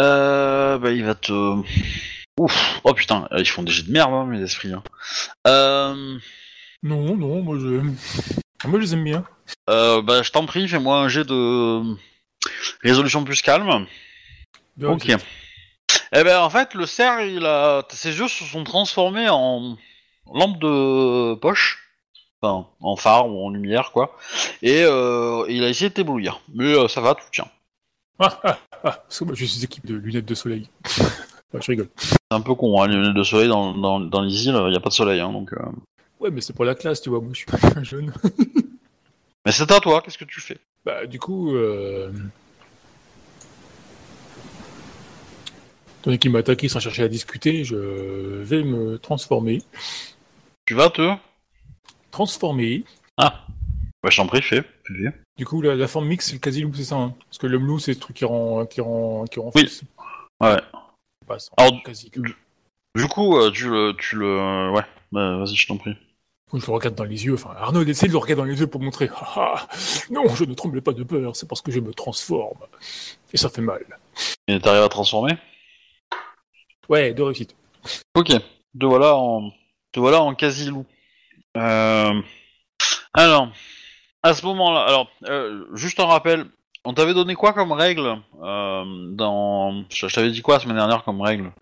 Euh, 0.00 0.78
bah, 0.78 0.90
il 0.90 1.04
va 1.04 1.14
te... 1.14 1.32
Ouf, 2.38 2.80
oh 2.84 2.94
putain, 2.94 3.28
ils 3.36 3.46
font 3.48 3.62
des 3.62 3.72
jets 3.72 3.82
de 3.84 3.92
merde, 3.92 4.12
hein, 4.12 4.24
mes 4.26 4.40
esprits. 4.40 4.72
Hein. 4.72 4.82
Euh, 5.46 6.18
Non, 6.82 7.16
non, 7.16 7.42
moi 7.42 7.58
je. 7.58 7.66
Moi 8.68 8.78
je 8.80 8.84
les 8.84 8.94
aime 8.94 9.04
bien. 9.04 9.24
euh, 9.68 10.00
bah, 10.02 10.22
je 10.22 10.30
t'en 10.30 10.46
prie, 10.46 10.66
fais-moi 10.68 10.98
un 10.98 11.08
jet 11.08 11.24
de 11.24 11.82
résolution 12.82 13.24
plus 13.24 13.42
calme. 13.42 13.86
Ok. 14.82 15.08
Eh 16.14 16.24
ben 16.24 16.40
en 16.40 16.50
fait 16.50 16.74
le 16.74 16.86
cerf 16.86 17.20
il 17.22 17.44
a 17.46 17.82
ses 17.90 18.18
yeux 18.18 18.28
se 18.28 18.44
sont 18.44 18.64
transformés 18.64 19.28
en 19.30 19.76
lampe 20.32 20.58
de 20.60 21.34
poche, 21.34 21.78
enfin 22.40 22.66
en 22.80 22.96
phare 22.96 23.28
ou 23.28 23.46
en 23.46 23.50
lumière 23.50 23.92
quoi, 23.92 24.16
et 24.62 24.82
euh, 24.84 25.44
il 25.48 25.64
a 25.64 25.68
essayé 25.68 25.88
de 25.88 25.94
t'éblouir, 25.94 26.40
mais 26.54 26.74
euh, 26.74 26.86
ça 26.88 27.00
va, 27.00 27.14
tout 27.14 27.24
tient. 27.32 27.48
Ah, 28.18 28.38
ah, 28.44 28.58
ah, 28.72 28.90
parce 29.08 29.18
que 29.18 29.24
moi 29.24 29.34
je 29.34 29.44
suis 29.44 29.64
équipe 29.64 29.86
de 29.86 29.94
lunettes 29.94 30.26
de 30.26 30.34
soleil. 30.34 30.68
Ouais, 31.52 31.60
je 31.60 31.66
rigole. 31.66 31.88
C'est 31.96 32.16
un 32.30 32.40
peu 32.40 32.54
con, 32.54 32.80
hein, 32.82 32.88
les 32.88 32.96
lunettes 32.96 33.14
de 33.14 33.22
soleil 33.22 33.48
dans, 33.48 33.74
dans, 33.74 34.00
dans 34.00 34.22
les 34.22 34.46
îles, 34.46 34.54
il 34.66 34.70
n'y 34.70 34.76
a 34.76 34.80
pas 34.80 34.88
de 34.88 34.94
soleil, 34.94 35.20
hein, 35.20 35.32
donc. 35.32 35.52
euh. 35.52 35.58
Ouais, 36.20 36.30
mais 36.30 36.40
c'est 36.40 36.52
pour 36.52 36.64
la 36.64 36.74
classe, 36.74 37.02
tu 37.02 37.10
vois, 37.10 37.20
moi 37.20 37.30
je 37.32 37.38
suis 37.40 37.46
un 37.76 37.82
jeune. 37.82 38.12
Mais 39.44 39.50
c'est 39.50 39.70
à 39.72 39.80
toi, 39.80 40.00
qu'est-ce 40.02 40.18
que 40.18 40.24
tu 40.24 40.40
fais? 40.40 40.56
Bah, 40.84 41.04
du 41.06 41.18
coup, 41.18 41.52
euh... 41.56 42.12
Tandis 46.02 46.18
qu'il 46.18 46.30
m'a 46.30 46.38
attaqué 46.38 46.68
sans 46.68 46.78
chercher 46.78 47.02
à 47.02 47.08
discuter, 47.08 47.64
je 47.64 47.76
vais 47.76 48.62
me 48.62 48.98
transformer. 48.98 49.62
Tu 50.64 50.74
vas 50.74 50.90
te 50.90 51.12
Transformer. 52.12 52.84
Ah, 53.16 53.46
bah 54.02 54.10
je 54.10 54.16
t'en 54.16 54.26
prie, 54.26 54.42
fais. 54.42 54.62
Du 55.36 55.44
coup, 55.46 55.60
la, 55.62 55.74
la 55.74 55.88
forme 55.88 56.06
mixte, 56.06 56.28
c'est 56.28 56.34
le 56.34 56.40
quasi-loup, 56.40 56.74
c'est 56.74 56.84
ça 56.84 56.96
hein? 56.96 57.14
Parce 57.26 57.38
que 57.38 57.46
l'homme 57.46 57.66
loup, 57.66 57.78
c'est 57.78 57.94
le 57.94 57.98
truc 57.98 58.16
qui 58.16 58.24
rend, 58.24 58.66
qui 58.66 58.80
rend, 58.80 59.24
qui 59.24 59.40
rend 59.40 59.50
Oui. 59.54 59.80
Ouais. 60.40 60.60
Alors, 61.56 61.82
quasi. 61.82 62.10
Du 62.94 63.08
coup, 63.08 63.36
euh, 63.36 63.50
tu 63.50 63.68
le, 63.68 63.94
tu 63.98 64.16
le, 64.16 64.70
ouais, 64.70 64.84
bah, 65.12 65.38
vas-y, 65.38 65.54
je 65.54 65.66
t'en 65.66 65.76
prie. 65.76 65.96
Je 66.52 66.66
le 66.66 66.72
regarde 66.72 66.94
dans 66.94 67.04
les 67.04 67.24
yeux. 67.24 67.34
Enfin, 67.34 67.54
Arnaud 67.56 67.82
essaie 67.84 68.06
de 68.08 68.12
le 68.12 68.18
regarder 68.18 68.42
dans 68.42 68.48
les 68.48 68.60
yeux 68.60 68.66
pour 68.66 68.80
montrer. 68.80 69.08
Ah, 69.34 69.54
ah, 69.56 69.68
non, 70.10 70.28
je 70.34 70.44
ne 70.44 70.54
tremble 70.54 70.82
pas 70.82 70.92
de 70.92 71.02
peur, 71.02 71.34
c'est 71.34 71.48
parce 71.48 71.62
que 71.62 71.72
je 71.72 71.80
me 71.80 71.94
transforme. 71.94 72.66
Et 73.32 73.36
ça 73.38 73.48
fait 73.48 73.62
mal. 73.62 73.84
Et 74.48 74.60
t'arrives 74.60 74.82
à 74.82 74.88
transformer? 74.88 75.38
Ouais, 76.88 77.14
de 77.14 77.22
réussite. 77.22 77.56
Ok, 78.14 78.28
te 78.28 78.84
voilà 78.84 79.16
en, 79.16 79.50
te 79.92 80.00
voilà 80.00 80.20
en 80.22 80.34
quasi 80.34 80.66
loup. 80.66 80.84
Euh... 81.56 82.20
Alors, 83.14 83.50
à 84.22 84.34
ce 84.34 84.44
moment-là, 84.46 84.82
alors, 84.82 85.10
euh, 85.24 85.64
juste 85.74 86.00
un 86.00 86.06
rappel, 86.06 86.46
on 86.84 86.94
t'avait 86.94 87.14
donné 87.14 87.34
quoi 87.34 87.52
comme 87.52 87.72
règle 87.72 88.18
euh, 88.42 88.84
dans, 89.10 89.84
je 89.90 90.06
t'avais 90.06 90.30
dit 90.30 90.42
quoi 90.42 90.54
la 90.54 90.60
semaine 90.60 90.76
dernière 90.76 91.04
comme 91.04 91.20
règle? 91.20 91.52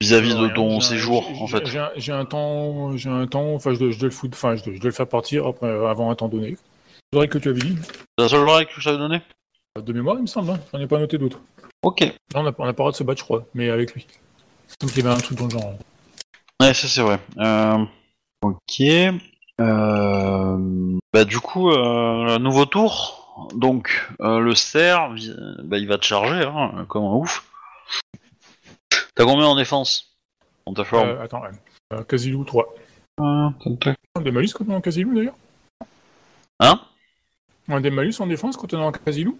Vis-à-vis 0.00 0.34
de 0.34 0.44
Rien, 0.44 0.54
ton 0.54 0.80
séjour 0.80 1.28
en 1.42 1.46
fait. 1.48 1.66
J'ai 1.96 2.12
un, 2.12 2.24
temps, 2.24 2.96
j'ai 2.96 3.08
un 3.08 3.26
temps, 3.26 3.54
enfin 3.54 3.74
je 3.74 3.78
dois, 3.80 3.90
je 3.90 3.98
dois 3.98 4.08
le 4.08 4.14
foutre, 4.14 4.36
enfin 4.36 4.54
je 4.54 4.62
dois, 4.62 4.74
je 4.74 4.78
dois 4.78 4.90
le 4.90 4.94
faire 4.94 5.08
partir 5.08 5.46
après, 5.46 5.68
avant 5.68 6.10
un 6.10 6.14
temps 6.14 6.28
donné. 6.28 6.56
oreilles 7.12 7.28
que 7.28 7.38
tu 7.38 7.48
avais 7.48 7.60
dit. 7.60 7.76
C'est 8.16 8.22
la 8.22 8.28
seule 8.28 8.48
oreille 8.48 8.66
que 8.66 8.72
je 8.80 8.84
t'avais 8.84 8.98
donnée? 8.98 9.20
De 9.84 9.92
mémoire, 9.92 10.16
il 10.16 10.22
me 10.22 10.26
semble. 10.26 10.50
Hein. 10.50 10.60
J'en 10.72 10.78
ai 10.78 10.86
pas 10.86 10.98
noté 10.98 11.18
d'autres. 11.18 11.40
Ok. 11.82 12.00
Là, 12.00 12.12
on 12.36 12.42
n'a 12.42 12.52
on 12.58 12.64
a 12.64 12.66
pas 12.66 12.66
le 12.66 12.72
droit 12.72 12.90
de 12.92 12.96
se 12.96 13.02
battre, 13.02 13.18
je 13.18 13.24
crois, 13.24 13.44
mais 13.54 13.70
avec 13.70 13.94
lui. 13.94 14.06
Donc 14.80 14.90
il 14.92 15.02
y 15.02 15.06
avait 15.06 15.16
un 15.16 15.18
truc 15.18 15.38
dans 15.38 15.46
le 15.46 15.50
genre. 15.50 15.74
Ouais, 16.60 16.74
ça 16.74 16.86
c'est 16.86 17.02
vrai. 17.02 17.18
Euh, 17.38 17.84
ok. 18.42 18.80
Euh, 19.60 20.98
bah 21.12 21.24
du 21.24 21.40
coup, 21.40 21.70
euh, 21.70 22.38
nouveau 22.38 22.66
tour? 22.66 23.17
Donc 23.54 24.08
euh, 24.20 24.40
le 24.40 24.54
cerf, 24.54 25.10
bah, 25.64 25.78
il 25.78 25.86
va 25.86 25.98
te 25.98 26.04
charger, 26.04 26.44
hein, 26.44 26.84
comme 26.88 27.04
un 27.04 27.14
ouf. 27.14 27.44
T'as 29.14 29.24
combien 29.24 29.46
en 29.46 29.56
défense? 29.56 30.16
On 30.66 30.74
t'a 30.74 30.82
Euh, 30.92 31.22
attends. 31.22 31.42
Euh, 31.92 32.02
Casilou 32.04 32.44
3. 32.44 32.66
un- 33.20 33.54
tac, 33.64 33.80
tac. 33.80 33.96
Des 34.22 34.30
malus 34.30 34.50
quand 34.54 34.64
on 34.68 34.72
est 34.72 34.76
en 34.76 34.80
Casilou 34.80 35.14
d'ailleurs? 35.14 35.36
Hein? 36.60 36.80
On 37.68 37.76
a 37.76 37.80
des 37.80 37.90
malus 37.90 38.14
en 38.20 38.26
défense 38.26 38.56
quand 38.56 38.72
on 38.74 38.80
est 38.80 38.84
en 38.84 38.92
Casilou? 38.92 39.38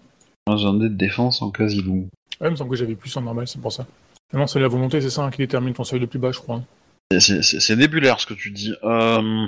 J'ai 0.55 0.65
un 0.65 0.73
dé 0.73 0.89
de 0.89 0.95
défense 0.95 1.41
en 1.43 1.51
quasi-loup. 1.51 2.07
Ouais, 2.41 2.47
il 2.47 2.51
me 2.51 2.55
semble 2.55 2.71
que 2.71 2.75
j'avais 2.75 2.95
plus 2.95 3.15
en 3.17 3.21
normal, 3.21 3.47
c'est 3.47 3.61
pour 3.61 3.71
ça. 3.71 3.85
Non, 4.33 4.47
c'est 4.47 4.59
la 4.59 4.67
volonté, 4.67 4.99
c'est 5.01 5.09
ça 5.11 5.23
hein, 5.23 5.29
qui 5.31 5.37
détermine 5.37 5.73
ton 5.73 5.83
seuil 5.83 5.99
le 5.99 6.07
plus 6.07 6.17
bas, 6.19 6.31
je 6.31 6.39
crois. 6.39 6.55
hein. 6.57 6.63
C'est- 7.11 7.19
C'est 7.19 7.41
c'est- 7.43 7.59
c'est 7.59 7.75
nébulaire 7.75 8.19
ce 8.19 8.25
que 8.25 8.33
tu 8.33 8.49
dis. 8.51 8.73
Euh. 8.83 9.45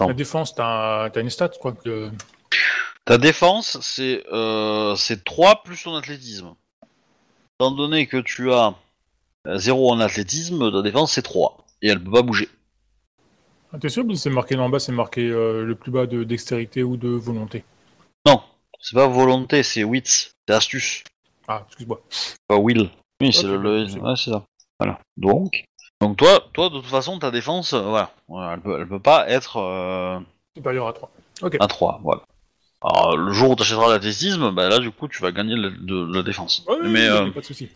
La 0.00 0.12
défense, 0.14 0.54
t'as 0.54 1.04
un- 1.04 1.10
t'as 1.10 1.20
une 1.20 1.28
stat, 1.30 1.50
quoi. 1.60 1.72
Que... 1.72 2.10
ta 3.04 3.18
défense, 3.18 3.78
c'est 3.80 4.24
euh, 4.32 4.94
c'est 4.96 5.24
3 5.24 5.62
plus 5.62 5.82
ton 5.82 5.94
athlétisme. 5.94 6.54
Étant 7.58 7.70
donné 7.72 8.06
que 8.06 8.16
tu 8.18 8.52
as 8.52 8.74
0 9.46 9.90
en 9.92 10.00
athlétisme, 10.00 10.70
ta 10.70 10.82
défense 10.82 11.12
c'est 11.12 11.22
3. 11.22 11.64
Et 11.82 11.88
elle 11.88 12.02
peut 12.02 12.10
pas 12.10 12.22
bouger. 12.22 12.48
Ah, 13.72 13.78
T'es 13.78 13.88
sûr 13.88 14.06
que 14.06 14.14
c'est 14.14 14.30
marqué 14.30 14.56
là 14.56 14.62
en 14.64 14.68
bas, 14.68 14.78
c'est 14.80 14.92
marqué 14.92 15.28
euh, 15.28 15.64
le 15.64 15.74
plus 15.74 15.90
bas 15.92 16.06
de 16.06 16.24
dextérité 16.24 16.82
ou 16.82 16.96
de 16.96 17.08
volonté? 17.08 17.64
Non, 18.26 18.42
c'est 18.80 18.94
pas 18.96 19.06
volonté, 19.06 19.62
c'est 19.62 19.84
wits, 19.84 20.02
c'est 20.04 20.54
astuce, 20.54 21.04
Ah, 21.46 21.64
excuse-moi. 21.68 22.00
pas 22.48 22.56
will. 22.56 22.90
Oui, 23.22 23.32
c'est 23.32 23.44
le, 23.44 23.56
le- 23.58 23.84
ouais, 24.00 24.16
c'est 24.16 24.30
ça. 24.30 24.44
Voilà. 24.80 24.98
Donc, 25.16 25.52
donc 26.00 26.16
toi, 26.16 26.48
toi 26.52 26.68
de 26.70 26.76
toute 26.76 26.86
façon, 26.86 27.18
ta 27.18 27.30
défense, 27.30 27.72
euh, 27.74 27.80
voilà, 28.28 28.54
elle 28.54 28.60
peut, 28.60 28.80
elle 28.80 28.88
peut 28.88 28.98
pas 29.00 29.28
être 29.28 29.58
euh, 29.58 30.18
Supérieur 30.56 30.88
à 30.88 30.92
3. 30.92 31.10
Ok. 31.42 31.56
à 31.60 31.66
3, 31.68 32.00
voilà. 32.02 32.22
Alors, 32.82 33.16
le 33.16 33.32
jour 33.32 33.50
où 33.50 33.56
tu 33.56 33.62
achèteras 33.62 33.90
l'athlétisme, 33.90 34.52
bah 34.52 34.68
là, 34.68 34.78
du 34.78 34.90
coup, 34.90 35.06
tu 35.08 35.20
vas 35.22 35.32
gagner 35.32 35.54
de, 35.54 36.14
la 36.14 36.22
défense. 36.22 36.64
Ouais, 36.66 36.76
mais, 36.82 37.06
euh, 37.06 37.30
pas 37.30 37.40
de 37.40 37.44
soucis. 37.44 37.68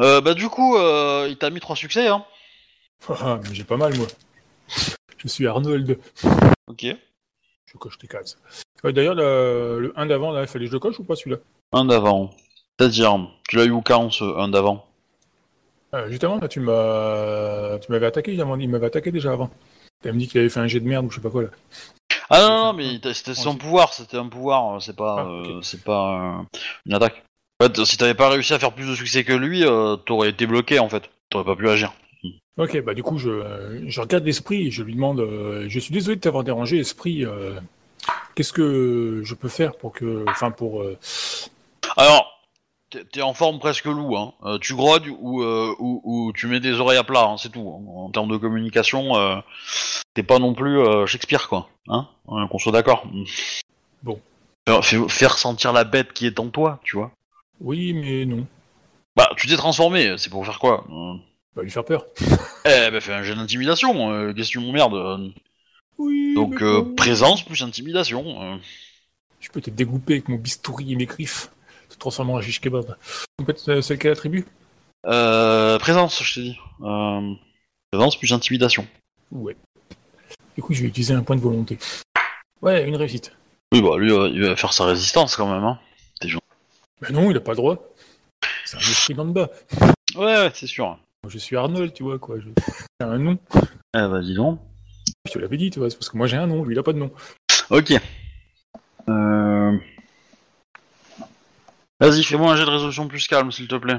euh, 0.00 0.20
bah 0.20 0.34
du 0.34 0.48
coup, 0.48 0.76
euh, 0.76 1.26
il 1.28 1.36
t'a 1.36 1.50
mis 1.50 1.60
3 1.60 1.76
succès, 1.76 2.08
hein. 2.08 2.24
Ah, 3.08 3.38
mais 3.42 3.54
j'ai 3.54 3.64
pas 3.64 3.76
mal, 3.76 3.96
moi. 3.96 4.06
Je 5.16 5.28
suis 5.28 5.46
Arnold. 5.46 5.98
Ok. 6.66 6.86
Je 7.66 7.76
coche 7.78 7.98
les 8.02 8.08
cases. 8.08 8.36
Ouais, 8.82 8.92
D'ailleurs, 8.92 9.14
le, 9.14 9.78
le 9.80 9.92
1 9.98 10.06
d'avant, 10.06 10.32
là, 10.32 10.42
il 10.42 10.48
fallait 10.48 10.64
que 10.64 10.70
je 10.70 10.76
le 10.76 10.80
coche 10.80 10.98
ou 10.98 11.04
pas 11.04 11.14
celui-là? 11.14 11.38
Un 11.72 11.84
d'avant. 11.84 12.30
C'est-à-dire, 12.78 13.28
tu 13.48 13.56
l'as 13.56 13.64
eu 13.64 13.70
où 13.70 13.82
quand, 13.82 14.10
ce 14.10 14.24
un 14.24 14.48
d'avant? 14.48 14.86
Euh, 15.94 16.08
Justement, 16.10 16.38
là, 16.38 16.48
tu 16.48 16.60
m'as, 16.60 17.78
tu 17.78 17.90
m'avais 17.90 18.06
attaqué, 18.06 18.34
il 18.34 18.68
m'avait 18.68 18.86
attaqué 18.86 19.10
déjà 19.10 19.32
avant. 19.32 19.50
Tu 20.02 20.12
me 20.12 20.18
dit 20.18 20.28
qu'il 20.28 20.40
avait 20.40 20.48
fait 20.48 20.60
un 20.60 20.66
jet 20.66 20.80
de 20.80 20.86
merde 20.86 21.06
ou 21.06 21.10
je 21.10 21.16
sais 21.16 21.20
pas 21.22 21.30
quoi 21.30 21.42
là. 21.42 21.48
Ah 22.30 22.40
non, 22.40 22.48
non, 22.66 22.72
mais 22.74 23.00
c'était 23.14 23.34
son 23.34 23.56
pouvoir, 23.56 23.92
c'était 23.94 24.16
un 24.18 24.26
pouvoir, 24.28 24.76
euh, 24.76 24.80
c'est 24.80 24.96
pas, 24.96 25.16
Ah, 25.20 25.26
euh, 25.30 25.60
c'est 25.62 25.82
pas 25.82 26.38
euh, 26.40 26.42
une 26.86 26.94
attaque. 26.94 27.24
En 27.60 27.64
fait, 27.66 27.84
si 27.84 27.96
t'avais 27.96 28.14
pas 28.14 28.28
réussi 28.28 28.52
à 28.54 28.58
faire 28.58 28.72
plus 28.72 28.86
de 28.88 28.94
succès 28.94 29.24
que 29.24 29.32
lui, 29.32 29.64
euh, 29.64 29.96
t'aurais 29.96 30.28
été 30.30 30.46
bloqué 30.46 30.78
en 30.78 30.88
fait. 30.88 31.10
T'aurais 31.30 31.44
pas 31.44 31.56
pu 31.56 31.68
agir. 31.68 31.92
Ok, 32.56 32.80
bah 32.82 32.94
du 32.94 33.02
coup, 33.02 33.18
je, 33.18 33.82
je 33.86 34.00
regarde 34.00 34.24
l'esprit 34.24 34.66
et 34.66 34.70
je 34.70 34.82
lui 34.82 34.94
demande 34.94 35.20
euh, 35.20 35.66
Je 35.68 35.78
suis 35.78 35.92
désolé 35.92 36.16
de 36.16 36.20
t'avoir 36.20 36.44
dérangé, 36.44 36.78
esprit. 36.78 37.24
euh, 37.24 37.58
Qu'est-ce 38.34 38.52
que 38.52 39.22
je 39.24 39.34
peux 39.34 39.48
faire 39.48 39.76
pour 39.76 39.92
que. 39.92 40.24
Enfin, 40.28 40.50
pour. 40.50 40.82
euh, 40.82 40.96
Alors, 41.96 42.37
t'es 43.12 43.22
en 43.22 43.34
forme 43.34 43.58
presque 43.58 43.84
loup, 43.86 44.16
hein. 44.16 44.34
Euh, 44.44 44.58
tu 44.58 44.74
grodes 44.74 45.06
ou, 45.18 45.42
euh, 45.42 45.74
ou, 45.78 46.00
ou 46.04 46.32
tu 46.32 46.46
mets 46.46 46.60
des 46.60 46.80
oreilles 46.80 46.98
à 46.98 47.04
plat, 47.04 47.24
hein, 47.24 47.36
c'est 47.38 47.50
tout. 47.50 47.60
hein. 47.68 47.84
En 47.90 48.10
termes 48.10 48.30
de 48.30 48.36
communication, 48.36 49.16
euh, 49.16 49.36
t'es 50.14 50.22
pas 50.22 50.38
non 50.38 50.54
plus 50.54 50.78
Shakespeare, 51.06 51.48
quoi. 51.48 51.68
Hein 51.88 52.08
Qu'on 52.26 52.58
soit 52.58 52.72
d'accord. 52.72 53.06
Bon. 54.02 54.20
Faire, 54.68 54.84
fais- 54.84 55.08
faire 55.08 55.38
sentir 55.38 55.72
la 55.72 55.84
bête 55.84 56.12
qui 56.12 56.26
est 56.26 56.38
en 56.40 56.48
toi, 56.50 56.80
tu 56.84 56.96
vois. 56.96 57.10
Oui, 57.60 57.92
mais 57.92 58.24
non. 58.24 58.46
Bah, 59.16 59.30
tu 59.36 59.46
t'es 59.48 59.56
transformé, 59.56 60.16
c'est 60.18 60.30
pour 60.30 60.44
faire 60.44 60.58
quoi 60.58 60.86
Bah, 61.56 61.62
lui 61.62 61.70
faire 61.70 61.84
peur. 61.84 62.06
Eh, 62.64 62.90
bah, 62.90 63.00
fais 63.00 63.14
un 63.14 63.22
jeu 63.22 63.34
d'intimidation, 63.34 64.32
qu'est-ce 64.34 64.48
que 64.48 64.52
tu 64.52 64.60
m'emmerdes 64.60 64.94
euh? 64.94 65.28
Oui. 65.96 66.34
Donc, 66.34 66.62
euh, 66.62 66.82
bon. 66.82 66.94
présence 66.94 67.42
plus 67.42 67.62
intimidation. 67.62 68.60
Je 69.40 69.48
peux 69.50 69.60
te 69.60 69.70
dégoupper 69.70 70.14
avec 70.14 70.28
mon 70.28 70.36
bistouri 70.36 70.92
et 70.92 70.96
mes 70.96 71.06
griffes. 71.06 71.50
Transformer 71.98 72.32
en 72.32 72.40
shish 72.40 72.60
kebab. 72.60 72.96
En 73.40 73.44
fait, 73.44 73.80
c'est 73.82 73.98
quelle 73.98 74.12
attribut 74.12 74.46
Euh, 75.06 75.78
présence, 75.78 76.22
je 76.22 76.34
t'ai 76.34 76.40
dit. 76.42 76.58
Euh, 76.82 77.32
présence 77.90 78.16
plus 78.18 78.32
intimidation. 78.32 78.86
Ouais. 79.32 79.56
Du 80.56 80.62
coup, 80.62 80.74
je 80.74 80.82
vais 80.82 80.88
utiliser 80.88 81.14
un 81.14 81.22
point 81.22 81.36
de 81.36 81.40
volonté. 81.40 81.78
Ouais, 82.62 82.86
une 82.86 82.96
réussite. 82.96 83.32
Oui, 83.72 83.82
bah, 83.82 83.96
lui, 83.98 84.12
euh, 84.12 84.28
il 84.28 84.42
va 84.44 84.56
faire 84.56 84.72
sa 84.72 84.84
résistance 84.84 85.36
quand 85.36 85.52
même, 85.52 85.64
hein. 85.64 85.78
Bah 87.00 87.08
non, 87.12 87.30
il 87.30 87.36
a 87.36 87.40
pas 87.40 87.52
le 87.52 87.56
droit. 87.58 87.76
C'est 88.64 88.76
un 88.76 88.80
esprit 88.80 89.14
dans 89.14 89.24
le 89.24 89.30
bas. 89.32 89.50
Ouais, 90.16 90.24
ouais, 90.24 90.50
c'est 90.52 90.66
sûr. 90.66 90.86
Moi, 90.86 91.30
Je 91.30 91.38
suis 91.38 91.56
Arnold, 91.56 91.92
tu 91.92 92.02
vois, 92.02 92.18
quoi. 92.18 92.40
Je- 92.40 92.48
J'ai 93.00 93.06
un 93.06 93.18
nom. 93.18 93.38
Eh, 93.54 93.60
bah, 93.92 94.20
dis 94.20 94.34
donc. 94.34 94.58
Je 95.26 95.32
te 95.32 95.38
l'avais 95.38 95.56
dit, 95.56 95.70
tu 95.70 95.78
vois, 95.78 95.90
c'est 95.90 95.96
parce 95.96 96.08
que 96.08 96.16
moi 96.16 96.26
j'ai 96.26 96.36
un 96.36 96.46
nom, 96.46 96.64
lui 96.64 96.74
il 96.74 96.78
a 96.78 96.82
pas 96.82 96.92
de 96.92 96.98
nom. 96.98 97.10
Ok. 97.70 97.92
Euh... 99.08 99.76
Vas-y, 102.00 102.22
fais-moi 102.22 102.52
un 102.52 102.56
jet 102.56 102.64
de 102.64 102.70
résolution 102.70 103.08
plus 103.08 103.26
calme, 103.26 103.50
s'il 103.50 103.66
te 103.66 103.74
plaît. 103.74 103.98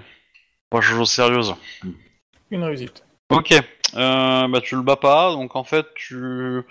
Pas 0.69 0.81
chose 0.81 1.11
sérieuse. 1.11 1.55
Une 2.51 2.63
réussite. 2.63 3.03
Ok. 3.29 3.51
Euh, 3.95 4.47
bah, 4.47 4.61
tu 4.61 4.75
le 4.75 4.81
bats 4.81 4.95
pas, 4.95 5.31
donc 5.31 5.55
en 5.55 5.63
fait, 5.63 5.85
tu, 5.95 6.61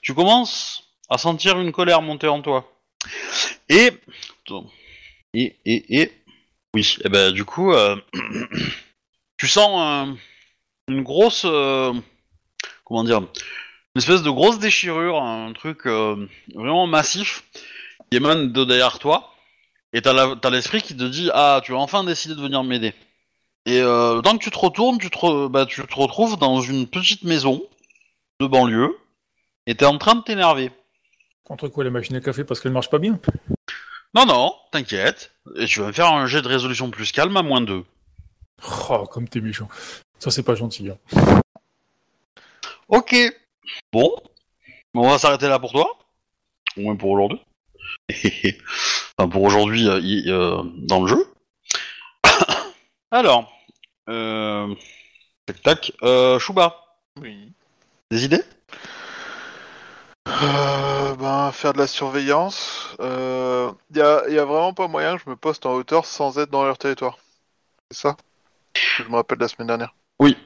tu 0.00 0.14
commences 0.14 0.84
à 1.10 1.18
sentir 1.18 1.60
une 1.60 1.72
colère 1.72 2.02
monter 2.02 2.28
en 2.28 2.40
toi. 2.40 2.72
Et, 3.68 3.90
et, 5.34 5.56
et, 5.64 6.00
et, 6.00 6.12
oui. 6.74 6.96
Et 7.04 7.08
ben, 7.08 7.32
du 7.32 7.44
coup, 7.44 7.72
euh, 7.72 7.96
tu 9.36 9.46
sens 9.46 10.08
euh, 10.08 10.14
une 10.88 11.02
grosse, 11.02 11.42
comment 12.84 13.04
dire, 13.04 13.18
une 13.18 13.98
espèce 13.98 14.22
de 14.22 14.30
grosse 14.30 14.58
déchirure, 14.58 15.20
un 15.20 15.52
truc 15.52 15.86
vraiment 15.86 16.86
massif 16.86 17.44
qui 18.10 18.16
émane 18.16 18.52
de 18.52 18.64
derrière 18.64 18.98
toi. 18.98 19.34
Et 19.92 20.02
t'as 20.02 20.50
l'esprit 20.50 20.82
qui 20.82 20.96
te 20.96 21.04
dit 21.04 21.30
ah 21.32 21.60
tu 21.64 21.72
as 21.74 21.78
enfin 21.78 22.04
décidé 22.04 22.34
de 22.34 22.40
venir 22.40 22.62
m'aider. 22.62 22.94
Et 23.66 23.80
euh, 23.80 24.16
le 24.16 24.22
temps 24.22 24.36
que 24.36 24.42
tu 24.42 24.50
te 24.50 24.58
retournes, 24.58 24.98
tu 24.98 25.10
te, 25.10 25.16
re- 25.18 25.48
bah, 25.48 25.66
tu 25.66 25.86
te 25.86 25.94
retrouves 25.94 26.38
dans 26.38 26.60
une 26.60 26.86
petite 26.86 27.24
maison 27.24 27.62
de 28.40 28.46
banlieue 28.46 28.96
et 29.66 29.74
t'es 29.74 29.84
en 29.84 29.98
train 29.98 30.14
de 30.14 30.22
t'énerver. 30.22 30.70
Contre 31.44 31.68
quoi 31.68 31.84
la 31.84 31.90
machine 31.90 32.16
à 32.16 32.20
café 32.20 32.44
parce 32.44 32.60
qu'elle 32.60 32.72
marche 32.72 32.90
pas 32.90 32.98
bien? 32.98 33.18
Non, 34.14 34.24
non, 34.26 34.54
t'inquiète. 34.72 35.32
Et 35.56 35.66
tu 35.66 35.80
vas 35.80 35.88
me 35.88 35.92
faire 35.92 36.08
un 36.08 36.26
jet 36.26 36.40
de 36.42 36.48
résolution 36.48 36.90
plus 36.90 37.12
calme 37.12 37.36
à 37.36 37.42
moins 37.42 37.60
2. 37.60 37.84
Oh, 38.90 39.06
comme 39.06 39.28
t'es 39.28 39.40
méchant. 39.40 39.68
Ça 40.18 40.30
c'est 40.30 40.42
pas 40.42 40.54
gentil. 40.54 40.90
Hein. 40.90 41.40
Ok. 42.88 43.14
Bon. 43.92 44.14
On 44.94 45.08
va 45.08 45.18
s'arrêter 45.18 45.46
là 45.48 45.58
pour 45.58 45.72
toi? 45.72 45.96
Au 46.76 46.80
moins 46.80 46.96
pour 46.96 47.10
aujourd'hui. 47.10 47.40
Enfin, 48.10 49.28
pour 49.28 49.42
aujourd'hui 49.42 49.88
euh, 49.88 50.00
euh, 50.26 50.62
dans 50.76 51.02
le 51.02 51.08
jeu. 51.08 51.26
Alors. 53.10 53.52
Euh... 54.08 54.74
Tac 55.46 55.62
tac. 55.62 55.92
Euh, 56.02 56.38
Chouba, 56.38 56.84
Oui. 57.20 57.52
des 58.10 58.24
idées? 58.24 58.42
Euh, 60.28 61.14
ben, 61.16 61.50
faire 61.52 61.72
de 61.72 61.78
la 61.78 61.86
surveillance. 61.86 62.94
Il 62.98 63.06
euh, 63.06 63.70
y, 63.94 64.00
a, 64.00 64.28
y 64.28 64.38
a 64.38 64.44
vraiment 64.44 64.74
pas 64.74 64.88
moyen 64.88 65.16
que 65.16 65.22
je 65.24 65.30
me 65.30 65.36
poste 65.36 65.64
en 65.66 65.72
hauteur 65.74 66.04
sans 66.04 66.38
être 66.38 66.50
dans 66.50 66.64
leur 66.64 66.76
territoire. 66.78 67.18
C'est 67.90 67.98
ça? 67.98 68.16
Que 68.74 68.80
Je 69.04 69.08
me 69.08 69.16
rappelle 69.16 69.38
de 69.38 69.44
la 69.44 69.48
semaine 69.48 69.68
dernière. 69.68 69.94
Oui. 70.20 70.36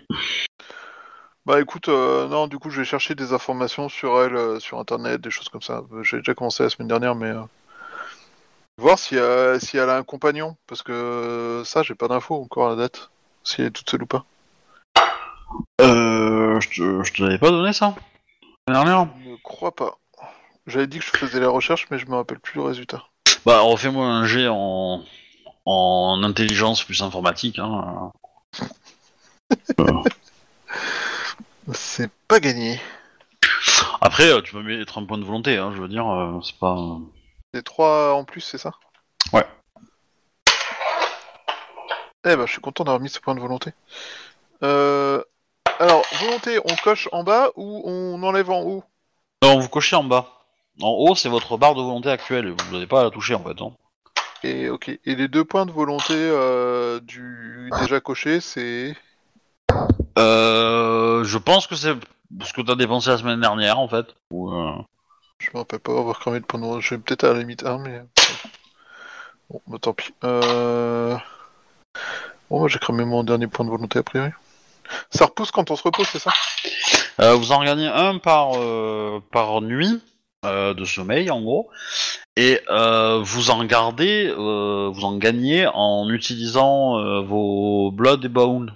Bah 1.45 1.61
écoute, 1.61 1.89
euh, 1.89 2.29
non, 2.29 2.47
du 2.47 2.59
coup, 2.59 2.71
je 2.71 2.79
vais 2.81 2.85
chercher 2.85 3.15
des 3.17 3.33
informations 3.33 3.89
sur 3.89 4.23
elle, 4.23 4.37
euh, 4.37 4.61
sur 4.61 4.79
internet, 4.79 5.21
des 5.21 5.31
choses 5.31 5.49
comme 5.49 5.63
ça. 5.63 5.83
J'ai 6.03 6.19
déjà 6.19 6.35
commencé 6.35 6.63
la 6.63 6.71
semaine 6.71 6.89
dernière, 6.89 7.15
mais. 7.15 7.31
euh, 7.31 7.43
Voir 8.79 8.99
si, 8.99 9.17
euh, 9.19 9.59
si 9.59 9.77
elle 9.77 9.91
a 9.91 9.97
un 9.97 10.03
compagnon, 10.03 10.57
parce 10.67 10.83
que 10.83 11.63
ça, 11.65 11.83
j'ai 11.83 11.95
pas 11.95 12.09
d'infos 12.09 12.41
encore 12.41 12.67
à 12.69 12.71
la 12.71 12.77
date. 12.77 13.11
Si 13.45 13.61
elle 13.61 13.67
est 13.69 13.71
toute 13.71 13.91
seule 13.91 14.05
ou 14.05 14.07
pas. 14.07 14.25
Euh. 15.81 16.59
Je 16.61 16.69
te, 16.69 17.03
je 17.05 17.13
te 17.13 17.23
l'avais 17.23 17.39
pas 17.39 17.51
donné 17.51 17.73
ça 17.73 17.95
La 18.69 18.75
dernière 18.75 19.09
Je 19.25 19.31
ne 19.31 19.37
crois 19.43 19.75
pas. 19.75 19.99
J'avais 20.67 20.87
dit 20.87 21.01
que 21.01 21.05
je 21.05 21.11
faisais 21.11 21.41
la 21.41 21.49
recherche, 21.49 21.89
mais 21.91 21.99
je 21.99 22.07
me 22.07 22.15
rappelle 22.15 22.39
plus 22.39 22.61
le 22.61 22.63
résultat. 22.67 23.03
Bah, 23.45 23.61
refais-moi 23.61 24.07
un 24.07 24.25
jet 24.27 24.47
en. 24.49 25.03
en 25.67 26.23
intelligence 26.23 26.85
plus 26.85 27.03
informatique. 27.03 27.59
Hein. 27.59 28.13
C'est 31.73 32.11
pas 32.29 32.41
gagné. 32.41 32.81
Après, 34.01 34.29
euh, 34.29 34.41
tu 34.41 34.53
peux 34.53 34.63
mettre 34.63 34.99
un 34.99 35.05
point 35.05 35.19
de 35.19 35.25
volonté, 35.25 35.57
hein, 35.57 35.73
je 35.75 35.81
veux 35.81 35.89
dire, 35.89 36.09
euh, 36.09 36.41
c'est 36.43 36.59
pas. 36.59 36.77
Des 37.55 37.63
3 37.63 38.15
en 38.15 38.25
plus, 38.25 38.41
c'est 38.41 38.59
ça? 38.59 38.73
Ouais. 39.33 39.47
Eh 42.25 42.37
ben, 42.37 42.47
je 42.47 42.53
suis 42.53 42.61
content 42.61 42.85
d'avoir 42.85 43.01
mis 43.01 43.09
ce 43.09 43.21
point 43.21 43.35
de 43.35 43.41
volonté. 43.41 43.73
Euh... 44.63 45.23
Alors, 45.79 46.05
volonté, 46.21 46.59
on 46.65 46.77
coche 46.83 47.09
en 47.13 47.25
bas 47.25 47.51
ou 47.57 47.83
on 47.85 48.23
enlève 48.23 48.51
en 48.51 48.63
haut? 48.63 48.85
Non, 49.43 49.59
vous 49.59 49.69
cochez 49.69 49.97
en 49.97 50.05
bas. 50.05 50.29
En 50.81 50.91
haut, 50.91 51.15
c'est 51.15 51.29
votre 51.29 51.57
barre 51.57 51.75
de 51.75 51.81
volonté 51.83 52.11
actuelle. 52.11 52.51
Vous 52.51 52.73
n'avez 52.73 52.87
pas 52.87 53.01
à 53.01 53.05
la 53.05 53.11
toucher 53.11 53.35
en 53.35 53.43
fait. 53.43 53.61
hein. 53.61 53.73
Et 54.45 54.69
ok. 54.69 54.89
Et 54.89 55.15
les 55.17 55.29
deux 55.29 55.45
points 55.45 55.67
de 55.67 55.73
volonté 55.73 56.15
euh, 56.15 57.01
du 57.01 57.71
déjà 57.81 58.01
coché, 58.01 58.41
c'est 58.41 58.97
Euh, 60.19 61.25
je 61.25 61.39
pense 61.39 61.67
que 61.67 61.77
c'est 61.77 61.95
ce 62.45 62.53
que 62.53 62.63
t'as 62.63 62.75
dépensé 62.75 63.11
la 63.11 63.19
semaine 63.19 63.41
dernière 63.41 63.79
en 63.79 63.89
fait. 63.89 64.07
Ou, 64.31 64.51
euh, 64.51 64.73
Je 65.39 65.49
me 65.55 65.59
rappelle 65.59 65.81
pas 65.81 65.93
avoir 65.93 66.19
cramé 66.19 66.39
le 66.39 66.45
point 66.45 66.61
de 66.61 66.65
volonté. 66.65 66.87
Je 66.87 66.95
vais 66.95 67.01
peut-être 67.01 67.25
à 67.25 67.33
la 67.33 67.41
limite 67.41 67.65
1, 67.65 67.79
mais 67.79 68.03
bon, 69.51 69.61
bah 69.67 69.79
tant 69.81 69.93
pis. 69.93 70.15
Euh... 70.25 71.17
Bon, 72.51 72.59
moi 72.61 72.69
j'ai 72.69 72.79
cramé 72.79 73.05
mon 73.05 73.25
dernier 73.25 73.47
point 73.47 73.65
de 73.65 73.71
volonté 73.71 73.99
a 73.99 74.03
priori. 74.03 74.31
Ça 75.11 75.27
repousse 75.27 75.51
quand 75.51 75.71
on 75.71 75.77
se 75.77 75.83
repose, 75.83 76.07
c'est 76.09 76.19
ça? 76.19 76.33
Euh, 77.21 77.35
vous 77.35 77.53
en 77.53 77.65
gagnez 77.65 77.87
un 77.89 78.19
par, 78.19 78.53
euh, 78.57 79.21
par 79.31 79.61
nuit 79.61 80.03
euh, 80.45 80.75
de 80.75 80.85
sommeil, 80.85 81.31
en 81.31 81.41
gros, 81.41 81.71
et 82.37 82.61
euh, 82.69 83.21
vous 83.23 83.51
en 83.51 83.65
gardez, 83.65 84.27
euh, 84.29 84.91
vous 84.93 85.05
en 85.05 85.17
gagnez 85.17 85.67
en 85.67 86.09
utilisant 86.09 86.99
euh, 86.99 87.21
vos 87.21 87.91
blood 87.91 88.25
et 88.25 88.29
bones. 88.29 88.75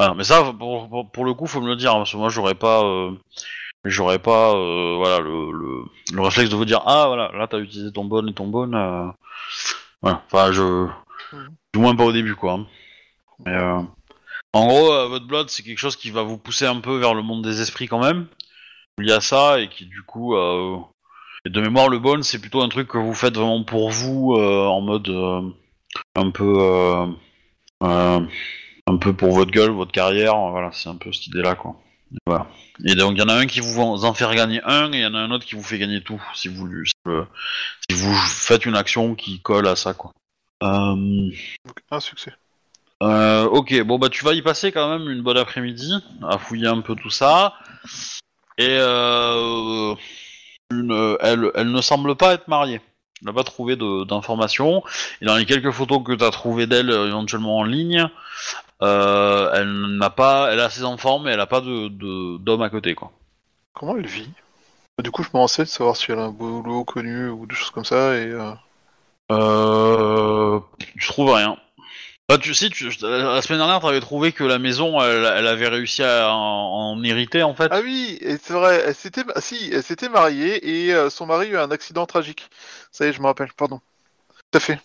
Voilà, 0.00 0.14
mais 0.14 0.24
ça, 0.24 0.54
pour, 0.58 0.88
pour, 0.88 1.10
pour 1.10 1.24
le 1.26 1.34
coup, 1.34 1.46
faut 1.46 1.60
me 1.60 1.68
le 1.68 1.76
dire, 1.76 1.90
hein, 1.92 1.98
parce 1.98 2.12
que 2.12 2.16
moi, 2.16 2.30
j'aurais 2.30 2.54
pas, 2.54 2.82
euh, 2.82 3.10
j'aurais 3.84 4.18
pas, 4.18 4.54
euh, 4.54 4.94
voilà, 4.96 5.18
le, 5.20 5.52
le, 5.52 5.84
le 6.14 6.22
réflexe 6.22 6.48
de 6.48 6.56
vous 6.56 6.64
dire, 6.64 6.80
ah, 6.86 7.04
voilà, 7.06 7.30
là, 7.34 7.46
t'as 7.46 7.58
utilisé 7.58 7.92
ton 7.92 8.06
bone 8.06 8.30
et 8.30 8.32
ton 8.32 8.46
bone. 8.46 8.74
euh, 8.74 9.10
voilà, 10.00 10.22
enfin, 10.32 10.52
je, 10.52 10.86
du 11.74 11.80
moins 11.80 11.94
pas 11.94 12.06
au 12.06 12.12
début, 12.12 12.34
quoi. 12.34 12.54
hein. 12.54 12.66
Mais, 13.44 13.54
en 14.54 14.66
gros, 14.68 14.86
votre 15.10 15.26
blood, 15.26 15.50
c'est 15.50 15.62
quelque 15.62 15.76
chose 15.76 15.96
qui 15.96 16.10
va 16.10 16.22
vous 16.22 16.38
pousser 16.38 16.64
un 16.64 16.80
peu 16.80 16.96
vers 16.96 17.12
le 17.12 17.20
monde 17.20 17.44
des 17.44 17.60
esprits 17.60 17.86
quand 17.86 18.00
même. 18.02 18.26
Il 18.96 19.06
y 19.06 19.12
a 19.12 19.20
ça 19.20 19.60
et 19.60 19.68
qui 19.68 19.84
du 19.84 20.02
coup, 20.02 20.34
et 20.34 21.50
de 21.50 21.60
mémoire, 21.60 21.90
le 21.90 21.98
bone, 21.98 22.22
c'est 22.22 22.40
plutôt 22.40 22.62
un 22.62 22.70
truc 22.70 22.88
que 22.88 22.96
vous 22.96 23.12
faites 23.12 23.34
vraiment 23.36 23.64
pour 23.64 23.90
vous, 23.90 24.32
en 24.34 24.80
mode 24.80 25.10
un 26.16 26.30
peu, 26.30 27.06
un 28.90 28.96
peu 28.96 29.12
pour 29.12 29.32
votre 29.32 29.50
gueule, 29.50 29.70
votre 29.70 29.92
carrière. 29.92 30.36
Voilà, 30.36 30.70
c'est 30.72 30.88
un 30.88 30.96
peu 30.96 31.12
cette 31.12 31.28
idée-là, 31.28 31.54
quoi. 31.54 31.76
Et 32.12 32.18
Voilà. 32.26 32.46
Et 32.84 32.94
donc, 32.94 33.12
il 33.14 33.18
y 33.18 33.22
en 33.22 33.28
a 33.28 33.34
un 33.34 33.46
qui 33.46 33.60
vous 33.60 33.80
en 33.80 34.14
fait 34.14 34.34
gagner 34.34 34.60
un, 34.64 34.92
et 34.92 34.98
il 34.98 35.02
y 35.02 35.06
en 35.06 35.14
a 35.14 35.18
un 35.18 35.30
autre 35.30 35.44
qui 35.44 35.54
vous 35.54 35.62
fait 35.62 35.78
gagner 35.78 36.02
tout, 36.02 36.20
si 36.34 36.48
vous, 36.48 36.66
si, 36.84 36.92
euh, 37.08 37.24
si 37.88 37.96
vous 37.96 38.14
faites 38.14 38.66
une 38.66 38.76
action 38.76 39.14
qui 39.14 39.40
colle 39.40 39.68
à 39.68 39.76
ça, 39.76 39.94
quoi. 39.94 40.12
Euh, 40.62 41.30
un 41.90 42.00
succès. 42.00 42.32
euh, 43.02 43.44
ok, 43.44 43.80
bon 43.82 43.98
bah 43.98 44.10
tu 44.10 44.24
vas 44.24 44.34
y 44.34 44.42
passer 44.42 44.72
quand 44.72 44.90
même 44.90 45.08
une 45.08 45.22
bonne 45.22 45.38
après-midi 45.38 45.94
à 46.22 46.36
fouiller 46.36 46.66
un 46.66 46.82
peu 46.82 46.94
tout 46.94 47.08
ça. 47.08 47.54
Et 48.58 48.76
euh, 48.78 49.94
une, 50.70 51.16
elle, 51.20 51.50
elle 51.54 51.72
ne 51.72 51.80
semble 51.80 52.14
pas 52.16 52.34
être 52.34 52.48
mariée. 52.48 52.82
Elle 53.22 53.26
n'a 53.26 53.32
pas 53.32 53.44
trouvé 53.44 53.76
d'informations. 53.76 54.82
Et 55.20 55.26
dans 55.26 55.36
les 55.36 55.46
quelques 55.46 55.70
photos 55.70 56.02
que 56.04 56.12
tu 56.12 56.24
as 56.24 56.30
trouvées 56.30 56.66
d'elle 56.66 56.90
éventuellement 56.90 57.58
en 57.58 57.64
ligne, 57.64 58.08
euh, 58.82 59.50
elle 59.54 59.96
n'a 59.98 60.10
pas, 60.10 60.52
elle 60.52 60.60
a 60.60 60.70
ses 60.70 60.84
enfants, 60.84 61.18
mais 61.18 61.32
elle 61.32 61.38
n'a 61.38 61.46
pas 61.46 61.60
de 61.60 61.88
d'homme 62.38 62.62
à 62.62 62.70
côté 62.70 62.94
quoi. 62.94 63.12
Comment 63.74 63.96
elle 63.96 64.06
vit? 64.06 64.30
Du 65.02 65.10
coup, 65.10 65.22
je 65.22 65.30
me 65.32 65.38
renseigne 65.38 65.64
de 65.64 65.70
savoir 65.70 65.96
si 65.96 66.12
elle 66.12 66.18
a 66.18 66.24
un 66.24 66.30
boulot 66.30 66.84
connu 66.84 67.28
ou 67.28 67.46
des 67.46 67.54
choses 67.54 67.70
comme 67.70 67.84
ça. 67.84 68.16
Et 68.16 68.26
euh, 68.26 68.52
Euh, 69.30 70.60
tu 70.78 71.06
trouves 71.06 71.30
rien. 71.32 71.56
Bah, 72.28 72.38
tu 72.38 72.54
sais, 72.54 72.68
tu, 72.68 72.90
la 73.02 73.42
semaine 73.42 73.58
dernière, 73.58 73.80
tu 73.80 73.86
avais 73.86 74.00
trouvé 74.00 74.32
que 74.32 74.44
la 74.44 74.58
maison, 74.58 75.00
elle, 75.00 75.24
elle 75.24 75.46
avait 75.46 75.68
réussi 75.68 76.02
à 76.02 76.32
en, 76.32 76.92
en 76.92 77.02
hériter 77.02 77.42
en 77.42 77.54
fait. 77.54 77.68
Ah 77.72 77.80
oui, 77.82 78.18
et 78.20 78.36
c'est 78.36 78.52
vrai, 78.52 78.82
elle 78.86 78.94
s'était, 78.94 79.24
si, 79.40 79.70
elle 79.72 79.82
s'était 79.82 80.08
mariée 80.08 80.86
et 80.86 80.94
euh, 80.94 81.10
son 81.10 81.26
mari 81.26 81.46
a 81.46 81.50
eu 81.50 81.56
un 81.56 81.70
accident 81.70 82.06
tragique. 82.06 82.48
Ça 82.92 83.04
y 83.04 83.08
est, 83.08 83.12
je 83.12 83.20
me 83.20 83.26
rappelle, 83.26 83.52
pardon. 83.56 83.80
Tout 84.52 84.58
à 84.58 84.60
fait. 84.60 84.80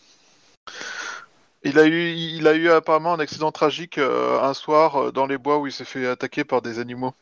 Il 1.65 1.79
a 1.79 1.87
eu, 1.87 2.11
il 2.11 2.47
a 2.47 2.53
eu 2.53 2.69
apparemment 2.69 3.13
un 3.13 3.19
accident 3.19 3.51
tragique 3.51 3.97
euh, 3.97 4.39
un 4.39 4.53
soir 4.53 4.97
euh, 4.97 5.11
dans 5.11 5.25
les 5.25 5.39
bois 5.39 5.57
où 5.57 5.65
il 5.65 5.73
s'est 5.73 5.83
fait 5.83 6.05
attaquer 6.05 6.43
par 6.43 6.61
des 6.61 6.77
animaux, 6.77 7.15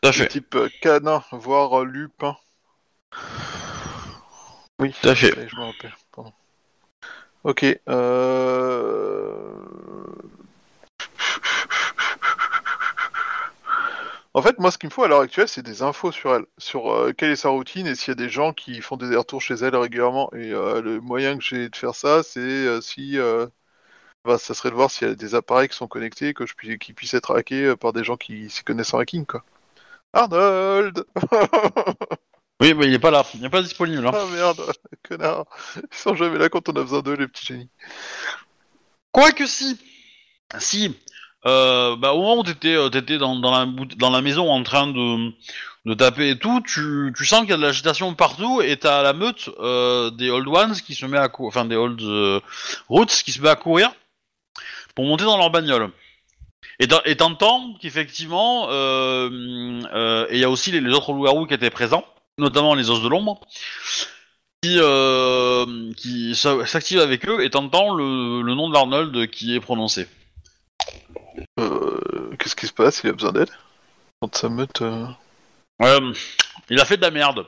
Tout 0.00 0.08
à 0.08 0.12
de 0.12 0.24
type 0.24 0.54
euh, 0.54 0.70
canin, 0.80 1.22
voire 1.30 1.84
lupin. 1.84 2.36
Oui, 4.78 4.94
Tout 5.02 5.10
à 5.10 5.14
fait. 5.14 5.46
je 5.46 5.56
me 5.56 5.62
rappelle, 5.62 5.94
pardon. 6.10 6.32
Ok, 7.44 7.66
euh... 7.88 9.54
En 14.32 14.42
fait, 14.42 14.58
moi, 14.58 14.70
ce 14.70 14.78
qu'il 14.78 14.88
me 14.88 14.92
faut 14.92 15.02
à 15.02 15.08
l'heure 15.08 15.20
actuelle, 15.20 15.48
c'est 15.48 15.62
des 15.62 15.82
infos 15.82 16.12
sur 16.12 16.34
elle, 16.34 16.46
sur 16.56 16.92
euh, 16.92 17.12
quelle 17.12 17.30
est 17.32 17.36
sa 17.36 17.48
routine 17.48 17.86
et 17.86 17.96
s'il 17.96 18.08
y 18.08 18.12
a 18.12 18.14
des 18.14 18.28
gens 18.28 18.52
qui 18.52 18.80
font 18.80 18.96
des 18.96 19.16
retours 19.16 19.42
chez 19.42 19.54
elle 19.54 19.74
régulièrement. 19.74 20.32
Et 20.34 20.52
euh, 20.52 20.80
le 20.80 21.00
moyen 21.00 21.36
que 21.36 21.42
j'ai 21.42 21.68
de 21.68 21.76
faire 21.76 21.94
ça, 21.96 22.22
c'est 22.22 22.40
euh, 22.40 22.80
si, 22.80 23.18
bah, 24.24 24.38
ça 24.38 24.54
serait 24.54 24.70
de 24.70 24.74
voir 24.74 24.90
s'il 24.90 25.08
y 25.08 25.10
a 25.10 25.14
des 25.14 25.34
appareils 25.34 25.68
qui 25.68 25.76
sont 25.76 25.88
connectés, 25.88 26.34
que 26.34 26.46
je 26.46 26.54
puis, 26.54 26.78
qui 26.78 26.92
puissent 26.92 27.14
être 27.14 27.34
hackés 27.36 27.74
par 27.76 27.92
des 27.92 28.04
gens 28.04 28.16
qui 28.16 28.50
s'y 28.50 28.62
connaissent 28.62 28.94
en 28.94 28.98
hacking, 28.98 29.26
quoi. 29.26 29.44
Arnold 30.12 31.04
Oui, 32.60 32.74
mais 32.74 32.86
il 32.86 32.94
est 32.94 32.98
pas 32.98 33.10
là, 33.10 33.24
il 33.34 33.40
n'est 33.40 33.50
pas 33.50 33.62
disponible. 33.62 34.06
Hein. 34.06 34.12
Ah 34.14 34.26
merde, 34.32 34.60
connard 35.08 35.46
Ils 35.76 35.96
sont 35.96 36.14
jamais 36.14 36.38
là 36.38 36.50
quand 36.50 36.68
on 36.68 36.72
a 36.72 36.82
besoin 36.82 37.00
d'eux, 37.00 37.14
les 37.14 37.26
petits 37.26 37.46
génies. 37.46 37.70
Quoique 39.12 39.46
si, 39.46 39.80
si, 40.58 40.94
euh, 41.46 41.96
bah, 41.96 42.12
au 42.12 42.20
moment 42.20 42.38
où 42.38 42.44
t'étais, 42.44 42.74
euh, 42.74 42.90
dans, 43.18 43.36
dans, 43.36 44.10
la, 44.10 44.20
maison 44.20 44.50
en 44.50 44.62
train 44.62 44.86
de, 44.86 45.32
de 45.86 45.94
taper 45.94 46.30
et 46.30 46.38
tout, 46.38 46.60
tu, 46.60 47.12
tu 47.16 47.24
sens 47.24 47.40
qu'il 47.40 47.50
y 47.50 47.54
a 47.54 47.56
de 47.56 47.62
l'agitation 47.62 48.14
partout 48.14 48.60
et 48.60 48.76
t'as 48.76 49.02
la 49.02 49.12
meute 49.14 49.48
euh, 49.58 50.10
des 50.10 50.28
old 50.30 50.48
ones 50.48 50.74
qui 50.74 50.94
se 50.94 51.06
met 51.06 51.18
à 51.18 51.28
courir, 51.28 51.48
enfin 51.48 51.64
des 51.64 51.76
old 51.76 52.00
euh, 52.02 52.40
roots 52.88 53.22
qui 53.24 53.32
se 53.32 53.40
met 53.40 53.48
à 53.48 53.56
courir 53.56 53.90
pour 54.94 55.06
monter 55.06 55.24
dans 55.24 55.38
leur 55.38 55.50
bagnole. 55.50 55.90
Et 56.78 56.88
t'en- 56.88 57.02
et 57.04 57.16
t'entends 57.16 57.74
qu'effectivement, 57.80 58.66
euh, 58.70 60.26
et 60.30 60.34
il 60.36 60.40
y 60.40 60.44
a 60.44 60.50
aussi 60.50 60.72
les, 60.72 60.92
autres 60.92 61.12
loups-garous 61.12 61.46
qui 61.46 61.54
étaient 61.54 61.70
présents, 61.70 62.04
notamment 62.38 62.74
les 62.74 62.90
os 62.90 63.02
de 63.02 63.08
l'ombre, 63.08 63.40
qui, 64.62 64.78
qui 65.96 66.34
s'a- 66.34 66.66
s'active 66.66 67.00
avec 67.00 67.26
eux 67.26 67.42
et 67.42 67.48
t'entends 67.50 67.94
le, 67.94 68.42
le 68.42 68.54
nom 68.54 68.68
de 68.68 68.74
l'Arnold 68.74 69.30
qui 69.30 69.54
est 69.54 69.60
prononcé. 69.60 70.06
Euh, 71.58 72.34
Qu'est-ce 72.38 72.56
qui 72.56 72.66
se 72.66 72.72
passe? 72.72 73.00
Il 73.04 73.10
a 73.10 73.12
besoin 73.12 73.32
d'aide? 73.32 73.50
Quand 74.20 74.34
sa 74.34 74.48
meute... 74.48 74.82
euh, 74.82 75.06
Euh, 75.82 76.12
il 76.68 76.80
a 76.80 76.84
fait 76.84 76.96
de 76.96 77.02
la 77.02 77.10
merde. 77.10 77.46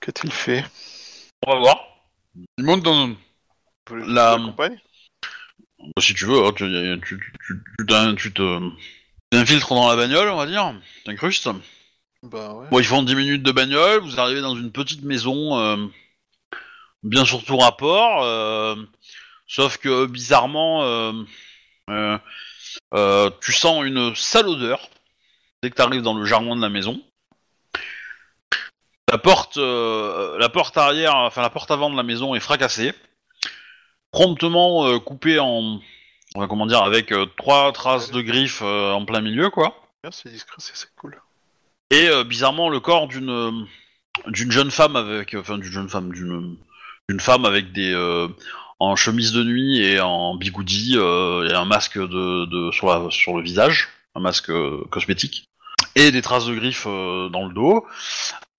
Qu'a-t-il 0.00 0.32
fait? 0.32 0.64
On 1.46 1.52
va 1.54 1.58
voir. 1.58 1.86
Il 2.58 2.64
monte 2.64 2.82
dans... 2.82 3.08
Vous 3.08 3.16
voulez 3.88 4.02
que 4.02 4.08
je 4.08 4.14
La- 4.14 4.36
l'accompagne 4.36 4.78
Si 5.98 6.14
tu 6.14 6.24
veux, 6.26 6.44
hein, 6.44 6.52
tu, 6.54 6.64
tu, 6.66 7.00
tu, 7.18 7.30
tu, 7.46 7.54
tu 7.78 7.86
t'in- 7.86 8.14
tu 8.14 8.32
te... 8.32 8.70
t'infiltres 9.30 9.74
dans 9.74 9.88
la 9.88 9.96
bagnole, 9.96 10.28
on 10.28 10.36
va 10.36 10.46
dire. 10.46 10.74
T'incrustes. 11.04 11.48
Bah 12.22 12.54
ouais. 12.54 12.68
Bon, 12.70 12.78
ils 12.78 12.84
font 12.84 13.02
10 13.02 13.14
minutes 13.16 13.42
de 13.42 13.50
bagnole, 13.52 14.00
vous 14.00 14.20
arrivez 14.20 14.40
dans 14.40 14.54
une 14.56 14.70
petite 14.70 15.02
maison, 15.02 15.58
euh, 15.58 15.86
bien 17.02 17.24
sur 17.24 17.44
tout 17.44 17.56
rapport, 17.58 18.22
euh, 18.22 18.76
sauf 19.48 19.76
que 19.78 20.06
bizarrement, 20.06 20.84
euh, 20.84 21.12
euh, 21.92 22.18
euh, 22.94 23.30
tu 23.40 23.52
sens 23.52 23.84
une 23.84 24.14
sale 24.14 24.48
odeur 24.48 24.88
dès 25.62 25.70
que 25.70 25.76
tu 25.76 25.82
arrives 25.82 26.02
dans 26.02 26.14
le 26.14 26.24
jardin 26.24 26.56
de 26.56 26.60
la 26.60 26.68
maison. 26.68 27.00
La 29.10 29.18
porte, 29.18 29.58
euh, 29.58 30.38
la 30.38 30.48
porte 30.48 30.76
arrière, 30.76 31.16
enfin 31.16 31.42
la 31.42 31.50
porte 31.50 31.70
avant 31.70 31.90
de 31.90 31.96
la 31.96 32.02
maison 32.02 32.34
est 32.34 32.40
fracassée, 32.40 32.92
promptement 34.10 34.86
euh, 34.86 34.98
coupée 34.98 35.38
en, 35.38 35.80
enfin, 36.34 36.48
comment 36.48 36.66
dire, 36.66 36.82
avec 36.82 37.12
trois 37.36 37.72
traces 37.72 38.10
de 38.10 38.22
griffes 38.22 38.62
en 38.62 39.04
plein 39.04 39.20
milieu, 39.20 39.50
quoi. 39.50 39.76
C'est 40.10 40.30
discret, 40.30 40.56
c'est 40.58 40.94
cool. 40.96 41.20
Et 41.90 42.08
bizarrement, 42.24 42.68
le 42.70 42.80
corps 42.80 43.06
d'une 43.06 43.66
d'une 44.26 44.50
jeune 44.50 44.70
femme 44.70 44.96
avec, 44.96 45.34
enfin 45.34 45.58
d'une 45.58 45.72
jeune 45.72 45.88
femme, 45.88 46.12
d'une 46.12 46.56
d'une 47.08 47.20
femme 47.20 47.44
avec 47.44 47.72
des 47.72 47.92
en 48.82 48.96
chemise 48.96 49.30
de 49.30 49.44
nuit 49.44 49.80
et 49.80 50.00
en 50.00 50.34
bigoudi 50.34 50.94
euh, 50.96 51.48
et 51.48 51.54
un 51.54 51.64
masque 51.64 51.98
de, 51.98 52.70
sur 52.72 53.36
le 53.36 53.40
visage, 53.40 53.88
un 54.16 54.20
masque 54.20 54.50
euh, 54.50 54.84
cosmétique 54.90 55.48
et 55.94 56.10
des 56.10 56.20
traces 56.20 56.46
de 56.46 56.54
griffes 56.56 56.88
euh, 56.88 57.28
dans 57.28 57.46
le 57.46 57.54
dos. 57.54 57.86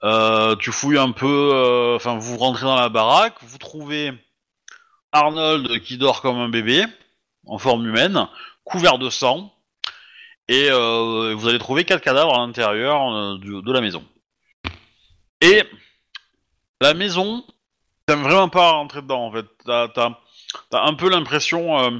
Euh, 0.03 0.55
tu 0.55 0.71
fouilles 0.71 0.97
un 0.97 1.11
peu, 1.11 1.93
enfin 1.97 2.17
vous 2.17 2.37
rentrez 2.37 2.63
dans 2.63 2.77
la 2.77 2.87
baraque, 2.87 3.35
vous 3.41 3.57
trouvez 3.57 4.13
Arnold 5.11 5.81
qui 5.81 5.97
dort 5.97 6.21
comme 6.21 6.37
un 6.37 6.47
bébé 6.47 6.85
en 7.45 7.57
forme 7.57 7.85
humaine, 7.85 8.29
couvert 8.63 8.99
de 8.99 9.09
sang. 9.09 9.53
Et 10.47 10.69
vous 10.69 11.47
allez 11.47 11.59
trouver 11.59 11.83
quatre 11.83 12.01
cadavres 12.01 12.35
à 12.35 12.45
l'intérieur 12.45 13.37
de 13.39 13.71
la 13.71 13.81
maison. 13.81 14.03
Et 15.41 15.63
la 16.81 16.93
maison, 16.93 17.45
t'aimes 18.05 18.23
vraiment 18.23 18.49
pas 18.49 18.71
rentrer 18.71 19.01
dedans 19.01 19.25
en 19.27 19.31
fait. 19.31 19.45
T'as, 19.65 19.87
t'as- 19.89 20.19
t'as 20.69 20.83
un 20.85 20.93
peu 20.93 21.09
l'impression 21.09 21.79
euh, 21.79 21.91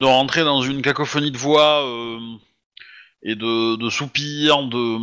de 0.00 0.06
rentrer 0.06 0.44
dans 0.44 0.60
une 0.62 0.82
cacophonie 0.82 1.30
de 1.30 1.38
voix 1.38 1.84
euh, 1.84 2.18
et 3.22 3.34
de, 3.34 3.76
soupirs, 3.90 4.62
de 4.64 4.98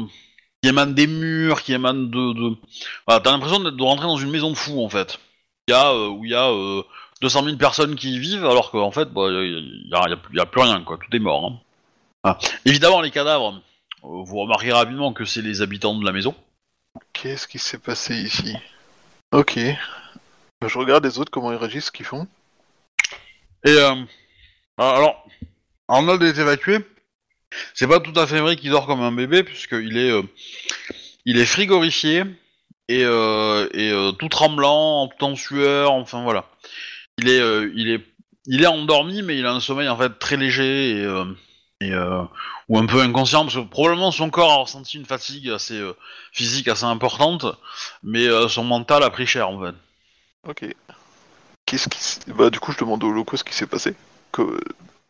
qui 0.61 0.69
émanent 0.69 0.93
des 0.93 1.07
murs, 1.07 1.61
qui 1.61 1.73
émanent 1.73 2.03
de. 2.07 2.55
t'as 3.07 3.31
l'impression 3.31 3.59
de 3.59 3.83
rentrer 3.83 4.05
dans 4.07 4.17
une 4.17 4.29
maison 4.31 4.49
de 4.51 4.55
fous 4.55 4.83
en 4.83 4.89
fait. 4.89 5.19
Y 5.67 5.73
a, 5.73 5.91
euh, 5.91 6.07
où 6.09 6.25
il 6.25 6.31
y 6.31 6.35
a 6.35 6.49
euh, 6.49 6.83
200 7.21 7.43
000 7.45 7.57
personnes 7.57 7.95
qui 7.95 8.13
y 8.15 8.19
vivent, 8.19 8.45
alors 8.45 8.69
qu'en 8.71 8.91
fait, 8.91 9.05
bah, 9.13 9.27
il 9.29 9.87
y, 9.89 9.95
a, 9.95 10.09
y 10.33 10.39
a 10.39 10.45
plus- 10.45 10.61
rien, 10.61 10.81
quoi. 10.83 10.97
Tout 10.97 11.15
est 11.15 11.19
mort. 11.19 11.59
hein. 12.25 12.37
Évidemment, 12.65 12.99
les 13.01 13.11
cadavres, 13.11 13.61
vous 14.01 14.39
remarquez 14.39 14.71
rapidement 14.73 15.13
que 15.13 15.23
c'est 15.25 15.41
les 15.41 15.61
habitants 15.61 15.95
de 15.95 16.05
la 16.05 16.11
maison. 16.11 16.35
Qu'est-ce 17.13 17.47
qui 17.47 17.59
s'est 17.59 17.79
passé 17.79 18.15
ici? 18.15 18.55
Ok. 19.31 19.57
Je 20.67 20.77
regarde 20.77 21.05
les 21.05 21.19
autres, 21.19 21.31
comment 21.31 21.51
ils 21.51 21.57
réagissent, 21.57 21.85
ce 21.85 21.91
qu'ils 21.91 22.05
font. 22.05 22.27
Et 23.65 23.71
euh, 23.71 23.95
alors, 24.77 25.25
Arnold 25.87 26.21
est 26.23 26.37
évacué. 26.37 26.79
C'est 27.73 27.87
pas 27.87 27.99
tout 27.99 28.17
à 28.19 28.27
fait 28.27 28.39
vrai 28.39 28.55
qu'il 28.55 28.71
dort 28.71 28.87
comme 28.87 29.01
un 29.01 29.11
bébé, 29.11 29.43
puisqu'il 29.43 29.97
est, 29.97 30.11
euh, 30.11 30.23
est 31.25 31.45
frigorifié 31.45 32.23
et, 32.89 33.03
euh, 33.03 34.11
tout 34.13 34.29
tremblant, 34.29 35.07
tout 35.07 35.25
en 35.25 35.35
sueur. 35.35 35.91
Enfin 35.91 36.23
voilà. 36.23 36.45
Il 37.19 37.29
est, 37.29 37.41
il 37.75 37.89
est, 37.89 38.01
il 38.47 38.63
est 38.63 38.67
endormi, 38.67 39.21
mais 39.21 39.37
il 39.37 39.45
a 39.45 39.53
un 39.53 39.59
sommeil 39.59 39.87
en 39.87 39.97
fait 39.97 40.17
très 40.19 40.35
léger 40.35 41.03
et, 41.81 41.95
ou 42.69 42.77
un 42.77 42.85
peu 42.85 43.01
inconscient, 43.01 43.43
parce 43.43 43.55
que 43.55 43.61
probablement 43.61 44.11
son 44.11 44.29
corps 44.29 44.51
a 44.51 44.57
ressenti 44.57 44.97
une 44.97 45.05
fatigue 45.05 45.49
assez 45.49 45.79
physique 46.31 46.67
assez 46.69 46.85
importante, 46.85 47.45
mais 48.01 48.27
son 48.49 48.63
mental 48.63 49.03
a 49.03 49.09
pris 49.09 49.27
cher 49.27 49.49
en 49.49 49.61
fait. 49.61 49.75
Ok. 50.47 50.65
Qu'est-ce 51.65 51.89
qui 51.89 51.97
s- 51.99 52.19
Bah 52.27 52.49
du 52.49 52.59
coup 52.59 52.71
je 52.71 52.77
demande 52.79 53.03
au 53.03 53.11
loco 53.11 53.37
ce 53.37 53.43
qui 53.43 53.53
s'est 53.53 53.67
passé. 53.67 53.95
Que... 54.31 54.59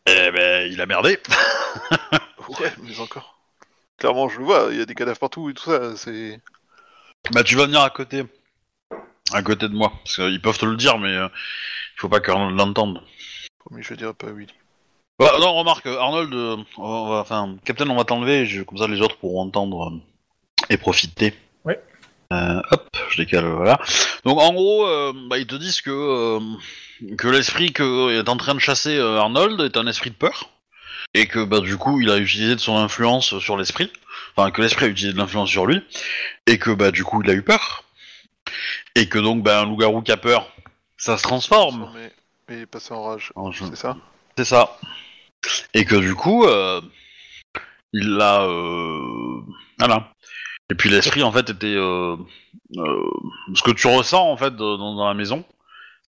Eh 0.06 0.32
ben, 0.32 0.72
il 0.72 0.80
a 0.82 0.86
merdé. 0.86 1.20
Ouais, 2.60 2.74
mais 2.84 3.00
encore. 3.00 3.40
Clairement 3.98 4.28
je 4.28 4.38
le 4.40 4.44
vois, 4.46 4.68
il 4.72 4.78
y 4.78 4.82
a 4.82 4.86
des 4.86 4.96
cadavres 4.96 5.18
partout 5.20 5.50
et 5.50 5.54
tout 5.54 5.64
ça, 5.64 5.96
c'est... 5.96 6.42
Bah 7.32 7.42
tu 7.44 7.56
vas 7.56 7.66
venir 7.68 7.80
à 7.82 7.90
côté. 7.90 8.26
À 9.32 9.42
côté 9.42 9.70
de 9.70 9.74
moi. 9.74 9.94
Parce 10.04 10.16
qu'ils 10.18 10.42
peuvent 10.42 10.58
te 10.58 10.66
le 10.66 10.76
dire, 10.76 10.98
mais 11.00 11.16
euh, 11.16 11.28
il 11.96 12.00
faut 12.00 12.10
pas 12.10 12.20
qu'Arnold 12.20 12.58
l'entende. 12.58 13.02
Promis, 13.60 13.82
je 13.82 13.94
dirais 13.94 14.14
pas 14.14 14.28
Willy. 14.32 14.54
Bah, 15.20 15.32
non, 15.40 15.54
remarque, 15.54 15.86
Arnold, 15.86 16.34
euh, 16.34 16.58
on 16.78 17.08
va- 17.10 17.20
enfin, 17.22 17.56
Captain, 17.64 17.90
on 17.90 17.96
va 17.96 18.04
t'enlever, 18.04 18.46
je- 18.46 18.64
comme 18.64 18.78
ça 18.78 18.88
les 18.88 19.00
autres 19.00 19.18
pourront 19.18 19.44
entendre 19.44 19.90
euh, 19.94 19.98
et 20.70 20.76
profiter. 20.78 21.34
Euh, 22.34 22.62
hop, 22.72 22.98
je 23.10 23.18
décale, 23.18 23.46
voilà. 23.46 23.80
Donc 24.26 24.40
en 24.40 24.54
gros, 24.54 24.88
euh, 24.88 25.14
bah, 25.30 25.38
ils 25.38 25.46
te 25.46 25.56
disent 25.56 25.82
que, 25.82 25.92
euh, 25.92 26.40
que 27.16 27.28
l'esprit 27.28 27.74
que 27.74 28.20
est 28.20 28.28
en 28.28 28.38
train 28.38 28.56
de 28.56 28.60
chasser 28.60 29.00
Arnold 29.00 29.62
est 29.62 29.78
un 29.78 29.88
esprit 29.88 30.10
de 30.10 30.16
peur. 30.16 30.50
Et 31.14 31.28
que 31.28 31.44
bah, 31.44 31.60
du 31.60 31.78
coup, 31.78 32.02
il 32.02 32.10
a 32.10 32.18
utilisé 32.18 32.56
de 32.56 32.60
son 32.60 32.76
influence 32.78 33.38
sur 33.38 33.56
l'esprit. 33.56 33.92
Enfin, 34.36 34.50
que 34.50 34.62
l'esprit 34.62 34.86
a 34.86 34.88
utilisé 34.88 35.14
de 35.14 35.18
l'influence 35.20 35.50
sur 35.50 35.68
lui. 35.68 35.82
Et 36.48 36.58
que 36.58 36.72
bah, 36.72 36.90
du 36.90 37.04
coup, 37.04 37.22
il 37.22 37.30
a 37.30 37.34
eu 37.34 37.44
peur. 37.44 37.84
Et 38.96 39.08
que 39.08 39.20
donc, 39.20 39.44
bah, 39.44 39.62
un 39.62 39.66
loup-garou 39.66 40.02
qui 40.02 40.12
a 40.12 40.18
peur, 40.18 40.52
ça 40.98 41.18
se 41.18 41.24
transforme. 41.24 41.92
Mais, 41.94 42.12
mais 42.50 42.66
passé 42.66 42.94
en 42.94 43.04
rage, 43.04 43.32
c'est 43.54 43.76
ça? 43.76 43.98
C'est 44.38 44.46
ça. 44.46 44.80
Et 45.76 45.86
que 45.86 45.96
du 45.96 46.16
coup, 46.16 46.48
il 47.92 48.10
l'a. 48.16 48.42
Euh... 48.44 49.42
Voilà. 49.78 50.14
Et 50.72 50.76
puis 50.76 50.90
l'esprit, 50.90 51.24
en 51.24 51.32
fait, 51.32 51.50
était. 51.50 51.76
Euh... 51.76 52.16
euh, 52.78 53.12
Ce 53.56 53.62
que 53.64 53.72
tu 53.72 53.88
ressens, 53.88 54.30
en 54.30 54.38
fait, 54.38 54.56
dans, 54.56 55.08
la 55.08 55.14
maison, 55.14 55.46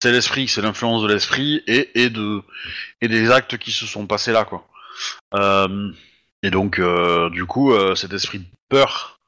c'est 0.02 0.12
l'esprit, 0.12 0.48
c'est 0.48 0.62
l'influence 0.62 1.02
de 1.02 1.08
l'esprit 1.08 1.62
et, 1.66 2.02
et, 2.02 2.10
de... 2.10 2.42
et 3.00 3.08
des 3.08 3.30
actes 3.30 3.58
qui 3.58 3.72
se 3.72 3.86
sont 3.86 4.06
passés 4.06 4.32
là, 4.32 4.44
quoi. 4.44 4.66
Euh, 5.34 5.92
Et 6.42 6.50
donc, 6.50 6.80
du 7.32 7.44
coup, 7.46 7.72
cet 7.96 8.12
esprit 8.12 8.40
de 8.40 8.46
peur 8.68 9.20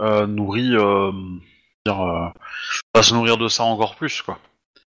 nourrit. 0.00 0.74
Va 1.86 3.02
se 3.02 3.12
nourrir 3.14 3.36
de 3.36 3.48
ça 3.48 3.64
encore 3.64 3.96
plus, 3.96 4.22
quoi. 4.22 4.38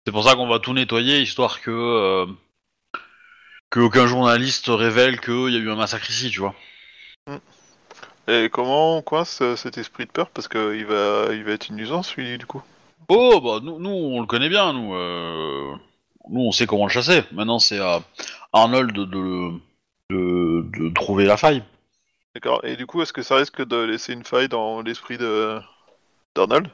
C'est 0.06 0.12
pour 0.12 0.24
ça 0.24 0.36
qu'on 0.36 0.48
va 0.48 0.60
tout 0.60 0.74
nettoyer, 0.74 1.22
histoire 1.22 1.62
que. 1.62 2.26
qu'aucun 3.70 4.08
journaliste 4.08 4.68
révèle 4.68 5.20
qu'il 5.20 5.50
y 5.50 5.58
a 5.58 5.60
eu 5.60 5.70
un 5.72 5.76
massacre 5.76 6.10
ici, 6.10 6.30
tu 6.30 6.40
vois. 6.40 6.56
Et 8.28 8.50
comment 8.52 8.98
on 8.98 9.02
coince 9.02 9.42
cet 9.56 9.78
esprit 9.78 10.06
de 10.06 10.12
peur? 10.12 10.30
Parce 10.30 10.48
qu'il 10.48 10.86
va, 10.86 11.28
il 11.32 11.44
va 11.44 11.52
être 11.52 11.70
une 11.70 11.76
nuisance 11.76 12.16
lui 12.16 12.38
du 12.38 12.46
coup. 12.46 12.62
Oh, 13.08 13.40
bah, 13.40 13.60
nous, 13.62 13.80
nous 13.80 13.90
on 13.90 14.20
le 14.20 14.26
connaît 14.26 14.50
bien, 14.50 14.74
nous. 14.74 14.96
euh, 14.96 15.74
Nous, 16.30 16.42
on 16.42 16.52
sait 16.52 16.66
comment 16.66 16.86
le 16.86 16.92
chasser. 16.92 17.24
Maintenant, 17.32 17.60
c'est 17.60 17.80
à 17.80 18.02
Arnold 18.52 18.92
de, 18.92 19.06
de, 19.06 19.52
de, 20.10 20.66
de 20.80 20.90
trouver 20.94 21.26
la 21.26 21.38
faille. 21.38 21.64
D'accord. 22.34 22.66
Et 22.66 22.76
du 22.76 22.88
coup, 22.88 23.02
est-ce 23.04 23.14
que 23.14 23.22
ça 23.22 23.36
risque 23.36 23.64
de 23.66 23.78
laisser 23.78 24.14
une 24.14 24.26
faille 24.26 24.50
dans 24.50 24.82
l'esprit 24.82 25.18
de 25.20 25.60
d'Arnold? 26.36 26.68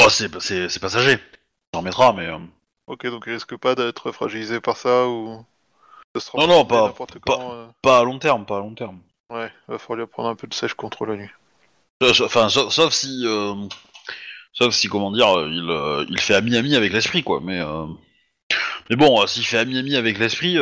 Oh, 0.00 0.08
c'est 0.08 0.40
c'est- 0.40 0.68
c'est 0.68 0.80
passager. 0.80 1.16
Ça 1.74 1.80
en 1.80 1.82
mettra, 1.82 2.12
mais... 2.12 2.26
euh, 2.26 2.38
Ok, 2.86 3.04
donc 3.08 3.24
il 3.26 3.32
risque 3.34 3.56
pas 3.56 3.74
d'être 3.74 4.12
fragilisé 4.12 4.60
par 4.60 4.76
ça 4.76 5.06
ou 5.08 5.44
de 6.14 6.20
se 6.20 6.30
Non, 6.36 6.46
non, 6.46 6.64
transformer 6.64 6.68
pas- 6.68 6.86
n'importe 6.86 7.18
pas- 7.18 7.34
comment, 7.36 7.52
euh. 7.52 7.66
pas 7.82 7.98
à 7.98 8.04
long 8.04 8.18
terme, 8.18 8.46
pas 8.46 8.56
à 8.58 8.60
long 8.60 8.74
terme. 8.74 9.00
Ouais, 9.30 9.50
va 9.68 9.78
falloir 9.78 10.06
lui 10.06 10.10
prendre 10.10 10.28
un 10.30 10.36
peu 10.36 10.46
de 10.46 10.54
sèche 10.54 10.74
contre 10.74 11.04
la 11.06 11.16
nuit. 11.16 11.30
Euh, 12.02 12.12
Enfin, 12.24 12.48
sauf, 12.48 12.72
sauf 12.72 12.92
si... 12.92 13.22
euh, 13.26 13.54
Sauf 14.54 14.74
si, 14.74 14.88
comment 14.88 15.12
dire, 15.12 15.28
il, 15.48 15.68
euh, 15.70 16.04
il 16.08 16.20
fait 16.20 16.34
ami-ami 16.34 16.74
avec 16.74 16.92
l'esprit, 16.92 17.22
quoi. 17.22 17.40
Mais, 17.40 17.60
euh, 17.60 17.84
mais 18.90 18.96
bon, 18.96 19.24
s'il 19.28 19.44
fait 19.44 19.58
ami-ami 19.58 19.94
avec 19.94 20.18
l'esprit, 20.18 20.56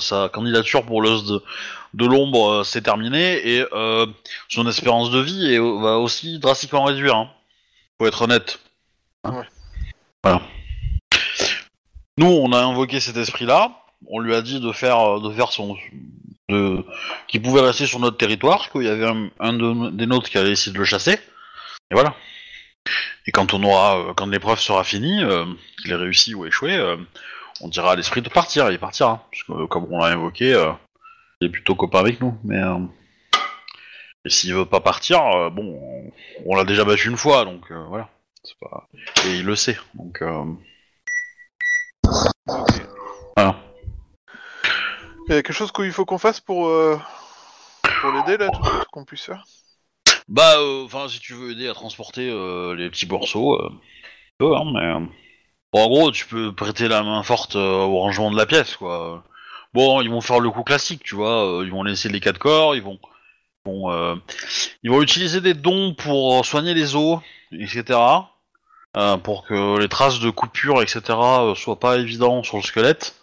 sa 0.00 0.28
candidature 0.28 0.84
pour 0.84 1.00
l'os 1.00 1.24
de, 1.24 1.42
de 1.94 2.04
l'ombre 2.04 2.64
s'est 2.64 2.82
terminée 2.82 3.36
et 3.56 3.64
son 4.48 4.66
espérance 4.68 5.10
de 5.10 5.20
vie 5.20 5.54
est- 5.54 5.58
va 5.58 5.98
aussi 5.98 6.38
drastiquement 6.38 6.84
réduire. 6.84 7.14
Hein. 7.16 7.30
Faut 7.98 8.06
être 8.06 8.22
honnête. 8.22 8.58
Hein 9.22 9.38
Ouais. 9.38 9.48
Voilà. 10.22 10.42
Nous, 12.18 12.26
on 12.26 12.52
a 12.52 12.58
invoqué 12.58 13.00
cet 13.00 13.16
esprit-là. 13.16 13.72
On 14.06 14.18
lui 14.18 14.34
a 14.34 14.42
dit 14.42 14.60
de 14.60 14.72
faire, 14.72 15.20
de 15.20 15.32
faire 15.32 15.50
son, 15.50 15.76
de, 16.48 16.84
qu'il 17.28 17.42
pouvait 17.42 17.60
rester 17.60 17.86
sur 17.86 17.98
notre 17.98 18.16
territoire, 18.16 18.70
qu'il 18.70 18.82
y 18.82 18.88
avait 18.88 19.06
un, 19.06 19.30
un 19.40 19.52
de- 19.52 19.90
des 19.90 20.06
nôtres 20.06 20.28
qui 20.28 20.38
allait 20.38 20.52
essayer 20.52 20.72
de 20.72 20.78
le 20.78 20.84
chasser. 20.84 21.18
Et 21.90 21.94
voilà. 21.94 22.14
Et 23.26 23.32
quand 23.32 23.54
on 23.54 23.62
aura, 23.62 23.98
euh, 23.98 24.14
quand 24.14 24.26
l'épreuve 24.26 24.58
sera 24.60 24.84
finie, 24.84 25.22
euh, 25.22 25.46
qu'il 25.82 25.92
ait 25.92 25.96
réussi 25.96 26.34
ou 26.34 26.44
échoué, 26.46 26.74
euh, 26.74 26.96
on 27.60 27.68
dira 27.68 27.92
à 27.92 27.96
l'esprit 27.96 28.22
de 28.22 28.28
partir, 28.28 28.70
il 28.70 28.78
partira. 28.78 29.26
Parce 29.30 29.42
que 29.44 29.66
comme 29.66 29.86
on 29.90 29.98
l'a 29.98 30.12
évoqué, 30.12 30.52
euh, 30.52 30.72
il 31.40 31.48
est 31.48 31.50
plutôt 31.50 31.74
copain 31.74 32.00
avec 32.00 32.20
nous. 32.20 32.36
Mais 32.44 32.60
et 34.26 34.30
s'il 34.30 34.54
veut 34.54 34.64
pas 34.64 34.80
partir, 34.80 35.50
bon, 35.50 36.12
on, 36.46 36.54
l'a 36.56 36.64
déjà 36.64 36.84
battu 36.84 37.08
une 37.10 37.16
fois, 37.16 37.44
donc 37.44 37.70
voilà. 37.70 38.08
Et 39.26 39.36
il 39.36 39.44
le 39.44 39.54
sait, 39.54 39.76
donc. 39.94 40.22
Y 45.26 45.32
a 45.32 45.36
quelque 45.36 45.54
chose 45.54 45.72
qu'il 45.72 45.90
faut 45.90 46.04
qu'on 46.04 46.18
fasse 46.18 46.40
pour 46.40 46.68
euh, 46.68 46.98
pour 48.02 48.12
l'aider 48.12 48.36
là, 48.36 48.50
tout, 48.50 48.60
qu'on 48.92 49.04
puisse 49.06 49.24
faire? 49.24 49.42
Bah, 50.28 50.58
euh, 50.58 50.84
enfin, 50.84 51.08
si 51.08 51.18
tu 51.18 51.32
veux 51.32 51.52
aider 51.52 51.66
à 51.66 51.72
transporter 51.72 52.28
euh, 52.28 52.74
les 52.74 52.90
petits 52.90 53.06
morceaux, 53.06 53.58
tu 53.70 54.32
peux, 54.38 54.54
hein, 54.54 54.64
mais... 54.74 55.80
en 55.80 55.88
gros, 55.88 56.10
tu 56.10 56.26
peux 56.26 56.54
prêter 56.54 56.88
la 56.88 57.02
main 57.02 57.22
forte 57.22 57.56
au 57.56 57.98
rangement 58.00 58.30
de 58.30 58.36
la 58.36 58.44
pièce, 58.44 58.76
quoi. 58.76 59.24
Bon, 59.72 60.02
ils 60.02 60.10
vont 60.10 60.20
faire 60.20 60.40
le 60.40 60.50
coup 60.50 60.62
classique, 60.62 61.02
tu 61.02 61.14
vois, 61.14 61.62
ils 61.64 61.70
vont 61.70 61.82
laisser 61.82 62.10
les 62.10 62.20
quatre 62.20 62.38
corps, 62.38 62.76
ils 62.76 62.82
vont... 62.82 62.98
Ils 63.66 64.90
vont 64.90 65.00
utiliser 65.00 65.40
des 65.40 65.54
dons 65.54 65.94
pour 65.94 66.44
soigner 66.44 66.74
les 66.74 66.96
os, 66.96 67.20
etc. 67.50 67.98
pour 69.22 69.46
que 69.46 69.78
les 69.78 69.88
traces 69.88 70.20
de 70.20 70.28
coupure, 70.28 70.82
etc. 70.82 71.00
soient 71.56 71.80
pas 71.80 71.96
évidentes 71.96 72.44
sur 72.44 72.58
le 72.58 72.62
squelette. 72.62 73.14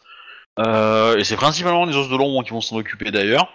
Euh, 0.60 1.18
et 1.18 1.24
c'est 1.24 1.36
principalement 1.36 1.86
les 1.86 1.96
os 1.96 2.10
de 2.10 2.16
l'ombre 2.16 2.44
qui 2.44 2.52
vont 2.52 2.62
s'en 2.62 2.78
occuper 2.78 3.12
d'ailleurs. 3.12 3.52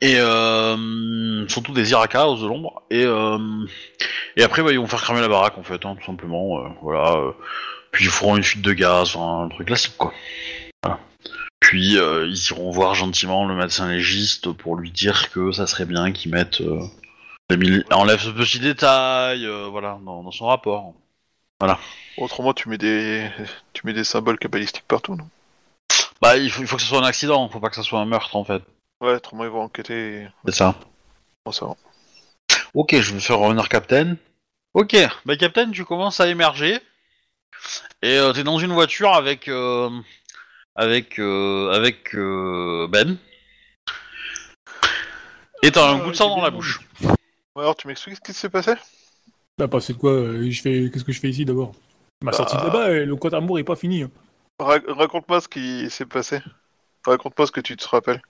Et 0.00 0.16
euh, 0.18 1.48
surtout 1.48 1.72
des 1.72 1.90
Iraka, 1.90 2.28
os 2.28 2.40
de 2.40 2.46
l'ombre. 2.46 2.82
Et, 2.90 3.04
euh, 3.04 3.38
et 4.36 4.42
après, 4.42 4.62
bah, 4.62 4.72
ils 4.72 4.78
vont 4.78 4.86
faire 4.86 5.02
cramer 5.02 5.20
la 5.20 5.28
baraque, 5.28 5.58
en 5.58 5.62
fait, 5.62 5.84
hein, 5.86 5.96
tout 5.98 6.04
simplement. 6.04 6.74
voilà. 6.82 7.16
puis 7.92 8.04
ils 8.04 8.10
feront 8.10 8.36
une 8.36 8.42
fuite 8.42 8.62
de 8.62 8.72
gaz, 8.72 9.16
un 9.16 9.48
truc 9.48 9.68
classique, 9.68 9.96
quoi. 9.96 10.12
Voilà. 10.82 10.98
Puis 11.60 11.94
ils 11.94 12.46
iront 12.50 12.70
voir 12.70 12.94
gentiment 12.94 13.46
le 13.46 13.54
médecin 13.54 13.88
légiste 13.88 14.52
pour 14.52 14.76
lui 14.76 14.90
dire 14.90 15.30
que 15.30 15.52
ça 15.52 15.66
serait 15.66 15.86
bien 15.86 16.12
qu'ils 16.12 16.32
mettent... 16.32 16.60
Euh, 16.60 16.80
enlève 17.92 18.20
ce 18.20 18.30
petit 18.30 18.58
détail, 18.58 19.48
voilà, 19.70 19.98
dans, 20.04 20.24
dans 20.24 20.32
son 20.32 20.46
rapport. 20.46 20.94
Autrement, 22.18 22.52
tu 22.52 22.68
mets 22.68 22.78
des 22.78 23.30
tu 23.72 23.86
mets 23.86 23.92
des 23.92 24.04
symboles 24.04 24.38
cabalistiques 24.38 24.84
partout, 24.86 25.14
non? 25.14 25.28
Bah, 26.22 26.36
il 26.36 26.50
faut, 26.50 26.62
il 26.62 26.66
faut 26.68 26.76
que 26.76 26.82
ce 26.82 26.88
soit 26.88 26.98
un 27.00 27.04
accident, 27.06 27.48
faut 27.48 27.60
pas 27.60 27.68
que 27.70 27.76
ça 27.76 27.82
soit 27.82 28.00
un 28.00 28.06
meurtre, 28.06 28.36
en 28.36 28.44
fait. 28.44 28.62
Ouais, 29.00 29.14
autrement 29.14 29.44
ils 29.44 29.50
vont 29.50 29.62
enquêter. 29.62 30.22
et- 30.22 30.28
C'est 30.46 30.54
ça. 30.54 30.74
Bon, 31.44 31.52
ça 31.52 31.66
va. 31.66 31.74
Ok, 32.74 32.94
je 32.98 33.12
vais 33.14 33.20
faire 33.20 33.38
revenir 33.38 33.68
Captain. 33.68 34.16
Ok, 34.74 34.96
bah 35.24 35.36
Captain, 35.36 35.70
tu 35.70 35.84
commences 35.84 36.20
à 36.20 36.28
émerger 36.28 36.78
et 38.02 38.18
euh, 38.18 38.32
t'es 38.34 38.44
dans 38.44 38.58
une 38.58 38.72
voiture 38.72 39.14
avec 39.14 39.48
euh, 39.48 39.88
avec 40.74 41.18
euh, 41.18 41.70
avec 41.72 42.14
euh, 42.14 42.86
Ben 42.90 43.16
et 45.62 45.70
t'as 45.70 45.90
un 45.90 45.98
Ah, 45.98 46.04
goût 46.04 46.10
de 46.10 46.16
sang 46.16 46.28
dans 46.28 46.42
la 46.42 46.50
bouche. 46.50 46.80
Ouais, 47.02 47.62
alors, 47.62 47.74
tu 47.76 47.88
m'expliques 47.88 48.16
ce 48.16 48.20
qui 48.20 48.32
s'est 48.34 48.50
passé? 48.50 48.74
Bah, 49.58 49.66
passé 49.68 49.94
de 49.94 49.98
quoi 49.98 50.10
euh, 50.12 50.50
je 50.50 50.60
fais... 50.60 50.90
Qu'est-ce 50.92 51.04
que 51.04 51.12
je 51.12 51.20
fais 51.20 51.30
ici 51.30 51.46
d'abord? 51.46 51.72
Ma 52.22 52.32
Bah. 52.32 52.36
sortie 52.36 52.56
de 52.58 52.62
là-bas, 52.62 52.90
et 52.92 53.06
le 53.06 53.16
compte 53.16 53.32
amour 53.32 53.58
est 53.58 53.64
pas 53.64 53.76
fini. 53.76 54.02
hein. 54.02 54.10
Ra- 54.58 54.80
Raconte-moi 54.86 55.40
ce 55.40 55.48
qui 55.48 55.90
s'est 55.90 56.06
passé. 56.06 56.40
Raconte-moi 57.04 57.46
ce 57.46 57.52
que 57.52 57.60
tu 57.60 57.76
te 57.76 57.88
rappelles. 57.88 58.22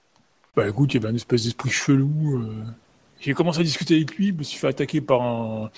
Bah 0.55 0.69
écoute, 0.69 0.95
il 0.95 1.01
y 1.01 1.05
avait 1.05 1.13
un 1.13 1.17
espèce 1.17 1.45
d'esprit 1.45 1.71
chelou. 1.71 2.41
euh, 2.43 2.65
J'ai 3.21 3.35
commencé 3.35 3.61
à 3.61 3.63
discuter 3.63 3.97
avec 3.97 4.17
lui, 4.17 4.29
je 4.29 4.33
me 4.33 4.43
suis 4.43 4.59
fait 4.59 4.69
attaquer 4.69 5.01
par 5.01 5.23
un... 5.23 5.71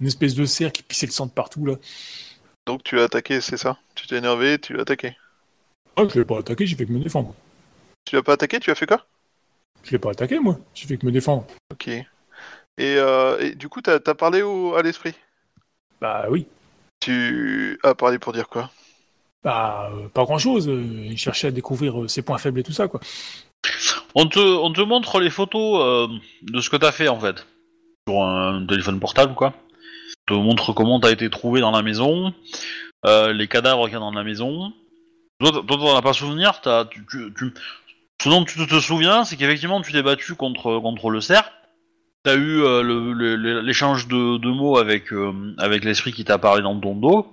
une 0.00 0.06
espèce 0.06 0.34
de 0.34 0.44
cerf 0.44 0.72
qui 0.72 0.82
pissait 0.82 1.06
le 1.06 1.12
sang 1.12 1.26
de 1.26 1.30
partout 1.30 1.64
là. 1.66 1.76
Donc 2.66 2.82
tu 2.82 2.96
l'as 2.96 3.04
attaqué, 3.04 3.40
c'est 3.40 3.56
ça? 3.56 3.78
Tu 3.94 4.06
t'es 4.06 4.16
énervé, 4.16 4.58
tu 4.58 4.72
l'as 4.72 4.82
attaqué? 4.82 5.16
Ah, 5.96 6.02
je 6.08 6.18
l'ai 6.18 6.24
pas 6.24 6.38
attaqué, 6.38 6.66
j'ai 6.66 6.76
fait 6.76 6.86
que 6.86 6.92
me 6.92 6.98
défendre. 6.98 7.34
Tu 8.04 8.16
l'as 8.16 8.22
pas 8.22 8.34
attaqué, 8.34 8.58
tu 8.60 8.70
as 8.70 8.74
fait 8.74 8.86
quoi? 8.86 9.06
Je 9.82 9.90
l'ai 9.90 9.98
pas 9.98 10.10
attaqué 10.10 10.38
moi, 10.38 10.58
j'ai 10.74 10.86
fait 10.86 10.96
que 10.96 11.06
me 11.06 11.12
défendre. 11.12 11.46
Ok. 11.72 11.88
Et, 11.88 12.06
euh, 12.78 13.38
et 13.40 13.54
du 13.54 13.68
coup, 13.68 13.80
t'as 13.82 13.98
as 14.04 14.14
parlé 14.14 14.42
au, 14.42 14.74
à 14.74 14.82
l'esprit? 14.82 15.14
Bah 16.00 16.26
oui. 16.28 16.46
Tu 17.00 17.78
as 17.82 17.94
parlé 17.94 18.18
pour 18.18 18.32
dire 18.32 18.48
quoi? 18.48 18.70
Bah, 19.44 19.90
euh, 19.92 20.08
pas 20.08 20.24
grand 20.24 20.38
chose. 20.38 20.66
il 20.66 21.18
cherchait 21.18 21.48
à 21.48 21.50
découvrir 21.50 22.02
euh, 22.02 22.08
ses 22.08 22.22
points 22.22 22.38
faibles 22.38 22.60
et 22.60 22.62
tout 22.62 22.72
ça 22.72 22.88
quoi. 22.88 23.00
On 24.14 24.26
te 24.26 24.38
on 24.38 24.72
te 24.72 24.80
montre 24.80 25.20
les 25.20 25.30
photos 25.30 25.80
euh, 25.82 26.06
de 26.42 26.60
ce 26.60 26.70
que 26.70 26.76
t'as 26.76 26.92
fait 26.92 27.08
en 27.08 27.18
fait 27.20 27.46
sur 28.08 28.22
un 28.22 28.64
téléphone 28.66 29.00
portable 29.00 29.34
quoi. 29.34 29.54
On 30.28 30.34
te 30.34 30.38
montre 30.40 30.72
comment 30.72 30.98
t'as 31.00 31.10
été 31.12 31.28
trouvé 31.28 31.60
dans 31.60 31.70
la 31.70 31.82
maison, 31.82 32.32
euh, 33.06 33.32
les 33.32 33.46
cadavres 33.48 33.84
qu'il 33.84 33.94
y 33.94 33.96
a 33.96 34.00
dans 34.00 34.10
la 34.12 34.24
maison. 34.24 34.72
Toi, 35.40 35.62
t'en 35.66 35.96
as 35.96 36.02
pas 36.02 36.12
souvenir, 36.14 36.60
tu, 36.90 37.04
tu, 37.10 37.32
tu- 37.36 37.52
ce 38.22 38.28
dont 38.30 38.44
tu 38.44 38.66
te 38.66 38.80
souviens, 38.80 39.24
c'est 39.24 39.36
qu'effectivement 39.36 39.82
tu 39.82 39.92
t'es 39.92 40.02
battu 40.02 40.34
contre, 40.34 40.78
contre 40.78 41.10
le 41.10 41.20
cerf. 41.20 41.50
T'as 42.22 42.36
eu 42.36 42.62
euh, 42.62 43.60
l'échange 43.62 44.08
de, 44.08 44.38
de 44.38 44.48
mots 44.48 44.78
avec, 44.78 45.12
euh, 45.12 45.54
avec 45.58 45.84
l'esprit 45.84 46.12
qui 46.12 46.24
t'a 46.24 46.38
parlé 46.38 46.62
dans 46.62 46.78
ton 46.80 46.94
dos, 46.94 47.30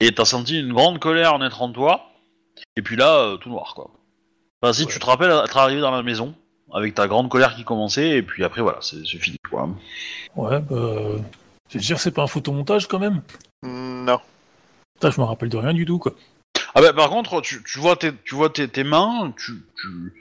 et 0.00 0.12
t'as 0.12 0.24
senti 0.24 0.58
une 0.60 0.72
grande 0.72 0.98
colère 0.98 1.38
naître 1.38 1.62
en 1.62 1.70
toi, 1.72 2.10
et 2.76 2.82
puis 2.82 2.96
là, 2.96 3.18
euh, 3.18 3.36
tout 3.36 3.48
noir 3.50 3.74
quoi. 3.74 3.90
Enfin, 4.62 4.72
si 4.72 4.84
Ouais. 4.84 4.92
tu 4.92 4.98
te 4.98 5.06
rappelles 5.06 5.30
être 5.30 5.56
arrivé 5.56 5.80
dans 5.80 5.90
la 5.90 6.02
maison, 6.02 6.34
avec 6.72 6.94
ta 6.94 7.06
grande 7.08 7.28
colère 7.28 7.54
qui 7.56 7.64
commençait, 7.64 8.10
et 8.10 8.22
puis 8.22 8.44
après 8.44 8.60
voilà, 8.62 8.78
c'est 8.80 9.04
c'est 9.06 9.18
fini 9.18 9.36
quoi. 9.48 9.68
Ouais, 10.36 10.60
bah. 10.60 10.76
C'est 11.70 11.78
dire 11.78 11.98
c'est 12.00 12.12
pas 12.12 12.22
un 12.22 12.26
photomontage 12.26 12.86
quand 12.88 12.98
même? 12.98 13.22
Non. 13.62 14.20
Putain, 14.94 15.10
je 15.10 15.20
me 15.20 15.26
rappelle 15.26 15.48
de 15.50 15.56
rien 15.56 15.72
du 15.74 15.84
tout 15.84 15.98
quoi. 15.98 16.12
Ah 16.74 16.80
bah 16.80 16.92
par 16.92 17.10
contre, 17.10 17.40
tu, 17.40 17.62
tu 17.64 17.78
vois 17.78 17.96
tes, 17.96 18.12
tu 18.24 18.34
vois 18.34 18.50
tes, 18.50 18.68
tes 18.68 18.84
mains, 18.84 19.32
tu, 19.36 19.52
tu, 19.80 20.12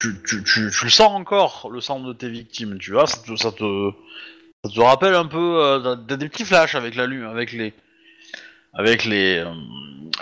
tu, 0.00 0.22
tu, 0.26 0.44
tu, 0.44 0.70
tu 0.70 0.84
le 0.84 0.90
sens 0.90 1.12
encore, 1.12 1.68
le 1.70 1.80
sang 1.80 2.00
de 2.00 2.12
tes 2.12 2.28
victimes, 2.28 2.78
tu 2.78 2.92
vois, 2.92 3.06
ça 3.06 3.18
te, 3.22 3.36
ça 3.36 3.52
te, 3.52 3.90
ça 4.64 4.70
te 4.72 4.80
rappelle 4.80 5.14
un 5.14 5.26
peu, 5.26 5.62
euh, 5.62 5.96
t'as 6.06 6.16
des 6.16 6.28
petits 6.28 6.44
flashs 6.44 6.74
avec 6.74 6.94
la 6.96 7.06
lune, 7.06 7.24
avec 7.24 7.52
les, 7.52 7.72
avec 8.76 9.04
les, 9.04 9.38
euh, 9.38 9.52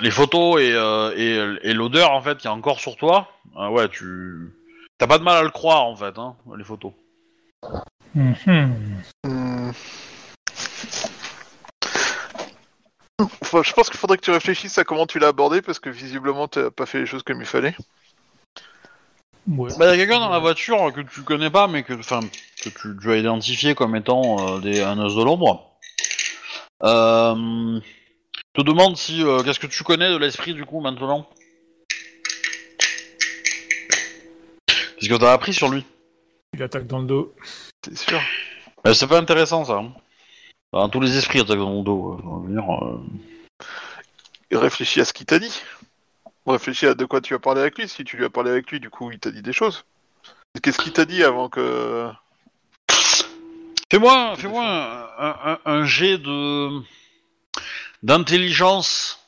les 0.00 0.10
photos 0.10 0.60
et, 0.60 0.72
euh, 0.72 1.12
et, 1.16 1.68
et 1.70 1.74
l'odeur 1.74 2.12
en 2.12 2.22
fait 2.22 2.38
qu'il 2.38 2.46
y 2.46 2.52
a 2.52 2.54
encore 2.54 2.80
sur 2.80 2.96
toi. 2.96 3.28
Ah 3.56 3.70
ouais, 3.70 3.88
tu, 3.88 4.52
t'as 4.98 5.06
pas 5.06 5.18
de 5.18 5.24
mal 5.24 5.36
à 5.36 5.42
le 5.42 5.50
croire 5.50 5.84
en 5.84 5.96
fait, 5.96 6.18
hein, 6.18 6.36
les 6.56 6.64
photos. 6.64 6.92
Mhm. 8.14 9.02
Hmm. 9.24 9.70
Enfin, 13.42 13.62
je 13.62 13.72
pense 13.72 13.90
qu'il 13.90 13.98
faudrait 13.98 14.16
que 14.16 14.24
tu 14.24 14.30
réfléchisses 14.30 14.78
à 14.78 14.84
comment 14.84 15.06
tu 15.06 15.18
l'as 15.18 15.28
abordé 15.28 15.62
parce 15.62 15.78
que 15.78 15.90
visiblement 15.90 16.48
t'as 16.48 16.70
pas 16.70 16.86
fait 16.86 17.00
les 17.00 17.06
choses 17.06 17.22
comme 17.22 17.40
il 17.40 17.46
fallait. 17.46 17.76
Ouais. 19.46 19.70
Bah, 19.78 19.86
y 19.86 19.90
a 19.90 19.96
quelqu'un 19.96 20.20
dans 20.20 20.30
la 20.30 20.38
voiture 20.38 20.92
que 20.92 21.02
tu 21.02 21.22
connais 21.22 21.50
pas, 21.50 21.68
mais 21.68 21.82
que, 21.82 21.92
enfin, 21.92 22.20
que 22.62 22.70
tu, 22.70 22.96
tu 23.00 23.12
as 23.12 23.16
identifié 23.16 23.74
comme 23.74 23.94
étant 23.94 24.56
euh, 24.56 24.60
des, 24.60 24.80
un 24.80 24.98
os 24.98 25.14
de 25.14 25.22
l'ombre. 25.22 25.76
Euh, 26.82 27.78
te 28.54 28.62
demande 28.62 28.96
si, 28.96 29.22
euh, 29.22 29.42
qu'est-ce 29.42 29.58
que 29.58 29.66
tu 29.66 29.82
connais 29.84 30.10
de 30.10 30.16
l'esprit 30.16 30.54
du 30.54 30.64
coup 30.64 30.80
maintenant? 30.80 31.28
Qu'est-ce 34.98 35.08
que 35.08 35.16
t'as 35.18 35.32
appris 35.32 35.52
sur 35.52 35.68
lui? 35.68 35.84
Il 36.54 36.62
attaque 36.62 36.86
dans 36.86 37.00
le 37.00 37.06
dos. 37.06 37.34
C'est 37.84 37.96
sûr. 37.98 38.20
Euh, 38.86 38.94
C'est 38.94 39.06
pas 39.08 39.18
intéressant 39.18 39.64
ça. 39.64 39.74
hein. 39.78 39.92
Enfin, 40.72 40.88
tous 40.88 41.00
les 41.00 41.16
esprits 41.16 41.40
attaquent 41.40 41.58
dans 41.58 41.76
le 41.78 41.82
dos. 41.84 42.12
euh, 42.14 42.22
on 42.24 42.38
va 42.38 42.48
dire, 42.50 42.84
euh. 42.84 43.00
Réfléchis 44.58 45.00
à 45.00 45.04
ce 45.04 45.12
qu'il 45.12 45.26
t'a 45.26 45.38
dit. 45.38 45.60
Réfléchis 46.46 46.86
à 46.86 46.94
de 46.94 47.04
quoi 47.04 47.20
tu 47.20 47.34
as 47.34 47.38
parlé 47.38 47.60
avec 47.60 47.76
lui. 47.78 47.88
Si 47.88 48.04
tu 48.04 48.16
lui 48.16 48.24
as 48.24 48.30
parlé 48.30 48.50
avec 48.50 48.70
lui, 48.70 48.78
du 48.78 48.88
coup, 48.90 49.10
il 49.10 49.18
t'a 49.18 49.30
dit 49.30 49.42
des 49.42 49.52
choses. 49.52 49.84
Qu'est-ce 50.62 50.78
qu'il 50.78 50.92
t'a 50.92 51.04
dit 51.04 51.24
avant 51.24 51.48
que. 51.48 52.08
Fais-moi, 53.90 54.34
fais-moi 54.36 54.64
un, 54.64 55.02
un, 55.18 55.36
un- 55.52 55.60
un 55.64 55.84
jet 55.84 56.18
de 56.18 56.80
d'intelligence 58.04 59.18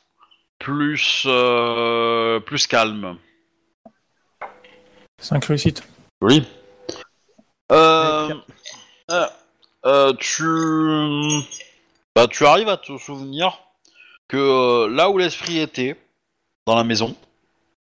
plus 0.59 1.23
euh, 1.25 2.39
plus 2.39 2.67
calme. 2.67 3.17
5 5.19 5.43
réussites. 5.45 5.83
Oui. 6.21 6.43
Euh, 7.71 8.33
euh, 9.11 9.27
euh, 9.85 10.13
tu, 10.19 10.43
bah, 12.15 12.27
tu 12.27 12.45
arrives 12.45 12.69
à 12.69 12.77
te 12.77 12.97
souvenir 12.97 13.59
que 14.27 14.37
euh, 14.37 14.89
là 14.89 15.09
où 15.09 15.17
l'esprit 15.17 15.57
était, 15.57 15.99
dans 16.65 16.75
la 16.75 16.83
maison, 16.83 17.15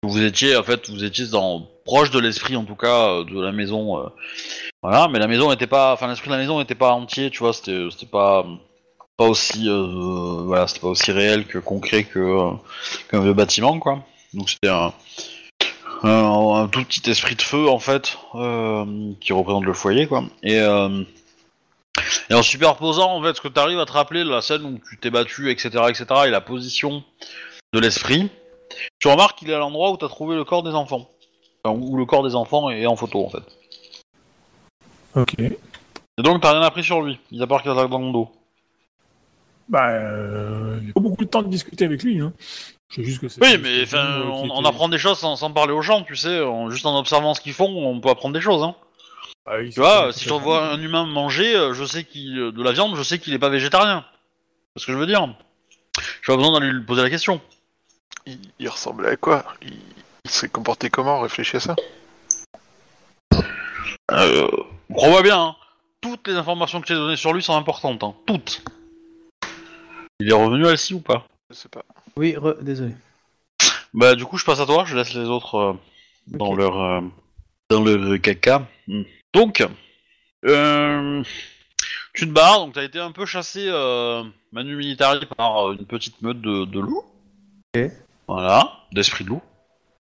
vous 0.04 0.22
étiez 0.22 0.56
en 0.56 0.62
fait, 0.62 0.88
vous 0.90 1.02
étiez 1.02 1.26
dans 1.26 1.68
proche 1.84 2.12
de 2.12 2.20
l'esprit 2.20 2.56
en 2.56 2.64
tout 2.64 2.76
cas 2.76 3.08
euh, 3.08 3.24
de 3.24 3.40
la 3.40 3.52
maison. 3.52 3.98
euh, 3.98 4.08
voilà, 4.82 5.08
mais 5.08 5.18
la 5.18 5.26
maison 5.26 5.50
n'était 5.50 5.66
pas, 5.66 5.92
enfin 5.92 6.06
l'esprit 6.06 6.28
de 6.28 6.34
la 6.34 6.40
maison 6.40 6.58
n'était 6.60 6.74
pas 6.74 6.92
entier, 6.92 7.30
tu 7.30 7.40
vois, 7.40 7.52
c'était, 7.52 7.88
c'était 7.90 8.06
pas, 8.06 8.46
pas 9.16 9.26
aussi, 9.26 9.68
euh, 9.68 10.42
voilà, 10.44 10.66
c'était 10.66 10.80
pas 10.80 10.88
aussi 10.88 11.12
réel 11.12 11.46
que 11.46 11.58
concret 11.58 12.04
que 12.04 12.18
euh, 12.18 12.50
qu'un 13.10 13.20
vieux 13.20 13.32
bâtiment, 13.34 13.78
quoi. 13.78 14.00
Donc 14.32 14.50
c'était 14.50 14.68
un, 14.68 14.92
un, 16.02 16.54
un 16.62 16.68
tout 16.68 16.84
petit 16.84 17.08
esprit 17.10 17.36
de 17.36 17.42
feu 17.42 17.68
en 17.68 17.78
fait 17.78 18.18
euh, 18.34 19.12
qui 19.20 19.32
représente 19.32 19.64
le 19.64 19.72
foyer 19.72 20.08
quoi 20.08 20.24
et, 20.42 20.56
et 20.56 22.34
en 22.34 22.42
superposant 22.42 23.14
en 23.16 23.22
fait 23.22 23.34
ce 23.36 23.40
que 23.40 23.46
tu 23.48 23.60
arrives 23.60 23.78
à 23.78 23.86
te 23.86 23.92
rappeler 23.92 24.24
de 24.24 24.28
la 24.28 24.42
scène 24.42 24.64
où 24.64 24.78
tu 24.90 24.98
t'es 24.98 25.10
battu 25.10 25.50
etc 25.52 25.84
etc 25.88 26.04
et 26.26 26.30
la 26.30 26.40
position 26.40 27.04
de 27.72 27.78
l'esprit 27.78 28.28
tu 28.98 29.06
remarques 29.06 29.38
qu'il 29.38 29.50
est 29.50 29.54
à 29.54 29.58
l'endroit 29.58 29.92
où 29.92 29.96
tu 29.96 30.04
as 30.04 30.08
trouvé 30.08 30.34
le 30.34 30.44
corps 30.44 30.64
des 30.64 30.74
enfants 30.74 31.08
Enfin, 31.64 31.78
où 31.80 31.96
le 31.96 32.04
corps 32.04 32.24
des 32.24 32.34
enfants 32.34 32.68
est 32.70 32.86
en 32.86 32.96
photo 32.96 33.24
en 33.24 33.30
fait 33.30 33.44
Ok. 35.14 35.34
et 35.38 36.22
donc 36.22 36.42
t'as 36.42 36.52
rien 36.52 36.62
appris 36.62 36.82
sur 36.82 37.00
lui 37.02 37.20
mis 37.30 37.40
à 37.40 37.46
part 37.46 37.62
qu'il 37.62 37.70
attaque 37.70 37.88
dans 37.88 38.00
le 38.00 38.12
dos 38.12 38.28
Bah, 39.68 39.88
euh, 39.90 40.78
j'ai 40.84 40.92
pas 40.92 41.00
beaucoup 41.00 41.24
de 41.24 41.28
temps 41.30 41.42
de 41.42 41.48
discuter 41.48 41.84
avec 41.84 42.02
lui. 42.02 42.20
Hein. 42.20 42.32
Je 42.90 42.96
sais 42.96 43.04
juste 43.04 43.20
que 43.20 43.28
c'est. 43.28 43.42
oui 43.42 43.58
mais 43.62 43.82
enfin 43.82 44.20
on, 44.26 44.50
on 44.50 44.58
était- 44.60 44.68
apprend 44.68 44.88
des 44.88 44.98
choses 44.98 45.18
sans, 45.18 45.36
sans 45.36 45.50
parler 45.50 45.72
aux 45.72 45.80
gens 45.82 46.02
tu 46.02 46.14
sais 46.16 46.40
en- 46.40 46.68
juste 46.70 46.84
en 46.86 46.96
observant 46.98 47.32
ce 47.34 47.40
qu'ils 47.40 47.54
font 47.54 47.66
on 47.66 47.98
peut 47.98 48.10
apprendre 48.10 48.34
des 48.34 48.42
choses 48.42 48.62
hein 48.62 48.76
Ah 49.46 49.54
oui, 49.58 49.70
Tu 49.70 49.80
vois, 49.80 50.12
si 50.12 50.24
je 50.28 50.32
vois 50.34 50.70
un 50.72 50.80
humain 50.80 51.04
manger, 51.06 51.56
euh, 51.56 51.72
je 51.72 51.84
sais 51.84 52.04
qu'il 52.04 52.38
euh, 52.38 52.52
de 52.52 52.62
la 52.62 52.72
viande, 52.72 52.94
je 52.94 53.02
sais 53.02 53.18
qu'il 53.18 53.32
est 53.34 53.38
pas 53.38 53.48
végétarien. 53.48 54.04
C'est 54.76 54.82
ce 54.82 54.86
que 54.86 54.92
je 54.92 54.98
veux 54.98 55.06
dire. 55.06 55.26
J'ai 56.22 56.32
pas 56.32 56.36
besoin 56.36 56.52
d'aller 56.60 56.70
lui 56.72 56.82
poser 56.84 57.02
la 57.02 57.10
question. 57.10 57.40
Il, 58.26 58.38
il 58.58 58.68
ressemblait 58.68 59.08
à 59.10 59.16
quoi? 59.16 59.44
Il, 59.62 59.72
il 60.24 60.30
s'est 60.30 60.48
comporté 60.48 60.88
comment? 60.90 61.20
Réfléchis 61.20 61.56
à 61.56 61.60
ça. 61.60 61.76
Euh, 64.12 64.46
crois-moi 64.92 65.22
bien, 65.22 65.40
hein, 65.40 65.56
toutes 66.00 66.28
les 66.28 66.34
informations 66.34 66.80
que 66.80 66.86
j'ai 66.86 66.94
données 66.94 67.16
sur 67.16 67.32
lui 67.32 67.42
sont 67.42 67.56
importantes, 67.56 68.02
hein, 68.04 68.14
toutes. 68.26 68.62
Il 70.20 70.28
est 70.30 70.32
revenu 70.34 70.66
à 70.66 70.70
Elsie 70.70 70.94
ou 70.94 71.00
pas? 71.00 71.26
Je 71.50 71.54
sais 71.54 71.68
pas. 71.68 71.84
Oui, 72.16 72.32
re- 72.34 72.62
désolé. 72.62 72.92
Bah 73.92 74.14
du 74.14 74.24
coup 74.24 74.38
je 74.38 74.44
passe 74.44 74.60
à 74.60 74.66
toi, 74.66 74.84
je 74.86 74.96
laisse 74.96 75.14
les 75.14 75.28
autres 75.28 75.54
euh, 75.56 75.72
dans 76.28 76.50
Ok. 76.50 76.58
leur 76.58 76.80
euh, 76.80 77.00
dans 77.70 77.82
le 77.82 78.18
caca. 78.18 78.66
Hmm. 78.86 79.02
Donc, 79.32 79.66
euh, 80.46 81.22
tu 82.12 82.26
te 82.26 82.32
barres, 82.32 82.60
donc 82.60 82.74
t'as 82.74 82.84
été 82.84 83.00
un 83.00 83.12
peu 83.12 83.26
chassé 83.26 83.66
euh, 83.68 84.22
manu 84.52 84.76
militari 84.76 85.26
par 85.36 85.68
euh, 85.68 85.76
une 85.78 85.86
petite 85.86 86.22
meute 86.22 86.40
de, 86.40 86.64
de 86.64 86.80
loups. 86.80 87.04
Ok. 87.74 87.90
Voilà, 88.28 88.72
d'esprit 88.92 89.24
de 89.24 89.30
loup. 89.30 89.42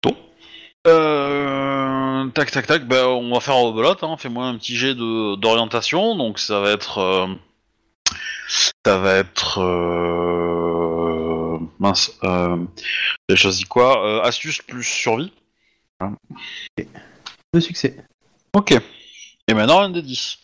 Bon. 0.02 0.16
Euh, 0.86 2.26
tac 2.30 2.50
tac 2.50 2.66
tac, 2.66 2.86
bah 2.86 3.08
on 3.08 3.32
va 3.32 3.40
faire 3.40 3.56
en 3.56 3.64
rebelote, 3.72 4.02
hein. 4.02 4.16
fais-moi 4.16 4.46
un 4.46 4.56
petit 4.56 4.76
jet 4.76 4.94
de 4.94 5.36
d'orientation, 5.36 6.16
donc 6.16 6.38
ça 6.38 6.60
va 6.60 6.70
être 6.70 6.98
euh, 6.98 7.26
ça 8.48 8.98
va 8.98 9.16
être 9.16 9.60
euh, 9.60 11.58
mince, 11.78 12.18
euh, 12.24 12.64
j'ai 13.28 13.36
choisi 13.36 13.64
quoi 13.64 14.04
Euh, 14.06 14.22
Astuce 14.22 14.62
plus 14.62 14.82
survie. 14.82 15.32
Deux 17.52 17.60
succès. 17.60 17.96
Ok. 18.54 18.72
Et 19.46 19.54
maintenant 19.54 19.82
un 19.82 19.90
des 19.90 20.02
10. 20.02 20.38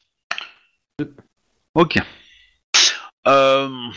Deux. 0.98 1.14
Ok. 1.74 1.98
Euh, 3.26 3.88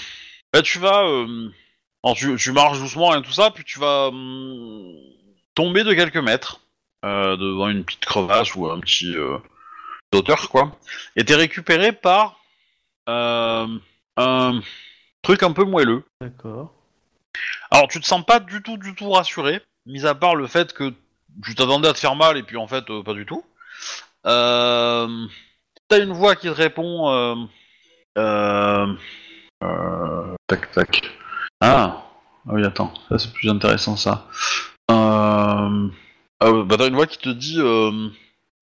bah, 0.53 0.61
tu 0.61 0.79
vas, 0.79 0.99
alors, 0.99 2.15
tu, 2.15 2.35
tu 2.37 2.51
marches 2.53 2.79
doucement 2.79 3.13
et 3.15 3.21
tout 3.21 3.33
ça, 3.33 3.51
puis 3.51 3.65
tu 3.65 3.79
vas 3.79 4.07
hum, 4.07 4.95
tomber 5.53 5.83
de 5.83 5.93
quelques 5.93 6.15
mètres 6.17 6.61
devant 7.03 7.69
une 7.69 7.83
petite 7.85 8.05
crevasse 8.05 8.55
ou 8.55 8.69
un 8.69 8.79
petit 8.79 9.15
hauteur 10.13 10.49
quoi, 10.49 10.77
et 11.15 11.23
t'es 11.23 11.35
récupéré 11.35 11.91
par 11.93 12.37
euh, 13.07 13.67
un 14.17 14.61
truc 15.21 15.43
un 15.43 15.51
peu 15.51 15.63
moelleux. 15.63 16.03
D'accord. 16.21 16.73
Alors 17.71 17.87
tu 17.87 17.99
te 17.99 18.05
sens 18.05 18.25
pas 18.25 18.39
du 18.39 18.61
tout, 18.61 18.77
du 18.77 18.95
tout 18.95 19.09
rassuré, 19.11 19.61
mis 19.85 20.05
à 20.05 20.15
part 20.15 20.35
le 20.35 20.47
fait 20.47 20.73
que 20.73 20.93
tu 21.43 21.55
t'attendais 21.55 21.87
à 21.87 21.93
te 21.93 21.99
faire 21.99 22.15
mal 22.15 22.37
et 22.37 22.43
puis 22.43 22.57
en 22.57 22.67
fait 22.67 22.89
euh, 22.89 23.03
pas 23.03 23.13
du 23.13 23.25
tout. 23.25 23.43
Euh, 24.25 25.27
T'as 25.89 26.03
une 26.03 26.11
voix 26.11 26.35
qui 26.35 26.47
te 26.47 26.51
répond. 26.53 27.09
Euh, 27.09 27.35
euh, 28.17 28.93
euh, 29.63 30.35
tac 30.47 30.71
tac. 30.71 31.03
Ah, 31.61 32.03
ah 32.47 32.51
oui 32.53 32.65
attends, 32.65 32.93
ça 33.07 33.17
c'est 33.17 33.31
plus 33.31 33.49
intéressant 33.49 33.95
ça. 33.95 34.27
Euh, 34.91 35.89
euh, 36.43 36.63
bah 36.65 36.75
t'as 36.77 36.87
une 36.87 36.95
voix 36.95 37.07
qui 37.07 37.19
te 37.19 37.29
dit. 37.29 37.59
Euh, 37.59 38.09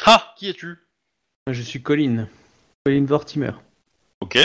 ah, 0.05 0.33
qui 0.37 0.49
es-tu? 0.49 0.77
Je 1.47 1.61
suis 1.61 1.81
Colin. 1.81 2.27
Colin 2.85 3.05
Vortimer. 3.05 3.51
Ok. 4.21 4.37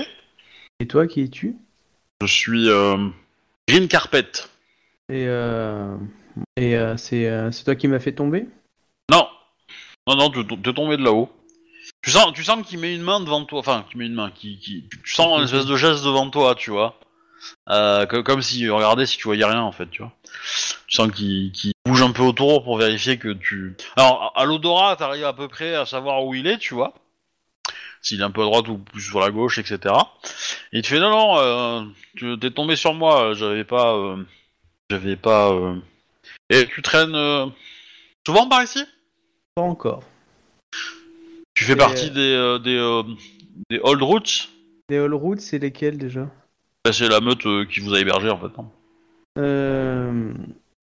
Et 0.80 0.86
toi, 0.86 1.06
qui 1.06 1.20
es-tu? 1.20 1.56
Je 2.22 2.26
suis 2.26 2.70
euh, 2.70 3.08
Green 3.68 3.86
Carpet. 3.86 4.32
Et, 5.10 5.26
euh... 5.26 5.96
Et 6.56 6.74
euh, 6.74 6.96
c'est 6.96 7.30
c'est 7.52 7.64
toi 7.64 7.74
qui 7.74 7.86
m'as 7.86 7.98
fait 7.98 8.12
tomber? 8.12 8.46
Non, 9.10 9.28
non 10.06 10.16
non, 10.16 10.30
tu 10.30 10.46
t'es 10.46 10.72
tombé 10.72 10.96
de 10.96 11.02
là-haut. 11.02 11.28
Tu 12.02 12.10
sens, 12.10 12.32
tu 12.32 12.44
sens 12.44 12.66
qu'il 12.66 12.78
met 12.78 12.94
une 12.94 13.02
main 13.02 13.20
devant 13.20 13.44
toi, 13.44 13.58
enfin, 13.58 13.84
qu'il 13.88 13.98
met 13.98 14.06
une 14.06 14.14
main, 14.14 14.30
qui, 14.30 14.58
qui, 14.58 14.88
tu 15.04 15.12
sens 15.12 15.38
une 15.38 15.44
espèce 15.44 15.66
de 15.66 15.76
geste 15.76 16.02
devant 16.02 16.30
toi, 16.30 16.54
tu 16.54 16.70
vois. 16.70 16.98
Euh, 17.68 18.06
que- 18.06 18.20
comme 18.22 18.40
si, 18.40 18.68
regardez 18.70 19.04
si 19.04 19.18
tu 19.18 19.24
voyais 19.24 19.44
rien 19.44 19.60
en 19.62 19.72
fait, 19.72 19.90
tu 19.90 20.02
vois. 20.02 20.12
Tu 20.86 20.96
sens 20.96 21.10
qu'il 21.10 21.52
bouge 21.84 22.00
un 22.00 22.12
peu 22.12 22.22
autour 22.22 22.64
pour 22.64 22.78
vérifier 22.78 23.18
que 23.18 23.32
tu. 23.32 23.76
Alors, 23.96 24.32
à 24.34 24.44
l'odorat, 24.46 24.96
t'arrives 24.96 25.24
à 25.24 25.34
peu 25.34 25.48
près 25.48 25.74
à 25.74 25.84
savoir 25.84 26.24
où 26.24 26.34
il 26.34 26.46
est, 26.46 26.58
tu 26.58 26.72
vois. 26.74 26.94
S'il 28.02 28.20
est 28.20 28.24
un 28.24 28.30
peu 28.30 28.42
à 28.42 28.44
droite 28.46 28.68
ou 28.68 28.78
plus 28.78 29.02
sur 29.02 29.20
la 29.20 29.30
gauche, 29.30 29.58
etc. 29.58 29.94
Et 30.72 30.78
il 30.78 30.82
te 30.82 30.88
fait 30.88 31.00
non, 31.00 31.10
non, 31.10 31.38
euh, 31.38 31.84
tu 32.16 32.38
t'es 32.38 32.50
tombé 32.50 32.76
sur 32.76 32.94
moi, 32.94 33.34
j'avais 33.34 33.64
pas. 33.64 33.94
euh, 33.94 34.24
j'avais 34.90 35.16
pas. 35.16 35.50
euh, 35.52 35.76
Et 36.50 36.66
tu 36.66 36.82
traînes 36.82 37.14
euh, 37.14 37.46
souvent 38.26 38.48
par 38.48 38.62
ici? 38.62 38.84
Pas 39.54 39.62
encore. 39.62 40.02
Tu 41.54 41.64
fais 41.64 41.74
Et, 41.74 41.78
partie 41.78 42.10
euh, 42.10 42.14
des, 42.14 42.32
euh, 42.34 42.58
des, 42.58 42.76
euh, 42.76 43.02
des 43.68 43.80
Old 43.82 44.02
Roots? 44.02 44.48
Les 44.88 44.96
All 44.98 45.14
Routes, 45.14 45.40
c'est 45.40 45.58
lesquels 45.58 45.98
déjà? 45.98 46.30
Bah, 46.84 46.92
C'est 46.92 47.08
la 47.08 47.20
meute 47.20 47.44
euh, 47.46 47.64
qui 47.66 47.80
vous 47.80 47.94
a 47.94 48.00
hébergé 48.00 48.30
en 48.30 48.38
fait. 48.38 48.56
non 48.56 48.70
euh... 49.38 50.32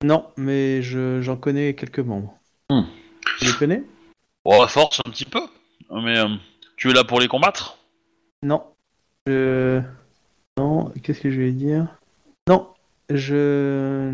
Non, 0.04 0.28
mais 0.38 0.82
je- 0.84 1.22
j'en 1.22 1.38
connais 1.38 1.74
quelques 1.74 2.00
membres. 2.00 2.38
Hmm. 2.70 2.84
Tu 3.40 3.46
les 3.46 3.54
connais? 3.54 3.84
Bon, 4.46 4.62
à 4.62 4.68
force 4.68 5.02
un 5.06 5.10
petit 5.10 5.26
peu. 5.26 5.42
Mais 5.90 6.18
euh, 6.18 6.28
tu 6.78 6.92
es 6.92 6.94
là 6.94 7.04
pour 7.04 7.20
les 7.20 7.28
combattre? 7.28 7.80
Non. 8.44 8.64
Je... 9.26 9.82
Non, 10.58 10.94
qu'est-ce 11.04 11.22
que 11.22 11.32
je 11.32 11.42
vais 11.42 11.52
dire? 11.52 11.88
Non, 12.48 12.74
je... 13.10 14.14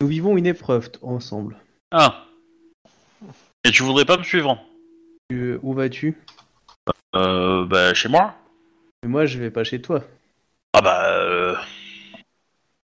Nous 0.00 0.06
vivons 0.06 0.36
une 0.36 0.46
épreuve 0.46 0.90
ensemble. 1.02 1.58
Ah. 1.90 2.24
Et 3.64 3.70
tu 3.70 3.82
voudrais 3.82 4.06
pas 4.06 4.16
me 4.16 4.22
suivre? 4.22 4.64
Où 5.62 5.74
vas-tu? 5.74 6.16
Euh, 7.14 7.66
bah, 7.66 7.92
chez 7.92 8.08
moi 8.08 8.34
Mais 9.02 9.08
moi, 9.08 9.26
je 9.26 9.38
vais 9.38 9.50
pas 9.50 9.64
chez 9.64 9.82
toi. 9.82 10.02
Ah 10.72 10.80
bah... 10.80 11.18
Euh... 11.18 11.56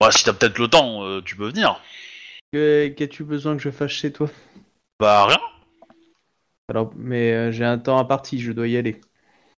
Bah, 0.01 0.11
si 0.11 0.25
t'as 0.25 0.33
peut-être 0.33 0.59
le 0.59 0.69
temps, 0.69 1.05
euh, 1.05 1.23
tu 1.23 1.37
peux 1.37 1.49
venir. 1.49 1.81
Qu'as-tu 2.53 3.25
besoin 3.25 3.57
que 3.57 3.63
je 3.63 3.71
fasse 3.71 3.91
chez 3.91 4.13
toi? 4.13 4.29
Bah, 5.01 5.27
rien. 5.27 5.41
Alors, 6.69 6.93
mais 6.97 7.33
euh, 7.33 7.51
j'ai 7.51 7.65
un 7.65 7.79
temps 7.79 7.99
imparti, 7.99 8.39
je 8.41 8.53
dois 8.53 8.69
y 8.69 8.77
aller. 8.77 9.01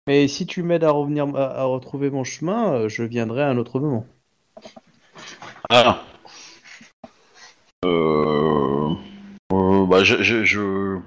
Mais 0.06 0.28
si 0.28 0.46
tu 0.46 0.62
m'aides 0.62 0.84
à 0.84 0.92
revenir, 0.92 1.26
à, 1.36 1.64
retrouver 1.64 2.12
mon 2.12 2.24
chemin, 2.24 2.74
euh, 2.74 2.90
je 2.90 3.04
viendrai 3.04 3.42
à 3.42 3.50
un 3.50 3.58
autre 3.58 3.80
moment. 3.80 4.06
Ah. 5.70 6.04
Euh... 7.84 8.90
euh, 9.54 9.86
bah, 9.88 10.04
je... 10.04 10.44
je- 10.44 11.00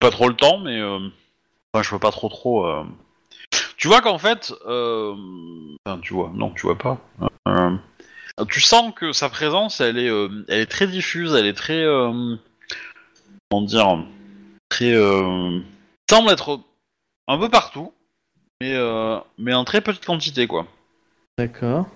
Pas 0.00 0.10
trop 0.10 0.28
le 0.28 0.34
temps, 0.34 0.58
mais... 0.58 0.80
Euh... 0.80 1.08
Enfin, 1.72 1.82
je 1.84 1.90
peux 1.90 1.98
pas 1.98 2.10
trop 2.10 2.28
trop... 2.28 2.66
Tu 3.76 3.86
vois 3.86 4.00
qu'en 4.00 4.18
fait... 4.18 4.52
Enfin, 4.64 6.00
tu 6.02 6.14
vois, 6.14 6.32
non, 6.34 6.50
tu 6.50 6.62
vois 6.62 6.78
pas. 6.78 6.98
Tu 8.48 8.60
sens 8.60 8.92
que 8.94 9.12
sa 9.12 9.28
présence, 9.28 9.80
elle 9.80 9.98
est, 9.98 10.10
elle 10.48 10.60
est 10.60 10.66
très 10.66 10.88
diffuse, 10.88 11.34
elle 11.34 11.46
est 11.46 11.54
très... 11.54 11.84
Comment 13.50 13.62
dire 13.62 14.04
Très... 14.68 14.92
Euh... 14.92 15.60
semble 16.10 16.30
être 16.30 16.60
un 17.26 17.38
peu 17.38 17.48
partout, 17.48 17.92
mais, 18.60 18.74
euh... 18.74 19.18
mais 19.38 19.54
en 19.54 19.64
très 19.64 19.80
petite 19.80 20.04
quantité, 20.04 20.46
quoi. 20.46 20.66
D'accord. 21.38 21.86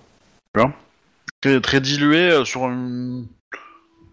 très, 1.41 1.61
très 1.61 1.81
dilué 1.81 2.31
euh, 2.31 2.45
sur 2.45 2.65
une- 2.69 3.27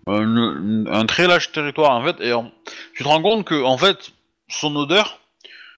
une- 0.07 0.14
une- 0.18 0.89
un 0.91 1.05
très 1.05 1.28
large 1.28 1.51
territoire 1.51 1.91
en 1.91 2.03
fait 2.03 2.20
et 2.22 2.34
tu 2.95 3.03
te 3.03 3.07
rends 3.07 3.22
compte 3.22 3.45
que 3.45 3.62
en 3.64 3.78
fait 3.78 4.12
son 4.49 4.76
odeur 4.76 5.20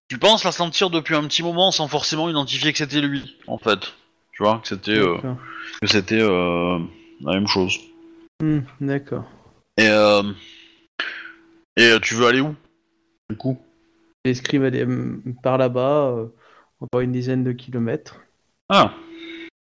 tu 0.08 0.18
penses 0.18 0.46
la 0.46 0.54
sentir 0.54 0.90
depuis 0.90 1.16
un 1.16 1.24
petit 1.28 1.44
moment 1.44 1.72
sans 1.72 1.90
forcément 1.90 2.30
identifier 2.30 2.72
que 2.72 2.78
c'était 2.78 3.02
lui 3.02 3.38
en 3.48 3.58
fait 3.58 3.80
tu 4.32 4.44
vois 4.44 4.60
que 4.60 4.70
c'était 4.70 4.98
euh, 4.98 5.18
que 5.82 5.88
c'était 5.88 6.22
euh, 6.22 6.80
la 7.22 7.34
même 7.34 7.48
chose 7.48 7.78
Hmm, 8.42 8.62
D'accord. 8.80 9.26
et 9.78 9.90
euh, 9.90 10.24
et 11.76 11.98
tu 12.02 12.16
veux 12.16 12.28
aller 12.28 12.40
où? 12.42 12.56
Du 13.32 13.38
coup 13.38 13.58
L'escrime 14.24 14.64
a 14.64 14.70
des- 14.70 14.84
hum, 14.84 15.24
par 15.42 15.58
là-bas, 15.58 16.12
euh, 16.12 16.28
encore 16.80 17.02
une 17.02 17.12
dizaine 17.12 17.44
de 17.44 17.52
kilomètres. 17.52 18.22
ah 18.70 18.94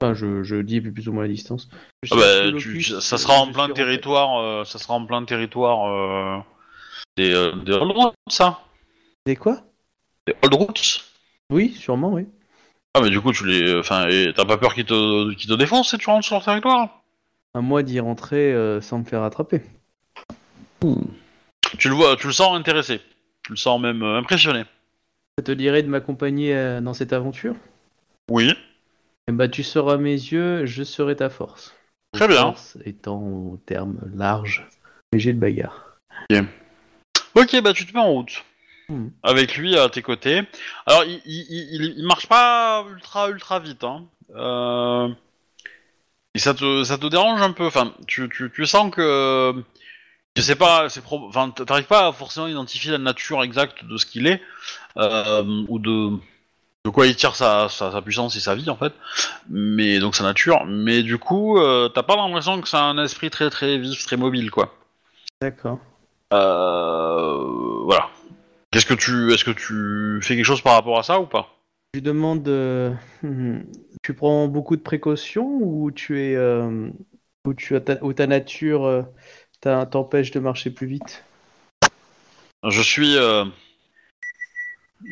Enfin, 0.03 0.15
je, 0.15 0.43
je 0.43 0.57
dis 0.57 0.81
plus 0.81 1.09
ou 1.09 1.13
moins 1.13 1.23
la 1.23 1.29
distance. 1.29 1.69
Ah 2.11 2.17
bah, 2.17 2.53
tu- 2.59 2.83
ça 2.83 2.97
euh, 2.97 3.19
sera 3.19 3.35
en 3.39 3.53
plein 3.53 3.69
territoire 3.71 4.39
euh, 4.41 4.65
ça 4.65 4.79
sera 4.79 4.95
en 4.95 5.05
plein 5.07 5.25
territoire 5.25 5.87
euh, 5.89 6.39
des 7.17 7.35
euh, 7.35 7.53
des 7.53 7.73
old 7.73 7.93
routes 7.93 8.15
ça 8.29 8.61
Des 9.27 9.37
quoi? 9.37 9.63
Des 10.27 10.35
old 10.43 10.55
routes 10.55 11.05
Oui, 11.51 11.73
sûrement, 11.73 12.13
oui. 12.13 12.27
Ah 12.95 13.01
mais 13.01 13.11
du 13.11 13.21
coup 13.21 13.33
tu 13.33 13.47
les, 13.47 13.79
enfin, 13.79 14.09
t'as 14.35 14.45
pas 14.45 14.57
peur 14.59 14.75
qu'ils 14.75 14.85
te, 14.87 15.33
qu'ils 15.35 15.49
te 15.49 15.55
défoncent 15.55 15.91
si 15.91 15.99
tu 15.99 16.09
rentres 16.11 16.27
sur 16.27 16.37
leur 16.37 16.45
territoire? 16.45 17.03
À 17.55 17.61
moi 17.61 17.83
d'y 17.83 18.01
rentrer 18.01 18.53
euh, 18.53 18.81
sans 18.81 18.99
me 18.99 19.05
faire 19.05 19.23
attraper. 19.23 19.63
Tu 21.79 21.89
le 21.89 21.95
vois, 21.95 22.17
tu 22.17 22.27
le 22.27 22.33
sens 22.33 22.57
intéressé, 22.57 23.01
tu 23.43 23.53
le 23.53 23.57
sens 23.57 23.81
même 23.81 24.03
euh, 24.03 24.19
impressionné. 24.19 24.65
Ça 25.39 25.45
te 25.45 25.53
dirait 25.53 25.83
de 25.83 25.89
m'accompagner 25.89 26.55
euh, 26.55 26.81
dans 26.81 26.95
cette 26.95 27.13
aventure? 27.13 27.55
Oui. 28.31 28.53
Eh 29.29 29.33
bah, 29.33 29.49
tu 29.49 29.63
seras 29.63 29.97
mes 29.97 30.13
yeux, 30.13 30.67
je 30.67 30.83
serai 30.83 31.17
ta 31.17 31.31
force. 31.31 31.75
Très 32.13 32.29
bien. 32.29 32.43
Force 32.43 32.77
étant 32.85 33.23
au 33.23 33.61
terme 33.67 33.99
large, 34.15 34.67
léger 35.13 35.33
de 35.33 35.39
bagarre. 35.39 35.99
Ok, 37.35 37.63
bah 37.63 37.73
tu 37.73 37.87
te 37.87 37.95
mets 37.95 38.01
en 38.01 38.13
route. 38.13 38.45
Hmm. 38.89 39.09
Avec 39.23 39.57
lui 39.57 39.79
à 39.79 39.89
tes 39.89 40.03
côtés. 40.03 40.43
Alors 40.87 41.05
il, 41.05 41.21
il, 41.25 41.47
il, 41.49 41.95
il 41.97 42.05
marche 42.05 42.27
pas 42.27 42.85
ultra 42.91 43.31
ultra 43.31 43.61
vite, 43.61 43.85
hein. 43.85 44.05
Euh... 44.35 45.09
Et 46.35 46.39
ça 46.39 46.55
te, 46.55 46.85
ça 46.85 46.99
te 46.99 47.07
dérange 47.07 47.41
un 47.41 47.53
peu? 47.53 47.67
Enfin, 47.67 47.95
tu, 48.07 48.29
tu, 48.29 48.51
tu 48.53 48.67
sens 48.67 48.93
que 48.93 49.55
je 50.37 50.43
sais 50.43 50.57
pas, 50.57 50.89
c'est 50.89 51.03
pro... 51.03 51.27
enfin, 51.29 51.51
t'arrives 51.51 51.87
pas 51.87 52.09
à 52.09 52.13
forcément 52.13 52.47
identifier 52.47 52.93
la 52.93 52.99
nature 52.99 53.43
exacte 53.43 53.85
de 53.85 53.97
ce 53.97 54.07
qu'il 54.07 54.27
est 54.27 54.41
euh, 54.97 55.65
ou 55.69 55.79
de 55.79 56.11
de 56.87 56.91
quoi 56.91 57.07
il 57.07 57.15
tire 57.15 57.37
sa, 57.37 57.69
sa, 57.69 57.93
sa 57.93 58.01
puissance 58.01 58.37
et 58.37 58.41
sa 58.41 58.55
vie 58.55 58.71
en 58.71 58.77
fait, 58.77 58.95
mais 59.51 59.99
donc 59.99 60.15
sa 60.17 60.25
nature. 60.25 60.65
Mais 60.67 61.03
du 61.03 61.19
coup, 61.19 61.59
euh, 61.59 61.91
t'as 61.91 62.03
pas 62.03 62.17
l'impression 62.17 62.59
que 62.61 62.69
c'est 62.69 62.79
un 62.79 62.97
esprit 63.03 63.29
très 63.29 63.51
très 63.51 63.77
vif, 63.77 64.05
très 64.07 64.17
mobile 64.17 64.51
quoi. 64.51 64.75
D'accord. 65.43 65.79
Euh, 66.33 67.83
voilà. 67.85 68.09
Qu'est-ce 68.71 68.87
que 68.87 68.95
tu, 68.95 69.33
est-ce 69.33 69.45
que 69.45 69.51
tu 69.51 70.21
fais 70.23 70.37
quelque 70.37 70.45
chose 70.45 70.63
par 70.63 70.75
rapport 70.75 70.99
à 70.99 71.03
ça 71.03 71.21
ou 71.21 71.27
pas? 71.27 71.49
Je 71.93 71.99
lui 71.99 72.03
demande, 72.03 72.47
euh, 72.49 72.95
tu 74.03 74.15
prends 74.15 74.47
beaucoup 74.47 74.77
de 74.77 74.83
précautions 74.83 75.59
ou 75.61 75.91
tu 75.91 76.21
es, 76.21 76.37
euh, 76.37 76.89
ou 77.47 77.55
tu 77.55 77.75
as 77.75 77.81
ta, 77.81 78.03
ou 78.05 78.13
ta 78.13 78.27
nature 78.27 79.07
t'empêche 79.61 80.31
de 80.31 80.41
marcher 80.41 80.71
plus 80.71 80.87
vite. 80.87 81.25
Je 82.69 82.83
suis, 82.83 83.17
euh, 83.17 83.45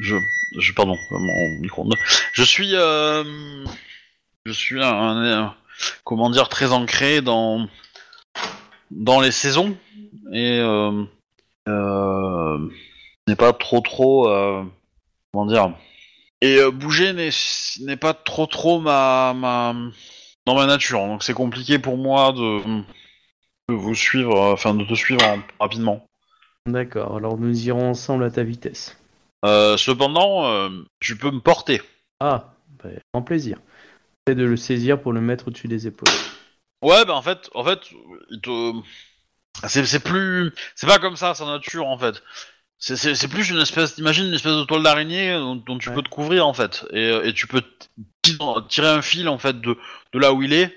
je, 0.00 0.16
je, 0.58 0.72
pardon, 0.72 0.96
mon 1.10 1.48
micro. 1.60 1.88
Je 2.32 2.42
suis, 2.42 2.74
euh, 2.74 3.64
je 4.44 4.52
suis 4.52 4.82
un, 4.82 5.54
comment 6.04 6.30
dire, 6.30 6.48
très 6.48 6.72
ancré 6.72 7.20
dans, 7.20 7.68
dans 8.90 9.20
les 9.20 9.32
saisons. 9.32 9.76
Et 10.32 10.58
euh, 10.58 11.04
euh, 11.68 12.68
n'est 13.26 13.36
pas 13.36 13.52
trop 13.52 13.80
trop, 13.80 14.28
euh, 14.28 14.62
comment 15.32 15.46
dire, 15.46 15.74
Et 16.42 16.58
bouger 16.70 17.12
n'est 17.12 17.96
pas 17.96 18.14
trop 18.14 18.46
trop 18.46 18.80
ma, 18.80 19.32
ma 19.34 19.74
dans 20.46 20.54
ma 20.54 20.66
nature, 20.66 21.00
donc 21.06 21.22
c'est 21.22 21.34
compliqué 21.34 21.78
pour 21.78 21.98
moi 21.98 22.32
de, 22.32 22.82
de 23.68 23.74
vous 23.74 23.94
suivre, 23.94 24.34
euh, 24.36 24.52
enfin 24.52 24.74
de 24.74 24.84
te 24.84 24.94
suivre 24.94 25.22
en- 25.26 25.40
rapidement. 25.60 26.06
D'accord, 26.66 27.16
alors 27.16 27.38
nous 27.38 27.66
irons 27.66 27.90
ensemble 27.90 28.24
à 28.24 28.30
ta 28.30 28.42
vitesse. 28.42 28.96
Euh, 29.44 29.76
cependant, 29.76 30.46
euh, 30.46 30.68
tu 31.00 31.16
peux 31.16 31.30
me 31.30 31.40
porter. 31.40 31.80
Ah, 32.20 32.52
bah, 32.82 32.90
grand 33.12 33.22
plaisir. 33.22 33.58
J'essaie 34.26 34.36
de 34.36 34.44
le 34.44 34.56
saisir 34.56 35.00
pour 35.00 35.12
le 35.12 35.20
mettre 35.20 35.48
au-dessus 35.48 35.68
des 35.68 35.86
épaules. 35.86 36.12
Ouais, 36.82 37.04
bah 37.04 37.14
en 37.14 37.22
fait, 37.22 37.48
en 37.54 37.64
fait, 37.64 37.80
il 38.30 38.40
te, 38.40 38.72
c'est 39.66 39.84
c'est 39.84 40.00
plus, 40.02 40.52
c'est 40.74 40.86
pas 40.86 40.98
comme 40.98 41.16
ça 41.16 41.34
sa 41.34 41.44
nature 41.46 41.86
en 41.86 41.98
fait. 41.98 42.22
C'est- 42.78 42.96
C'est 42.96 43.14
c'est 43.14 43.28
plus 43.28 43.50
une 43.50 43.58
espèce, 43.58 43.98
imagine 43.98 44.26
une 44.26 44.34
espèce 44.34 44.56
de 44.56 44.64
toile 44.64 44.82
d'araignée 44.84 45.32
dont, 45.34 45.56
dont 45.56 45.78
tu 45.78 45.88
Ouais. 45.88 45.96
peux 45.96 46.02
te 46.02 46.08
couvrir 46.08 46.46
en 46.46 46.54
fait, 46.54 46.86
et, 46.92 47.10
euh, 47.10 47.24
et 47.24 47.32
tu 47.34 47.46
peux 47.48 47.62
t- 47.62 48.32
tirer 48.68 48.88
un 48.88 49.02
fil 49.02 49.28
en 49.28 49.38
fait 49.38 49.60
de, 49.60 49.76
de 50.12 50.18
là 50.18 50.32
où 50.32 50.42
il 50.42 50.52
est, 50.52 50.76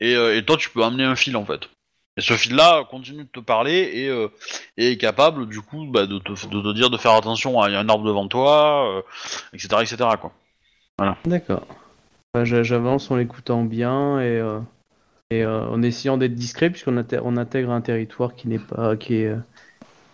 et, 0.00 0.14
euh, 0.14 0.36
et 0.36 0.44
toi 0.44 0.56
tu 0.56 0.70
peux 0.70 0.82
amener 0.82 1.04
un 1.04 1.16
fil 1.16 1.36
en 1.36 1.44
fait. 1.44 1.68
Et 2.16 2.20
ce 2.20 2.34
fil-là 2.34 2.84
continue 2.90 3.24
de 3.24 3.28
te 3.30 3.40
parler 3.40 3.90
et, 3.94 4.08
euh, 4.08 4.28
et 4.76 4.92
est 4.92 4.96
capable 4.98 5.48
du 5.48 5.60
coup 5.62 5.86
bah, 5.86 6.06
de, 6.06 6.18
te, 6.18 6.32
de 6.46 6.60
te 6.60 6.72
dire 6.74 6.90
de 6.90 6.98
faire 6.98 7.12
attention, 7.12 7.60
à- 7.60 7.70
il 7.70 7.72
y 7.72 7.76
a 7.76 7.80
un 7.80 7.88
arbre 7.88 8.04
devant 8.04 8.28
toi, 8.28 8.98
euh, 8.98 9.02
etc., 9.54 9.82
etc. 9.82 9.96
quoi. 10.20 10.32
D'accord. 11.24 11.66
Bah, 12.34 12.44
j'a- 12.44 12.62
J'avance 12.62 13.10
en 13.10 13.16
l'écoutant 13.16 13.64
bien 13.64 14.20
et, 14.20 14.38
euh, 14.38 14.60
et 15.30 15.42
euh, 15.42 15.66
en 15.68 15.82
essayant 15.82 16.18
d'être 16.18 16.34
discret 16.34 16.70
puisqu'on 16.70 16.96
intègre 16.98 17.70
un 17.70 17.80
territoire 17.80 18.34
qui 18.34 18.48
n'est 18.48 18.58
pas 18.58 18.96
qui 18.96 19.14
est 19.14 19.28
euh, 19.28 19.38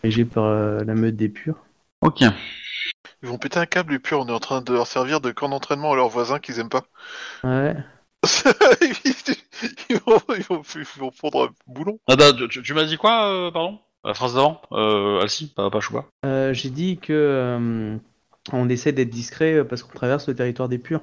dirigé 0.04 0.24
par 0.24 0.44
euh, 0.44 0.84
la 0.84 0.94
meute 0.94 1.16
des 1.16 1.28
purs. 1.28 1.56
Ok. 2.00 2.20
Ils 3.22 3.28
vont 3.28 3.38
péter 3.38 3.58
un 3.58 3.66
câble 3.66 3.94
et 3.94 3.98
puis 3.98 4.14
on 4.14 4.26
est 4.28 4.32
en 4.32 4.38
train 4.38 4.62
de 4.62 4.72
leur 4.72 4.86
servir 4.86 5.20
de 5.20 5.32
camp 5.32 5.48
d'entraînement 5.48 5.92
à 5.92 5.96
leurs 5.96 6.08
voisins 6.08 6.38
qu'ils 6.38 6.60
aiment 6.60 6.68
pas. 6.68 6.84
Ouais. 7.42 7.74
ils, 9.90 9.98
vont, 10.06 10.20
ils, 10.36 10.42
vont, 10.44 10.62
ils 10.74 11.00
vont 11.00 11.10
prendre 11.10 11.44
un 11.48 11.50
boulon. 11.66 11.98
Attends, 12.06 12.34
tu, 12.36 12.48
tu- 12.48 12.62
tu 12.62 12.74
m'as 12.74 12.84
dit 12.84 12.96
quoi, 12.96 13.28
euh, 13.28 13.50
pardon? 13.50 13.78
La 14.04 14.14
phrase 14.14 14.34
d'avant? 14.34 14.60
Euh, 14.72 15.20
Alcy, 15.20 15.52
pas, 15.52 15.70
pas 15.70 15.80
Chouba 15.80 16.06
Euh, 16.24 16.52
J'ai 16.54 16.70
dit 16.70 16.98
que 16.98 17.12
euh, 17.12 17.96
on 18.52 18.68
essaie 18.68 18.92
d'être 18.92 19.10
discret 19.10 19.54
euh, 19.54 19.64
parce 19.64 19.82
qu'on 19.82 19.92
traverse 19.94 20.28
le 20.28 20.34
territoire 20.34 20.68
des 20.68 20.78
purs. 20.78 21.02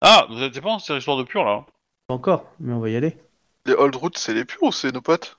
Ah, 0.00 0.26
vous 0.28 0.36
n'êtes 0.38 0.60
pas 0.60 0.70
en 0.70 0.78
cette 0.78 0.98
histoire 0.98 1.16
de 1.16 1.24
pur 1.24 1.44
là 1.44 1.64
Pas 2.06 2.14
encore, 2.14 2.52
mais 2.60 2.72
on 2.72 2.80
va 2.80 2.90
y 2.90 2.96
aller. 2.96 3.16
Les 3.66 3.74
old 3.74 3.94
routes, 3.96 4.18
c'est 4.18 4.34
les 4.34 4.44
purs 4.44 4.62
ou 4.62 4.72
c'est 4.72 4.92
nos 4.92 5.00
potes? 5.02 5.38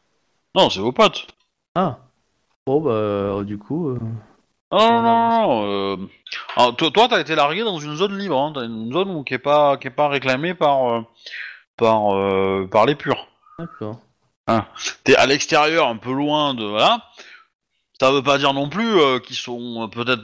Non, 0.55 0.69
c'est 0.69 0.79
vos 0.81 0.91
potes. 0.91 1.27
Ah. 1.75 1.99
Bon 2.65 2.81
bah 2.81 3.43
du 3.43 3.57
coup. 3.57 3.97
Non, 4.71 5.01
non, 5.01 5.29
non, 5.29 5.65
euh, 5.65 5.97
alors, 6.55 6.75
toi, 6.75 6.91
toi, 6.91 7.07
t'as 7.07 7.19
été 7.21 7.33
largué 7.33 7.63
dans 7.63 7.79
une 7.79 7.95
zone 7.95 8.17
libre. 8.17 8.37
Hein. 8.37 8.53
Une 8.63 8.93
zone 8.93 9.09
où, 9.09 9.23
qui 9.23 9.33
est 9.33 9.39
pas, 9.39 9.77
qui 9.77 9.87
est 9.87 9.91
pas 9.91 10.07
réclamée 10.07 10.53
par, 10.53 10.89
euh, 10.89 11.01
par, 11.75 12.15
euh, 12.15 12.67
par 12.71 12.85
les 12.85 12.93
purs. 12.95 13.27
D'accord. 13.57 13.99
T'es 15.03 15.15
à 15.15 15.25
l'extérieur, 15.25 15.87
un 15.87 15.97
peu 15.97 16.11
loin 16.11 16.53
de, 16.53 16.65
voilà. 16.65 17.03
Ça 17.99 18.11
veut 18.11 18.23
pas 18.23 18.37
dire 18.37 18.53
non 18.53 18.69
plus 18.69 18.99
euh, 18.99 19.19
qu'ils 19.19 19.35
sont 19.35 19.83
euh, 19.83 19.87
peut-être 19.87 20.23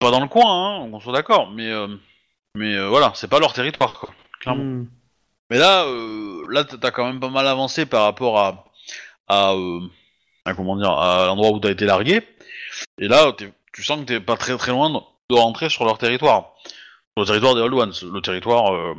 pas 0.00 0.10
dans 0.10 0.20
le 0.20 0.28
coin, 0.28 0.44
hein, 0.44 0.88
on 0.92 1.00
soit 1.00 1.12
d'accord. 1.12 1.50
Mais, 1.50 1.70
euh, 1.70 1.88
mais 2.54 2.88
voilà, 2.88 3.12
c'est 3.14 3.28
pas 3.30 3.38
leur 3.40 3.52
territoire, 3.52 3.94
quoi. 3.94 4.10
Clairement. 4.40 4.62
Hmm. 4.62 4.86
Mais 5.50 5.58
là, 5.58 5.86
là, 6.50 6.64
t'as 6.64 6.90
quand 6.90 7.06
même 7.06 7.20
pas 7.20 7.30
mal 7.30 7.46
avancé 7.46 7.86
par 7.86 8.02
rapport 8.02 8.38
à, 8.40 8.64
à, 9.28 9.54
à 10.44 10.54
comment 10.54 10.76
dire, 10.76 10.90
à 10.90 11.26
l'endroit 11.26 11.50
où 11.50 11.60
t'as 11.60 11.70
été 11.70 11.86
largué. 11.86 12.26
Et 12.98 13.06
là, 13.06 13.32
t'es- 13.32 13.52
tu 13.76 13.82
sens 13.82 14.00
que 14.00 14.04
t'es 14.04 14.20
pas 14.20 14.38
très 14.38 14.56
très 14.56 14.72
loin 14.72 14.90
de, 14.90 15.34
rentrer 15.34 15.68
sur 15.68 15.84
leur 15.84 15.98
territoire, 15.98 16.54
sur 17.14 17.20
le 17.20 17.26
territoire 17.26 17.54
des 17.54 17.60
Old 17.60 17.74
Ones, 17.74 17.92
le 18.10 18.20
territoire 18.20 18.74
euh, 18.74 18.94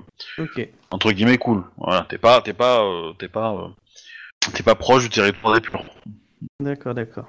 entre 0.92 1.12
guillemets 1.12 1.40
cool. 1.40 1.64
Voilà, 1.78 2.06
t'es 2.08 2.20
pas, 2.20 2.42
t'es 2.42 2.54
pas, 2.54 2.84
euh, 2.84 3.14
t'es 3.14 3.28
pas, 3.28 3.54
euh, 3.54 3.70
t'es 4.54 4.62
pas 4.62 4.76
proche 4.76 5.04
du 5.04 5.10
territoire 5.10 5.56
des 5.56 5.62
purs. 5.62 5.84
D'accord, 6.60 6.94
d'accord. 6.94 7.26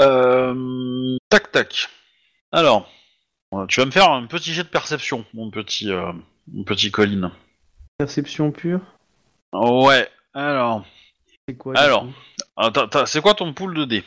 Euh, 0.00 1.16
tac 1.28 1.50
tac. 1.50 1.88
Alors, 2.52 2.88
tu 3.66 3.80
vas 3.80 3.86
me 3.86 3.90
faire 3.90 4.08
un 4.08 4.26
petit 4.26 4.52
jet 4.52 4.62
de 4.62 4.68
perception, 4.68 5.24
mon 5.34 5.50
petit, 5.50 5.90
mon 6.52 6.62
petit 6.62 6.92
Colline. 6.92 7.32
Perception 7.98 8.52
pure? 8.52 8.80
Ouais. 9.52 10.08
Alors. 10.34 10.84
C'est 11.48 11.56
quoi 11.56 11.76
Alors. 11.76 12.06
c'est 13.06 13.20
quoi 13.20 13.34
ton 13.34 13.52
pool 13.52 13.74
de 13.74 13.84
dés? 13.86 14.04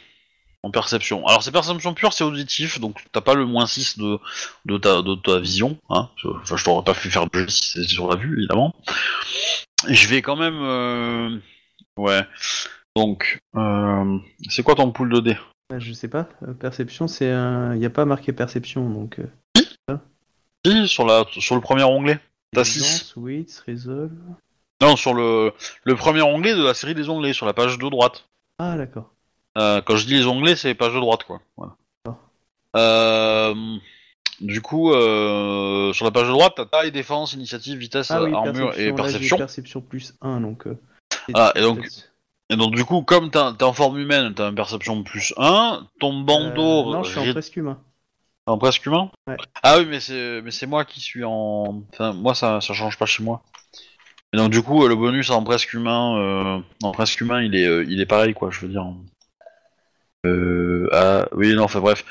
En 0.64 0.72
perception 0.72 1.26
Alors 1.28 1.42
c'est 1.44 1.52
perception 1.52 1.94
pure, 1.94 2.14
c'est 2.14 2.24
auditif, 2.24 2.80
donc 2.80 3.04
t'as 3.12 3.22
pas 3.22 3.34
le 3.34 3.46
moins 3.46 3.66
6 3.66 3.98
de, 3.98 4.20
de, 4.66 4.78
ta, 4.78 5.02
de 5.02 5.16
ta 5.16 5.40
vision. 5.40 5.78
Hein 5.90 6.10
enfin, 6.24 6.56
je 6.58 6.64
t'aurais 6.64 6.84
pas 6.84 6.94
fait 6.94 7.10
faire 7.10 7.28
de 7.30 7.48
si 7.48 7.72
c'était 7.72 7.88
sur 7.88 8.08
la 8.10 8.16
vue, 8.16 8.38
évidemment. 8.38 8.74
Je 9.88 10.08
vais 10.08 10.22
quand 10.22 10.36
même... 10.36 10.60
euh, 10.62 11.38
Ouais. 11.98 12.26
Donc, 12.96 13.40
euh, 13.56 14.18
c'est 14.50 14.64
quoi 14.64 14.76
ton 14.76 14.92
pool 14.92 15.10
de 15.12 15.20
dés? 15.20 15.38
Bah, 15.70 15.80
Je 15.80 15.94
sais 15.94 16.08
pas. 16.08 16.30
Euh, 16.48 16.54
perception, 16.54 17.08
c'est 17.08 17.30
un. 17.32 17.74
Il 17.74 17.80
n'y 17.80 17.86
a 17.86 17.90
pas 17.90 18.06
marqué 18.06 18.32
perception 18.34 18.90
donc. 18.90 19.20
euh, 19.90 19.98
Si, 20.66 20.88
sur, 20.88 21.06
la, 21.06 21.26
sur 21.40 21.56
le 21.56 21.62
premier 21.62 21.84
onglet. 21.84 22.20
T'as 22.54 22.64
6. 22.64 22.80
Intelligence, 22.80 23.14
Wits, 23.16 23.62
Resolve. 23.68 24.12
Non, 24.82 24.96
sur 24.96 25.14
le, 25.14 25.54
le 25.84 25.96
premier 25.96 26.22
onglet 26.22 26.54
de 26.56 26.64
la 26.64 26.74
série 26.74 26.96
des 26.96 27.10
onglets, 27.10 27.34
sur 27.34 27.46
la 27.46 27.54
page 27.54 27.78
de 27.78 27.90
droite. 27.90 28.26
Ah 28.60 28.76
d'accord. 28.78 29.12
Euh, 29.58 29.82
quand 29.82 29.96
je 29.98 30.06
dis 30.06 30.16
les 30.16 30.26
onglets, 30.26 30.56
c'est 30.56 30.74
page 30.76 30.94
de 30.94 31.00
droite, 31.00 31.24
quoi. 31.24 31.42
Voilà. 31.58 31.74
Euh, 32.78 33.54
du 34.40 34.62
coup, 34.62 34.92
euh, 34.94 35.92
sur 35.94 36.06
la 36.06 36.12
page 36.12 36.28
de 36.28 36.32
droite, 36.32 36.54
t'as 36.56 36.66
taille, 36.66 36.92
défense, 36.92 37.34
initiative, 37.34 37.78
vitesse, 37.78 38.12
Ah 38.12 38.24
oui, 38.24 38.34
armure 38.34 38.54
perception. 38.54 38.72
et 38.82 38.86
là, 38.86 38.90
j'ai 38.90 38.94
perception. 38.96 39.38
perception 39.38 39.82
plus 39.82 40.14
1 40.22 40.42
donc. 40.42 40.64
c'est- 41.28 41.34
Ah, 41.36 41.52
et 41.56 41.62
donc, 41.62 41.86
Et 42.50 42.58
donc, 42.58 42.76
du 42.76 42.84
coup, 42.84 43.02
comme 43.02 43.32
t'es 43.32 43.64
en 43.64 43.72
forme 43.74 43.98
humaine, 43.98 44.34
t'as 44.34 44.50
une 44.50 44.56
perception 44.56 45.04
plus 45.04 45.34
1, 45.38 45.88
ton 46.02 46.20
bandeau... 46.20 46.92
Non, 46.92 47.04
je 47.04 47.12
suis 47.18 47.30
en 47.30 47.32
presque 47.32 47.56
humain. 47.56 47.80
en 48.46 48.58
presque 48.58 48.86
humain 48.86 49.10
Ouais. 49.26 49.38
Ah 49.64 49.78
oui, 49.80 49.86
mais 49.86 50.02
c'est 50.02 50.42
mais 50.42 50.52
c'est 50.52 50.66
moi 50.68 50.84
qui 50.84 51.00
suis 51.00 51.24
en... 51.24 51.82
Enfin, 51.94 52.12
moi, 52.12 52.36
ça, 52.36 52.60
ça 52.60 52.74
change 52.74 52.98
pas 52.98 53.06
chez 53.06 53.24
moi. 53.24 53.42
Et 54.34 54.38
donc, 54.38 54.50
du 54.50 54.62
coup, 54.62 54.86
le 54.88 54.96
bonus 54.96 55.30
en 55.30 55.44
presque 55.44 55.72
humain, 55.74 56.62
en 56.84 56.92
presque 56.92 57.22
humain, 57.22 57.42
il 57.42 57.56
est, 57.56 57.86
il 57.88 58.02
est 58.02 58.06
pareil, 58.06 58.34
quoi, 58.34 58.50
je 58.52 58.62
veux 58.62 58.68
dire. 58.70 58.86
Euh... 60.26 60.88
Ah, 60.92 61.28
oui, 61.32 61.54
non, 61.56 61.64
enfin, 61.64 61.80
bref. 61.80 62.04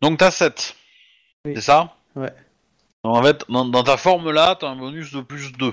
Donc, 0.00 0.18
t'as 0.18 0.30
7. 0.30 0.76
Oui. 1.44 1.52
C'est 1.54 1.62
ça? 1.62 1.96
Ouais. 2.14 2.32
Donc, 3.04 3.16
en 3.16 3.22
fait, 3.22 3.44
dans, 3.48 3.64
dans 3.64 3.82
ta 3.82 3.96
forme 3.96 4.30
là, 4.30 4.56
t'as 4.58 4.68
un 4.68 4.76
bonus 4.76 5.12
de 5.12 5.20
plus 5.20 5.52
2. 5.52 5.72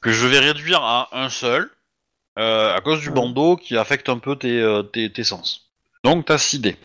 Que 0.00 0.12
je 0.12 0.26
vais 0.26 0.38
réduire 0.38 0.82
à 0.82 1.08
un 1.12 1.28
seul, 1.28 1.70
euh, 2.38 2.74
à 2.74 2.80
cause 2.80 3.00
du 3.00 3.08
Ouais. 3.08 3.14
bandeau 3.14 3.56
qui 3.56 3.76
affecte 3.76 4.08
un 4.08 4.18
peu 4.18 4.36
tes, 4.36 4.60
euh, 4.60 4.82
tes, 4.82 5.12
tes 5.12 5.24
sens. 5.24 5.70
Donc, 6.04 6.26
t'as 6.26 6.38
6 6.38 6.60
dés. 6.60 6.76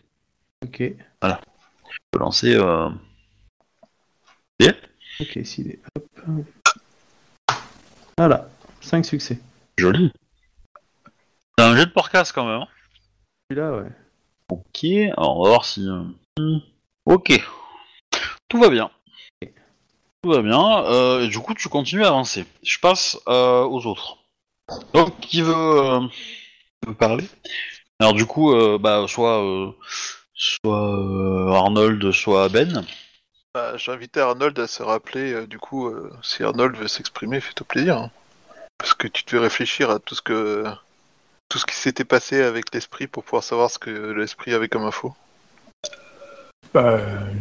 Ok. 0.63 0.81
Je 0.81 1.97
peux 2.11 2.19
lancer. 2.19 2.55
Euh... 2.55 2.89
Ok, 5.21 5.39
si. 5.45 5.79
Hop. 5.95 6.45
Voilà. 8.17 8.49
5 8.81 9.05
succès. 9.05 9.39
Joli. 9.77 10.11
T'as 11.55 11.69
un 11.69 11.77
jet 11.77 11.85
de 11.85 11.91
porcasse 11.91 12.33
quand 12.33 12.45
même. 12.45 12.67
Celui-là, 13.49 13.71
ouais. 13.77 13.89
Ok, 14.49 14.83
alors 15.17 15.39
on 15.39 15.43
va 15.43 15.49
voir 15.49 15.65
si. 15.65 15.87
euh, 15.87 16.03
hmm, 16.39 16.59
Ok. 17.05 17.33
Tout 18.47 18.59
va 18.59 18.69
bien. 18.69 18.89
Tout 20.21 20.31
va 20.31 20.41
bien. 20.41 20.83
euh, 20.85 21.21
et 21.25 21.27
du 21.27 21.39
coup, 21.39 21.53
tu 21.53 21.69
continues 21.69 22.03
à 22.03 22.07
avancer. 22.09 22.45
Je 22.63 22.79
passe 22.79 23.17
euh, 23.27 23.63
aux 23.63 23.85
autres. 23.85 24.17
Donc, 24.93 25.19
qui 25.19 25.41
veut, 25.41 25.53
euh, 25.55 25.99
veut 26.87 26.93
parler? 26.95 27.27
Alors, 27.99 28.13
du 28.13 28.25
coup, 28.25 28.53
euh, 28.53 28.77
bah, 28.79 29.05
soit, 29.07 29.43
euh, 29.43 29.71
soit 30.33 30.95
euh, 30.99 31.51
Arnold, 31.53 32.11
soit 32.11 32.49
Ben. 32.49 32.83
Bah, 33.53 33.77
J'ai 33.77 33.91
invité 33.91 34.19
Arnold 34.19 34.57
à 34.59 34.67
se 34.67 34.81
rappeler, 34.83 35.33
euh, 35.33 35.47
du 35.47 35.59
coup, 35.59 35.87
euh, 35.87 36.11
si 36.23 36.43
Arnold 36.43 36.75
veut 36.75 36.87
s'exprimer, 36.87 37.39
fais-toi 37.39 37.65
plaisir. 37.67 37.97
hein. 37.97 38.11
Parce 38.77 38.93
que 38.95 39.07
tu 39.07 39.23
devais 39.25 39.39
réfléchir 39.39 39.89
à 39.91 39.99
tout 39.99 40.15
ce 40.15 40.21
que 40.21 40.65
tout 41.49 41.59
ce 41.59 41.65
qui 41.65 41.75
s'était 41.75 42.05
passé 42.05 42.41
avec 42.41 42.73
l'esprit 42.73 43.07
pour 43.07 43.23
pouvoir 43.23 43.43
savoir 43.43 43.69
ce 43.69 43.79
que 43.79 43.89
l'esprit 43.89 44.53
avait 44.53 44.67
comme 44.67 44.83
info. 44.83 45.13
Bah, 46.73 46.99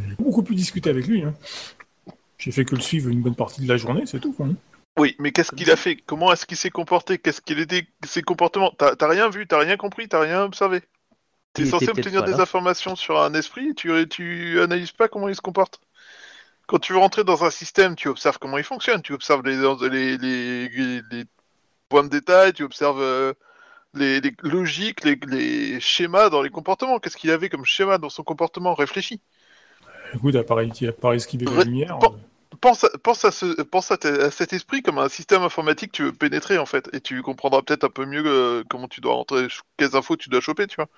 j'ai 0.08 0.14
beaucoup 0.16 0.42
pu 0.42 0.54
discuter 0.54 0.90
avec 0.90 1.06
lui. 1.06 1.22
Hein. 1.22 1.34
J'ai 2.38 2.52
fait 2.52 2.64
que 2.64 2.74
le 2.74 2.80
suivre 2.80 3.08
une 3.08 3.22
bonne 3.22 3.34
partie 3.34 3.62
de 3.62 3.68
la 3.68 3.76
journée, 3.76 4.04
c'est 4.06 4.20
tout. 4.20 4.32
Quoi. 4.32 4.46
hein. 4.46 4.54
Oui, 4.98 5.16
mais 5.18 5.32
qu'est-ce 5.32 5.50
qu'il 5.50 5.70
a 5.70 5.76
fait? 5.76 5.96
Comment 5.96 6.32
est-ce 6.32 6.46
qu'il 6.46 6.56
s'est 6.56 6.70
comporté? 6.70 7.18
Qu'est-ce 7.18 7.40
qu'il 7.40 7.58
était? 7.58 7.86
Ses 8.06 8.22
comportements? 8.22 8.72
T'as 8.78 9.08
rien 9.08 9.28
vu, 9.28 9.46
t'as 9.46 9.58
rien 9.58 9.76
compris, 9.76 10.08
t'as 10.08 10.20
rien 10.20 10.42
observé. 10.42 10.82
T'es 11.52 11.64
censé 11.66 11.88
obtenir 11.88 12.22
des 12.24 12.32
là. 12.32 12.40
informations 12.40 12.96
sur 12.96 13.20
un 13.20 13.32
esprit 13.34 13.70
et 13.70 13.74
tu, 13.74 14.08
tu 14.08 14.60
analyses 14.60 14.92
pas 14.92 15.08
comment 15.08 15.28
il 15.28 15.34
se 15.34 15.40
comporte. 15.40 15.80
Quand 16.66 16.78
tu 16.78 16.92
veux 16.92 16.98
rentrer 16.98 17.24
dans 17.24 17.44
un 17.44 17.50
système, 17.50 17.94
tu 17.94 18.08
observes 18.08 18.38
comment 18.38 18.58
il 18.58 18.64
fonctionne, 18.64 19.02
tu 19.02 19.12
observes 19.12 19.42
les, 19.44 19.56
les, 19.56 20.18
les, 20.18 20.68
les- 20.68 21.02
les 21.10 21.24
points 21.88 22.04
de 22.04 22.08
détail, 22.08 22.52
tu 22.52 22.62
observes 22.64 23.00
euh, 23.00 23.34
les, 23.94 24.20
les 24.20 24.32
logiques, 24.42 25.04
les, 25.04 25.18
les 25.28 25.80
schémas 25.80 26.30
dans 26.30 26.42
les 26.42 26.50
comportements. 26.50 26.98
Qu'est-ce 26.98 27.16
qu'il 27.16 27.30
avait 27.30 27.48
comme 27.48 27.64
schéma 27.64 27.98
dans 27.98 28.10
son 28.10 28.22
comportement 28.22 28.74
Réfléchis. 28.74 29.20
Écoute, 30.14 30.36
à 30.36 30.44
part, 30.44 30.58
à 30.58 30.92
part 30.92 31.12
esquiver 31.14 31.46
la 31.46 31.58
Ouais, 31.58 31.64
lumière. 31.64 31.98
euh, 32.02 32.08
Pense, 32.60 32.84
à- 32.84 32.90
pense, 33.02 33.24
à, 33.24 33.30
ce, 33.32 33.62
pense 33.62 33.90
à, 33.90 33.96
cet 34.30 34.52
esprit 34.52 34.82
comme 34.82 34.98
un 34.98 35.08
système 35.08 35.42
informatique 35.42 35.90
que 35.92 35.96
tu 35.96 36.02
veux 36.04 36.12
pénétrer 36.12 36.56
en 36.56 36.66
fait, 36.66 36.88
et 36.92 37.00
tu 37.00 37.20
comprendras 37.20 37.62
peut-être 37.62 37.84
un 37.84 37.90
peu 37.90 38.06
mieux 38.06 38.22
euh, 38.24 38.62
comment 38.70 38.86
tu 38.88 39.00
dois 39.00 39.14
rentrer, 39.14 39.48
quelles 39.76 39.96
infos 39.96 40.16
tu 40.16 40.28
dois 40.28 40.40
choper, 40.40 40.66
tu 40.66 40.76
vois. 40.76 40.88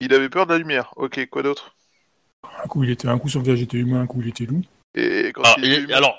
Il 0.00 0.14
avait 0.14 0.28
peur 0.28 0.46
de 0.46 0.52
la 0.52 0.58
lumière. 0.58 0.92
Ok, 0.96 1.26
quoi 1.30 1.42
d'autre? 1.42 1.74
Un 2.64 2.68
coup, 2.68 2.84
il 2.84 2.90
était 2.90 3.08
un 3.08 3.18
coup 3.18 3.28
son 3.28 3.40
visage 3.40 3.62
était 3.62 3.78
humain, 3.78 4.02
un 4.02 4.06
coup 4.06 4.20
il 4.20 4.28
était 4.28 4.46
loup. 4.46 4.62
Et 4.94 5.32
quand 5.34 5.42
Ah, 5.44 5.54
il 5.58 5.64
il 5.64 5.72
était 5.72 5.80
est- 5.80 5.84
humain- 5.84 5.96
alors, 5.96 6.16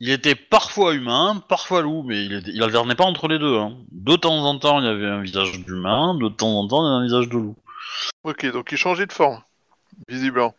il 0.00 0.10
était 0.10 0.34
parfois 0.34 0.94
humain, 0.94 1.42
parfois 1.48 1.80
loup, 1.82 2.02
mais 2.02 2.24
il, 2.24 2.32
était- 2.34 2.50
il 2.52 2.62
alternait 2.62 2.94
pas 2.94 3.04
entre 3.04 3.28
les 3.28 3.38
deux. 3.38 3.56
Hein. 3.56 3.76
De 3.92 4.16
temps 4.16 4.44
en 4.44 4.58
temps, 4.58 4.80
il 4.80 4.84
y 4.86 4.88
avait 4.88 5.06
un 5.06 5.20
visage 5.22 5.58
d'humain, 5.60 6.14
de 6.14 6.28
temps 6.28 6.58
en 6.58 6.66
temps, 6.68 6.82
il 6.82 6.90
y 6.90 6.94
avait 6.94 7.02
un 7.02 7.06
visage 7.06 7.28
de 7.28 7.36
loup. 7.38 7.56
Ok, 8.24 8.50
donc 8.52 8.70
il 8.72 8.78
changeait 8.78 9.06
de 9.06 9.12
forme, 9.12 9.40
visiblement. 10.08 10.54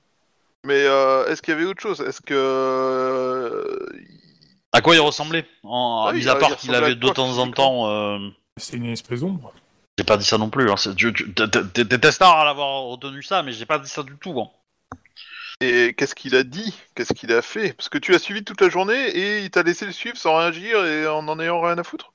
Mais 0.66 0.84
euh, 0.86 1.28
est-ce 1.28 1.42
qu'il 1.42 1.54
y 1.54 1.58
avait 1.58 1.66
autre 1.66 1.82
chose? 1.82 2.02
Est-ce 2.02 2.20
que 2.22 2.34
euh, 2.34 3.86
À 4.74 4.82
quoi 4.82 4.96
il 4.96 5.00
ressemblait? 5.00 5.46
En, 5.64 6.06
Ah 6.08 6.12
oui, 6.14 6.20
Mis 6.20 6.28
à 6.30 6.36
part 6.36 6.56
qu'il 6.58 6.74
avait 6.76 6.96
de 6.96 7.06
quoi, 7.06 7.14
temps 7.14 7.38
en 7.38 7.52
temps. 7.52 7.88
euh, 7.90 8.18
C'est 8.58 8.78
une 8.78 8.86
espèce 8.86 9.22
d'ombre. 9.22 9.54
J'ai 9.98 10.04
pas 10.06 10.18
dit 10.18 10.26
ça 10.26 10.38
non 10.38 10.50
plus. 10.50 10.70
Hein. 10.70 10.78
c'est- 10.78 10.96
tu- 10.96 11.14
tu- 11.14 11.34
t'es- 11.34 11.48
T'es 11.48 11.86
t'es 11.86 11.98
testard 12.00 12.38
à 12.40 12.46
l'avoir 12.46 12.84
retenu 12.84 13.24
ça, 13.24 13.42
mais 13.44 13.52
j'ai 13.52 13.66
pas 13.66 13.80
dit 13.80 13.90
ça 13.90 14.04
du 14.04 14.16
tout. 14.18 14.40
Hein. 14.40 14.50
Et 15.60 15.96
qu'est-ce 15.98 16.14
qu'il 16.16 16.36
a 16.36 16.44
dit? 16.44 16.76
Qu'est-ce 16.94 17.14
qu'il 17.14 17.32
a 17.34 17.42
fait? 17.42 17.74
Parce 17.74 17.90
que 17.90 17.98
tu 17.98 18.12
l'as 18.12 18.20
suivi 18.20 18.44
toute 18.44 18.62
la 18.62 18.70
journée 18.70 19.10
et 19.10 19.40
il 19.44 19.50
t'a 19.50 19.64
laissé 19.64 19.86
le 19.86 19.92
suivre 19.92 20.18
sans 20.18 20.38
réagir 20.38 20.86
et 20.86 21.08
en 21.08 21.28
en 21.28 21.40
ayant 21.40 21.62
rien 21.62 21.78
à 21.78 21.84
foutre? 21.84 22.14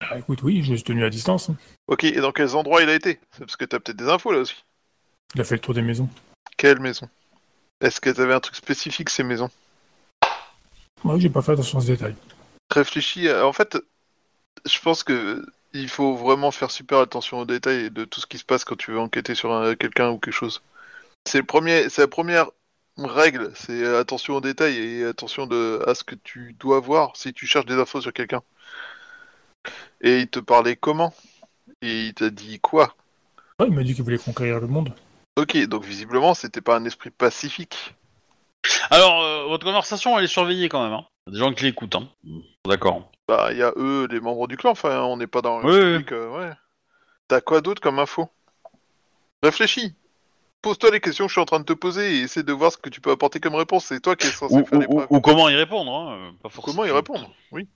Ah, 0.00 0.16
écoute, 0.18 0.42
oui, 0.42 0.62
je 0.62 0.70
me 0.70 0.76
suis 0.76 0.84
tenu 0.84 1.04
à 1.04 1.10
distance. 1.10 1.50
hein. 1.50 1.56
Ok, 1.88 2.04
et 2.04 2.20
dans 2.20 2.30
quels 2.30 2.54
endroits 2.54 2.82
il 2.82 2.88
a 2.88 2.94
été? 2.94 3.18
C'est 3.32 3.40
parce 3.40 3.56
que 3.56 3.64
t'as 3.64 3.80
peut-être 3.80 3.96
des 3.96 4.08
infos 4.08 4.30
là 4.30 4.38
aussi. 4.38 4.64
Il 5.34 5.40
a 5.40 5.44
fait 5.44 5.56
le 5.56 5.60
tour 5.60 5.74
des 5.74 5.82
maisons. 5.82 6.08
Quelle 6.56 6.78
maison? 6.78 7.08
Est-ce 7.80 8.00
qu'elles 8.00 8.20
avaient 8.20 8.34
un 8.34 8.40
truc 8.40 8.54
spécifique 8.56 9.10
ces 9.10 9.24
maisons? 9.24 9.50
Ouais, 11.04 11.18
j'ai 11.20 11.30
pas 11.30 11.42
fait 11.42 11.52
attention 11.52 11.78
à 11.78 11.80
ce 11.80 11.86
détail. 11.88 12.14
Réfléchis, 12.72 13.28
à- 13.28 13.46
en 13.46 13.52
fait, 13.52 13.76
je 14.66 14.78
pense 14.80 15.02
que 15.02 15.44
il 15.74 15.88
faut 15.88 16.14
vraiment 16.16 16.50
faire 16.50 16.70
super 16.70 16.98
attention 16.98 17.40
aux 17.40 17.44
détails 17.44 17.90
de 17.90 18.04
tout 18.04 18.20
ce 18.20 18.26
qui 18.26 18.38
se 18.38 18.44
passe 18.44 18.64
quand 18.64 18.76
tu 18.76 18.92
veux 18.92 18.98
enquêter 18.98 19.34
sur 19.34 19.52
un- 19.52 19.74
quelqu'un 19.74 20.10
ou 20.10 20.18
quelque 20.18 20.34
chose. 20.34 20.62
C'est 21.26 21.38
le 21.38 21.44
premier, 21.44 21.88
c'est 21.90 22.02
la 22.02 22.08
première 22.08 22.50
règle, 23.06 23.52
c'est 23.54 23.86
attention 23.96 24.36
aux 24.36 24.40
détails 24.40 24.76
et 24.76 25.04
attention 25.04 25.46
de, 25.46 25.82
à 25.86 25.94
ce 25.94 26.04
que 26.04 26.14
tu 26.14 26.54
dois 26.58 26.80
voir 26.80 27.16
si 27.16 27.32
tu 27.32 27.46
cherches 27.46 27.66
des 27.66 27.78
infos 27.78 28.00
sur 28.00 28.12
quelqu'un. 28.12 28.42
Et 30.00 30.20
il 30.20 30.28
te 30.28 30.38
parlait 30.40 30.76
comment? 30.76 31.14
Et 31.82 32.06
il 32.06 32.14
t'a 32.14 32.30
dit 32.30 32.58
quoi? 32.60 32.94
Ouais, 33.60 33.66
il 33.68 33.74
m'a 33.74 33.82
dit 33.82 33.94
qu'il 33.94 34.04
voulait 34.04 34.18
conquérir 34.18 34.60
le 34.60 34.66
monde. 34.66 34.92
Ok, 35.36 35.56
donc 35.66 35.84
visiblement 35.84 36.34
c'était 36.34 36.60
pas 36.60 36.76
un 36.76 36.84
esprit 36.84 37.10
pacifique. 37.10 37.94
Alors, 38.90 39.22
euh, 39.22 39.44
votre 39.46 39.64
conversation, 39.64 40.18
elle 40.18 40.24
est 40.24 40.28
surveillée 40.28 40.68
quand 40.68 40.82
même. 40.82 40.92
Hein. 40.92 41.04
Il 41.26 41.30
y 41.30 41.36
a 41.36 41.38
des 41.38 41.38
gens 41.38 41.54
qui 41.54 41.64
l'écoutent. 41.64 41.94
Hein. 41.94 42.08
D'accord. 42.66 43.10
Bah, 43.28 43.48
il 43.52 43.58
y 43.58 43.62
a 43.62 43.72
eux, 43.76 44.08
les 44.10 44.20
membres 44.20 44.48
du 44.48 44.56
clan, 44.56 44.70
enfin, 44.70 45.02
on 45.02 45.16
n'est 45.16 45.26
pas 45.26 45.42
dans 45.42 45.60
le 45.60 45.64
Oui, 45.66 45.76
oui. 45.76 45.92
public, 45.98 46.12
euh, 46.12 46.28
ouais. 46.30 46.52
T'as 47.28 47.40
quoi 47.40 47.60
d'autre 47.60 47.80
comme 47.80 47.98
info? 47.98 48.28
Réfléchis. 49.42 49.94
Pose-toi 50.62 50.90
les 50.90 51.00
questions 51.00 51.24
que 51.26 51.28
je 51.28 51.34
suis 51.34 51.40
en 51.40 51.44
train 51.46 51.60
de 51.60 51.64
te 51.64 51.72
poser 51.72 52.16
et 52.16 52.20
essaie 52.22 52.42
de 52.42 52.52
voir 52.52 52.72
ce 52.72 52.78
que 52.78 52.88
tu 52.88 53.00
peux 53.00 53.10
apporter 53.12 53.38
comme 53.40 53.54
réponse. 53.54 53.86
C'est 53.86 54.00
toi 54.00 54.16
qui 54.16 54.26
es 54.26 54.30
censé 54.30 54.54
Ou, 54.56 54.66
faire 54.66 54.78
ou- 54.78 54.80
l'épreuve. 54.82 55.06
ou- 55.10 55.16
ou 55.16 55.20
comment 55.20 55.48
y 55.48 55.54
répondre. 55.54 55.90
Hein. 55.92 56.16
euh, 56.18 56.32
Pas 56.42 56.48
forcément. 56.48 56.76
Comment 56.78 56.84
y 56.86 56.90
répondre 56.90 57.30
Oui. 57.52 57.68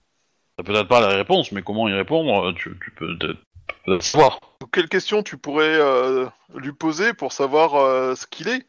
T'as 0.57 0.63
peut-être 0.63 0.87
pas 0.87 0.99
la 0.99 1.07
réponse, 1.07 1.51
mais 1.51 1.63
comment 1.63 1.87
y 1.87 1.93
répondre, 1.93 2.49
euh, 2.49 2.53
tu, 2.53 2.77
tu 2.83 2.91
peux 2.91 3.17
peut-être 3.17 3.39
peut-être 3.85 4.03
savoir. 4.03 4.39
Donc, 4.59 4.69
quelles 4.71 4.89
questions 4.89 5.23
tu 5.23 5.37
pourrais 5.37 5.63
euh, 5.79 6.27
lui 6.55 6.73
poser 6.73 7.13
pour 7.13 7.31
savoir 7.31 7.75
euh, 7.75 8.15
ce 8.15 8.27
qu'il 8.27 8.49
est? 8.49 8.65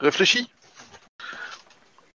Réfléchis. 0.00 0.48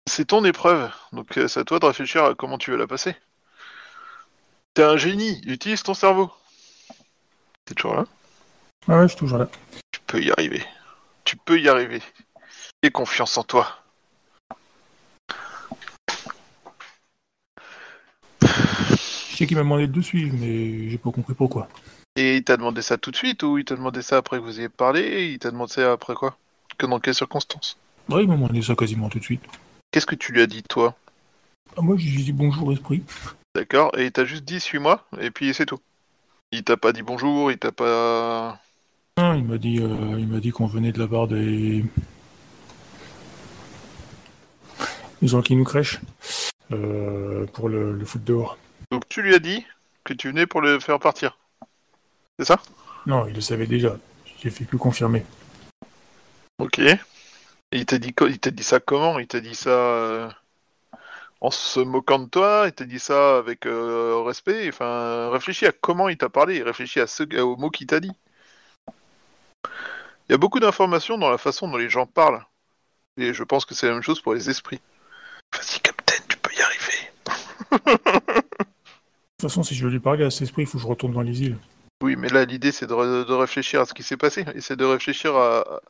C'est 0.09 0.27
ton 0.27 0.45
épreuve, 0.45 0.89
donc 1.12 1.37
euh, 1.37 1.49
c'est 1.49 1.61
à 1.61 1.64
toi 1.64 1.81
de 1.81 1.87
réfléchir 1.87 2.25
à 2.25 2.35
comment 2.35 2.59
tu 2.59 2.71
veux 2.71 2.77
la 2.77 2.87
passer. 2.87 3.17
T'es 4.75 4.85
un 4.85 4.97
génie, 4.97 5.41
utilise 5.47 5.83
ton 5.83 5.95
cerveau. 5.95 6.31
T'es 7.64 7.75
toujours 7.75 7.97
là? 7.97 8.05
Ah 8.87 8.99
ouais, 8.99 9.03
je 9.05 9.09
suis 9.09 9.17
toujours 9.19 9.39
là. 9.39 9.49
Tu 9.91 10.01
peux 10.07 10.23
y 10.23 10.31
arriver. 10.31 10.62
Tu 11.27 11.37
peux 11.37 11.61
y 11.61 11.68
arriver. 11.68 12.01
Aie 12.83 12.91
confiance 12.93 13.37
en 13.37 13.43
toi. 13.43 13.66
Je 18.41 19.37
sais 19.37 19.47
qu'il 19.47 19.57
m'a 19.57 19.64
demandé 19.64 19.89
de 19.89 19.97
le 19.97 20.03
suivre, 20.03 20.37
mais 20.41 20.89
j'ai 20.89 20.99
pas 20.99 21.11
compris 21.11 21.35
pourquoi. 21.35 21.68
Et 22.14 22.37
il 22.37 22.45
t'a 22.45 22.57
demandé 22.57 22.81
ça 22.81 22.97
tout 22.97 23.11
de 23.11 23.16
suite 23.16 23.43
ou 23.43 23.59
il 23.59 23.64
t'a 23.64 23.74
demandé 23.74 24.03
ça 24.03 24.18
après 24.18 24.39
que 24.39 24.43
vous 24.43 24.61
ayez 24.61 24.68
parlé 24.68 25.33
Il 25.33 25.39
t'a 25.41 25.51
demandé 25.51 25.72
ça 25.72 25.93
après 25.93 26.14
quoi? 26.14 26.39
Que 26.79 26.87
dans 26.87 27.01
quelles 27.01 27.16
circonstances? 27.16 27.77
Ouais, 28.09 28.22
il 28.22 28.29
m'a 28.29 28.37
demandé 28.37 28.62
ça 28.62 28.77
quasiment 28.77 29.09
tout 29.09 29.18
de 29.18 29.24
suite. 29.24 29.43
Qu'est-ce 29.91 30.07
que 30.07 30.14
tu 30.14 30.33
lui 30.33 30.43
as 30.43 30.47
dit 30.47 30.62
toi? 30.62 30.95
Ah, 31.77 31.83
moi, 31.83 31.97
j'ai 31.99 32.22
dit 32.22 32.33
bonjour, 32.33 32.72
esprit. 32.72 33.03
D'accord 33.57 33.91
Et 33.99 34.07
il 34.07 34.12
t'a 34.12 34.24
juste 34.24 34.45
dit 34.45 34.61
suis-moi 34.61 35.05
et 35.20 35.33
puis 35.33 35.53
c'est 35.53 35.66
tout. 35.66 35.81
Il 36.53 36.62
t'a 36.62 36.77
pas 36.77 36.93
dit 36.93 37.03
bonjour, 37.03 37.51
il 37.51 37.59
t'a 37.59 37.72
pas. 37.72 38.61
Ah, 39.19 39.35
il 39.35 39.45
m'a 39.45 39.57
dit, 39.57 39.79
euh, 39.81 40.17
il 40.19 40.29
m'a 40.29 40.41
dit 40.41 40.51
qu'on 40.51 40.67
venait 40.67 40.93
de 40.93 40.99
la 40.99 41.09
part 41.09 41.27
des... 41.27 41.83
des 45.23 45.29
gens 45.29 45.41
qui 45.41 45.57
nous 45.57 45.64
crèchent 45.64 46.01
euh, 46.73 47.47
pour 47.47 47.71
le, 47.71 47.93
le 47.93 48.05
foot 48.05 48.23
dehors. 48.25 48.59
Donc 48.91 49.09
tu 49.09 49.22
lui 49.22 49.34
as 49.34 49.38
dit 49.38 49.64
que 50.05 50.13
tu 50.13 50.29
venais 50.29 50.47
pour 50.47 50.61
le 50.61 50.79
faire 50.80 50.99
partir. 51.01 51.38
C'est 52.38 52.45
ça? 52.45 52.61
Non, 53.07 53.26
il 53.26 53.34
le 53.34 53.41
savait 53.41 53.67
déjà. 53.67 53.97
J'ai 54.43 54.51
fait 54.51 54.67
que 54.67 54.76
confirmer. 54.76 55.25
Ok. 56.59 56.79
Et 56.79 56.99
il 57.72 57.87
t'a 57.87 57.97
dit 57.97 58.13
co- 58.13 58.29
il 58.29 58.38
t'a 58.38 58.51
dit 58.51 58.63
ça 58.63 58.80
comment? 58.80 59.18
Il 59.18 59.26
t'a 59.26 59.41
dit 59.41 59.55
ça 59.55 59.71
euh, 59.71 60.29
en 61.41 61.51
se 61.51 61.80
moquant 61.80 62.18
de 62.18 62.29
toi? 62.29 62.64
Il 62.67 62.72
t'a 62.72 62.84
dit 62.84 62.99
ça 62.99 63.38
avec 63.38 63.64
euh, 63.64 64.22
respect? 64.26 64.68
Enfin, 64.68 65.30
réfléchis 65.30 65.64
à 65.64 65.72
comment 65.72 66.11
il 66.11 66.18
t'a 66.18 66.29
parlé. 66.29 66.63
Réfléchis 66.63 67.01
à 67.01 67.07
ce, 67.07 67.22
aux 67.41 67.57
mots 67.57 67.71
qu'il 67.71 67.87
t'a 67.87 68.01
dit. 68.01 68.13
Il 70.28 70.32
y 70.32 70.34
a 70.34 70.38
beaucoup 70.38 70.61
d'informations 70.61 71.18
dans 71.18 71.30
la 71.30 71.38
façon 71.38 71.68
dont 71.68 71.76
les 71.76 71.88
gens 71.88 72.07
parlent. 72.07 72.44
Et 73.16 73.32
je 73.32 73.44
pense 73.44 73.64
que 73.64 73.74
c'est 73.74 73.86
la 73.86 73.92
même 73.92 74.03
chose 74.03 74.20
pour 74.20 74.34
les 74.34 74.50
esprits. 74.50 74.80
Vas-y, 75.54 75.80
Captain, 75.80 76.16
tu 76.28 76.36
peux 76.36 76.53
y 76.53 76.61
arriver. 76.61 77.11
De 77.70 79.42
toute 79.42 79.50
façon, 79.50 79.62
si 79.62 79.74
je 79.74 79.84
veux 79.84 79.90
lui 79.90 80.00
parler 80.00 80.24
à 80.24 80.30
cet 80.30 80.42
esprit, 80.42 80.62
il 80.62 80.66
faut 80.66 80.78
que 80.78 80.82
je 80.82 80.88
retourne 80.88 81.12
dans 81.12 81.22
les 81.22 81.42
îles. 81.42 81.58
Oui, 82.03 82.16
mais 82.16 82.28
là, 82.28 82.44
l'idée, 82.44 82.72
c'est 82.72 82.86
de, 82.86 83.24
de 83.24 83.32
réfléchir 83.32 83.80
à 83.80 83.86
ce 83.86 83.94
qui 83.94 84.03
s'est 84.03 84.16
passé. 84.16 84.44
Essaie 84.54 84.76
de 84.76 84.84
réfléchir 84.84 85.36
à... 85.36 85.80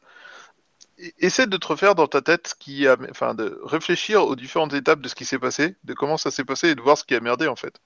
Essaie 1.19 1.47
de 1.47 1.57
te 1.57 1.67
refaire 1.67 1.95
dans 1.95 2.07
ta 2.07 2.23
tête 2.23 2.49
ce 2.49 2.55
qui 2.55 2.87
a... 2.87 2.97
Enfin, 3.11 3.35
de 3.35 3.59
réfléchir 3.65 4.25
aux 4.25 4.37
différentes 4.37 4.75
étapes 4.75 5.01
de 5.01 5.09
ce 5.09 5.15
qui 5.15 5.25
s'est 5.25 5.39
passé, 5.39 5.77
de 5.85 5.95
comment 5.95 6.17
ça 6.19 6.31
s'est 6.31 6.45
passé 6.45 6.69
et 6.69 6.75
de 6.75 6.81
voir 6.83 6.99
ce 6.99 7.05
qui 7.05 7.15
a 7.15 7.21
merdé, 7.21 7.49
en 7.49 7.57
fait. 7.57 7.81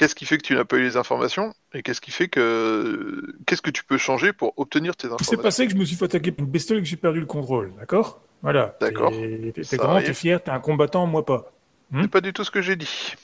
Qu'est-ce 0.00 0.14
qui 0.14 0.24
fait 0.24 0.38
que 0.38 0.42
tu 0.42 0.54
n'as 0.54 0.64
pas 0.64 0.78
eu 0.78 0.82
les 0.82 0.96
informations 0.96 1.52
et 1.74 1.82
qu'est-ce 1.82 2.00
qui 2.00 2.10
fait 2.10 2.28
que... 2.28 3.36
Qu'est-ce 3.44 3.60
que 3.60 3.68
tu 3.68 3.84
peux 3.84 3.98
changer 3.98 4.32
pour 4.32 4.54
obtenir 4.56 4.96
tes 4.96 5.08
informations 5.08 5.36
passé 5.42 5.66
que 5.66 5.74
je 5.74 5.76
me 5.76 5.84
suis 5.84 5.94
fait 5.94 6.06
attaquer 6.06 6.32
par 6.32 6.46
une 6.46 6.50
bestiole 6.50 6.78
et 6.78 6.80
que 6.80 6.88
j'ai 6.88 6.96
perdu 6.96 7.20
le 7.20 7.26
contrôle, 7.26 7.74
d'accord? 7.78 8.22
Voilà. 8.40 8.78
D'accord. 8.80 9.12
T'es 9.12 9.76
grand, 9.76 10.00
t'es 10.00 10.14
fier, 10.14 10.42
t'es 10.42 10.52
un 10.52 10.58
combattant, 10.58 11.06
moi 11.06 11.26
pas. 11.26 11.52
C'est 12.00 12.08
pas 12.08 12.22
du 12.22 12.32
tout 12.32 12.44
ce 12.44 12.50
que 12.50 12.62
j'ai 12.62 12.76
dit. 12.76 13.14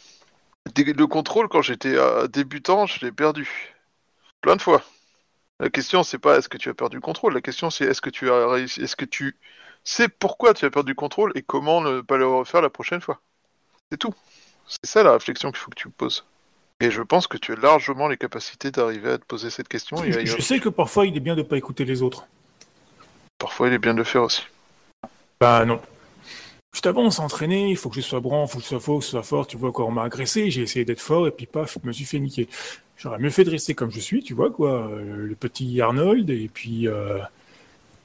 Le 0.76 1.06
contrôle, 1.06 1.48
quand 1.48 1.62
j'étais 1.62 1.96
euh, 1.96 2.28
débutant, 2.28 2.84
je 2.84 3.06
l'ai 3.06 3.10
perdu. 3.10 3.74
Plein 4.42 4.56
de 4.56 4.60
fois. 4.60 4.82
La 5.60 5.70
question, 5.70 6.02
c'est 6.02 6.18
pas 6.18 6.36
est-ce 6.36 6.50
que 6.50 6.58
tu 6.58 6.68
as 6.68 6.74
perdu 6.74 6.96
le 6.96 7.00
contrôle. 7.00 7.32
La 7.32 7.40
question, 7.40 7.70
c'est 7.70 7.86
est-ce 7.86 8.02
que 8.02 8.10
tu 8.10 8.30
as 8.30 8.46
réussi. 8.48 8.82
Est-ce 8.82 8.96
que 8.96 9.06
tu 9.06 9.34
sais 9.82 10.10
pourquoi 10.10 10.52
tu 10.52 10.66
as 10.66 10.70
perdu 10.70 10.90
le 10.90 10.96
contrôle 10.96 11.32
et 11.36 11.40
comment 11.40 11.80
ne 11.80 12.02
pas 12.02 12.18
le 12.18 12.26
refaire 12.26 12.60
la 12.60 12.68
prochaine 12.68 13.00
fois. 13.00 13.22
C'est 13.90 13.96
tout. 13.96 14.12
C'est 14.66 14.84
ça 14.84 15.02
la 15.02 15.12
réflexion 15.12 15.50
qu'il 15.50 15.58
faut 15.58 15.70
que 15.70 15.76
tu 15.76 15.88
poses. 15.88 16.26
Et 16.80 16.90
je 16.90 17.02
pense 17.02 17.26
que 17.26 17.38
tu 17.38 17.52
as 17.52 17.56
largement 17.56 18.06
les 18.06 18.16
capacités 18.18 18.70
d'arriver 18.70 19.12
à 19.12 19.18
te 19.18 19.24
poser 19.24 19.50
cette 19.50 19.68
question. 19.68 20.02
Et 20.04 20.12
Je, 20.12 20.26
je 20.26 20.40
sais 20.42 20.60
que 20.60 20.68
parfois, 20.68 21.06
il 21.06 21.16
est 21.16 21.20
bien 21.20 21.34
de 21.34 21.42
pas 21.42 21.56
écouter 21.56 21.84
les 21.84 22.02
autres. 22.02 22.26
Parfois, 23.38 23.68
il 23.68 23.74
est 23.74 23.78
bien 23.78 23.94
de 23.94 23.98
le 23.98 24.04
faire 24.04 24.22
aussi. 24.22 24.42
Bah 25.40 25.64
non. 25.64 25.80
Juste 26.72 26.86
avant, 26.86 27.04
on 27.04 27.10
s'est 27.10 27.22
entraîné, 27.22 27.70
il 27.70 27.76
faut 27.76 27.88
que 27.88 27.96
je 27.96 28.00
sois 28.02 28.20
grand, 28.20 28.44
il 28.44 28.50
faut 28.50 28.58
que 28.58 28.64
je 28.64 28.68
sois 28.68 28.80
fort, 28.80 28.98
que 28.98 29.04
je 29.04 29.10
sois 29.10 29.22
fort, 29.22 29.46
tu 29.46 29.56
vois, 29.56 29.72
quoi, 29.72 29.86
on 29.86 29.90
m'a 29.90 30.02
agressé, 30.02 30.50
j'ai 30.50 30.62
essayé 30.62 30.84
d'être 30.84 31.00
fort, 31.00 31.26
et 31.26 31.30
puis 31.30 31.46
paf, 31.46 31.78
je 31.82 31.86
me 31.86 31.92
suis 31.92 32.04
fait 32.04 32.18
niquer. 32.18 32.48
J'aurais 32.98 33.18
mieux 33.18 33.30
fait 33.30 33.44
de 33.44 33.50
rester 33.50 33.74
comme 33.74 33.90
je 33.90 34.00
suis, 34.00 34.22
tu 34.22 34.34
vois, 34.34 34.50
quoi, 34.50 34.88
euh, 34.88 35.26
le 35.26 35.34
petit 35.34 35.80
Arnold, 35.80 36.28
et 36.28 36.50
puis 36.52 36.86
euh, 36.86 37.18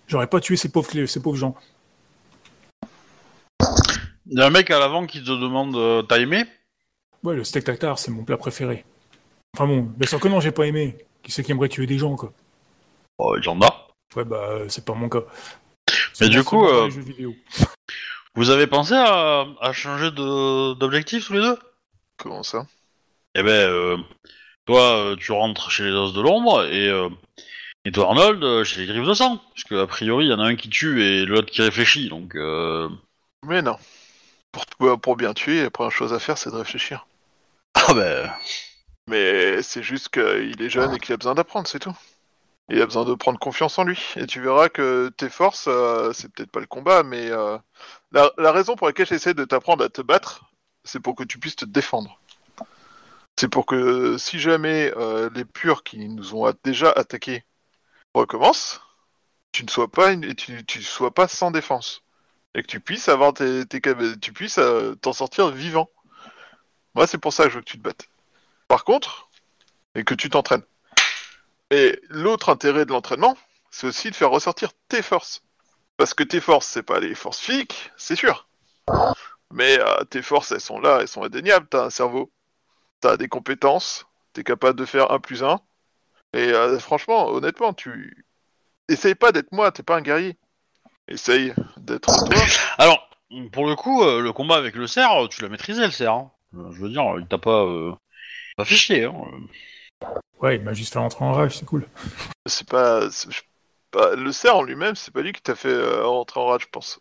j'aurais 0.07 0.27
pas 0.27 0.39
tué 0.39 0.55
ces 0.55 0.69
pauvres, 0.69 1.05
ces 1.05 1.21
pauvres 1.21 1.37
gens. 1.37 1.55
Il 4.27 4.39
y 4.39 4.41
a 4.41 4.45
un 4.45 4.49
mec 4.49 4.71
à 4.71 4.79
l'avant 4.79 5.05
qui 5.05 5.21
te 5.21 5.31
demande 5.31 5.75
euh, 5.75 6.01
T'as 6.03 6.19
aimé? 6.19 6.45
Ouais, 7.23 7.35
le 7.35 7.43
steak 7.43 7.63
tartare, 7.63 7.99
c'est 7.99 8.11
mon 8.11 8.23
plat 8.23 8.37
préféré. 8.37 8.83
Enfin 9.55 9.67
bon, 9.67 9.81
bien 9.81 10.07
sûr 10.07 10.19
que 10.19 10.27
non, 10.27 10.39
j'ai 10.39 10.51
pas 10.51 10.65
aimé. 10.65 10.97
Qui 11.23 11.31
c'est 11.31 11.43
qui 11.43 11.51
aimerait 11.51 11.69
tuer 11.69 11.85
des 11.85 11.97
gens, 11.99 12.15
quoi? 12.15 12.33
Oh, 13.17 13.35
il 13.37 13.45
y 13.45 13.47
en 13.47 13.61
a. 13.61 13.87
Ouais, 14.15 14.25
bah, 14.25 14.47
euh, 14.49 14.65
c'est 14.69 14.85
pas 14.85 14.93
mon 14.93 15.07
cas. 15.07 15.21
Mais 16.19 16.29
du 16.29 16.43
coup, 16.43 16.65
euh. 16.65 16.89
Vous 18.35 18.49
avez 18.49 18.65
pensé 18.65 18.93
à, 18.95 19.45
à 19.59 19.73
changer 19.73 20.09
de- 20.09 20.73
d'objectif 20.75 21.27
tous 21.27 21.33
les 21.33 21.41
deux? 21.41 21.59
Comment 22.17 22.43
ça? 22.43 22.65
Eh 23.35 23.43
ben, 23.43 23.69
euh, 23.69 23.97
toi, 24.65 24.97
euh, 24.97 25.15
tu 25.15 25.31
rentres 25.31 25.69
chez 25.69 25.83
les 25.83 25.91
os 25.91 26.13
de 26.13 26.21
l'ombre 26.21 26.65
et, 26.65 26.87
euh, 26.87 27.09
et 27.85 27.91
toi, 27.91 28.07
Arnold, 28.07 28.63
chez 28.63 28.81
les 28.81 28.87
griffes 28.87 29.07
de 29.07 29.13
sang. 29.13 29.37
Parce 29.53 29.63
que, 29.65 29.75
a 29.75 29.87
priori, 29.87 30.25
il 30.25 30.31
y 30.31 30.33
en 30.33 30.39
a 30.39 30.45
un 30.45 30.55
qui 30.55 30.69
tue 30.69 31.03
et 31.03 31.25
l'autre 31.25 31.51
qui 31.51 31.61
réfléchit. 31.61 32.09
Donc, 32.09 32.35
euh, 32.35 32.89
Mais 33.45 33.61
non. 33.61 33.77
Pour, 34.51 34.99
pour 34.99 35.15
bien 35.17 35.33
tuer, 35.33 35.63
la 35.63 35.69
première 35.69 35.91
chose 35.91 36.13
à 36.13 36.19
faire, 36.19 36.37
c'est 36.37 36.51
de 36.51 36.55
réfléchir. 36.55 37.05
Ah 37.87 37.93
ben, 37.93 38.31
Mais 39.07 39.61
c'est 39.63 39.83
juste 39.83 40.09
qu'il 40.09 40.61
est 40.61 40.69
jeune 40.69 40.93
et 40.93 40.99
qu'il 40.99 41.13
a 41.13 41.17
besoin 41.17 41.35
d'apprendre, 41.35 41.67
c'est 41.67 41.79
tout. 41.79 41.95
Il 42.69 42.81
a 42.81 42.85
besoin 42.85 43.05
de 43.05 43.13
prendre 43.15 43.39
confiance 43.39 43.77
en 43.79 43.83
lui. 43.83 43.99
Et 44.15 44.27
tu 44.27 44.41
verras 44.41 44.69
que 44.69 45.09
tes 45.17 45.29
forces, 45.29 45.65
euh, 45.67 46.13
c'est 46.13 46.31
peut-être 46.31 46.51
pas 46.51 46.59
le 46.59 46.67
combat, 46.67 47.03
mais 47.03 47.29
euh, 47.29 47.57
la, 48.11 48.51
raison 48.51 48.75
pour 48.75 48.87
laquelle 48.87 49.07
j'essaie 49.07 49.33
de 49.33 49.45
t'apprendre 49.45 49.83
à 49.83 49.89
te 49.89 50.01
battre, 50.01 50.45
c'est 50.83 50.99
pour 50.99 51.15
que 51.15 51.23
tu 51.23 51.39
puisses 51.39 51.55
te 51.55 51.65
défendre. 51.65 52.19
C'est 53.37 53.49
pour 53.49 53.65
que 53.65 54.17
si 54.17 54.39
jamais 54.39 54.93
euh, 54.97 55.29
les 55.33 55.45
purs 55.45 55.83
qui 55.83 56.07
nous 56.07 56.35
ont 56.35 56.53
déjà 56.63 56.91
attaqués 56.91 57.43
recommencent, 58.13 58.81
tu 59.51 59.65
ne 59.65 59.69
sois 59.69 59.89
pas 59.89 60.11
une, 60.11 60.33
tu, 60.35 60.65
tu 60.65 60.83
sois 60.83 61.13
pas 61.13 61.27
sans 61.27 61.51
défense 61.51 62.03
et 62.55 62.61
que 62.61 62.67
tu 62.67 62.79
puisses 62.79 63.09
avoir 63.09 63.33
tes, 63.33 63.65
tes 63.65 63.81
tu 64.21 64.33
puisses 64.33 64.59
t'en 65.01 65.13
sortir 65.13 65.49
vivant. 65.49 65.89
Moi, 66.95 67.07
c'est 67.07 67.17
pour 67.17 67.33
ça 67.33 67.45
que 67.45 67.49
je 67.51 67.55
veux 67.55 67.61
que 67.61 67.69
tu 67.69 67.77
te 67.77 67.83
battes. 67.83 68.07
Par 68.67 68.83
contre, 68.83 69.29
et 69.95 70.03
que 70.03 70.13
tu 70.13 70.29
t'entraînes. 70.29 70.63
Et 71.69 72.01
l'autre 72.09 72.49
intérêt 72.49 72.85
de 72.85 72.91
l'entraînement, 72.91 73.37
c'est 73.69 73.87
aussi 73.87 74.11
de 74.11 74.15
faire 74.15 74.29
ressortir 74.29 74.71
tes 74.87 75.01
forces. 75.01 75.43
Parce 75.97 76.13
que 76.13 76.23
tes 76.23 76.41
forces, 76.41 76.67
c'est 76.67 76.83
pas 76.83 76.99
les 76.99 77.15
forces 77.15 77.39
physiques, 77.39 77.91
c'est 77.97 78.15
sûr. 78.15 78.47
Mais 79.51 79.79
euh, 79.79 80.03
tes 80.05 80.21
forces, 80.21 80.51
elles 80.51 80.61
sont 80.61 80.79
là, 80.79 80.99
elles 81.01 81.07
sont 81.07 81.23
indéniables. 81.23 81.67
T'as 81.69 81.85
un 81.85 81.89
cerveau, 81.89 82.31
t'as 82.99 83.17
des 83.17 83.27
compétences, 83.27 84.05
t'es 84.33 84.43
capable 84.43 84.79
de 84.79 84.85
faire 84.85 85.11
un 85.11 85.19
plus 85.19 85.43
un. 85.43 85.59
Et 86.33 86.49
euh, 86.51 86.79
franchement, 86.79 87.27
honnêtement, 87.27 87.73
tu 87.73 88.25
essaye 88.87 89.15
pas 89.15 89.31
d'être 89.31 89.51
moi, 89.51 89.71
t'es 89.71 89.83
pas 89.83 89.95
un 89.97 90.01
guerrier. 90.01 90.37
Essaye 91.07 91.53
d'être 91.77 92.09
toi. 92.25 92.43
alors, 92.77 93.09
pour 93.51 93.67
le 93.67 93.75
coup, 93.75 94.03
euh, 94.03 94.21
le 94.21 94.33
combat 94.33 94.55
avec 94.55 94.75
le 94.75 94.87
cerf, 94.87 95.27
tu 95.29 95.41
l'as 95.41 95.49
maîtrisé 95.49 95.85
le 95.85 95.91
cerf. 95.91 96.13
hein. 96.13 96.31
Euh, 96.55 96.71
Je 96.71 96.81
veux 96.81 96.89
dire, 96.89 97.03
il 97.19 97.27
t'a 97.27 97.37
pas, 97.37 97.63
euh, 97.65 97.93
pas 98.57 98.65
fait 98.65 98.75
chier. 98.75 99.05
Hein. 99.05 99.13
Ouais, 100.39 100.55
il 100.57 100.63
m'a 100.63 100.73
juste 100.73 100.93
fait 100.93 100.99
rentrer 100.99 101.23
en 101.23 101.33
rage, 101.33 101.57
c'est 101.57 101.65
cool. 101.65 101.85
C'est 102.47 102.67
pas, 102.67 103.07
pas- 103.91 104.15
le 104.15 104.31
cerf 104.31 104.55
en 104.57 104.63
lui-même, 104.63 104.95
c'est 104.95 105.13
pas 105.13 105.21
lui 105.21 105.31
qui 105.33 105.41
t'a 105.41 105.55
fait 105.55 105.69
euh, 105.69 106.05
rentrer 106.05 106.39
en 106.39 106.47
rage, 106.47 106.63
je 106.63 106.69
pense. 106.71 106.99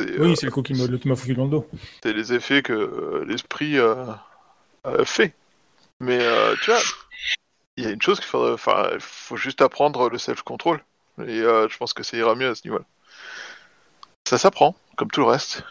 Euh, 0.00 0.16
Oui, 0.18 0.36
c'est 0.36 0.46
le 0.46 0.52
coup 0.52 0.62
qui 0.62 0.74
m'a 0.74 0.86
le- 0.86 0.98
qui 0.98 1.08
m'a 1.08 1.16
foutu 1.16 1.34
dans 1.34 1.44
le 1.44 1.50
dos. 1.50 1.68
c'est 2.02 2.12
les 2.12 2.32
effets 2.32 2.62
que 2.62 2.72
euh, 2.72 3.24
l'esprit 3.26 3.78
euh, 3.78 4.06
euh, 4.86 5.04
fait. 5.04 5.34
Mais 6.00 6.18
euh, 6.20 6.56
tu 6.62 6.70
vois, 6.72 6.80
il 7.76 7.84
y 7.84 7.86
a 7.86 7.90
une 7.90 8.02
chose 8.02 8.18
qu'il 8.18 8.28
faudrait, 8.28 8.52
enfin, 8.52 8.90
il 8.94 9.00
faut 9.00 9.36
juste 9.36 9.62
apprendre 9.62 10.08
le 10.10 10.18
self-control. 10.18 10.82
Et 11.20 11.40
euh, 11.40 11.68
je 11.68 11.76
pense 11.76 11.92
que 11.94 12.02
ça 12.02 12.16
ira 12.16 12.34
mieux 12.34 12.48
à 12.48 12.54
ce 12.56 12.62
niveau-là. 12.66 12.84
Ça 14.28 14.38
s'apprend, 14.38 14.74
comme 14.96 15.10
tout 15.10 15.20
le 15.20 15.26
reste. 15.26 15.62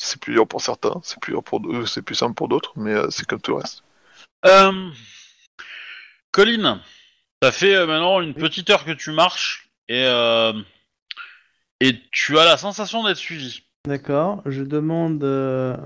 C'est 0.00 0.20
plus 0.20 0.32
dur 0.32 0.46
pour 0.46 0.60
certains, 0.60 1.00
c'est 1.02 1.18
plus 1.18 1.32
dur 1.32 1.42
pour 1.42 1.58
d'autres, 1.58 1.86
c'est 1.86 2.02
plus 2.02 2.14
simple 2.14 2.34
pour 2.34 2.46
d'autres, 2.46 2.72
mais 2.76 2.92
euh, 2.92 3.10
c'est 3.10 3.26
comme 3.26 3.40
tout 3.40 3.50
le 3.50 3.56
reste. 3.58 3.82
Euh... 4.46 4.90
Colline, 6.30 6.80
ça 7.42 7.50
fait 7.50 7.74
euh, 7.74 7.84
maintenant 7.84 8.20
une 8.20 8.34
petite 8.34 8.70
heure 8.70 8.84
que 8.84 8.92
tu 8.92 9.10
marches 9.10 9.68
et 9.88 10.04
euh, 10.06 10.52
et 11.80 12.00
tu 12.12 12.38
as 12.38 12.44
la 12.44 12.56
sensation 12.56 13.02
d'être 13.02 13.16
suivi. 13.16 13.64
D'accord. 13.88 14.42
Je 14.46 14.62
demande 14.62 15.24
euh, 15.24 15.76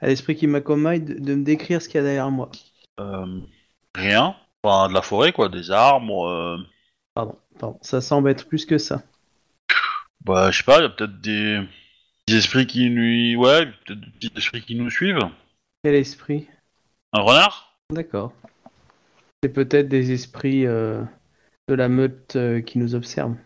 à 0.00 0.06
l'esprit 0.06 0.36
qui 0.36 0.46
m'accompagne 0.46 1.04
de, 1.04 1.14
de 1.14 1.34
me 1.34 1.42
décrire 1.42 1.82
ce 1.82 1.88
qu'il 1.88 1.98
y 1.98 2.00
a 2.00 2.04
derrière 2.04 2.30
moi. 2.30 2.50
Euh, 3.00 3.40
rien, 3.96 4.36
enfin 4.62 4.88
de 4.88 4.94
la 4.94 5.02
forêt 5.02 5.32
quoi, 5.32 5.48
des 5.48 5.72
arbres. 5.72 6.28
euh, 6.28 6.58
Pardon, 7.14 7.36
pardon. 7.58 7.78
Ça 7.82 8.00
semble 8.00 8.30
être 8.30 8.46
plus 8.46 8.64
que 8.64 8.78
ça. 8.78 9.02
Bah 10.24 10.52
je 10.52 10.58
sais 10.58 10.64
pas, 10.64 10.78
il 10.78 10.82
y 10.82 10.86
a 10.86 10.90
peut-être 10.90 11.20
des... 11.20 11.66
esprits 12.34 12.66
qui 12.66 12.90
nous, 12.90 13.40
ouais, 13.40 13.66
peut-être 13.66 14.00
des 14.00 14.10
petits 14.10 14.32
esprits 14.36 14.62
qui 14.62 14.74
nous 14.74 14.90
suivent. 14.90 15.20
Quel 15.84 15.94
esprit? 15.94 16.46
Un 17.12 17.20
renard? 17.20 17.78
D'accord. 17.92 18.32
C'est 19.42 19.52
peut-être 19.52 19.88
des 19.88 20.10
esprits 20.10 20.66
euh, 20.66 21.02
de 21.68 21.74
la 21.74 21.88
meute 21.88 22.34
euh, 22.34 22.60
qui 22.60 22.78
nous 22.78 22.96
observent. 22.96 23.36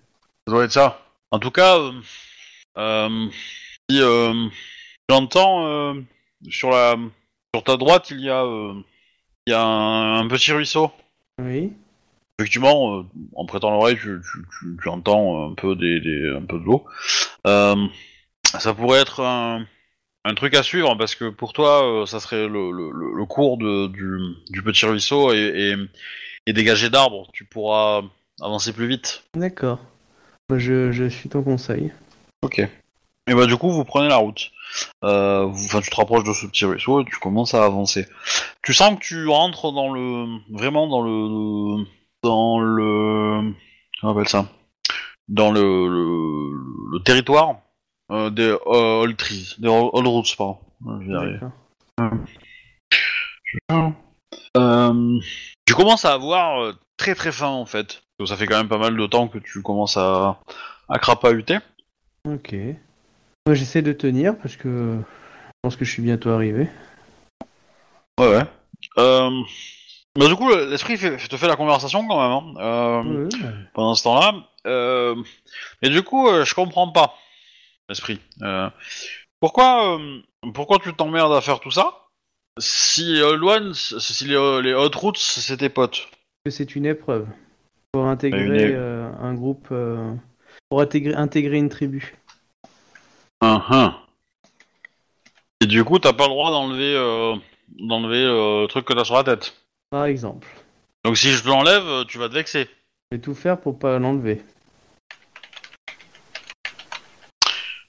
Ça 0.47 0.55
doit 0.55 0.65
être 0.65 0.73
ça. 0.73 1.05
En 1.31 1.39
tout 1.39 1.51
cas, 1.51 1.79
euh, 2.79 3.29
si 3.91 4.01
j'entends 5.11 5.95
sur 6.49 6.71
la 6.71 6.97
sur 7.55 7.65
ta 7.65 7.77
droite, 7.77 8.11
il 8.11 8.21
y 8.21 8.31
a 8.31 8.45
il 9.47 9.51
y 9.51 9.53
a 9.53 9.63
un, 9.63 10.21
un 10.21 10.29
petit 10.29 10.53
ruisseau. 10.53 10.91
Oui. 11.39 11.73
Effectivement, 12.39 13.05
en 13.37 13.45
prêtant 13.45 13.71
l'oreille, 13.71 13.97
tu, 13.97 14.19
tu, 14.23 14.39
tu, 14.59 14.77
tu 14.83 14.89
entends 14.89 15.51
un 15.51 15.55
peu 15.55 15.77
des, 15.77 16.01
des 16.01 16.35
un 16.35 16.47
peu 16.47 16.59
de 16.59 16.65
l'eau. 16.65 16.87
Ça 18.59 18.75
pourrait 18.75 19.01
être 19.01 19.21
un, 19.23 19.65
un 20.25 20.35
truc 20.35 20.55
à 20.55 20.63
suivre 20.63 20.97
parce 20.97 21.15
que 21.15 21.29
pour 21.29 21.53
toi, 21.53 21.85
euh, 22.03 22.07
ça 22.07 22.21
serait 22.21 22.49
le, 22.49 22.71
le, 22.71 22.91
le- 22.91 23.15
le 23.17 23.25
cours 23.27 23.57
de, 23.59 23.87
du, 23.89 24.19
du 24.51 24.63
petit 24.63 24.87
ruisseau 24.87 25.33
et, 25.33 25.39
et, 25.39 25.77
et 26.47 26.53
dégagé 26.53 26.91
d'arbres. 26.91 27.29
Tu 27.33 27.45
pourras 27.45 28.03
avancer 28.41 28.73
plus 28.73 28.87
vite. 28.89 29.25
D'accord. 29.35 29.79
Bah, 30.49 30.59
Je, 30.59 30.91
je 30.93 31.09
suis 31.09 31.29
ton 31.29 31.43
conseil. 31.43 31.93
Ok. 32.43 32.59
Et 32.59 33.35
bah 33.35 33.47
du 33.47 33.57
coup, 33.57 33.71
vous 33.71 33.85
prenez 33.85 34.09
la 34.09 34.17
route. 34.17 34.51
Euh, 35.05 35.45
vous- 35.45 35.67
Enfin, 35.67 35.81
tu 35.81 35.91
te 35.91 35.97
rapproches 35.97 36.25
de 36.25 36.33
ce 36.33 36.47
petit 36.47 36.65
ruisseau 36.65 37.03
et 37.03 37.05
tu 37.05 37.17
commences 37.19 37.55
à 37.55 37.65
avancer. 37.65 38.07
Tu 38.63 38.73
sens 38.75 38.95
que 38.99 39.05
tu 39.05 39.29
rentres 39.29 39.73
dans 39.73 39.93
le, 39.93 40.27
vraiment 40.51 40.89
dans 40.89 41.03
le, 41.03 41.85
dans 42.25 42.59
le, 42.61 43.53
comment 44.01 44.13
on 44.15 44.17
appelle 44.17 44.29
ça, 44.29 44.47
dans 45.29 45.53
le, 45.53 45.61
le, 45.89 46.93
le 46.93 47.03
territoire 47.03 47.57
euh, 48.11 48.31
des 48.31 48.51
euh, 48.51 49.03
old 49.03 49.17
trees, 49.17 49.55
des 49.59 49.69
old 49.69 50.07
roots, 50.07 50.37
pardon. 50.37 50.59
Je 51.01 51.07
vais 51.07 51.13
y 51.13 51.17
arriver. 51.17 51.39
Euh, 54.57 55.21
tu 55.67 55.75
commences 55.75 56.05
à 56.05 56.13
avoir 56.13 56.63
euh, 56.63 56.73
très 56.97 57.15
très 57.15 57.33
faim 57.33 57.49
en 57.49 57.67
fait. 57.67 58.03
Ça 58.27 58.37
fait 58.37 58.47
quand 58.47 58.57
même 58.59 58.69
pas 58.69 58.79
mal 58.79 58.97
de 58.97 59.07
temps 59.07 59.29
que 59.29 59.39
tu 59.39 59.63
commences 59.63 59.97
à, 59.97 60.41
à 60.89 60.99
crapahuter. 60.99 61.59
Ok. 62.29 62.55
Moi, 63.47 63.55
j'essaie 63.55 63.83
de 63.83 63.93
tenir 63.93 64.37
parce 64.39 64.57
que 64.57 64.99
je 64.99 65.61
pense 65.63 65.77
que 65.77 65.85
je 65.85 65.91
suis 65.91 66.03
bientôt 66.03 66.31
arrivé. 66.31 66.69
Ouais, 68.19 68.29
ouais. 68.29 68.45
Euh... 68.99 69.31
Bah, 70.19 70.27
du 70.27 70.35
coup, 70.35 70.49
l'esprit 70.51 70.99
te 70.99 71.37
fait 71.37 71.47
la 71.47 71.57
conversation 71.57 72.07
quand 72.07 72.21
même, 72.21 72.33
hein, 72.33 72.61
euh, 72.61 73.25
ouais. 73.25 73.55
pendant 73.73 73.95
ce 73.95 74.03
temps-là. 74.03 74.35
Euh... 74.67 75.17
Et 75.81 75.89
du 75.89 76.03
coup, 76.03 76.29
je 76.29 76.55
comprends 76.55 76.91
pas, 76.91 77.15
l'esprit. 77.91 78.21
Euh... 78.43 78.71
Pourquoi, 79.41 79.99
euh, 79.99 80.21
pourquoi 80.55 80.79
tu 80.79 80.93
t'emmerdes 80.95 81.33
à 81.33 81.41
faire 81.41 81.61
tout 81.61 81.71
ça 81.71 82.09
Si 82.59 83.21
euh, 83.21 83.37
Loan, 83.37 83.73
si 83.75 84.25
les, 84.25 84.63
les 84.63 84.75
Hot 84.75 84.91
Roots, 84.95 85.17
c'est 85.17 85.57
tes 85.59 85.69
potes. 85.71 86.09
Que 86.45 86.51
c'est 86.51 86.75
une 86.75 86.87
épreuve 86.87 87.27
pour 87.93 88.07
intégrer 88.07 88.45
Une 88.45 88.77
euh, 88.77 89.11
un 89.21 89.35
groupe, 89.35 89.69
euh, 89.73 90.15
pour 90.69 90.81
intégrer, 90.81 91.15
intégrer 91.15 91.57
une 91.57 91.69
tribu. 91.69 92.15
Hum, 93.41 93.63
hum. 93.71 93.93
Et 95.63 95.67
du 95.67 95.85
coup, 95.85 95.99
t'as 95.99 96.13
pas 96.13 96.25
le 96.25 96.31
droit 96.31 96.51
d'enlever 96.51 96.95
euh, 96.97 97.35
d'enlever 97.79 98.25
euh, 98.25 98.63
le 98.63 98.67
truc 98.69 98.85
que 98.85 98.93
t'as 98.93 99.05
sur 99.05 99.17
la 99.17 99.25
tête. 99.25 99.55
Par 99.91 100.05
exemple. 100.05 100.49
Donc 101.05 101.17
si 101.17 101.31
je 101.31 101.47
l'enlève, 101.47 102.05
tu 102.07 102.19
vas 102.19 102.29
te 102.29 102.35
vexer. 102.35 102.69
Je 103.11 103.17
vais 103.17 103.21
tout 103.21 103.35
faire 103.35 103.61
pour 103.61 103.79
pas 103.79 103.99
l'enlever. 103.99 104.43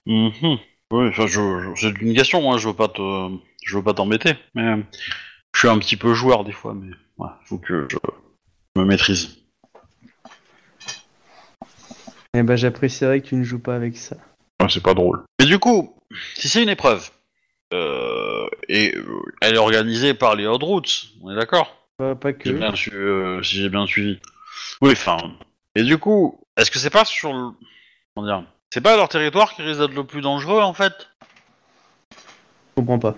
Mhm. 0.06 0.58
Oui, 0.92 1.08
enfin, 1.08 1.28
je, 1.28 1.40
je- 1.76 1.82
c'est 1.82 2.02
une 2.02 2.14
question, 2.16 2.42
moi, 2.42 2.58
je 2.58 2.68
veux 2.68 2.74
pas 2.76 2.88
te, 2.90 3.02
je 3.64 3.78
veux 3.78 3.84
pas 3.84 3.94
t'embêter, 3.94 4.34
mais 4.56 4.76
je 5.54 5.60
suis 5.60 5.70
un 5.70 5.80
petit 5.80 5.96
peu 5.98 6.14
joueur 6.14 6.44
des 6.44 6.52
fois, 6.52 6.74
mais 6.74 6.92
ouais, 7.18 7.30
faut 7.46 7.58
que 7.58 7.88
je 7.90 7.98
me 8.80 8.86
maîtrise. 8.86 9.38
Eh 12.34 12.44
ben, 12.44 12.56
j'apprécierais 12.56 13.22
que 13.22 13.28
tu 13.28 13.36
ne 13.36 13.44
joues 13.44 13.60
pas 13.60 13.76
avec 13.76 13.98
ça. 13.98 14.16
Ouais, 14.62 14.68
c'est 14.70 14.84
pas 14.84 14.94
drôle. 14.94 15.24
Et 15.40 15.46
du 15.46 15.60
coup, 15.60 15.98
si 16.36 16.48
c'est 16.50 16.64
une 16.64 16.70
épreuve, 16.70 17.10
euh, 17.74 18.48
et 18.68 18.96
euh, 18.96 19.22
elle 19.42 19.56
est 19.56 19.60
organisée 19.60 20.14
par 20.14 20.36
les 20.36 20.46
Hot 20.48 20.58
Roots, 20.58 21.14
on 21.22 21.32
est 21.32 21.36
d'accord? 21.36 21.76
Pas, 21.98 22.16
pas 22.16 22.34
que. 22.34 22.50
Bien 22.50 22.74
euh, 22.94 23.44
Si 23.44 23.58
j'ai 23.58 23.70
bien 23.70 23.86
suivi. 23.86 24.20
Oui, 24.82 24.92
enfin. 24.92 25.18
Et 25.76 25.84
du 25.84 25.98
coup, 25.98 26.40
est-ce 26.58 26.72
que 26.72 26.80
c'est 26.80 26.90
pas 26.90 27.06
sur 27.06 27.32
le, 27.34 27.50
comment 28.16 28.28
dire, 28.28 28.46
c'est 28.72 28.82
pas 28.82 28.96
leur 28.96 29.10
territoire 29.10 29.54
qui 29.54 29.62
risque 29.62 29.80
d'être 29.80 29.94
le 29.94 30.06
plus 30.06 30.22
dangereux 30.22 30.62
en 30.62 30.74
fait 30.74 31.10
Je 32.10 32.76
comprends 32.76 33.00
pas. 33.00 33.16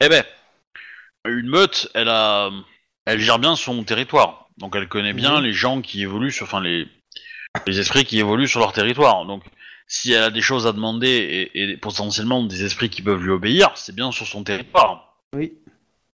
Eh 0.00 0.08
ben, 0.08 0.24
une 1.26 1.48
meute, 1.48 1.88
elle 1.94 2.08
a, 2.08 2.50
elle 3.04 3.20
gère 3.20 3.38
bien 3.38 3.54
son 3.56 3.84
territoire. 3.84 4.48
Donc 4.58 4.74
elle 4.76 4.88
connaît 4.88 5.12
bien 5.12 5.38
Mhm. 5.38 5.44
les 5.44 5.52
gens 5.52 5.80
qui 5.80 6.02
évoluent 6.02 6.32
sur, 6.32 6.44
enfin 6.46 6.60
les, 6.60 6.86
les 7.66 7.78
esprits 7.80 8.04
qui 8.04 8.18
évoluent 8.18 8.48
sur 8.48 8.60
leur 8.60 8.72
territoire. 8.72 9.24
Donc 9.26 9.42
si 9.86 10.12
elle 10.12 10.22
a 10.24 10.30
des 10.30 10.40
choses 10.40 10.66
à 10.66 10.72
demander 10.72 11.08
et, 11.54 11.62
et 11.72 11.76
potentiellement 11.76 12.42
des 12.44 12.64
esprits 12.64 12.90
qui 12.90 13.02
peuvent 13.02 13.22
lui 13.22 13.30
obéir, 13.30 13.70
c'est 13.76 13.94
bien 13.94 14.10
sur 14.12 14.26
son 14.26 14.42
territoire. 14.44 15.16
Oui. 15.34 15.52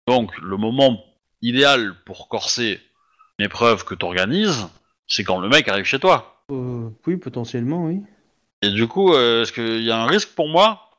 Donc 0.07 0.37
le 0.39 0.57
moment 0.57 1.03
idéal 1.41 1.95
pour 2.05 2.27
corser 2.27 2.79
une 3.39 3.45
épreuve 3.45 3.83
que 3.85 3.95
t'organises, 3.95 4.67
c'est 5.07 5.23
quand 5.23 5.39
le 5.39 5.49
mec 5.49 5.67
arrive 5.67 5.85
chez 5.85 5.99
toi. 5.99 6.41
Euh, 6.51 6.89
oui, 7.07 7.17
potentiellement, 7.17 7.85
oui. 7.85 8.01
Et 8.61 8.69
du 8.71 8.87
coup, 8.87 9.13
euh, 9.13 9.43
est-ce 9.43 9.51
qu'il 9.51 9.83
y 9.83 9.91
a 9.91 10.01
un 10.01 10.07
risque 10.07 10.29
pour 10.35 10.47
moi? 10.47 10.89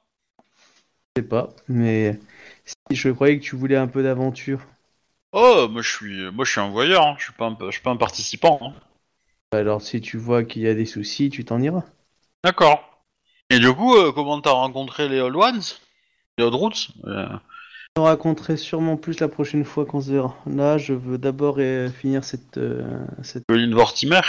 Je 1.16 1.22
sais 1.22 1.28
pas, 1.28 1.48
mais 1.68 2.20
si 2.64 2.96
je 2.96 3.08
croyais 3.08 3.38
que 3.38 3.44
tu 3.44 3.56
voulais 3.56 3.76
un 3.76 3.88
peu 3.88 4.02
d'aventure. 4.02 4.60
Oh, 5.32 5.66
moi 5.70 5.82
je 5.82 5.90
suis, 5.90 6.30
moi 6.30 6.44
je 6.44 6.50
suis 6.52 6.60
un 6.60 6.70
voyeur, 6.70 7.02
hein. 7.06 7.16
je 7.18 7.24
suis 7.24 7.32
pas 7.32 7.46
un, 7.46 7.56
je 7.66 7.70
suis 7.70 7.82
pas 7.82 7.90
un 7.90 7.96
participant. 7.96 8.58
hein. 8.62 8.72
Alors 9.52 9.82
si 9.82 10.00
tu 10.00 10.18
vois 10.18 10.44
qu'il 10.44 10.62
y 10.62 10.68
a 10.68 10.74
des 10.74 10.86
soucis, 10.86 11.30
tu 11.30 11.44
t'en 11.44 11.60
iras. 11.60 11.84
D'accord. 12.44 13.02
Et 13.50 13.58
du 13.58 13.72
coup, 13.72 13.96
euh, 13.96 14.12
comment 14.12 14.40
t'as 14.40 14.50
rencontré 14.50 15.08
les 15.08 15.20
Old 15.20 15.36
Ones? 15.36 15.62
Les 16.38 16.44
Old 16.44 16.54
Roots? 16.54 16.90
Euh, 17.06 17.28
Je 17.28 17.86
te 17.94 18.00
raconterai 18.00 18.56
sûrement 18.56 18.96
plus 18.96 19.20
la 19.20 19.28
prochaine 19.28 19.64
fois 19.64 19.86
qu'on 19.86 20.00
se 20.00 20.12
verra. 20.12 20.36
Là, 20.46 20.78
je 20.78 20.92
veux 20.92 21.16
d'abord 21.16 21.56
euh, 21.58 21.88
finir 21.90 22.24
cette, 22.24 22.58
euh, 22.58 23.04
cette... 23.22 23.44
Colin 23.48 23.74
Vortimer. 23.74 24.20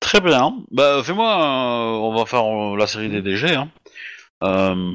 Très 0.00 0.20
bien. 0.20 0.56
Bah, 0.70 1.02
fais-moi. 1.04 1.28
euh, 1.28 1.98
on 1.98 2.14
va 2.14 2.26
faire 2.26 2.44
euh, 2.44 2.76
la 2.76 2.86
série 2.86 3.08
des 3.08 3.22
DG. 3.22 3.54
Hein. 3.54 3.70
Euh, 4.42 4.92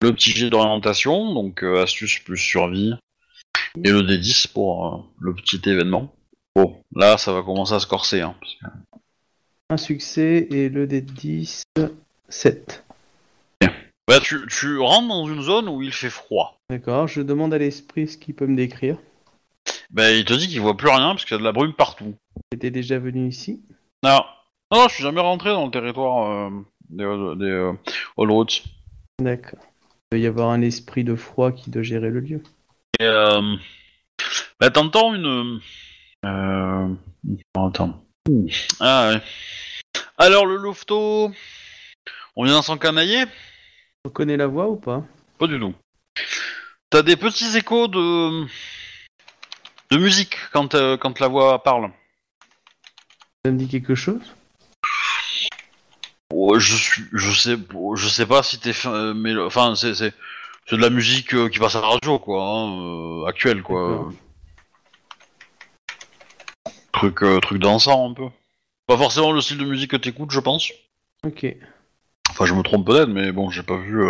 le 0.00 0.12
petit 0.12 0.30
jet 0.30 0.50
d'orientation, 0.50 1.34
donc 1.34 1.62
euh, 1.62 1.82
astuce 1.82 2.18
plus 2.20 2.38
survie. 2.38 2.94
Et 3.82 3.90
le 3.90 4.02
D10 4.02 4.52
pour 4.52 4.86
euh, 4.86 4.98
le 5.20 5.34
petit 5.34 5.60
événement. 5.68 6.14
Bon, 6.54 6.80
là, 6.94 7.18
ça 7.18 7.32
va 7.32 7.42
commencer 7.42 7.74
à 7.74 7.80
se 7.80 7.86
corser. 7.86 8.20
Hein, 8.20 8.34
parce 8.40 8.54
que- 8.54 8.98
un 9.70 9.76
succès 9.76 10.46
et 10.50 10.68
le 10.68 10.86
des 10.86 11.00
10, 11.00 11.64
7. 12.28 12.84
Bah, 14.06 14.20
tu, 14.20 14.46
tu 14.48 14.78
rentres 14.78 15.08
dans 15.08 15.26
une 15.26 15.40
zone 15.42 15.68
où 15.68 15.82
il 15.82 15.90
fait 15.92 16.10
froid. 16.10 16.58
D'accord, 16.70 17.08
je 17.08 17.22
demande 17.22 17.54
à 17.54 17.58
l'esprit 17.58 18.06
ce 18.06 18.18
qu'il 18.18 18.34
peut 18.34 18.46
me 18.46 18.54
décrire. 18.56 18.98
Bah, 19.90 20.12
il 20.12 20.24
te 20.26 20.34
dit 20.34 20.46
qu'il 20.46 20.60
voit 20.60 20.76
plus 20.76 20.90
rien 20.90 21.08
parce 21.14 21.24
qu'il 21.24 21.32
y 21.32 21.36
a 21.36 21.38
de 21.38 21.44
la 21.44 21.52
brume 21.52 21.72
partout. 21.72 22.14
J'étais 22.52 22.70
déjà 22.70 22.98
venu 22.98 23.26
ici? 23.28 23.62
Non, 24.04 24.22
non, 24.72 24.88
je 24.88 24.94
suis 24.94 25.02
jamais 25.02 25.20
rentré 25.20 25.50
dans 25.50 25.66
le 25.66 25.70
territoire 25.70 26.30
euh, 26.30 26.50
des, 26.88 27.04
des 27.36 27.50
euh, 27.50 27.72
All 28.18 28.30
Roots. 28.30 28.62
D'accord. 29.20 29.60
Il 30.12 30.18
doit 30.18 30.24
y 30.24 30.26
avoir 30.26 30.50
un 30.50 30.62
esprit 30.62 31.04
de 31.04 31.14
froid 31.14 31.52
qui 31.52 31.70
doit 31.70 31.82
gérer 31.82 32.10
le 32.10 32.20
lieu. 32.20 32.42
Et 33.00 33.04
euh, 33.04 33.56
bah, 34.60 34.70
t'entends 34.70 35.14
une. 35.14 35.60
Euh... 36.24 36.94
Attends. 37.54 38.04
Ouh. 38.28 38.46
Ah 38.80 39.10
ouais. 39.10 39.20
Alors 40.18 40.46
le 40.46 40.56
lofto, 40.56 41.32
on 42.36 42.44
vient 42.44 42.62
s'encanailler 42.62 43.24
On 44.04 44.10
connaît 44.10 44.36
la 44.36 44.46
voix 44.46 44.68
ou 44.68 44.76
pas? 44.76 45.04
Pas 45.38 45.46
du 45.46 45.58
tout. 45.58 45.74
T'as 46.90 47.02
des 47.02 47.16
petits 47.16 47.56
échos 47.56 47.88
de 47.88 48.46
de 49.90 49.96
musique 49.98 50.36
quand 50.52 50.74
euh, 50.74 50.96
quand 50.96 51.20
la 51.20 51.28
voix 51.28 51.62
parle? 51.62 51.90
Ça 53.44 53.50
me 53.50 53.58
dit 53.58 53.68
quelque 53.68 53.94
chose? 53.94 54.34
Je 56.58 56.76
suis, 56.76 57.04
je 57.12 57.30
sais, 57.30 57.56
je 57.94 58.08
sais 58.08 58.26
pas 58.26 58.42
si 58.42 58.58
t'es, 58.58 58.72
euh, 58.86 59.14
mais 59.14 59.36
enfin 59.36 59.74
c'est 59.74 59.94
c'est 59.94 60.12
de 60.72 60.76
la 60.76 60.90
musique 60.90 61.34
euh, 61.34 61.48
qui 61.48 61.58
passe 61.58 61.76
à 61.76 61.80
la 61.80 61.88
radio 61.88 62.18
quoi, 62.18 62.42
hein, 62.42 63.22
euh, 63.22 63.26
actuelle 63.26 63.62
quoi. 63.62 64.10
Truc 66.92 67.22
euh, 67.22 67.40
truc 67.40 67.60
dansant 67.60 68.10
un 68.10 68.14
peu. 68.14 68.28
Pas 68.86 68.96
forcément 68.96 69.32
le 69.32 69.40
style 69.40 69.58
de 69.58 69.64
musique 69.64 69.90
que 69.92 69.96
t'écoutes, 69.96 70.30
je 70.30 70.40
pense. 70.40 70.70
Ok. 71.24 71.46
Enfin, 72.30 72.46
je 72.46 72.54
me 72.54 72.62
trompe 72.62 72.86
peut-être, 72.86 73.08
mais 73.08 73.32
bon, 73.32 73.50
j'ai 73.50 73.62
pas 73.62 73.76
vu. 73.76 74.04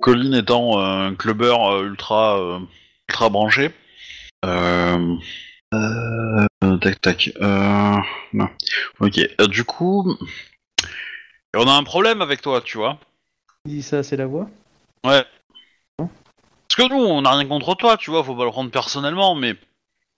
Colin 0.00 0.32
étant 0.32 0.78
un 0.78 1.14
clubbeur 1.14 1.70
euh, 1.70 1.84
ultra 1.84 2.38
ultra 3.08 3.28
branché. 3.28 3.70
Euh... 4.44 5.16
euh, 5.74 6.76
Tac 6.80 7.00
tac. 7.00 7.30
Euh... 7.40 7.96
Non. 8.32 8.48
Ok. 9.00 9.20
Du 9.48 9.64
coup, 9.64 10.16
on 11.56 11.66
a 11.66 11.72
un 11.72 11.84
problème 11.84 12.22
avec 12.22 12.40
toi, 12.42 12.60
tu 12.60 12.78
vois. 12.78 12.98
Il 13.66 13.72
dit 13.72 13.82
ça, 13.82 14.02
c'est 14.02 14.16
la 14.16 14.26
voix? 14.26 14.48
Ouais. 15.04 15.24
Parce 15.96 16.88
que 16.88 16.88
nous, 16.88 17.02
on 17.04 17.22
n'a 17.22 17.32
rien 17.32 17.46
contre 17.46 17.74
toi, 17.74 17.96
tu 17.96 18.10
vois. 18.10 18.24
Faut 18.24 18.34
pas 18.34 18.44
le 18.44 18.50
prendre 18.50 18.70
personnellement, 18.70 19.34
mais 19.34 19.54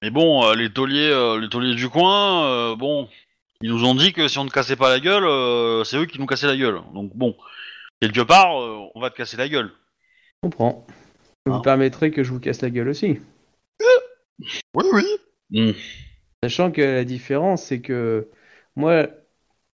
mais 0.02 0.10
bon, 0.10 0.44
euh, 0.44 0.54
les 0.54 0.72
tauliers, 0.72 1.10
euh, 1.10 1.40
les 1.40 1.48
tauliers 1.48 1.74
du 1.74 1.88
coin, 1.88 2.44
euh, 2.46 2.76
bon, 2.76 3.08
ils 3.60 3.70
nous 3.70 3.84
ont 3.84 3.94
dit 3.94 4.12
que 4.12 4.28
si 4.28 4.38
on 4.38 4.44
ne 4.44 4.50
cassait 4.50 4.76
pas 4.76 4.88
la 4.90 5.00
gueule, 5.00 5.24
euh, 5.24 5.82
c'est 5.82 5.96
eux 5.96 6.06
qui 6.06 6.18
nous 6.20 6.26
cassaient 6.26 6.46
la 6.46 6.56
gueule. 6.56 6.80
Donc 6.92 7.10
bon, 7.16 7.36
quelque 8.00 8.20
part, 8.20 8.60
euh, 8.60 8.86
on 8.94 9.00
va 9.00 9.10
te 9.10 9.16
casser 9.16 9.36
la 9.36 9.48
gueule. 9.48 9.72
Je 10.42 10.48
comprends. 10.48 10.86
Vous 11.46 11.54
Ah. 11.54 11.58
me 11.58 11.62
permettrez 11.62 12.10
que 12.10 12.22
je 12.22 12.30
vous 12.30 12.40
casse 12.40 12.62
la 12.62 12.70
gueule 12.70 12.88
aussi. 12.88 13.18
Oui, 14.74 14.84
oui. 14.92 15.04
Hmm. 15.50 15.72
Sachant 16.42 16.70
que 16.70 16.82
la 16.82 17.04
différence, 17.04 17.64
c'est 17.64 17.80
que 17.80 18.28
moi, 18.76 19.02
je 19.02 19.08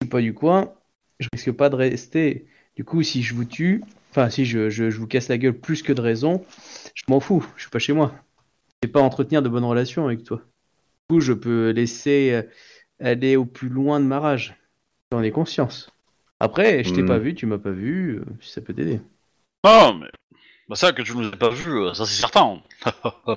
suis 0.03 0.09
pas 0.09 0.21
du 0.21 0.33
coin, 0.33 0.73
je 1.19 1.27
risque 1.33 1.51
pas 1.51 1.69
de 1.69 1.75
rester. 1.75 2.45
Du 2.75 2.83
coup, 2.83 3.03
si 3.03 3.23
je 3.23 3.33
vous 3.33 3.45
tue, 3.45 3.83
enfin, 4.11 4.29
si 4.29 4.45
je, 4.45 4.69
je, 4.69 4.89
je 4.89 4.97
vous 4.97 5.07
casse 5.07 5.29
la 5.29 5.37
gueule 5.37 5.57
plus 5.57 5.81
que 5.81 5.93
de 5.93 6.01
raison, 6.01 6.45
je 6.93 7.03
m'en 7.07 7.19
fous, 7.19 7.45
je 7.55 7.61
suis 7.63 7.69
pas 7.71 7.79
chez 7.79 7.93
moi. 7.93 8.13
Je 8.83 8.87
vais 8.87 8.91
pas 8.91 9.01
entretenir 9.01 9.41
de 9.41 9.49
bonnes 9.49 9.63
relations 9.65 10.05
avec 10.05 10.23
toi. 10.23 10.37
Du 10.37 11.15
coup, 11.15 11.19
je 11.21 11.33
peux 11.33 11.69
laisser 11.71 12.31
euh, 12.33 12.43
aller 12.99 13.35
au 13.35 13.45
plus 13.45 13.69
loin 13.69 13.99
de 13.99 14.05
ma 14.05 14.19
rage. 14.19 14.55
J'en 15.11 15.21
ai 15.21 15.31
conscience. 15.31 15.89
Après, 16.39 16.83
je 16.83 16.93
t'ai 16.93 17.03
Hmm. 17.03 17.07
pas 17.07 17.17
vu, 17.17 17.33
tu 17.35 17.45
m'as 17.45 17.57
pas 17.57 17.71
vu, 17.71 18.17
euh, 18.17 18.25
si 18.41 18.51
ça 18.51 18.61
peut 18.61 18.73
t'aider. 18.73 18.99
Ah, 19.63 19.93
mais 19.99 20.07
bah 20.67 20.75
ça 20.75 20.91
que 20.93 21.01
tu 21.01 21.15
nous 21.15 21.27
as 21.27 21.31
pas 21.37 21.49
vu, 21.49 21.71
euh, 21.71 21.93
ça 21.93 22.05
c'est 22.05 22.19
certain. 22.19 22.61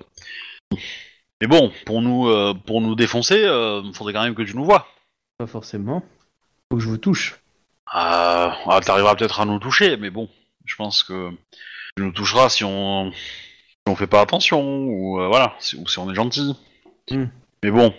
mais 1.41 1.47
bon, 1.47 1.71
pour 1.87 2.03
nous, 2.03 2.27
euh, 2.29 2.55
pour 2.55 2.81
nous 2.81 2.95
défoncer, 2.95 3.45
euh, 3.45 3.83
faudrait 3.93 4.13
quand 4.13 4.25
même 4.25 4.35
que 4.35 4.43
tu 4.43 4.57
nous 4.57 4.65
vois. 4.65 4.89
Pas 5.39 5.47
forcément. 5.47 6.03
Faut 6.71 6.79
que 6.79 6.83
je 6.83 6.89
vous 6.89 6.99
touche. 6.99 7.39
Euh, 7.95 8.51
ah, 8.67 8.81
T'arriveras 8.85 9.17
peut-être 9.17 9.41
à 9.41 9.45
nous 9.45 9.59
toucher, 9.59 9.97
mais 9.97 10.11
bon, 10.11 10.29
je 10.67 10.77
pense 10.77 11.03
que 11.03 11.31
tu 11.97 12.03
nous 12.03 12.13
toucheras 12.13 12.49
si 12.51 12.65
on, 12.65 13.11
si 13.13 13.19
on 13.87 13.97
fait 13.97 14.07
pas 14.07 14.21
attention, 14.21 14.61
ou 14.87 15.21
euh, 15.21 15.29
voilà, 15.29 15.55
si, 15.59 15.77
ou 15.77 15.87
si 15.89 15.99
on 15.99 16.11
est 16.11 16.15
gentil. 16.15 16.55
Hmm. 17.11 17.27
Mais 17.63 17.71
bon, 17.71 17.95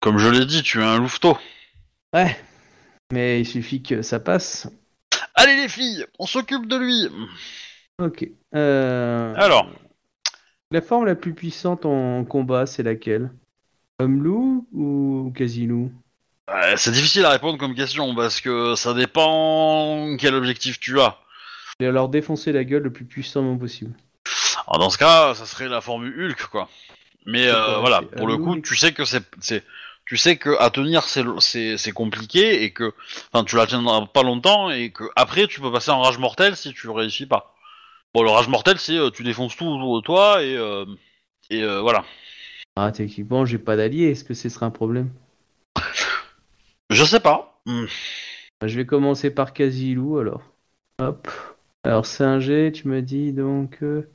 comme 0.00 0.18
je 0.18 0.28
l'ai 0.28 0.46
dit, 0.46 0.62
tu 0.62 0.80
es 0.80 0.84
un 0.84 0.98
louveteau. 0.98 1.36
Ouais. 2.12 2.36
Mais 3.12 3.40
il 3.40 3.46
suffit 3.46 3.82
que 3.82 4.02
ça 4.02 4.20
passe. 4.20 4.68
Allez 5.34 5.56
les 5.56 5.68
filles, 5.68 6.06
on 6.18 6.26
s'occupe 6.26 6.66
de 6.66 6.76
lui. 6.76 7.08
Ok. 8.00 8.26
Euh... 8.54 9.34
Alors, 9.36 9.68
La 10.70 10.80
forme 10.80 11.06
la 11.06 11.14
plus 11.14 11.34
puissante 11.34 11.86
en 11.86 12.24
combat, 12.24 12.66
c'est 12.66 12.82
laquelle? 12.82 13.30
Homme-loup 14.00 14.66
ou 14.72 15.32
quasi-loup 15.36 15.92
euh, 16.50 16.74
c'est 16.76 16.90
difficile 16.92 17.24
à 17.24 17.30
répondre 17.30 17.58
comme 17.58 17.74
question 17.74 18.14
parce 18.14 18.40
que 18.40 18.74
ça 18.74 18.94
dépend 18.94 20.16
quel 20.18 20.34
objectif 20.34 20.78
tu 20.80 21.00
as. 21.00 21.18
Vais 21.80 21.90
leur 21.90 22.08
défoncer 22.08 22.52
la 22.52 22.64
gueule 22.64 22.82
le 22.82 22.92
plus 22.92 23.04
puissamment 23.04 23.56
possible. 23.56 23.92
Alors 24.66 24.78
dans 24.78 24.90
ce 24.90 24.98
cas, 24.98 25.34
ça 25.34 25.46
serait 25.46 25.68
la 25.68 25.80
formule 25.80 26.14
Hulk, 26.18 26.46
quoi. 26.46 26.68
Mais 27.26 27.48
euh, 27.48 27.78
voilà, 27.78 28.02
pour 28.02 28.26
le 28.26 28.34
Euh, 28.34 28.38
coup, 28.38 28.60
tu 28.60 28.76
sais 28.76 28.92
que 28.92 29.04
c'est, 29.04 29.24
c'est, 29.40 29.64
tu 30.06 30.16
sais 30.16 30.36
que 30.36 30.50
à 30.60 30.70
tenir 30.70 31.04
c'est, 31.04 31.24
c'est, 31.40 31.78
c'est 31.78 31.92
compliqué 31.92 32.62
et 32.62 32.72
que, 32.72 32.92
enfin, 33.32 33.44
tu 33.44 33.56
la 33.56 33.66
tiendras 33.66 34.06
pas 34.06 34.22
longtemps 34.22 34.70
et 34.70 34.90
que 34.90 35.04
après 35.16 35.46
tu 35.46 35.60
peux 35.60 35.72
passer 35.72 35.90
en 35.90 36.02
rage 36.02 36.18
mortel 36.18 36.56
si 36.56 36.72
tu 36.74 36.88
réussis 36.90 37.26
pas. 37.26 37.54
Bon, 38.12 38.22
le 38.22 38.30
rage 38.30 38.48
mortel, 38.48 38.78
c'est 38.78 38.96
euh, 38.96 39.10
tu 39.10 39.22
défonces 39.22 39.56
tout 39.56 39.66
autour 39.66 40.00
de 40.00 40.04
toi 40.04 40.42
et 40.42 40.56
et 41.50 41.66
voilà. 41.80 42.04
Ah, 42.76 42.90
techniquement, 42.92 43.44
j'ai 43.44 43.58
pas 43.58 43.76
d'allié. 43.76 44.10
Est-ce 44.10 44.24
que 44.24 44.34
ce 44.34 44.48
serait 44.48 44.66
un 44.66 44.70
problème? 44.70 45.10
Je 46.94 47.04
sais 47.04 47.20
pas. 47.20 47.60
Hmm. 47.66 47.86
Bah, 48.60 48.66
Je 48.68 48.76
vais 48.76 48.86
commencer 48.86 49.30
par 49.30 49.52
quasi-loup 49.52 50.18
alors. 50.18 50.42
Hop. 50.98 51.28
Alors, 51.84 52.06
c'est 52.06 52.24
un 52.24 52.40
G, 52.40 52.72
tu 52.72 52.88
me 52.88 53.02
dis 53.02 53.32
donc. 53.32 53.82
euh, 53.82 54.10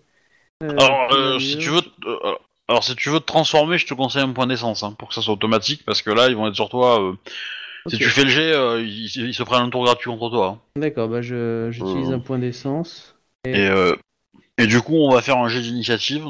euh, 0.63 0.77
Alors, 0.77 1.11
euh, 1.13 1.39
mieux. 1.39 1.39
si 1.39 1.57
tu 1.57 1.69
veux, 1.69 1.81
t- 1.81 1.89
euh, 2.05 2.35
alors 2.67 2.83
si 2.83 2.95
tu 2.95 3.09
veux 3.09 3.19
te 3.19 3.25
transformer, 3.25 3.77
je 3.77 3.85
te 3.87 3.93
conseille 3.93 4.21
un 4.23 4.33
point 4.33 4.47
d'essence 4.47 4.83
hein, 4.83 4.93
pour 4.97 5.09
que 5.09 5.15
ça 5.15 5.21
soit 5.21 5.33
automatique 5.33 5.83
parce 5.85 6.01
que 6.01 6.09
là, 6.11 6.27
ils 6.29 6.35
vont 6.35 6.47
être 6.47 6.55
sur 6.55 6.69
toi. 6.69 7.01
euh, 7.01 7.13
Si 7.87 7.97
tu 7.97 8.09
fais 8.09 8.23
le 8.25 8.29
jet, 8.29 8.53
euh, 8.53 8.81
ils, 8.81 9.11
ils 9.17 9.33
se 9.35 9.43
prennent 9.43 9.63
un 9.63 9.69
tour 9.69 9.85
gratuit 9.85 10.09
contre 10.11 10.31
toi. 10.31 10.47
hein. 10.47 10.81
D'accord, 10.81 11.09
bah 11.09 11.21
je- 11.21 11.69
j'utilise 11.71 12.11
Euh. 12.11 12.15
un 12.15 12.19
point 12.19 12.39
d'essence. 12.39 13.15
Et, 13.45 13.67
euh, 13.67 13.95
et 14.57 14.67
du 14.67 14.81
coup, 14.81 14.95
on 14.95 15.11
va 15.13 15.21
faire 15.21 15.37
un 15.37 15.49
jet 15.49 15.61
d'initiative. 15.61 16.25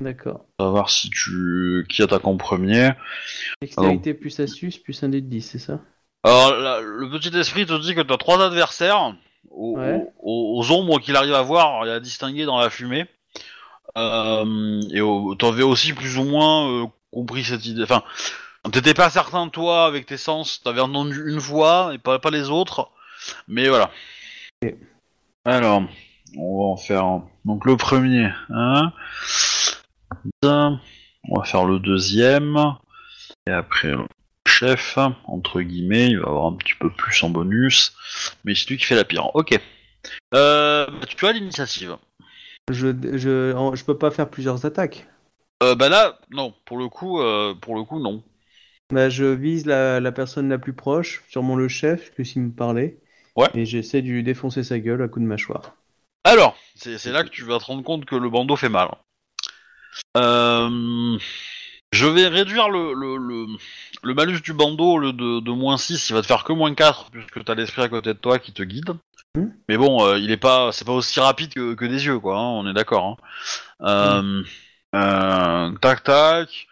D'accord. 0.00 0.46
On 0.58 0.64
va 0.64 0.70
voir 0.70 0.90
si 0.90 1.10
tu 1.10 1.84
qui 1.88 2.02
attaque 2.02 2.26
en 2.26 2.36
premier. 2.36 2.90
Dextérité 3.60 4.14
plus 4.14 4.38
astuce 4.40 4.78
plus 4.78 5.02
un 5.02 5.08
dé 5.10 5.20
de 5.20 5.26
10, 5.26 5.42
c'est 5.42 5.58
ça? 5.58 5.80
Alors, 6.24 6.54
la- 6.54 6.80
le 6.80 7.08
petit 7.10 7.36
esprit 7.36 7.66
te 7.66 7.78
dit 7.80 7.94
que 7.94 8.00
tu 8.00 8.12
as 8.12 8.16
trois 8.18 8.42
adversaires 8.44 9.14
aux, 9.50 9.76
Ouais. 9.78 10.06
aux- 10.22 10.58
aux 10.58 10.70
ombres 10.72 11.00
qu'il 11.00 11.16
arrive 11.16 11.34
à 11.34 11.42
voir 11.42 11.86
et 11.86 11.90
à 11.90 12.00
distinguer 12.00 12.44
dans 12.44 12.58
la 12.58 12.70
fumée. 12.70 13.06
Euh, 13.98 14.80
et 14.92 15.00
au- 15.00 15.34
t'avais 15.34 15.62
aussi 15.62 15.92
plus 15.92 16.16
ou 16.18 16.24
moins 16.24 16.68
euh, 16.68 16.86
compris 17.12 17.44
cette 17.44 17.66
idée. 17.66 17.82
Enfin, 17.82 18.02
t'étais 18.72 18.94
pas 18.94 19.10
certain 19.10 19.48
toi 19.48 19.84
avec 19.86 20.06
tes 20.06 20.16
sens. 20.16 20.62
T'avais 20.62 20.80
entendu 20.80 21.22
une 21.30 21.40
fois 21.40 21.90
et 21.94 21.98
pas, 21.98 22.18
pas 22.18 22.30
les 22.30 22.48
autres. 22.50 22.90
Mais 23.48 23.68
voilà. 23.68 23.90
Ok. 24.62 24.74
Alors, 25.44 25.82
on 26.36 26.58
va 26.58 26.64
en 26.64 26.76
faire. 26.76 27.04
un. 27.04 27.24
Donc 27.44 27.64
le 27.64 27.76
premier. 27.76 28.28
Hein. 28.50 28.92
On 30.42 30.78
va 31.36 31.44
faire 31.44 31.64
le 31.64 31.78
deuxième. 31.78 32.56
Et 33.46 33.50
après 33.50 33.88
le 33.88 34.06
chef, 34.46 34.98
entre 35.24 35.60
guillemets, 35.60 36.08
il 36.08 36.18
va 36.18 36.28
avoir 36.28 36.46
un 36.46 36.54
petit 36.54 36.74
peu 36.74 36.90
plus 36.90 37.22
en 37.22 37.30
bonus. 37.30 37.94
Mais 38.44 38.54
c'est 38.54 38.68
lui 38.68 38.76
qui 38.76 38.84
fait 38.84 38.96
la 38.96 39.04
pire. 39.04 39.34
Ok. 39.34 39.58
Euh, 40.34 40.86
bah, 40.86 41.06
tu 41.06 41.26
as 41.26 41.32
l'initiative. 41.32 41.96
Je, 42.70 42.88
je, 43.16 43.54
en- 43.54 43.74
je 43.74 43.84
peux 43.84 43.98
pas 43.98 44.10
faire 44.10 44.30
plusieurs 44.30 44.64
attaques. 44.64 45.06
Euh, 45.62 45.74
bah 45.74 45.88
là, 45.88 46.18
non. 46.30 46.54
Pour 46.64 46.78
le 46.78 46.88
coup, 46.88 47.20
euh, 47.20 47.54
pour 47.54 47.74
le 47.74 47.84
coup, 47.84 48.00
non. 48.00 48.22
Bah, 48.92 49.08
je 49.08 49.24
vise 49.24 49.66
la, 49.66 50.00
la 50.00 50.12
personne 50.12 50.48
la 50.48 50.58
plus 50.58 50.72
proche, 50.72 51.22
sûrement 51.28 51.56
le 51.56 51.68
chef, 51.68 52.12
que 52.14 52.24
s'il 52.24 52.42
me 52.42 52.52
parlait. 52.52 52.98
Ouais. 53.36 53.48
Et 53.54 53.64
j'essaie 53.64 54.02
de 54.02 54.08
lui 54.08 54.22
défoncer 54.22 54.64
sa 54.64 54.78
gueule 54.78 55.02
à 55.02 55.08
coup 55.08 55.20
de 55.20 55.24
mâchoire. 55.24 55.74
Alors, 56.24 56.56
c'est 56.74 56.98
c'est 56.98 57.12
là 57.12 57.22
que 57.24 57.28
tu 57.28 57.44
vas 57.44 57.58
te 57.58 57.64
rendre 57.64 57.84
compte 57.84 58.04
que 58.04 58.16
le 58.16 58.28
bandeau 58.28 58.56
fait 58.56 58.68
mal. 58.68 58.88
Euh, 60.16 61.18
je 61.92 62.06
vais 62.06 62.28
réduire 62.28 62.68
le, 62.68 62.92
le, 62.94 63.16
le, 63.16 63.46
le 64.02 64.14
malus 64.14 64.40
du 64.42 64.52
bandeau 64.52 64.92
au 64.92 64.98
lieu 64.98 65.12
de, 65.12 65.40
de 65.40 65.50
moins 65.50 65.76
6, 65.76 66.10
il 66.10 66.12
va 66.12 66.22
te 66.22 66.26
faire 66.26 66.44
que 66.44 66.52
moins 66.52 66.74
4, 66.74 67.10
puisque 67.10 67.44
t'as 67.44 67.54
l'esprit 67.54 67.82
à 67.82 67.88
côté 67.88 68.14
de 68.14 68.18
toi 68.18 68.38
qui 68.38 68.52
te 68.52 68.62
guide. 68.62 68.94
Mhm. 69.36 69.52
Mais 69.68 69.76
bon, 69.76 70.04
euh, 70.06 70.18
il 70.18 70.30
est 70.30 70.36
pas, 70.36 70.70
c'est 70.72 70.84
pas 70.84 70.92
aussi 70.92 71.18
rapide 71.20 71.52
que, 71.52 71.74
que 71.74 71.84
des 71.84 72.06
yeux, 72.06 72.18
quoi, 72.18 72.38
hein, 72.38 72.42
on 72.42 72.68
est 72.68 72.72
d'accord. 72.72 73.04
Hein. 73.04 73.16
Euh, 73.82 74.42
euh, 74.94 75.72
tac 75.80 76.04
tac. 76.04 76.66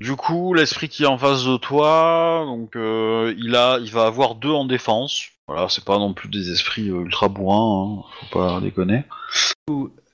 Du 0.00 0.16
coup, 0.16 0.54
l'esprit 0.54 0.88
qui 0.88 1.04
est 1.04 1.06
en 1.06 1.18
face 1.18 1.44
de 1.44 1.56
toi, 1.56 2.42
donc 2.46 2.74
euh, 2.74 3.32
il 3.38 3.54
a, 3.54 3.78
il 3.78 3.92
va 3.92 4.06
avoir 4.06 4.34
deux 4.34 4.50
en 4.50 4.64
défense. 4.64 5.28
Voilà, 5.46 5.68
c'est 5.68 5.84
pas 5.84 5.98
non 5.98 6.14
plus 6.14 6.28
des 6.28 6.50
esprits 6.50 6.86
ultra 6.86 7.28
bourrins, 7.28 8.00
hein, 8.00 8.04
faut 8.18 8.38
pas 8.38 8.60
déconner. 8.60 9.04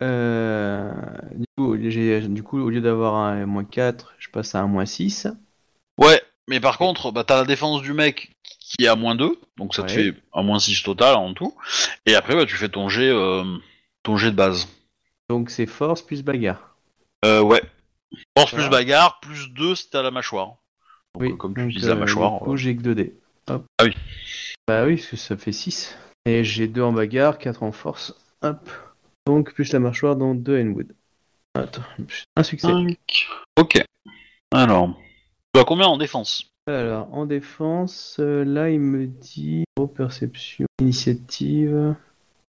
Du 0.01 0.07
coup, 0.07 0.07
euh, 0.07 0.93
du 1.35 1.45
coup, 1.57 1.77
du 1.77 2.43
coup, 2.43 2.61
au 2.61 2.71
lieu 2.71 2.81
d'avoir 2.81 3.17
un 3.17 3.45
moins 3.47 3.65
4, 3.65 4.15
je 4.19 4.29
passe 4.31 4.55
à 4.55 4.61
un 4.61 4.67
moins 4.67 4.87
6. 4.87 5.29
Ouais, 5.99 6.23
mais 6.49 6.61
par 6.61 6.79
contre, 6.79 7.13
bah, 7.13 7.25
t'as 7.25 7.37
la 7.37 7.45
défense 7.45 7.83
du 7.83 7.93
mec 7.93 8.33
qui 8.43 8.85
est 8.85 8.89
à 8.89 8.97
moins 8.97 9.15
2, 9.15 9.39
donc 9.59 9.75
ça 9.75 9.83
te 9.83 9.93
fait 9.93 10.15
un 10.33 10.43
moins 10.43 10.59
6 10.59 10.83
total 10.83 11.17
en 11.17 11.35
tout. 11.35 11.55
Et 12.07 12.15
après, 12.15 12.35
bah, 12.35 12.47
tu 12.47 12.57
fais 12.57 12.69
ton 12.69 12.89
jet, 12.89 13.11
euh, 13.11 13.45
ton 14.03 14.17
jet 14.17 14.31
de 14.31 14.37
base. 14.37 14.69
Donc 15.29 15.51
c'est 15.51 15.67
force 15.67 16.03
plus 16.03 16.23
bagarre. 16.23 16.77
Euh, 17.25 17.43
ouais. 17.43 17.63
Force 18.37 18.53
Voilà. 18.53 18.69
plus 18.69 18.71
bagarre, 18.71 19.21
plus 19.21 19.51
2 19.53 19.75
si 19.75 19.91
t'as 19.91 20.03
la 20.03 20.11
mâchoire. 20.11 20.47
Donc, 21.15 21.23
Oui, 21.23 21.33
euh, 21.33 21.37
comme 21.37 21.55
tu 21.55 21.61
donc, 21.61 21.71
utilises 21.71 21.89
la 21.89 21.95
euh, 21.95 21.99
mâchoire. 21.99 22.49
Euh, 22.49 22.57
j'ai 22.57 22.75
que 22.77 22.83
2 22.83 22.95
dés. 22.95 23.15
Hop. 23.49 23.65
Ah 23.79 23.85
oui. 23.85 23.95
Bah 24.67 24.85
oui, 24.87 24.97
parce 24.97 25.09
que 25.09 25.17
ça 25.17 25.37
fait 25.37 25.53
6. 25.53 25.97
Et 26.27 26.43
j'ai 26.45 26.69
2 26.69 26.83
en 26.83 26.93
bagarre, 26.93 27.39
4 27.39 27.63
en 27.63 27.73
force. 27.73 28.15
Hop. 28.43 28.71
Donc 29.31 29.55
plus 29.55 29.73
la 29.73 29.79
mâchoire 29.79 30.17
dans 30.17 30.35
2 30.35 30.61
Enwood. 30.61 30.93
Attends, 31.55 31.83
un 32.35 32.43
succès. 32.43 32.67
cinq. 32.67 33.29
Ok. 33.57 33.81
Alors, 34.51 34.93
tu 35.55 35.61
as 35.61 35.65
combien 35.65 35.87
en 35.87 35.99
défense? 35.99 36.51
Alors, 36.67 37.15
en 37.15 37.27
défense, 37.27 38.17
euh, 38.19 38.45
là, 38.45 38.71
il 38.71 38.81
me 38.81 39.07
dit 39.07 39.63
oh, 39.79 39.87
perception, 39.87 40.67
initiative, 40.81 41.95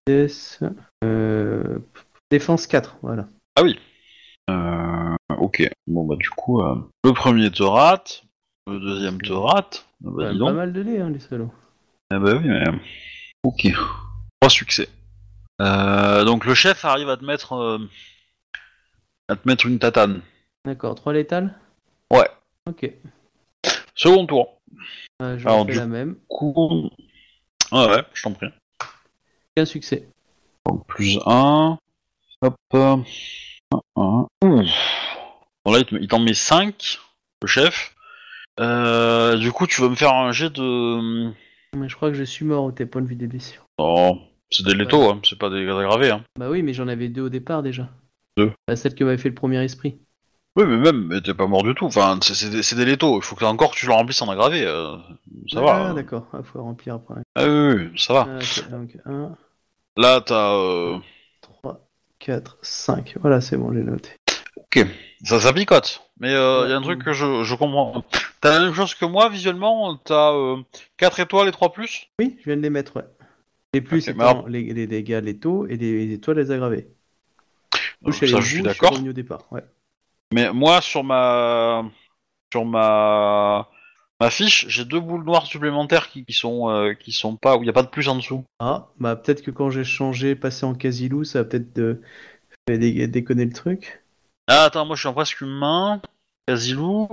yes, 0.08 0.58
euh, 1.04 1.78
défense 2.32 2.66
4, 2.66 2.96
voilà. 3.00 3.28
Ah 3.54 3.62
oui. 3.62 3.78
Euh, 4.50 5.14
ok. 5.38 5.62
Bon, 5.86 6.04
bah, 6.04 6.16
du 6.18 6.30
coup, 6.30 6.62
euh, 6.62 6.74
le 7.04 7.12
premier 7.12 7.52
te 7.52 7.62
rate, 7.62 8.24
le 8.66 8.80
deuxième 8.80 9.20
te 9.20 9.32
rate. 9.32 9.86
Ah 10.04 10.08
bah, 10.10 10.32
Pas- 10.36 10.52
mal 10.52 10.72
de 10.72 10.82
dés, 10.82 10.98
hein, 10.98 11.10
les 11.10 11.20
salauds. 11.20 11.52
Ah 12.10 12.18
bah 12.18 12.32
oui, 12.34 12.48
mais... 12.48 12.64
Ok. 13.44 13.68
Trois 14.40 14.50
succès. 14.50 14.88
Euh, 15.62 16.24
donc 16.24 16.44
le 16.44 16.54
chef 16.54 16.84
arrive 16.84 17.08
à 17.08 17.16
te 17.16 17.24
mettre... 17.24 17.52
euh, 17.54 17.78
à 19.28 19.36
te 19.36 19.46
mettre 19.48 19.66
une 19.66 19.78
tatane. 19.78 20.20
D'accord, 20.64 20.94
3 20.94 21.12
létales? 21.12 21.54
Ouais. 22.12 22.28
Ok. 22.68 22.90
Second 23.94 24.26
tour. 24.26 24.60
Euh, 25.22 25.38
je 25.38 25.46
Alors, 25.46 25.60
refais 25.60 25.72
du- 25.72 25.78
la 25.78 25.86
même. 25.86 26.16
Coup... 26.28 26.90
Ouais, 27.70 27.86
ouais, 27.86 28.04
je 28.12 28.22
t'en 28.22 28.32
prie. 28.32 28.48
Un 29.56 29.64
succès. 29.64 30.08
Donc 30.66 30.86
plus 30.86 31.18
un. 31.26 31.78
Hop. 32.42 32.54
euh, 32.74 32.96
un. 33.96 34.26
Ouh. 34.44 34.62
Bon 35.64 35.72
là, 35.72 35.78
il 35.78 35.84
te- 35.84 35.94
il 35.94 36.08
t'en 36.08 36.18
met 36.18 36.34
5, 36.34 36.98
le 37.42 37.46
chef. 37.46 37.94
Euh, 38.60 39.36
du 39.36 39.52
coup, 39.52 39.66
tu 39.66 39.80
vas 39.80 39.88
me 39.88 39.94
faire 39.94 40.12
un 40.12 40.32
jet 40.32 40.50
de... 40.50 41.30
Mais 41.76 41.88
je 41.88 41.96
crois 41.96 42.10
que 42.10 42.16
je 42.16 42.24
suis 42.24 42.44
mort 42.44 42.64
au 42.64 42.72
tes 42.72 42.84
points 42.84 43.00
de 43.02 43.06
vue 43.06 43.14
des 43.16 43.26
blessures. 43.26 43.64
Oh, 43.78 44.18
c'est 44.52 44.64
des 44.64 44.74
létaux, 44.74 45.10
hein, 45.10 45.20
c'est 45.28 45.38
pas 45.38 45.50
des 45.50 45.62
aggravés. 45.68 46.10
Hein. 46.10 46.24
Bah 46.38 46.48
oui, 46.50 46.62
mais 46.62 46.72
j'en 46.74 46.88
avais 46.88 47.08
deux 47.08 47.22
au 47.22 47.28
départ 47.28 47.62
déjà. 47.62 47.88
Deux. 48.36 48.52
Bah, 48.68 48.76
celle 48.76 48.94
que 48.94 49.04
m'avait 49.04 49.18
fait 49.18 49.28
le 49.28 49.34
premier 49.34 49.62
esprit. 49.62 49.98
Oui, 50.54 50.64
mais 50.66 50.76
même, 50.76 51.06
mais 51.06 51.20
t'es 51.22 51.32
pas 51.32 51.46
mort 51.46 51.62
du 51.62 51.74
tout. 51.74 51.86
Enfin, 51.86 52.18
c'est- 52.22 52.34
c'est 52.34 52.50
des, 52.50 52.62
c'est 52.62 52.76
des 52.76 52.84
létaux. 52.84 53.16
Il 53.18 53.22
faut 53.22 53.34
que 53.36 53.44
encore 53.44 53.74
tu 53.74 53.86
le 53.86 53.92
remplisses 53.92 54.20
en 54.20 54.28
aggravé. 54.28 54.62
euh, 54.66 54.96
ça 55.50 55.60
ah, 55.60 55.62
va. 55.62 55.76
hein. 55.76 55.94
d'accord, 55.94 56.26
il 56.38 56.44
faut 56.44 56.62
remplir 56.62 56.94
après. 56.96 57.22
Ah 57.34 57.44
oui, 57.44 57.74
oui, 57.74 57.98
ça 57.98 58.12
va. 58.12 58.28
Ah, 58.28 58.36
ok, 58.38 58.70
donc 58.70 58.96
1, 59.06 59.34
Là, 59.96 60.20
t'as. 60.20 60.52
euh, 60.54 60.98
3, 61.40 61.88
4, 62.18 62.58
5. 62.60 63.14
Voilà, 63.20 63.40
c'est 63.40 63.56
bon, 63.56 63.72
j'ai 63.72 63.82
noté. 63.82 64.10
Ok, 64.56 64.86
ça, 65.24 65.40
ça 65.40 65.52
picote. 65.54 66.02
Mais 66.20 66.28
il 66.28 66.34
y 66.34 66.36
a 66.36 66.76
un 66.76 66.82
truc 66.82 67.02
que 67.02 67.12
je, 67.14 67.42
je 67.42 67.54
comprends. 67.54 68.04
T'as 68.42 68.58
la 68.58 68.64
même 68.64 68.74
chose 68.74 68.94
que 68.94 69.06
moi, 69.06 69.30
visuellement. 69.30 69.96
T'as 69.96 70.34
4 70.98 71.20
étoiles 71.20 71.48
et 71.48 71.52
3 71.52 71.72
plus? 71.72 72.08
Oui, 72.18 72.36
je 72.40 72.44
viens 72.44 72.56
de 72.56 72.62
les 72.62 72.70
mettre, 72.70 72.96
ouais. 72.96 73.04
Les 73.74 73.80
plus 73.80 74.08
étant 74.08 74.20
alors- 74.20 74.48
les, 74.48 74.72
les 74.72 74.86
dégâts 74.86 75.20
létaux 75.22 75.66
et 75.66 75.76
les, 75.76 76.06
les 76.06 76.14
étoiles 76.14 76.38
les 76.38 76.50
aggravées. 76.50 76.88
Donc, 78.02 78.12
je 78.12 78.18
suis 78.18 78.26
allé 78.26 78.34
ça, 78.34 78.40
je 78.40 78.54
suis 78.54 78.62
d'accord. 78.62 78.92
au 78.92 79.12
départ, 79.12 79.46
ouais. 79.50 79.64
Mais 80.32 80.52
moi, 80.52 80.80
sur 80.80 81.04
ma. 81.04 81.84
Sur 82.52 82.64
ma. 82.64 83.68
Ma 84.20 84.30
fiche, 84.30 84.66
j'ai 84.68 84.84
deux 84.84 85.00
boules 85.00 85.24
noires 85.24 85.46
supplémentaires 85.46 86.08
qui, 86.08 86.24
qui 86.24 86.32
sont 86.32 86.70
euh, 86.70 86.94
qui 86.94 87.10
sont 87.10 87.36
pas 87.36 87.56
où 87.56 87.62
il 87.62 87.66
y 87.66 87.70
a 87.70 87.72
pas 87.72 87.82
de 87.82 87.88
plus 87.88 88.08
en 88.08 88.14
dessous. 88.14 88.44
Ah, 88.60 88.88
bah 89.00 89.16
peut-être 89.16 89.42
que 89.42 89.50
quand 89.50 89.70
j'ai 89.70 89.82
changé, 89.82 90.36
passé 90.36 90.64
en 90.64 90.74
Casilou, 90.74 91.24
ça 91.24 91.40
a 91.40 91.44
peut-être 91.44 91.78
euh, 91.78 92.00
dé- 92.68 93.08
déconner 93.08 93.44
le 93.44 93.52
truc. 93.52 94.04
Ah 94.46 94.64
attends, 94.64 94.86
moi 94.86 94.94
je 94.94 95.00
suis 95.00 95.08
en 95.08 95.12
presque 95.12 95.40
humain. 95.40 96.00
Casilou. 96.46 97.08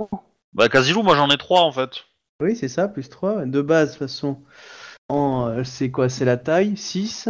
Bah 0.52 0.68
Casilou, 0.68 1.02
moi 1.02 1.16
j'en 1.16 1.28
ai 1.30 1.36
trois 1.36 1.62
en 1.62 1.72
fait. 1.72 2.04
Oui, 2.40 2.54
c'est 2.54 2.68
ça, 2.68 2.86
plus 2.88 3.08
3. 3.08 3.44
De 3.44 3.60
base, 3.60 3.88
de 3.88 3.92
toute 3.94 3.98
façon, 4.08 4.40
en, 5.10 5.48
euh, 5.48 5.64
c'est 5.64 5.90
quoi 5.90 6.08
C'est 6.08 6.24
la 6.24 6.36
taille? 6.36 6.76
6, 6.76 7.28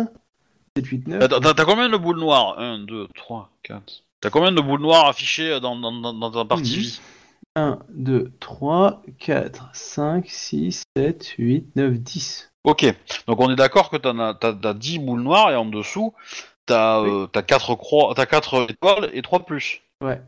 7, 0.76 0.86
8, 0.86 1.08
9. 1.08 1.22
Attends, 1.22 1.40
T'as 1.54 1.64
combien 1.64 1.88
de 1.88 1.96
boules 1.96 2.18
noires? 2.18 2.58
1, 2.58 2.80
2, 2.80 3.08
3, 3.14 3.50
4. 3.62 4.04
T'as 4.20 4.30
combien 4.30 4.52
de 4.52 4.60
boules 4.60 4.80
noires 4.80 5.06
affichées 5.06 5.60
dans, 5.60 5.76
dans, 5.76 5.92
dans, 5.92 6.12
dans 6.12 6.30
ta 6.30 6.44
partie 6.44 6.76
vie 6.76 7.00
1, 7.56 7.78
2, 7.90 8.32
3, 8.38 9.02
4, 9.18 9.70
5, 9.72 10.28
6, 10.28 10.82
7, 10.96 11.26
8, 11.38 11.76
9, 11.76 11.92
10. 11.94 12.52
Ok, 12.64 12.84
donc 13.26 13.40
on 13.40 13.50
est 13.50 13.56
d'accord 13.56 13.88
que 13.90 13.96
t'en 13.96 14.18
as, 14.18 14.34
t'as, 14.34 14.52
t'as 14.52 14.74
10 14.74 14.98
boules 14.98 15.22
noires 15.22 15.50
et 15.50 15.56
en 15.56 15.64
dessous, 15.64 16.12
t'as, 16.66 17.00
euh, 17.00 17.26
t'as 17.26 17.42
4 17.42 17.74
croix, 17.74 18.12
t'as 18.14 18.26
4 18.26 18.70
étoiles 18.70 19.10
et 19.14 19.22
3 19.22 19.46
plus. 19.46 19.80
Ouais. 20.02 20.20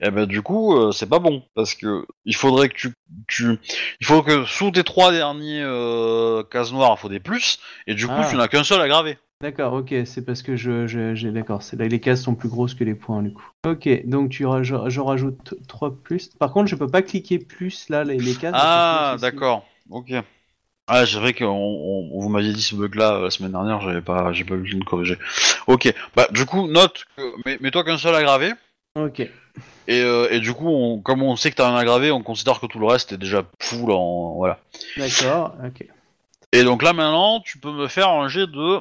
Et 0.00 0.10
ben 0.10 0.26
du 0.26 0.42
coup, 0.42 0.76
euh, 0.76 0.92
c'est 0.92 1.08
pas 1.08 1.18
bon 1.18 1.42
parce 1.54 1.74
que 1.74 2.04
il 2.24 2.34
faudrait 2.36 2.68
que 2.68 2.74
tu, 2.74 2.92
tu, 3.28 3.58
il 4.00 4.06
faut 4.06 4.22
que 4.22 4.44
sous 4.44 4.70
tes 4.70 4.84
trois 4.84 5.12
derniers 5.12 5.62
euh, 5.62 6.42
cases 6.44 6.72
noires, 6.72 6.94
il 6.98 7.00
faut 7.00 7.08
des 7.08 7.20
plus 7.20 7.58
et 7.86 7.94
du 7.94 8.06
coup, 8.06 8.12
Ah. 8.16 8.26
tu 8.30 8.36
n'as 8.36 8.48
qu'un 8.48 8.64
seul 8.64 8.80
à 8.80 8.88
graver. 8.88 9.18
D'accord, 9.42 9.72
ok, 9.72 9.92
c'est 10.04 10.24
parce 10.24 10.40
que 10.40 10.54
je, 10.54 10.86
je, 10.86 11.16
j'ai- 11.16 11.32
d'accord, 11.32 11.64
c'est 11.64 11.76
là, 11.76 11.88
les 11.88 11.98
cases 11.98 12.22
sont 12.22 12.36
plus 12.36 12.48
grosses 12.48 12.74
que 12.74 12.84
les 12.84 12.94
points 12.94 13.22
du 13.22 13.32
coup. 13.32 13.44
Ok, 13.66 13.88
donc 14.06 14.30
tu 14.30 14.44
je, 14.62 14.74
je 14.88 15.00
rajoute 15.00 15.54
3 15.66 15.96
plus. 16.02 16.28
Par 16.38 16.52
contre, 16.52 16.68
je 16.70 16.76
peux 16.76 16.86
pas 16.86 17.02
cliquer 17.02 17.38
plus 17.40 17.88
là 17.88 18.04
les, 18.04 18.18
les 18.18 18.34
cases. 18.34 18.52
Ah, 18.56 19.16
d'accord, 19.20 19.66
ok. 19.90 20.12
Ah, 20.88 21.06
c'est 21.06 21.16
vrai 21.16 21.32
qu'on 21.32 21.46
on- 21.46 22.10
on 22.12 22.20
vous 22.20 22.28
m'aviez 22.28 22.52
dit 22.52 22.62
ce 22.62 22.74
bug-là 22.76 23.14
euh, 23.14 23.22
la 23.24 23.30
semaine 23.30 23.52
dernière, 23.52 23.80
j'avais 23.80 24.00
pas, 24.00 24.32
j'ai 24.32 24.44
pas 24.44 24.54
eu 24.54 24.58
le 24.58 24.70
temps 24.70 24.78
de 24.78 24.84
corriger. 24.84 25.16
Ok, 25.66 25.92
bah 26.14 26.26
du 26.32 26.44
coup, 26.44 26.66
note 26.68 27.04
que, 27.16 27.22
mets- 27.46 27.58
mets-toi 27.60 27.82
qu'un 27.84 27.98
seul 27.98 28.14
à 28.14 28.22
graver. 28.22 28.52
Ok, 28.94 29.20
Et, 29.20 29.30
euh, 29.88 30.28
et 30.30 30.40
du 30.40 30.52
coup, 30.52 30.68
on, 30.68 31.00
comme 31.00 31.22
on 31.22 31.34
sait 31.36 31.50
que 31.50 31.56
t'as 31.56 31.68
un 31.68 31.76
aggravé, 31.76 32.10
on 32.10 32.22
considère 32.22 32.60
que 32.60 32.66
tout 32.66 32.78
le 32.78 32.86
reste 32.86 33.12
est 33.12 33.16
déjà 33.16 33.42
full 33.58 33.90
en 33.90 34.34
voilà. 34.34 34.58
d'accord, 34.98 35.54
ok. 35.64 35.86
Et 36.52 36.62
donc 36.62 36.82
là 36.82 36.92
maintenant, 36.92 37.40
tu 37.40 37.56
peux 37.58 37.72
me 37.72 37.88
faire 37.88 38.10
un 38.10 38.28
jet 38.28 38.46
de 38.46 38.80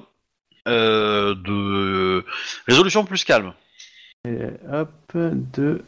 euh, 0.68 1.34
de 1.36 2.26
résolution 2.68 3.06
plus 3.06 3.24
calme. 3.24 3.54
Et 4.28 4.38
hop, 4.72 4.92
2. 5.14 5.84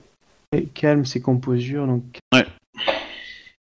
Et 0.54 0.66
calme, 0.68 1.06
c'est 1.06 1.20
composure, 1.22 1.86
donc 1.86 2.04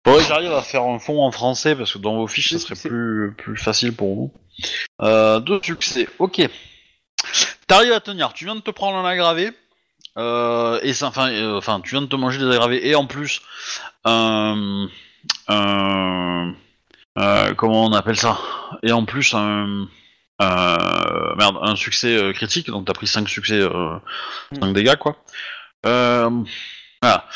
Faudrait 0.05 0.23
que 0.23 0.29
j'arrive 0.29 0.53
à 0.53 0.63
faire 0.63 0.83
un 0.83 0.99
fond 0.99 1.23
en 1.23 1.31
français 1.31 1.75
parce 1.77 1.93
que 1.93 1.99
dans 1.99 2.17
vos 2.17 2.27
fiches, 2.27 2.53
ça 2.53 2.59
serait 2.59 2.75
succès. 2.75 2.89
plus 2.89 3.35
plus 3.37 3.57
facile 3.57 3.95
pour 3.95 4.15
vous. 4.15 4.33
Euh, 5.03 5.41
deux 5.41 5.61
succès, 5.63 6.09
ok. 6.19 6.43
T'arrives 7.67 7.93
à 7.93 8.01
tenir. 8.01 8.33
Tu 8.33 8.45
viens 8.45 8.57
de 8.57 8.61
te 8.61 8.71
prendre 8.71 8.97
un 8.97 9.05
aggravé. 9.05 9.51
Euh, 10.17 10.81
et 10.83 10.93
ça, 10.93 11.07
enfin, 11.09 11.31
euh, 11.31 11.57
enfin, 11.59 11.81
tu 11.81 11.91
viens 11.91 12.03
de 12.03 12.07
te 12.07 12.17
manger 12.17 12.39
des 12.39 12.51
aggravés 12.51 12.87
et 12.89 12.95
en 12.95 13.07
plus 13.07 13.41
euh, 14.07 14.87
comment 17.57 17.85
on 17.87 17.93
appelle 17.93 18.17
ça? 18.17 18.39
Et 18.83 18.93
en 18.93 19.05
plus 19.05 19.35
un, 19.35 19.87
euh, 20.43 21.35
merde, 21.37 21.59
un 21.63 21.77
succès 21.77 22.33
critique. 22.35 22.69
Donc 22.69 22.87
t'as 22.87 22.93
pris 22.93 23.07
5 23.07 23.29
succès, 23.29 23.61
euh, 23.61 23.97
5 24.61 24.73
dégâts 24.73 24.97
quoi. 24.97 25.17
Voilà. 25.85 27.27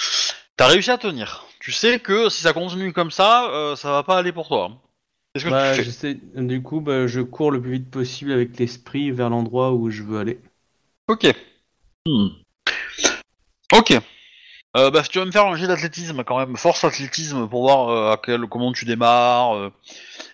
T'as 0.57 0.67
réussi 0.69 0.91
à 0.91 0.99
tenir. 0.99 1.45
Tu 1.61 1.73
sais 1.73 1.99
que 1.99 2.29
si 2.29 2.43
ça 2.43 2.53
continue 2.53 2.93
comme 2.93 3.11
ça, 3.11 3.75
ça 3.77 3.91
va 3.91 4.03
pas 4.03 4.19
aller 4.19 4.33
pour 4.33 4.49
toi. 4.49 4.71
Que 5.37 5.49
Bah, 5.49 5.75
tu 5.75 5.83
j'essaie- 5.83 6.21
Du 6.37 6.63
coup, 6.63 6.81
bah, 6.81 7.07
je 7.09 7.21
cours 7.21 7.51
le 7.51 7.61
plus 7.61 7.73
vite 7.73 7.91
possible 7.91 8.31
avec 8.31 8.57
l'esprit 8.59 9.11
vers 9.11 9.31
l'endroit 9.31 9.73
où 9.73 9.91
je 9.91 10.03
veux 10.05 10.19
aller. 10.21 10.39
Ok. 11.09 11.27
Hmm. 12.07 12.29
Ok. 13.77 13.99
Euh, 14.77 14.91
bah, 14.91 15.05
si 15.05 15.11
tu 15.11 15.19
vas 15.21 15.25
me 15.25 15.31
faire 15.31 15.47
un 15.47 15.55
jet 15.57 15.67
d'athlétisme 15.69 16.25
quand 16.25 16.39
même, 16.39 16.57
force 16.57 16.83
athlétisme 16.85 17.49
pour 17.49 17.63
voir 17.63 17.89
euh, 17.91 18.13
à 18.13 18.17
quel, 18.23 18.47
comment 18.47 18.73
tu 18.73 18.85
démarres, 18.85 19.55
euh, 19.57 19.71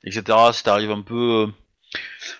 etc. 0.04 0.22
Si 0.52 0.62
t'arrives 0.62 0.90
un 0.90 1.02
peu. 1.02 1.46
euh, 1.46 1.52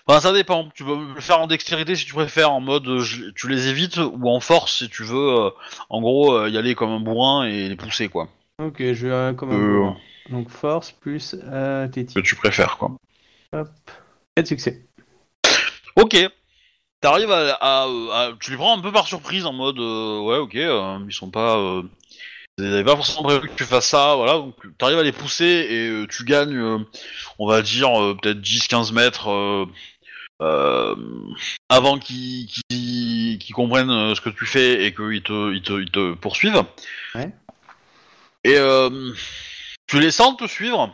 Enfin, 0.07 0.21
ça 0.21 0.31
dépend. 0.33 0.69
Tu 0.73 0.83
peux 0.85 1.13
le 1.15 1.19
faire 1.21 1.39
en 1.41 1.47
dextérité 1.47 1.95
si 1.95 2.05
tu 2.05 2.13
préfères, 2.13 2.51
en 2.51 2.61
mode 2.61 2.99
je- 3.01 3.29
tu 3.31 3.47
les 3.49 3.67
évites, 3.67 3.97
ou 3.97 4.29
en 4.29 4.39
force 4.39 4.77
si 4.79 4.89
tu 4.89 5.03
veux, 5.03 5.39
euh, 5.39 5.49
en 5.89 6.01
gros, 6.01 6.33
euh, 6.33 6.49
y 6.49 6.57
aller 6.57 6.73
comme 6.73 6.89
un 6.91 6.99
bourrin 7.01 7.43
et 7.45 7.67
les 7.69 7.75
pousser, 7.75 8.07
quoi. 8.07 8.29
Ok, 8.59 8.77
je 8.79 9.07
vais 9.07 9.13
aller 9.13 9.35
comme 9.35 9.51
un 9.51 9.59
Euh, 9.59 9.77
bourrin. 9.79 9.97
Donc 10.29 10.49
force 10.49 10.91
plus 10.91 11.35
Que 11.35 11.83
athlétique. 11.83 12.23
tu 12.23 12.35
préfères, 12.35 12.77
quoi. 12.77 12.91
Hop. 13.53 13.67
4 14.35 14.47
succès. 14.47 14.87
Ok. 15.97 16.15
T'arrives 17.01 17.31
à, 17.31 17.55
à- 17.59 17.83
à- 18.13 18.31
Tu 18.39 18.51
les 18.51 18.57
prends 18.57 18.77
un 18.77 18.81
peu 18.81 18.91
par 18.91 19.07
surprise 19.07 19.45
en 19.45 19.53
mode 19.53 19.79
euh, 19.79 20.19
ouais, 20.21 20.37
ok, 20.37 20.55
euh, 20.55 20.99
ils 21.07 21.13
sont 21.13 21.31
pas. 21.31 21.57
Euh, 21.57 21.83
ils 22.59 22.65
avaient 22.67 22.83
pas 22.83 22.95
forcément 22.95 23.23
prévu 23.23 23.47
que 23.49 23.55
tu 23.55 23.63
fasses 23.63 23.87
ça, 23.87 24.15
voilà. 24.15 24.33
Donc 24.33 24.55
t'arrives 24.77 24.99
à 24.99 25.03
les 25.03 25.11
pousser 25.11 25.45
et 25.45 26.07
tu 26.09 26.25
gagnes, 26.25 26.85
on 27.39 27.47
va 27.47 27.61
dire, 27.63 27.89
peut-être 28.21 28.39
10-15 28.39 28.93
mètres 28.93 29.29
euh, 30.41 30.95
avant 31.69 31.97
qu'ils 31.97 32.47
comprennent 33.53 34.13
ce 34.13 34.21
que 34.21 34.29
tu 34.29 34.45
fais 34.45 34.85
et 34.85 34.93
qu'ils 34.93 35.23
te, 35.23 35.53
ils 35.53 35.61
te, 35.63 35.73
ils 35.81 35.89
te 35.91 36.13
poursuivent. 36.13 36.63
Ouais. 37.15 37.31
Et 38.43 38.57
euh, 38.57 39.11
tu 39.87 39.99
les 39.99 40.11
sens 40.11 40.37
te 40.37 40.45
suivre. 40.45 40.93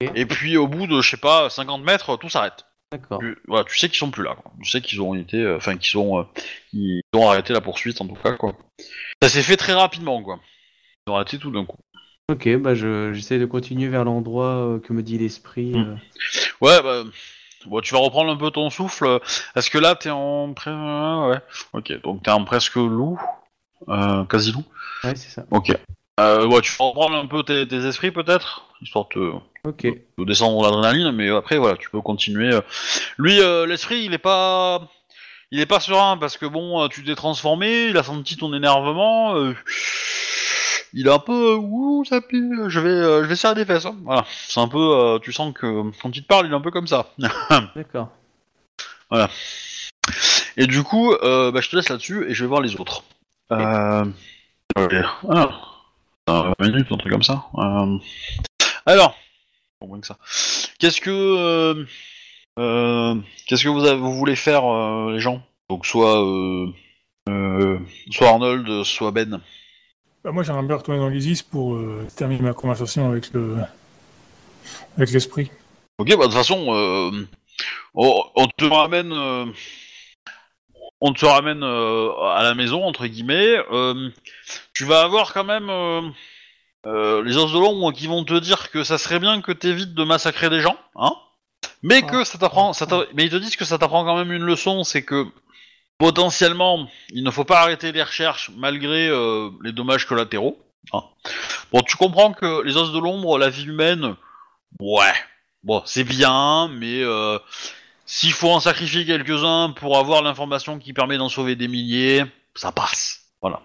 Et 0.00 0.26
puis 0.26 0.56
au 0.56 0.66
bout 0.66 0.86
de, 0.86 1.00
je 1.00 1.10
sais 1.10 1.16
pas, 1.18 1.48
50 1.48 1.82
mètres, 1.82 2.16
tout 2.16 2.28
s'arrête 2.28 2.64
D'accord. 2.92 3.20
tu, 3.20 3.38
voilà, 3.46 3.64
tu 3.64 3.78
sais 3.78 3.88
qu'ils 3.88 3.98
sont 3.98 4.10
plus 4.10 4.24
là. 4.24 4.34
Quoi. 4.34 4.52
Tu 4.62 4.68
sais 4.70 4.80
qu'ils 4.80 5.00
ont 5.00 5.14
été, 5.14 5.36
euh, 5.38 5.56
enfin 5.56 5.76
qu'ils 5.76 5.98
ont, 5.98 6.18
euh, 6.20 6.24
ils 6.72 7.00
ont 7.14 7.28
arrêté 7.28 7.52
la 7.52 7.60
poursuite 7.60 8.00
en 8.00 8.06
tout 8.08 8.14
cas 8.16 8.32
quoi. 8.32 8.54
Ça 9.22 9.28
s'est 9.28 9.42
fait 9.42 9.56
très 9.56 9.74
rapidement 9.74 10.22
quoi. 10.22 10.40
Ils 11.06 11.10
ont 11.12 11.16
arrêté 11.16 11.38
tout 11.38 11.50
d'un 11.52 11.64
coup. 11.64 11.78
Ok, 12.30 12.48
bah 12.56 12.74
je- 12.74 13.12
j'essaie 13.12 13.38
de 13.38 13.46
continuer 13.46 13.88
vers 13.88 14.04
l'endroit 14.04 14.56
euh, 14.56 14.78
que 14.80 14.92
me 14.92 15.02
dit 15.02 15.18
l'esprit. 15.18 15.72
Hmm. 15.72 15.98
Ouais, 16.60 16.82
bah, 16.82 17.02
bon, 17.66 17.80
tu 17.80 17.92
vas 17.94 18.00
reprendre 18.00 18.30
un 18.30 18.36
peu 18.36 18.50
ton 18.50 18.70
souffle. 18.70 19.20
Est-ce 19.56 19.70
que 19.70 19.78
là 19.78 19.94
t'es 19.94 20.10
en 20.10 20.52
pré... 20.52 20.70
ouais. 20.70 21.38
Ok, 21.72 21.92
donc 22.02 22.22
t'es 22.22 22.30
en 22.30 22.44
presque 22.44 22.76
loup, 22.76 23.20
euh, 23.88 24.24
quasi 24.24 24.52
loup. 24.52 24.64
Ouais, 25.04 25.14
c'est 25.16 25.30
ça. 25.30 25.44
Ok. 25.50 25.72
Euh, 26.20 26.46
ouais, 26.46 26.60
tu 26.60 26.72
vas 26.78 26.84
reprendre 26.86 27.16
un 27.16 27.26
peu 27.26 27.42
tes, 27.42 27.66
tes 27.66 27.86
esprits 27.86 28.10
peut-être, 28.10 28.66
histoire 28.82 29.06
de, 29.16 29.32
Ok. 29.64 29.82
de 29.84 30.24
descendre 30.24 30.62
l'adrénaline, 30.62 31.12
mais 31.12 31.30
après 31.30 31.58
voilà, 31.58 31.76
tu 31.76 31.88
peux 31.90 32.00
continuer. 32.00 32.52
euh. 32.54 32.60
Lui, 33.18 33.40
euh, 33.40 33.66
l'esprit, 33.66 34.04
il 34.04 34.12
est 34.14 34.18
pas, 34.18 34.82
il 35.50 35.60
est 35.60 35.66
pas 35.66 35.80
serein 35.80 36.16
parce 36.18 36.36
que 36.36 36.46
bon, 36.46 36.82
euh, 36.82 36.88
tu 36.88 37.04
t'es 37.04 37.14
transformé, 37.14 37.86
il 37.86 37.96
a 37.96 38.02
senti 38.02 38.36
ton 38.36 38.52
énervement, 38.54 39.36
euh, 39.36 39.54
il 40.92 41.06
est 41.06 41.12
un 41.12 41.18
peu, 41.20 41.54
ouh, 41.54 42.04
ça 42.04 42.20
pue, 42.20 42.52
je 42.68 42.80
vais, 42.80 43.22
je 43.22 43.26
vais 43.28 43.36
serrer 43.36 43.54
des 43.54 43.64
fesses. 43.64 43.86
hein. 43.86 43.96
Voilà, 44.04 44.24
c'est 44.48 44.60
un 44.60 44.68
peu, 44.68 45.18
tu 45.22 45.32
sens 45.32 45.54
que 45.54 45.90
quand 46.02 46.14
il 46.16 46.22
te 46.22 46.26
parle, 46.26 46.46
il 46.46 46.52
est 46.52 46.56
un 46.56 46.60
peu 46.60 46.70
comme 46.72 46.86
ça. 46.88 47.12
D'accord. 47.76 48.08
Et 50.56 50.66
du 50.66 50.82
coup, 50.82 51.12
euh, 51.12 51.50
bah, 51.52 51.60
je 51.60 51.68
te 51.70 51.76
laisse 51.76 51.88
là-dessus 51.88 52.28
et 52.28 52.34
je 52.34 52.44
vais 52.44 52.48
voir 52.48 52.60
les 52.60 52.74
autres. 52.80 53.04
Euh... 53.52 54.04
ok. 54.76 54.94
Dans 55.24 55.50
20 56.58 56.68
minutes, 56.68 56.86
un 56.90 56.96
truc 56.96 57.12
comme 57.12 57.22
ça. 57.22 57.44
Euh... 57.56 57.98
Alors, 58.86 59.16
que 59.80 60.04
ça. 60.04 60.16
Qu'est-ce 60.78 61.00
que, 61.00 61.10
euh, 61.10 61.84
euh, 62.58 63.14
qu'est-ce 63.46 63.64
que 63.64 63.68
vous, 63.68 63.84
avez- 63.84 64.00
vous 64.00 64.14
voulez 64.14 64.36
faire, 64.36 64.62
les 65.10 65.20
gens? 65.20 65.42
Donc 65.68 65.86
soit, 65.86 66.18
soit 68.10 68.28
Arnold, 68.28 68.84
soit 68.84 69.10
Ben. 69.12 69.40
Bah, 70.24 70.32
moi, 70.32 70.42
j'aimerais 70.42 70.64
bien 70.66 70.76
retourner 70.76 71.00
dans 71.00 71.08
l'Isis 71.08 71.42
pour 71.42 71.74
euh, 71.74 72.06
terminer 72.16 72.42
ma 72.42 72.52
conversation 72.52 73.08
avec 73.08 73.32
le 73.32 73.56
avec 74.96 75.10
l'esprit. 75.10 75.50
Ok, 75.98 76.08
bah 76.10 76.16
de 76.16 76.22
toute 76.24 76.32
façon, 76.32 76.66
euh, 76.74 77.10
on, 77.94 78.22
on 78.36 78.46
te 78.46 78.64
ramène, 78.64 79.12
euh, 79.12 79.46
on 81.00 81.12
te 81.12 81.24
ramène 81.24 81.62
euh, 81.62 82.10
à 82.34 82.42
la 82.42 82.54
maison 82.54 82.84
entre 82.84 83.06
guillemets. 83.06 83.56
euh, 83.72 84.10
tu 84.74 84.84
vas 84.84 85.02
avoir 85.02 85.32
quand 85.32 85.44
même 85.44 85.70
euh, 85.70 86.02
euh, 86.86 87.22
les 87.24 87.36
os 87.36 87.52
de 87.52 87.58
l'ombre 87.58 87.92
qui 87.92 88.06
vont 88.06 88.24
te 88.24 88.38
dire 88.38 88.70
que 88.70 88.84
ça 88.84 88.98
serait 88.98 89.18
bien 89.18 89.40
que 89.40 89.52
t'évites 89.52 89.94
de 89.94 90.04
massacrer 90.04 90.50
des 90.50 90.60
gens, 90.60 90.76
hein. 90.96 91.12
Mais 91.82 92.02
que 92.02 92.24
ça 92.24 92.36
t'apprend, 92.38 92.72
ça 92.74 92.86
mais 93.14 93.24
ils 93.24 93.30
te 93.30 93.36
disent 93.36 93.56
que 93.56 93.64
ça 93.64 93.78
t'apprend 93.78 94.04
quand 94.04 94.16
même 94.16 94.32
une 94.32 94.44
leçon, 94.44 94.84
c'est 94.84 95.02
que 95.02 95.26
potentiellement 95.98 96.88
il 97.10 97.24
ne 97.24 97.30
faut 97.30 97.44
pas 97.44 97.60
arrêter 97.60 97.92
les 97.92 98.02
recherches 98.02 98.50
malgré 98.56 99.08
euh, 99.08 99.50
les 99.62 99.72
dommages 99.72 100.06
collatéraux. 100.06 100.58
hein. 100.92 101.04
Bon, 101.72 101.80
tu 101.82 101.96
comprends 101.96 102.32
que 102.32 102.62
les 102.62 102.76
os 102.76 102.92
de 102.92 102.98
l'ombre, 102.98 103.38
la 103.38 103.48
vie 103.48 103.66
humaine, 103.66 104.14
ouais. 104.80 105.14
Bon, 105.62 105.82
c'est 105.84 106.04
bien, 106.04 106.68
mais 106.68 107.02
euh, 107.02 107.38
s'il 108.10 108.32
faut 108.32 108.50
en 108.50 108.58
sacrifier 108.58 109.06
quelques-uns 109.06 109.70
pour 109.70 109.96
avoir 109.96 110.20
l'information 110.20 110.80
qui 110.80 110.92
permet 110.92 111.16
d'en 111.16 111.28
sauver 111.28 111.54
des 111.54 111.68
milliers, 111.68 112.24
ça 112.56 112.72
passe. 112.72 113.20
Voilà. 113.40 113.62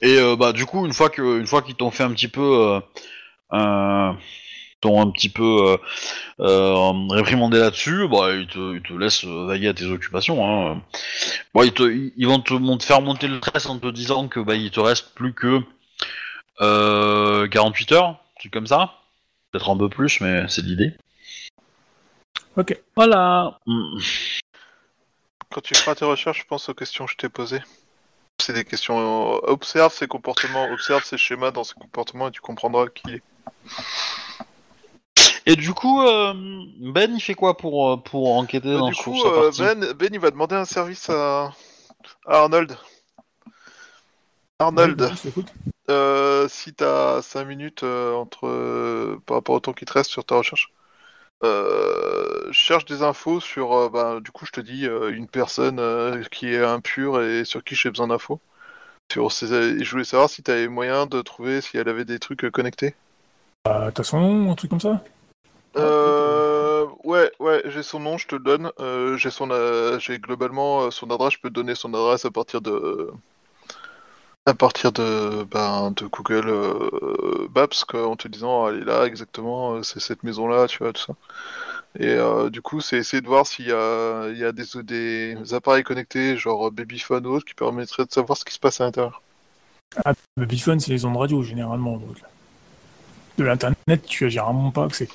Et 0.00 0.18
euh, 0.18 0.34
bah 0.34 0.52
du 0.52 0.66
coup, 0.66 0.84
une 0.84 0.92
fois 0.92 1.08
que, 1.08 1.46
fois 1.46 1.62
qu'ils 1.62 1.76
t'ont 1.76 1.92
fait 1.92 2.02
un 2.02 2.10
petit 2.10 2.26
peu, 2.26 2.42
euh, 2.42 2.80
euh, 3.52 4.12
euh, 6.40 6.92
là-dessus, 7.60 8.08
bah 8.08 8.34
ils 8.34 8.48
te, 8.48 8.92
laissent 8.98 9.24
vaguer 9.24 9.68
à 9.68 9.74
tes 9.74 9.86
occupations. 9.86 10.44
Hein. 10.44 10.82
Bon, 11.54 11.62
ils, 11.62 12.26
vont 12.26 12.40
te 12.40 12.84
faire 12.84 13.00
monter 13.00 13.28
le 13.28 13.36
stress 13.36 13.66
en 13.66 13.78
te 13.78 13.86
disant 13.92 14.26
que 14.26 14.40
bah 14.40 14.56
il 14.56 14.72
te 14.72 14.80
reste 14.80 15.14
plus 15.14 15.34
que 15.34 15.60
euh, 16.60 17.46
48 17.46 17.92
heures, 17.92 18.18
truc 18.40 18.52
comme 18.52 18.66
ça. 18.66 18.94
Peut-être 19.52 19.70
un 19.70 19.76
peu 19.76 19.88
plus, 19.88 20.20
mais 20.20 20.48
c'est 20.48 20.62
l'idée. 20.62 20.96
Ok. 22.56 22.80
Voilà. 22.96 23.58
Mm. 23.66 23.98
Quand 25.50 25.60
tu 25.60 25.74
feras 25.74 25.94
tes 25.94 26.04
recherches, 26.04 26.40
je 26.40 26.46
pense 26.46 26.68
aux 26.68 26.74
questions 26.74 27.06
que 27.06 27.12
je 27.12 27.16
t'ai 27.16 27.28
posées. 27.28 27.62
C'est 28.40 28.52
des 28.52 28.64
questions. 28.64 28.98
euh, 29.36 29.38
Observe 29.44 29.92
ses 29.92 30.06
comportements, 30.08 30.70
observe 30.72 31.04
ses 31.04 31.18
schémas 31.18 31.50
dans 31.50 31.64
ses 31.64 31.74
comportements 31.74 32.28
et 32.28 32.30
tu 32.30 32.40
comprendras 32.40 32.86
qui 32.88 33.02
il 33.06 33.14
est. 33.16 33.22
Et 35.44 35.56
du 35.56 35.74
coup, 35.74 36.02
euh, 36.02 36.32
Ben, 36.78 37.14
il 37.14 37.20
fait 37.20 37.34
quoi 37.34 37.56
pour, 37.56 37.90
euh, 37.90 37.96
pour 37.96 38.34
enquêter 38.36 38.68
Euh, 38.68 38.78
dans 38.78 38.88
du 38.88 38.94
sur 38.94 39.04
coup, 39.04 39.20
sa 39.20 39.28
euh, 39.28 39.42
partie 39.42 39.60
ben, 39.60 39.92
ben, 39.94 40.08
il 40.12 40.20
va 40.20 40.30
demander 40.30 40.54
un 40.54 40.64
service 40.64 41.10
à, 41.10 41.52
à 42.26 42.38
Arnold. 42.42 42.76
Arnold, 44.58 45.10
euh, 45.90 46.46
si 46.48 46.72
t'as 46.72 47.20
5 47.22 47.44
minutes 47.44 47.82
euh, 47.82 48.14
entre 48.14 48.46
euh, 48.46 49.20
par 49.26 49.36
rapport 49.38 49.56
au 49.56 49.60
temps 49.60 49.72
qui 49.72 49.84
te 49.84 49.92
reste 49.92 50.10
sur 50.10 50.24
ta 50.24 50.36
recherche, 50.36 50.72
euh, 51.44 52.50
cherche 52.52 52.84
des 52.84 53.02
infos 53.02 53.40
sur. 53.40 53.72
euh, 53.72 53.88
ben, 53.88 54.20
du 54.20 54.30
coup, 54.30 54.46
je 54.46 54.52
te 54.52 54.60
dis 54.60 54.86
euh, 54.86 55.10
une 55.10 55.26
personne 55.26 55.78
euh, 55.78 56.22
qui 56.30 56.52
est 56.52 56.62
impure 56.62 57.22
et 57.22 57.44
sur 57.44 57.64
qui 57.64 57.74
j'ai 57.74 57.90
besoin 57.90 58.08
d'infos. 58.08 58.40
Sur 59.10 59.26
et 59.26 59.84
je 59.84 59.90
voulais 59.90 60.04
savoir 60.04 60.30
si 60.30 60.42
t'avais 60.42 60.68
moyen 60.68 61.06
de 61.06 61.20
trouver 61.20 61.60
si 61.60 61.76
elle 61.76 61.88
avait 61.88 62.04
des 62.04 62.18
trucs 62.18 62.50
connectés. 62.50 62.94
Ah, 63.64 63.90
T'as 63.94 64.04
son 64.04 64.20
nom, 64.20 64.50
un 64.50 64.54
truc 64.54 64.70
comme 64.70 64.80
ça? 64.80 65.02
Euh, 65.76 66.86
ouais, 67.04 67.30
ouais, 67.38 67.62
j'ai 67.66 67.82
son 67.82 68.00
nom, 68.00 68.16
je 68.16 68.26
te 68.26 68.36
le 68.36 68.42
donne. 68.42 68.70
J'ai 69.18 69.30
son, 69.30 69.50
euh, 69.50 69.98
j'ai 69.98 70.18
globalement 70.18 70.90
son 70.90 71.10
adresse. 71.10 71.34
Je 71.34 71.40
peux 71.40 71.50
te 71.50 71.54
donner 71.54 71.74
son 71.74 71.92
adresse 71.92 72.24
à 72.24 72.30
partir 72.30 72.62
de, 72.62 73.12
à 74.46 74.54
partir 74.54 74.92
de, 74.92 75.44
ben, 75.44 75.92
de 75.92 76.06
Google 76.06 76.48
euh, 76.48 77.48
Maps, 77.54 77.68
en 77.94 78.16
te 78.16 78.28
disant, 78.28 78.68
elle 78.68 78.82
est 78.82 78.84
là 78.84 79.04
exactement, 79.04 79.74
euh, 79.74 79.82
c'est 79.82 80.00
cette 80.00 80.24
maison-là, 80.24 80.66
tu 80.66 80.78
vois, 80.78 80.92
tout 80.92 81.02
ça. 81.02 81.14
Et 81.98 82.08
euh, 82.08 82.50
du 82.50 82.62
coup, 82.62 82.80
c'est 82.80 82.96
essayer 82.96 83.20
de 83.20 83.26
voir 83.26 83.46
s'il 83.46 83.66
y 83.66 83.72
a, 83.72 84.52
des, 84.52 85.54
appareils 85.54 85.84
connectés, 85.84 86.36
genre 86.36 86.72
Babyphone 86.72 87.26
ou 87.26 87.34
autre, 87.34 87.44
qui 87.44 87.54
permettraient 87.54 88.06
de 88.06 88.12
savoir 88.12 88.36
ce 88.36 88.44
qui 88.44 88.54
se 88.54 88.58
passe 88.58 88.80
à 88.80 88.84
l'intérieur. 88.84 89.22
Le 90.36 90.46
Biphone, 90.46 90.80
c'est 90.80 90.90
les 90.90 91.04
ondes 91.04 91.18
radio, 91.18 91.42
généralement. 91.42 92.00
De 93.36 93.44
l'internet, 93.44 94.02
tu 94.06 94.24
as 94.24 94.28
généralement 94.30 94.70
pas 94.70 94.84
accès. 94.84 95.08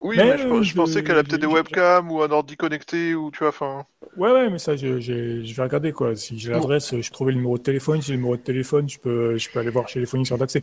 Oui, 0.00 0.24
Mais, 0.24 0.24
mais, 0.24 0.38
je, 0.38 0.46
euh, 0.46 0.62
je 0.64 0.74
pensais 0.74 1.02
qu'elle 1.04 1.18
a 1.18 1.22
peut-être 1.24 1.40
des 1.42 1.46
webcams 1.46 2.10
ou 2.10 2.20
un 2.22 2.30
ordi 2.32 2.56
connecté 2.56 3.14
ou 3.14 3.30
tu 3.30 3.38
vois, 3.40 3.50
enfin. 3.50 3.86
Ouais, 4.16 4.30
ouais, 4.32 4.48
mais 4.50 4.58
ça, 4.58 4.76
je, 4.76 5.00
je- 5.00 5.42
je 5.44 5.54
vais 5.54 5.62
regarder, 5.62 5.92
quoi. 5.92 6.14
Si 6.16 6.38
j'ai 6.38 6.50
l'adresse, 6.50 6.94
je 7.00 7.10
trouve 7.10 7.28
le 7.28 7.34
numéro 7.34 7.58
de 7.58 7.62
téléphone. 7.62 8.00
Si 8.00 8.08
j'ai 8.08 8.12
le 8.14 8.18
numéro 8.18 8.36
de 8.36 8.42
téléphone, 8.42 8.88
je 8.88 8.98
peux, 8.98 9.36
je 9.38 9.50
peux 9.50 9.58
aller 9.60 9.70
voir 9.70 9.88
chez 9.88 10.00
les 10.00 10.06
fournisseurs 10.06 10.38
d'accès. 10.38 10.62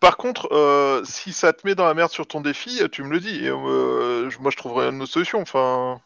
Par 0.00 0.16
contre, 0.16 0.48
euh, 0.52 1.02
si 1.04 1.32
ça 1.32 1.52
te 1.52 1.66
met 1.66 1.74
dans 1.74 1.86
la 1.86 1.94
merde 1.94 2.10
sur 2.10 2.26
ton 2.26 2.40
défi, 2.40 2.80
tu 2.90 3.02
me 3.04 3.10
le 3.10 3.20
dis. 3.20 3.44
Et, 3.44 3.48
euh, 3.50 4.28
je- 4.30 4.38
moi, 4.40 4.50
je 4.50 4.56
trouverai 4.56 4.88
une 4.88 5.00
autre 5.02 5.12
solution. 5.12 5.40
Enfin, 5.40 6.00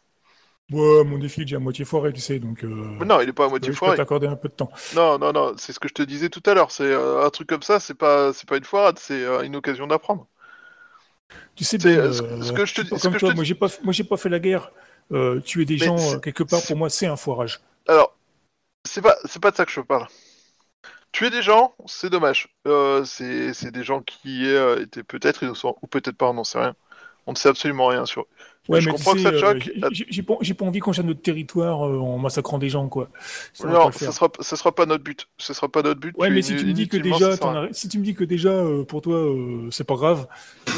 Ouais, 0.71 1.03
mon 1.05 1.17
défi 1.17 1.41
est 1.41 1.45
déjà 1.45 1.57
à 1.57 1.59
moitié 1.59 1.85
foiré, 1.85 2.11
tu 2.13 2.19
sais, 2.19 2.39
donc... 2.39 2.63
Euh, 2.65 3.05
non, 3.05 3.21
il 3.21 3.29
est 3.29 3.33
pas 3.33 3.45
à 3.45 3.49
moitié 3.49 3.71
je 3.71 3.81
peux 3.81 3.81
foiré. 3.81 3.93
t'accorder 3.93 4.27
un 4.27 4.35
peu 4.35 4.49
de 4.49 4.53
temps. 4.53 4.69
Non, 4.91 5.19
non, 5.19 5.33
non. 5.33 5.57
C'est 5.57 5.73
ce 5.73 5.79
que 5.79 5.87
je 5.89 5.93
te 5.93 6.03
disais 6.03 6.29
tout 6.29 6.43
à 6.47 6.53
l'heure. 6.53 6.71
C'est 6.71 6.83
euh, 6.85 7.25
un 7.25 7.29
truc 7.31 7.49
comme 7.49 7.63
ça. 7.63 7.79
C'est 7.79 7.95
pas, 7.95 8.33
c'est 8.33 8.47
pas 8.49 8.57
une 8.57 8.65
foirade. 8.65 8.99
C'est 8.99 9.23
euh, 9.25 9.43
une 9.43 9.55
occasion 9.55 9.87
d'apprendre. 9.87 10.27
Tu 11.55 11.63
sais 11.63 11.77
bien, 11.77 11.89
euh, 11.89 12.13
ce- 12.13 12.51
que 12.51 12.65
je 12.65 12.75
te 12.75 12.81
pas 12.81 12.97
ce 12.97 13.03
comme 13.03 13.13
que 13.13 13.19
je 13.19 13.25
toi, 13.25 13.31
te 13.31 13.35
moi 13.35 13.43
j'ai 13.43 13.55
pas, 13.55 13.67
moi 13.83 13.93
j'ai 13.93 14.03
pas 14.03 14.17
fait 14.17 14.29
la 14.29 14.39
guerre. 14.39 14.71
Euh, 15.11 15.39
tuer 15.39 15.65
des 15.65 15.77
Mais 15.79 15.85
gens 15.85 15.97
euh, 16.15 16.19
quelque 16.19 16.43
part 16.43 16.61
pour 16.63 16.75
moi 16.75 16.89
c'est 16.89 17.07
un 17.07 17.15
foirage. 17.15 17.61
Alors, 17.87 18.15
c'est 18.85 19.01
pas, 19.01 19.15
c'est 19.25 19.41
pas 19.41 19.51
de 19.51 19.55
ça 19.55 19.65
que 19.65 19.71
je 19.71 19.81
parle. 19.81 20.07
Tuer 21.11 21.29
des 21.29 21.41
gens, 21.41 21.73
c'est 21.85 22.09
dommage. 22.09 22.49
Euh, 22.67 23.03
c'est, 23.05 23.71
des 23.71 23.83
gens 23.83 24.01
qui 24.01 24.45
étaient 24.45 25.03
peut-être 25.03 25.43
innocents 25.43 25.77
ou 25.81 25.87
peut-être 25.87 26.17
pas, 26.17 26.29
on 26.29 26.33
n'en 26.33 26.43
sait 26.43 26.59
rien. 26.59 26.75
On 27.25 27.31
ne 27.31 27.37
sait 27.37 27.49
absolument 27.49 27.87
rien 27.87 28.05
sur 28.05 28.23
eux. 28.23 28.27
Ouais, 28.69 28.81
Je 28.81 28.85
mais 28.87 28.91
comprends 28.93 29.13
que 29.13 29.19
ça 29.21 29.31
te 29.31 29.35
euh, 29.35 29.39
choque. 29.39 29.71
j'ai- 29.91 30.23
pas, 30.23 30.65
envie 30.65 30.79
qu'on 30.79 30.91
gêne 30.91 31.07
notre 31.07 31.21
territoire 31.21 31.87
euh, 31.87 31.99
en 31.99 32.17
massacrant 32.17 32.57
des 32.57 32.69
gens 32.69 32.87
quoi. 32.87 33.09
Ça 33.53 33.67
non, 33.67 33.91
ce 33.91 34.11
sera, 34.11 34.29
ce 34.39 34.55
sera 34.55 34.71
pas 34.73 34.85
notre 34.85 35.03
but. 35.03 35.27
Ce 35.37 35.53
sera 35.53 35.69
pas 35.69 35.81
notre 35.81 35.99
but. 35.99 36.15
Ouais, 36.17 36.29
mais 36.29 36.41
si 36.41 36.55
tu 36.55 36.65
me 36.65 36.73
dis 36.73 36.87
que 36.87 36.97
déjà, 36.97 37.35
ça 37.37 37.67
si 37.71 37.87
tu 37.89 37.99
me 37.99 38.03
dis 38.03 38.13
que 38.13 38.23
déjà 38.23 38.49
euh, 38.49 38.83
pour 38.83 39.01
toi 39.01 39.15
euh, 39.17 39.69
c'est 39.71 39.83
pas 39.85 39.95
grave, 39.95 40.27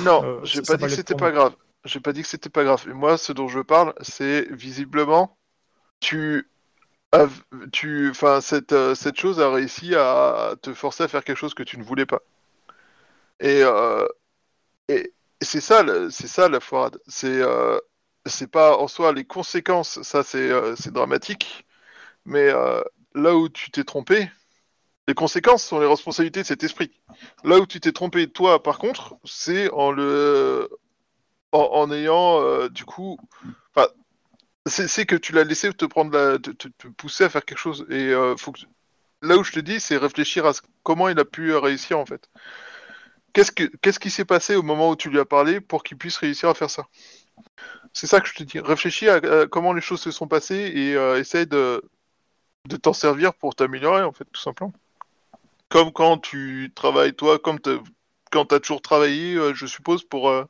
Non, 0.04 0.24
Euh, 0.24 0.40
j'ai 0.44 0.56
ça- 0.56 0.62
pas 0.62 0.72
ça 0.74 0.78
dit 0.78 0.84
que 0.86 0.90
c'était 0.92 1.16
pas 1.16 1.32
grave. 1.32 1.56
J'ai 1.86 2.00
pas 2.00 2.12
dit 2.14 2.22
que 2.22 2.28
c'était 2.28 2.50
pas 2.50 2.64
grave. 2.64 2.86
Et 2.90 2.94
moi, 2.94 3.18
ce 3.18 3.32
dont 3.32 3.48
je 3.48 3.60
parle, 3.62 3.94
c'est 4.02 4.48
visiblement, 4.52 5.38
tu, 6.02 6.50
as- 7.14 7.28
tu, 7.74 8.10
enfin, 8.12 8.42
cette, 8.42 8.76
cette 8.96 9.20
chose 9.20 9.40
a 9.40 9.52
réussi 9.52 9.96
à 9.96 10.56
te 10.62 10.74
forcer 10.74 11.04
à 11.04 11.08
faire 11.10 11.24
quelque 11.24 11.38
chose 11.38 11.54
que 11.56 11.64
tu 11.64 11.78
ne 11.80 11.84
voulais 11.84 12.06
pas. 12.08 12.22
Et, 13.40 13.64
et 14.90 15.14
c'est 15.42 15.62
ça, 15.62 15.84
c'est 16.12 16.28
ça 16.28 16.50
la 16.50 16.60
foirade. 16.60 17.00
C'est, 17.08 17.42
euh, 17.42 17.80
c'est 18.26 18.52
pas 18.52 18.78
en 18.78 18.88
soi 18.88 19.14
les 19.14 19.26
conséquences. 19.26 20.02
Ça, 20.04 20.24
c'est, 20.24 20.50
euh, 20.52 20.76
dramatique. 20.88 21.66
Mais 22.26 22.50
euh, 22.50 22.82
là 23.16 23.36
où 23.36 23.50
tu 23.50 23.72
t'es 23.72 23.84
trompé, 23.84 24.30
les 25.08 25.16
conséquences 25.16 25.64
sont 25.64 25.80
les 25.80 25.88
responsabilités 25.88 26.42
de 26.42 26.48
cet 26.48 26.64
esprit. 26.64 26.92
Là 27.44 27.60
où 27.60 27.66
tu 27.66 27.80
t'es 27.80 27.92
trompé, 27.92 28.30
toi, 28.30 28.62
par 28.62 28.78
contre, 28.80 29.18
c'est 29.26 29.70
en 29.72 29.92
le, 29.92 30.70
en, 31.52 31.92
ayant, 31.92 32.42
euh, 32.42 32.70
du 32.70 32.86
coup, 32.86 33.18
c'est 34.66 35.06
que 35.06 35.16
tu 35.16 35.34
l'as 35.34 35.44
laissé 35.44 35.74
te 35.74 35.86
prendre 35.86 36.12
la, 36.16 36.38
te, 36.38 36.88
pousser 36.90 37.24
à 37.24 37.30
faire 37.30 37.44
quelque 37.46 37.58
chose. 37.58 37.86
Et 37.90 38.10
euh, 38.10 38.36
là 39.22 39.38
où 39.38 39.44
je 39.44 39.52
te 39.52 39.60
dis, 39.60 39.80
c'est 39.80 39.98
réfléchir 39.98 40.46
à 40.46 40.52
comment 40.84 41.10
il 41.10 41.20
a 41.20 41.26
pu 41.26 41.56
réussir 41.56 41.98
en 41.98 42.06
fait. 42.06 42.30
Qu'est-ce 43.34 43.52
que, 43.52 43.64
qu'est-ce 43.82 44.00
qui 44.00 44.10
s'est 44.10 44.26
passé 44.26 44.56
au 44.56 44.64
moment 44.64 44.90
où 44.90 44.96
tu 44.96 45.10
lui 45.10 45.20
as 45.20 45.26
parlé 45.26 45.62
pour 45.62 45.84
qu'il 45.84 45.98
puisse 45.98 46.18
réussir 46.18 46.50
à 46.50 46.54
faire 46.54 46.70
ça? 46.70 46.88
C'est 47.94 48.08
ça 48.08 48.22
que 48.22 48.28
je 48.28 48.34
te 48.34 48.44
dis. 48.44 48.60
Réfléchis 48.60 49.10
à, 49.10 49.48
comment 49.48 49.74
les 49.74 49.82
choses 49.82 50.02
se 50.02 50.12
sont 50.12 50.28
passées 50.28 50.72
et 50.74 50.96
euh, 50.96 51.20
essaye 51.20 51.48
de, 51.48 51.84
t'en 52.82 52.94
servir 52.94 53.34
pour 53.34 53.56
t'améliorer 53.56 54.04
en 54.04 54.12
fait, 54.12 54.26
tout 54.32 54.42
simplement. 54.42 54.74
Comme 55.70 55.92
quand 55.92 56.18
tu 56.18 56.72
travailles 56.76 57.14
toi, 57.14 57.40
comme 57.40 57.60
quand 58.32 58.46
tu 58.46 58.56
as 58.56 58.60
toujours 58.60 58.82
travaillé, 58.82 59.36
euh, 59.36 59.54
je 59.54 59.66
suppose, 59.66 60.04
pour 60.04 60.30
euh, 60.30 60.46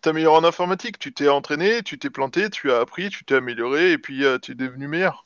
t'améliorer 0.00 0.38
en 0.38 0.44
informatique. 0.44 0.98
Tu 0.98 1.12
t'es 1.12 1.28
entraîné, 1.28 1.82
tu 1.82 1.98
t'es 1.98 2.10
planté, 2.10 2.50
tu 2.50 2.72
as 2.72 2.80
appris, 2.80 3.10
tu 3.10 3.24
t'es 3.24 3.36
amélioré 3.36 3.92
et 3.92 3.98
puis 3.98 4.24
tu 4.42 4.52
es 4.52 4.54
devenu 4.54 4.88
meilleur. 4.88 5.24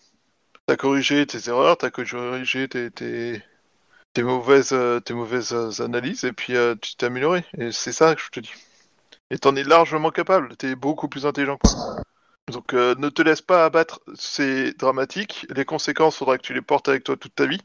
Tu 0.69 0.75
as 0.75 0.77
corrigé 0.77 1.27
tes 1.27 1.49
erreurs, 1.49 1.79
tu 1.79 1.87
as 1.87 1.91
corrigé 1.91 2.69
tes, 2.69 3.43
tes 4.17 4.23
mauvaises, 4.23 4.73
euh, 4.73 4.99
tes 4.99 5.13
euh, 5.13 5.85
analyses 5.85 6.25
et 6.25 6.33
puis 6.33 6.57
euh, 6.57 6.75
tu 6.81 6.97
t'es 6.97 7.05
amélioré. 7.05 7.45
Et 7.59 7.71
c'est 7.71 7.93
ça 7.93 8.15
que 8.15 8.23
je 8.23 8.31
te 8.31 8.41
dis. 8.41 8.53
Et 9.31 9.39
t'en 9.39 9.55
es 9.57 9.63
largement 9.63 10.11
capable, 10.11 10.57
tu 10.57 10.71
es 10.71 10.75
beaucoup 10.75 11.07
plus 11.07 11.27
intelligent 11.27 11.59
que 11.59 11.69
moi. 11.69 11.97
Donc 12.51 12.73
ne 12.73 13.09
te 13.11 13.23
laisse 13.23 13.43
pas 13.43 13.65
abattre, 13.67 14.01
c'est 14.15 14.73
dramatique. 14.79 15.47
Les 15.51 15.65
conséquences, 15.67 16.17
faudra 16.17 16.39
que 16.39 16.43
tu 16.43 16.55
les 16.55 16.63
portes 16.63 16.89
avec 16.89 17.05
toi 17.05 17.17
toute 17.17 17.35
ta 17.35 17.45
vie. 17.45 17.61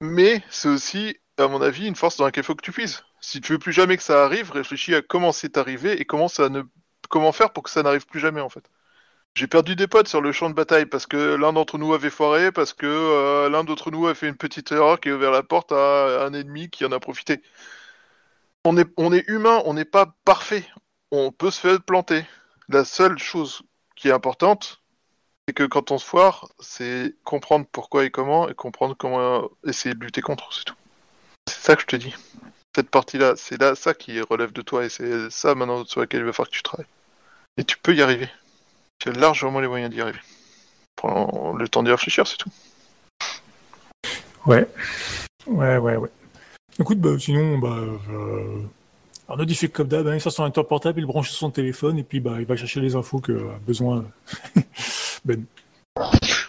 Mais 0.00 0.42
c'est 0.50 0.68
aussi, 0.68 1.16
à 1.38 1.48
mon 1.48 1.62
avis, 1.62 1.86
une 1.86 1.96
force 1.96 2.16
dans 2.16 2.24
laquelle 2.24 2.44
il 2.44 2.46
faut 2.46 2.56
que 2.56 2.62
tu 2.64 2.72
puises. 2.72 3.04
Si 3.20 3.40
tu 3.40 3.52
veux 3.52 3.58
plus 3.58 3.72
jamais 3.72 3.96
que 3.96 4.02
ça 4.02 4.24
arrive, 4.24 4.50
réfléchis 4.50 4.94
à 4.94 5.02
comment 5.02 5.32
c'est 5.32 5.56
arrivé 5.56 6.00
et 6.00 6.04
comment 6.04 6.28
ça 6.28 6.48
ne, 6.48 6.62
comment 7.08 7.32
faire 7.32 7.52
pour 7.52 7.62
que 7.62 7.70
ça 7.70 7.82
n'arrive 7.82 8.06
plus 8.06 8.20
jamais 8.20 8.40
en 8.40 8.48
fait. 8.48 8.64
J'ai 9.34 9.46
perdu 9.46 9.76
des 9.76 9.86
potes 9.86 10.08
sur 10.08 10.20
le 10.20 10.32
champ 10.32 10.50
de 10.50 10.54
bataille 10.54 10.86
parce 10.86 11.06
que 11.06 11.34
l'un 11.36 11.52
d'entre 11.52 11.78
nous 11.78 11.94
avait 11.94 12.10
foiré, 12.10 12.52
parce 12.52 12.72
que 12.72 12.86
euh, 12.86 13.48
l'un 13.48 13.64
d'entre 13.64 13.90
nous 13.90 14.06
a 14.06 14.14
fait 14.14 14.28
une 14.28 14.36
petite 14.36 14.72
erreur 14.72 15.00
qui 15.00 15.08
a 15.08 15.14
ouvert 15.14 15.30
la 15.30 15.42
porte 15.42 15.72
à 15.72 16.24
un 16.26 16.34
ennemi 16.34 16.68
qui 16.68 16.84
en 16.84 16.92
a 16.92 17.00
profité. 17.00 17.42
On 18.64 18.76
est, 18.76 18.88
on 18.96 19.12
est 19.12 19.24
humain, 19.28 19.62
on 19.64 19.74
n'est 19.74 19.84
pas 19.84 20.14
parfait. 20.24 20.64
On 21.10 21.32
peut 21.32 21.50
se 21.50 21.60
faire 21.60 21.80
planter. 21.82 22.24
La 22.68 22.84
seule 22.84 23.18
chose 23.18 23.62
qui 23.96 24.08
est 24.08 24.12
importante, 24.12 24.82
c'est 25.46 25.54
que 25.54 25.64
quand 25.64 25.90
on 25.90 25.98
se 25.98 26.06
foire, 26.06 26.48
c'est 26.58 27.14
comprendre 27.24 27.66
pourquoi 27.70 28.04
et 28.04 28.10
comment 28.10 28.48
et 28.48 28.54
comprendre 28.54 28.96
comment 28.96 29.48
essayer 29.66 29.94
de 29.94 30.00
lutter 30.04 30.20
contre, 30.20 30.52
c'est 30.52 30.64
tout. 30.64 30.76
C'est 31.48 31.60
ça 31.60 31.76
que 31.76 31.82
je 31.82 31.86
te 31.86 31.96
dis. 31.96 32.14
Cette 32.74 32.90
partie-là, 32.90 33.34
c'est 33.36 33.60
là 33.60 33.74
ça 33.74 33.94
qui 33.94 34.20
relève 34.20 34.52
de 34.52 34.62
toi 34.62 34.84
et 34.84 34.88
c'est 34.88 35.30
ça 35.30 35.54
maintenant 35.54 35.84
sur 35.84 36.00
laquelle 36.00 36.20
il 36.20 36.26
va 36.26 36.32
falloir 36.32 36.50
que 36.50 36.56
tu 36.56 36.62
travailles. 36.62 36.86
Et 37.56 37.64
tu 37.64 37.76
peux 37.78 37.94
y 37.94 38.02
arriver. 38.02 38.28
Tu 39.00 39.08
as 39.08 39.12
largement 39.12 39.60
les 39.60 39.68
moyens 39.68 39.92
d'y 39.92 40.00
arriver. 40.00 40.20
Prends 40.96 41.54
le 41.54 41.68
temps 41.68 41.82
d'y 41.82 41.90
réfléchir, 41.90 42.26
c'est 42.26 42.36
tout. 42.36 42.50
ouais, 44.46 44.68
ouais, 45.46 45.78
ouais, 45.78 45.96
ouais. 45.96 46.10
Écoute, 46.78 46.98
bah, 46.98 47.18
sinon, 47.18 47.58
bah, 47.58 47.76
euh, 48.10 48.62
Arnaud 49.28 49.44
il 49.44 49.54
fait 49.54 49.68
comme 49.68 49.88
d'hab, 49.88 50.06
hein, 50.06 50.14
il 50.14 50.20
sort 50.20 50.32
son 50.32 50.50
portable, 50.50 51.00
il 51.00 51.06
branche 51.06 51.30
sur 51.30 51.38
son 51.38 51.50
téléphone 51.50 51.98
et 51.98 52.02
puis 52.02 52.20
bah, 52.20 52.36
il 52.38 52.46
va 52.46 52.56
chercher 52.56 52.80
les 52.80 52.94
infos 52.94 53.20
que 53.20 53.32
a 53.32 53.58
besoin. 53.58 54.04
ben. 55.24 55.44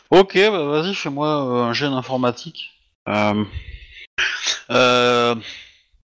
Ok, 0.09 0.35
bah 0.35 0.63
vas-y, 0.65 0.93
fais-moi 0.93 1.27
euh, 1.27 1.63
un 1.63 1.73
gène 1.73 1.93
informatique. 1.93 2.71
Euh... 3.07 3.45
Euh... 4.69 5.35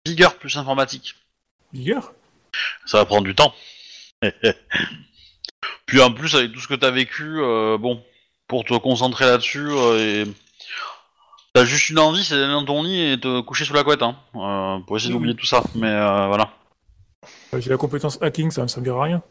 Vigueur 0.05 0.35
plus 0.35 0.57
informatique. 0.57 1.15
Vigueur 1.71 2.13
Ça 2.85 2.97
va 2.97 3.05
prendre 3.05 3.23
du 3.23 3.35
temps. 3.35 3.53
Puis 5.93 6.01
en 6.01 6.11
plus, 6.11 6.33
avec 6.33 6.51
tout 6.51 6.59
ce 6.59 6.67
que 6.67 6.73
t'as 6.73 6.89
vécu, 6.89 7.39
euh, 7.39 7.77
bon, 7.77 8.01
pour 8.47 8.65
te 8.65 8.73
concentrer 8.73 9.25
là-dessus, 9.25 9.67
euh, 9.69 10.23
et... 10.25 10.27
t'as 11.53 11.65
juste 11.65 11.91
une 11.91 11.99
envie, 11.99 12.23
c'est 12.23 12.33
d'aller 12.33 12.51
dans 12.51 12.65
ton 12.65 12.81
lit 12.81 13.11
et 13.11 13.19
te 13.19 13.41
coucher 13.41 13.63
sous 13.63 13.75
la 13.75 13.83
couette, 13.83 14.01
hein, 14.01 14.15
euh, 14.33 14.79
pour 14.87 14.97
essayer 14.97 15.13
d'oublier 15.13 15.35
tout 15.35 15.45
ça. 15.45 15.61
Mais 15.75 15.91
euh, 15.91 16.25
voilà. 16.25 16.49
J'ai 17.55 17.69
la 17.69 17.77
compétence 17.77 18.17
hacking, 18.23 18.49
ça, 18.49 18.67
ça 18.67 18.79
me 18.79 18.85
dira 18.85 19.03
rien. 19.03 19.21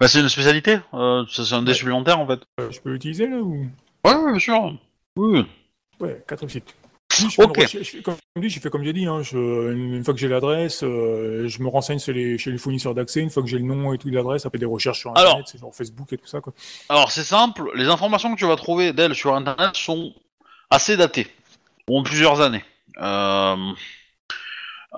Bah, 0.00 0.08
c'est 0.08 0.18
une 0.18 0.28
spécialité, 0.28 0.80
c'est 1.30 1.52
un 1.52 1.62
dé 1.62 1.72
supplémentaire 1.72 2.18
en 2.18 2.26
fait. 2.26 2.40
Je 2.58 2.80
peux 2.80 2.90
l'utiliser 2.90 3.28
là 3.28 3.36
ou? 3.36 3.68
Ouais, 4.04 4.12
ouais, 4.16 4.32
bien 4.32 4.40
sûr. 4.40 4.74
Oui. 5.14 5.46
Ouais, 6.00 6.20
4 6.26 6.40
réussites. 6.40 6.74
Oui, 7.22 7.30
je 7.30 7.66
fais 7.66 7.84
je 7.84 8.00
comme 8.02 8.16
fait 8.48 8.70
comme 8.70 8.84
j'ai 8.84 8.92
dit. 8.92 9.06
Hein, 9.06 9.22
une, 9.32 10.04
fois 10.04 10.14
que 10.14 10.20
j'ai 10.20 10.28
l'adresse, 10.28 10.82
euh, 10.82 11.48
je 11.48 11.62
me 11.62 11.68
renseigne 11.68 11.98
chez 11.98 12.12
les, 12.12 12.38
chez 12.38 12.50
les 12.50 12.58
fournisseurs 12.58 12.94
d'accès. 12.94 13.20
Une 13.20 13.30
fois 13.30 13.42
que 13.42 13.48
j'ai 13.48 13.58
le 13.58 13.64
nom 13.64 13.92
et 13.92 13.98
tout 13.98 14.08
l'adresse, 14.08 14.46
après 14.46 14.58
des 14.58 14.66
recherches 14.66 15.00
sur 15.00 15.16
Alors. 15.16 15.32
Internet, 15.32 15.48
c'est 15.50 15.58
genre 15.58 15.74
Facebook 15.74 16.12
et 16.12 16.18
tout 16.18 16.26
ça. 16.26 16.40
Quoi. 16.40 16.52
Alors 16.88 17.10
c'est 17.10 17.24
simple, 17.24 17.70
les 17.74 17.88
informations 17.88 18.34
que 18.34 18.38
tu 18.38 18.46
vas 18.46 18.56
trouver 18.56 18.92
d'elle 18.92 19.14
sur 19.14 19.34
internet 19.34 19.76
sont 19.76 20.12
assez 20.70 20.96
datées, 20.96 21.28
ont 21.88 22.02
plusieurs 22.02 22.40
années. 22.40 22.64
Euh, 22.98 23.56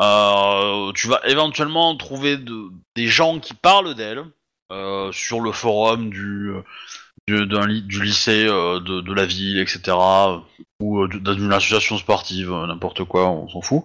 euh, 0.00 0.92
tu 0.92 1.08
vas 1.08 1.20
éventuellement 1.26 1.96
trouver 1.96 2.36
de- 2.36 2.70
des 2.94 3.06
gens 3.06 3.38
qui 3.40 3.54
parlent 3.54 3.94
d'elle 3.94 4.24
sur 5.12 5.40
le 5.40 5.50
forum 5.50 6.10
du, 6.10 6.52
du, 7.28 8.02
lycée 8.02 8.46
euh, 8.48 8.80
de, 8.80 9.12
la 9.12 9.26
ville, 9.26 9.58
etc. 9.58 9.96
Ou 10.80 11.02
euh, 11.02 11.08
d'une 11.08 11.52
association 11.52 11.98
sportive, 11.98 12.52
euh, 12.52 12.66
n'importe 12.66 13.04
quoi, 13.04 13.28
on 13.28 13.48
s'en 13.48 13.60
fout. 13.60 13.84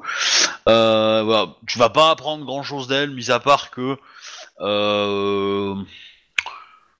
Euh, 0.69 1.23
voilà. 1.23 1.55
Tu 1.67 1.79
vas 1.79 1.89
pas 1.89 2.11
apprendre 2.11 2.45
grand 2.45 2.63
chose 2.63 2.87
d'elle, 2.87 3.11
mis 3.11 3.31
à 3.31 3.39
part 3.39 3.71
que 3.71 3.97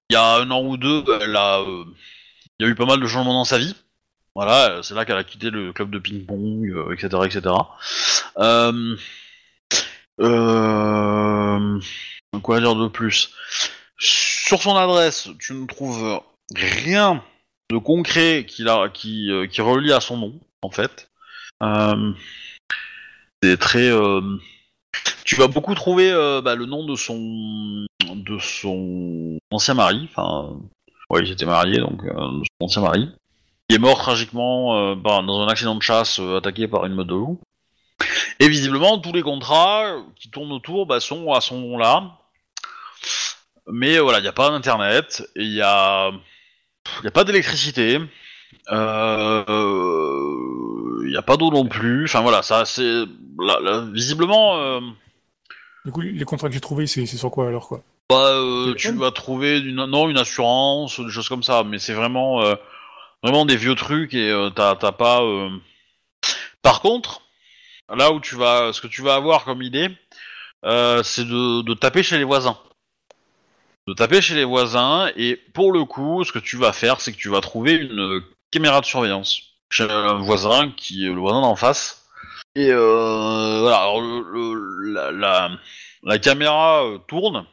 il 0.10 0.14
y 0.14 0.16
a 0.16 0.36
un 0.36 0.52
an 0.52 0.64
ou 0.64 0.78
deux, 0.78 1.04
elle 1.22 1.36
a, 1.36 1.60
euh, 1.62 1.86
y 2.60 2.66
a 2.66 2.68
eu 2.68 2.76
pas 2.76 2.86
mal 2.86 3.00
de 3.00 3.08
changements 3.08 3.34
dans 3.34 3.46
sa 3.46 3.58
vie. 3.58 3.76
Voilà, 4.36 4.82
c'est 4.84 4.96
là 4.96 5.06
qu'elle 5.06 5.18
a 5.18 5.24
quitté 5.24 5.50
le 5.52 5.74
club 5.74 5.92
de 5.92 6.00
ping-pong, 6.00 6.92
etc., 6.92 7.08
etc. 7.26 7.54
Quoi 12.42 12.60
dire 12.60 12.76
de 12.76 12.88
plus? 12.88 13.32
Sur 13.98 14.62
son 14.62 14.76
adresse, 14.76 15.30
tu 15.40 15.54
ne 15.54 15.66
trouves 15.68 16.22
rien 16.56 17.24
de 17.70 17.78
concret 17.78 18.46
euh, 18.60 18.90
qui 18.90 19.62
relie 19.62 19.94
à 19.94 20.00
son 20.00 20.18
nom, 20.18 20.40
en 20.62 20.70
fait. 20.70 21.10
Euh, 21.62 22.12
c'est 23.42 23.58
très. 23.58 23.90
euh, 23.90 24.22
tu 25.24 25.36
vas 25.36 25.48
beaucoup 25.48 25.76
trouver 25.76 26.12
bah, 26.44 26.56
le 26.56 26.66
nom 26.66 26.86
de 26.86 26.96
son 26.96 27.88
ancien 29.52 29.74
mari, 29.74 30.08
enfin, 30.10 30.60
ouais, 31.10 31.22
ils 31.24 31.32
étaient 31.32 31.46
mariés, 31.46 31.80
donc 31.80 32.04
de 32.04 32.44
son 32.44 32.66
ancien 32.66 32.82
mari, 32.82 33.10
qui 33.68 33.76
est 33.76 33.80
mort 33.80 33.98
tragiquement 33.98 34.96
par- 34.98 35.24
dans 35.24 35.42
un 35.42 35.48
accident 35.48 35.76
de 35.76 35.82
chasse 35.82 36.20
attaqué 36.20 36.68
par 36.68 36.86
une 36.86 36.96
meute 36.96 37.08
de 37.08 37.16
loups. 37.16 37.40
Et 38.40 38.50
visiblement, 38.50 39.00
tous 39.00 39.14
les 39.14 39.22
contrats 39.22 40.04
qui 40.16 40.30
tournent 40.30 40.52
autour 40.52 40.86
bah, 40.86 41.00
sont 41.00 41.32
à 41.32 41.42
son 41.42 41.60
nom-là. 41.60 42.18
Mais 43.68 44.00
voilà, 44.00 44.20
il 44.20 44.24
n'y 44.24 44.28
a 44.28 44.34
pas 44.34 44.50
d'internet, 44.50 45.24
et 45.36 45.44
il 45.44 45.54
y 45.54 45.62
a, 45.62 46.12
il 47.00 47.06
y 47.06 47.08
a 47.08 47.12
pas 47.12 47.24
d'électricité. 47.24 48.00
Il 48.70 48.76
n'y 51.10 51.18
a 51.18 51.22
pas 51.22 51.38
d'eau 51.38 51.52
non 51.52 51.68
plus. 51.68 52.06
Enfin 52.06 52.22
voilà, 52.22 52.42
ça 52.42 52.66
c'est 52.66 53.04
là, 53.40 53.60
là, 53.62 53.86
visiblement 53.92 54.58
euh, 54.58 54.80
Du 55.86 55.92
coup, 55.92 56.02
les 56.02 56.26
contrats 56.26 56.48
que 56.48 56.54
j'ai 56.54 56.60
trouvés, 56.62 56.88
c'est 56.88 57.06
sur 57.06 57.32
quoi 57.32 57.48
alors 57.48 57.68
quoi? 57.68 57.82
Bah, 58.10 58.32
euh, 58.34 58.74
tu 58.76 58.92
vas 58.94 59.12
trouver 59.12 59.60
une, 59.60 59.86
non, 59.86 60.10
une 60.10 60.18
assurance, 60.18 61.00
des 61.00 61.10
choses 61.10 61.30
comme 61.30 61.44
ça, 61.44 61.64
mais 61.64 61.80
c'est 61.80 61.94
vraiment, 61.94 62.44
euh, 62.44 62.56
vraiment 63.24 63.46
des 63.46 63.56
vieux 63.56 63.76
trucs 63.76 64.14
et 64.14 64.30
euh, 64.30 64.50
t'as 64.50 64.76
t'as 64.76 64.92
pas. 64.92 65.22
euh. 65.24 65.50
Par 66.62 66.82
contre, 66.82 67.22
là 67.94 68.12
où 68.12 68.20
tu 68.20 68.36
vas, 68.36 68.72
ce 68.74 68.82
que 68.82 68.88
tu 68.88 69.02
vas 69.02 69.16
avoir 69.16 69.46
comme 69.46 69.62
idée, 69.62 69.90
euh, 70.66 71.02
c'est 71.04 71.26
de, 71.26 71.62
de 71.64 71.74
taper 71.74 72.04
chez 72.04 72.18
les 72.18 72.24
voisins. 72.24 72.58
De 73.88 73.94
taper 73.94 74.22
chez 74.22 74.36
les 74.36 74.46
voisins 74.46 75.12
et 75.18 75.36
pour 75.54 75.72
le 75.74 75.84
coup, 75.84 76.24
ce 76.24 76.32
que 76.32 76.40
tu 76.40 76.56
vas 76.58 76.72
faire, 76.72 77.02
c'est 77.02 77.12
que 77.12 77.18
tu 77.18 77.30
vas 77.30 77.42
trouver 77.42 77.74
une 77.74 78.22
caméra 78.52 78.80
de 78.80 78.86
surveillance 78.86 79.42
chez 79.72 79.84
un 79.90 80.20
voisin 80.20 80.72
qui 80.78 81.06
est 81.06 81.10
le 81.10 81.20
voisin 81.20 81.42
d'en 81.42 81.56
face. 81.56 82.08
Et 82.56 82.70
euh, 82.72 83.60
voilà, 83.62 83.78
alors 83.82 84.00
le, 84.00 84.22
le- 84.22 84.94
la, 84.94 85.12
la, 85.12 85.50
la 86.04 86.20
caméra 86.20 86.86
euh, 86.86 86.98
tourne 87.08 87.46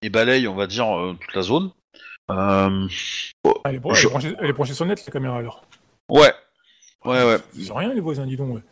et 0.00 0.08
balaye, 0.10 0.46
on 0.48 0.54
va 0.54 0.66
dire, 0.66 0.86
euh, 0.96 1.14
toute 1.20 1.34
la 1.34 1.42
zone. 1.42 1.70
Euh, 2.30 2.86
elle, 3.66 3.74
est 3.74 3.78
bran- 3.80 3.92
Je- 3.94 4.06
elle 4.08 4.14
est 4.14 4.30
branchée, 4.32 4.52
branchée 4.52 4.74
sur 4.74 4.86
net, 4.86 5.04
la 5.04 5.12
caméra 5.12 5.36
alors 5.38 5.66
ouais, 6.08 6.32
ouais, 7.04 7.24
ouais. 7.24 7.38
C'est 7.52 7.72
rien, 7.72 7.92
les 7.92 8.00
voisins, 8.00 8.24
dis 8.26 8.36
donc. 8.36 8.54
Ouais. 8.54 8.62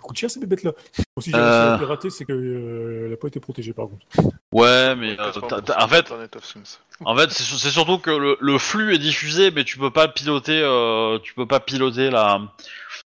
Ça 0.00 0.06
coûte 0.06 0.16
cher 0.16 0.30
ces 0.30 0.40
bébêtes 0.40 0.62
là. 0.62 0.72
Si 1.18 1.30
j'ai 1.30 1.36
Euh. 1.36 1.72
la 1.72 1.78
pirater, 1.78 2.08
c'est 2.10 2.24
qu'elle 2.24 3.08
n'a 3.10 3.16
pas 3.16 3.28
été 3.28 3.38
protégée 3.40 3.72
par 3.74 3.88
contre. 3.88 4.06
Ouais, 4.52 4.94
mais 4.96 5.18
euh, 5.20 5.30
en 5.78 5.88
fait, 5.88 6.10
en 7.04 7.16
fait, 7.16 7.30
c'est 7.30 7.44
c'est 7.58 7.70
surtout 7.70 7.98
que 7.98 8.10
le, 8.10 8.36
le 8.40 8.58
flux 8.58 8.94
est 8.94 8.98
diffusé, 8.98 9.50
mais 9.50 9.64
tu 9.64 9.78
peux 9.78 9.90
pas 9.90 10.08
piloter, 10.08 10.60
euh, 10.62 11.18
tu 11.22 11.34
peux 11.34 11.46
pas 11.46 11.60
piloter 11.60 12.10
la 12.10 12.40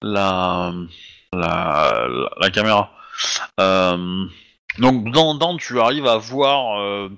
la 0.02 0.74
la, 1.34 2.07
la, 2.11 2.30
la 2.40 2.49
caméra. 2.49 2.91
Euh, 3.60 4.26
donc 4.80 5.11
dans, 5.11 5.36
dans 5.36 5.57
tu 5.57 5.80
arrives 5.80 6.07
à 6.07 6.18
voir 6.18 6.80
euh, 6.80 7.10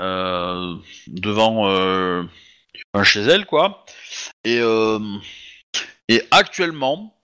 euh, 0.00 0.74
devant 1.08 1.68
euh, 1.68 2.22
un 2.94 3.04
chez 3.04 3.20
elle 3.20 3.44
quoi. 3.44 3.84
Et 4.44 4.58
euh, 4.60 4.98
et 6.08 6.22
actuellement, 6.30 7.14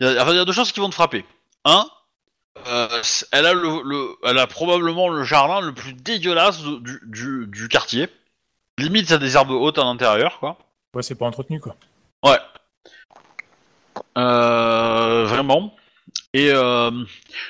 il 0.00 0.06
y, 0.06 0.10
a- 0.16 0.22
enfin, 0.22 0.32
il 0.32 0.36
y 0.36 0.40
a 0.40 0.44
deux 0.44 0.52
choses 0.52 0.72
qui 0.72 0.80
vont 0.80 0.88
te 0.88 0.94
frapper. 0.94 1.24
Un, 1.64 1.86
euh, 2.68 3.02
elle 3.32 3.46
a 3.46 3.52
le, 3.52 3.82
le- 3.84 4.16
elle 4.24 4.38
a 4.38 4.46
probablement 4.46 5.08
le 5.08 5.24
jardin 5.24 5.60
le 5.60 5.72
plus 5.74 5.92
dégueulasse 5.92 6.62
de- 6.62 6.78
du, 6.78 7.00
du, 7.04 7.46
du 7.48 7.68
quartier. 7.68 8.08
Limite, 8.78 9.08
ça 9.08 9.14
a 9.14 9.18
des 9.18 9.36
herbes 9.36 9.50
hautes 9.50 9.78
à 9.78 9.84
l'intérieur, 9.84 10.38
quoi. 10.38 10.58
Ouais, 10.94 11.02
c'est 11.02 11.14
pas 11.14 11.26
entretenu 11.26 11.60
quoi. 11.60 11.76
Ouais. 12.24 12.38
Euh, 14.18 15.24
vraiment. 15.26 15.74
Et 16.34 16.50
euh, 16.50 16.90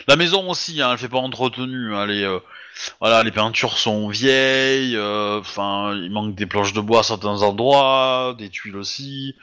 la 0.08 0.16
maison 0.16 0.48
aussi, 0.50 0.80
hein, 0.80 0.90
elle 0.92 0.98
fait 0.98 1.08
pas 1.08 1.18
entretenue. 1.18 1.94
hein, 1.94 2.06
les, 2.06 2.22
euh, 2.24 2.38
voilà, 3.00 3.22
les 3.22 3.30
peintures 3.32 3.78
sont 3.78 4.08
vieilles. 4.08 4.96
euh, 4.96 5.40
Enfin, 5.40 5.94
il 5.94 6.10
manque 6.10 6.34
des 6.34 6.46
planches 6.46 6.72
de 6.72 6.80
bois 6.80 7.00
à 7.00 7.02
certains 7.02 7.42
endroits, 7.42 8.34
des 8.38 8.48
tuiles 8.50 8.76
aussi. 8.76 9.34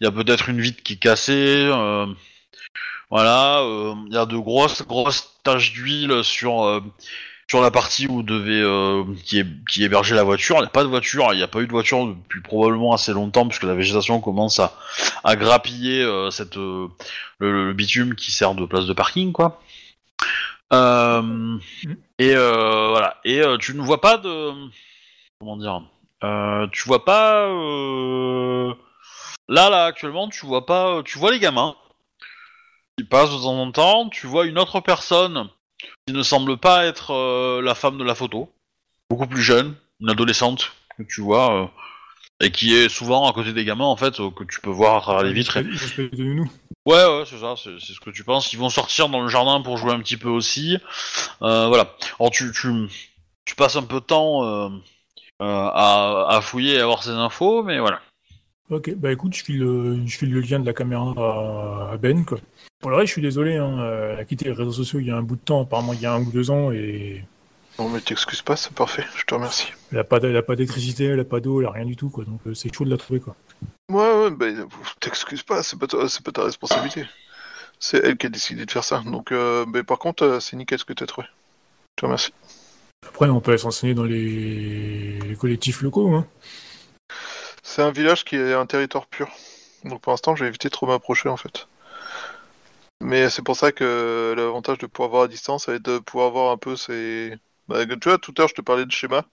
Il 0.00 0.04
y 0.04 0.06
a 0.06 0.12
peut-être 0.12 0.48
une 0.48 0.60
vitre 0.60 0.82
qui 0.82 0.94
est 0.94 0.96
cassée. 0.96 1.68
euh, 1.70 2.06
voilà, 3.10 3.60
euh, 3.60 3.94
il 4.08 4.14
y 4.14 4.18
a 4.18 4.26
de 4.26 4.36
grosses 4.36 4.82
grosses 4.86 5.38
taches 5.44 5.72
d'huile 5.72 6.24
sur 6.24 6.64
euh, 6.64 6.80
sur 7.48 7.60
la 7.60 7.70
partie 7.70 8.08
où 8.08 8.22
devait 8.24 8.60
euh, 8.60 9.04
qui, 9.24 9.38
est, 9.38 9.46
qui 9.70 9.84
hébergeait 9.84 10.16
la 10.16 10.24
voiture. 10.24 10.56
Il 10.56 10.62
n'y 10.62 10.66
a 10.66 10.70
pas 10.70 10.82
de 10.82 10.88
voiture. 10.88 11.28
Il 11.32 11.36
n'y 11.36 11.42
a 11.44 11.48
pas 11.48 11.60
eu 11.60 11.66
de 11.66 11.72
voiture 11.72 12.06
depuis 12.06 12.40
probablement 12.40 12.92
assez 12.92 13.12
longtemps 13.12 13.46
puisque 13.46 13.62
la 13.62 13.74
végétation 13.74 14.20
commence 14.20 14.58
à 14.58 14.74
à 15.22 15.36
grappiller 15.36 16.02
euh, 16.02 16.30
cette 16.30 16.56
euh, 16.56 16.88
le, 17.38 17.66
le 17.66 17.72
bitume 17.72 18.16
qui 18.16 18.32
sert 18.32 18.54
de 18.54 18.66
place 18.66 18.86
de 18.86 18.92
parking 18.92 19.32
quoi. 19.32 19.60
Euh, 20.72 21.58
et 22.18 22.34
euh, 22.34 22.88
voilà. 22.88 23.18
Et 23.24 23.40
euh, 23.40 23.56
tu 23.58 23.74
ne 23.74 23.82
vois 23.82 24.00
pas 24.00 24.18
de 24.18 24.50
comment 25.38 25.56
dire. 25.56 25.82
Euh, 26.24 26.66
tu 26.72 26.88
vois 26.88 27.04
pas 27.04 27.46
euh, 27.46 28.74
là 29.48 29.68
là 29.68 29.84
actuellement 29.84 30.28
tu 30.28 30.46
vois 30.46 30.64
pas 30.64 31.02
tu 31.04 31.18
vois 31.18 31.30
les 31.30 31.38
gamins 31.38 31.76
qui 32.96 33.04
passent 33.04 33.30
de 33.30 33.36
temps 33.36 33.58
en 33.60 33.70
temps. 33.72 34.08
Tu 34.08 34.26
vois 34.26 34.46
une 34.46 34.58
autre 34.58 34.80
personne 34.80 35.48
qui 36.06 36.12
ne 36.14 36.22
semble 36.22 36.56
pas 36.56 36.84
être 36.86 37.12
euh, 37.12 37.60
la 37.62 37.74
femme 37.74 37.98
de 37.98 38.04
la 38.04 38.14
photo, 38.14 38.50
beaucoup 39.10 39.26
plus 39.26 39.42
jeune, 39.42 39.74
une 40.00 40.10
adolescente 40.10 40.72
que 40.96 41.02
tu 41.02 41.20
vois. 41.20 41.62
euh, 41.62 41.66
et 42.40 42.50
qui 42.50 42.74
est 42.74 42.90
souvent 42.90 43.26
à 43.30 43.32
côté 43.32 43.54
des 43.54 43.64
gamins 43.64 43.86
en 43.86 43.96
fait 43.96 44.20
euh, 44.20 44.30
que 44.30 44.44
tu 44.44 44.60
peux 44.60 44.68
voir 44.68 44.96
à 44.96 45.00
travers 45.00 45.22
les 45.22 45.32
vitres. 45.32 45.56
Ouais 46.84 47.04
ouais 47.04 47.24
c'est 47.24 47.38
ça, 47.38 47.54
c'est 47.56 47.78
ce 47.80 47.98
que 47.98 48.10
tu 48.10 48.24
penses. 48.24 48.52
Ils 48.52 48.58
vont 48.58 48.68
sortir 48.68 49.08
dans 49.08 49.22
le 49.22 49.28
jardin 49.28 49.62
pour 49.62 49.78
jouer 49.78 49.92
un 49.92 50.00
petit 50.00 50.18
peu 50.18 50.28
aussi. 50.28 50.76
Voilà. 51.40 51.94
Alors 52.20 52.30
tu, 52.30 52.52
tu 52.52 52.88
tu 53.46 53.54
passes 53.54 53.76
un 53.76 53.84
peu 53.84 54.00
de 54.00 54.04
temps 54.06 54.42
à, 55.40 56.26
à 56.28 56.40
fouiller 56.42 56.74
et 56.74 56.80
à 56.80 56.82
avoir 56.82 57.02
ces 57.02 57.10
infos, 57.10 57.62
mais 57.62 57.78
voilà. 57.78 58.00
Ok, 58.68 58.92
bah 58.96 59.12
écoute, 59.12 59.34
je 59.34 59.42
file, 59.44 59.58
le- 59.58 60.06
je 60.06 60.16
file 60.18 60.32
le 60.32 60.40
lien 60.40 60.58
de 60.58 60.66
la 60.66 60.72
caméra 60.74 61.90
à 61.92 61.96
Ben 61.96 62.24
quoi. 62.24 62.38
Pour 62.80 62.90
le 62.90 62.96
reste, 62.96 63.08
je 63.08 63.12
suis 63.12 63.22
désolé, 63.22 63.56
hein, 63.56 63.78
euh, 63.80 64.12
elle 64.12 64.20
a 64.20 64.24
quitté 64.24 64.44
les 64.44 64.52
réseaux 64.52 64.72
sociaux 64.72 65.00
il 65.00 65.06
y 65.06 65.10
a 65.10 65.16
un 65.16 65.22
bout 65.22 65.36
de 65.36 65.40
temps, 65.40 65.62
apparemment 65.62 65.92
il 65.92 66.00
y 66.00 66.06
a 66.06 66.12
un 66.12 66.20
ou 66.20 66.30
deux 66.30 66.50
ans, 66.50 66.70
et 66.72 67.24
Non, 67.78 67.88
mais 67.88 68.00
t'excuses 68.00 68.42
pas, 68.42 68.56
c'est 68.56 68.72
parfait, 68.72 69.04
je 69.16 69.24
te 69.24 69.34
remercie. 69.34 69.72
elle 69.92 69.98
a 69.98 70.04
pas, 70.04 70.20
d'électricité, 70.20 71.04
elle 71.06 71.20
a 71.20 71.24
pas 71.24 71.40
d'eau, 71.40 71.60
elle 71.60 71.66
a 71.66 71.70
rien 71.70 71.86
du 71.86 71.96
tout 71.96 72.10
quoi, 72.10 72.24
donc 72.24 72.40
euh, 72.46 72.54
c'est 72.54 72.72
chaud 72.74 72.84
de 72.84 72.90
la 72.90 72.98
trouver 72.98 73.20
quoi. 73.20 73.34
Ouais, 73.88 74.22
ouais, 74.22 74.30
bah, 74.30 74.46
t'excuses 75.00 75.42
pas, 75.42 75.62
c'est 75.62 75.78
pas, 75.78 75.86
pas 75.86 76.32
ta 76.32 76.44
responsabilité. 76.44 77.06
C'est 77.78 77.98
elle 78.04 78.16
qui 78.16 78.26
a 78.26 78.30
décidé 78.30 78.66
de 78.66 78.70
faire 78.70 78.84
ça. 78.84 79.02
Donc, 79.04 79.32
euh, 79.32 79.64
mais 79.68 79.82
par 79.82 79.98
contre, 79.98 80.24
euh, 80.24 80.40
c'est 80.40 80.56
nickel 80.56 80.78
ce 80.78 80.84
que 80.84 80.92
t'as 80.92 81.06
trouvé. 81.06 81.26
Je 81.96 82.00
te 82.00 82.06
remercie. 82.06 82.32
Après, 83.06 83.28
on 83.28 83.40
peut 83.40 83.56
s'enseigner 83.56 83.94
dans 83.94 84.04
les... 84.04 85.20
les 85.20 85.36
collectifs 85.36 85.82
locaux, 85.82 86.12
hein. 86.14 86.26
C'est 87.62 87.82
un 87.82 87.90
village 87.90 88.24
qui 88.24 88.36
est 88.36 88.54
un 88.54 88.66
territoire 88.66 89.06
pur. 89.06 89.28
Donc 89.84 90.00
pour 90.00 90.12
l'instant, 90.12 90.34
j'ai 90.34 90.46
évité 90.46 90.68
de 90.68 90.72
trop 90.72 90.86
m'approcher 90.86 91.28
en 91.28 91.36
fait. 91.36 91.68
Mais 93.00 93.30
c'est 93.30 93.42
pour 93.42 93.56
ça 93.56 93.72
que 93.72 94.34
l'avantage 94.36 94.78
de 94.78 94.86
pouvoir 94.86 95.10
voir 95.10 95.22
à 95.24 95.28
distance, 95.28 95.66
ça 95.66 95.72
va 95.72 95.76
être 95.76 95.84
de 95.84 95.98
pouvoir 95.98 96.30
voir 96.30 96.52
un 96.52 96.56
peu 96.56 96.76
ces... 96.76 97.36
Bah, 97.68 97.84
tu 97.86 98.08
vois, 98.08 98.18
tout 98.18 98.32
à 98.36 98.40
l'heure, 98.40 98.48
je 98.48 98.54
te 98.54 98.62
parlais 98.62 98.86
de 98.86 98.92
schéma. 98.92 99.24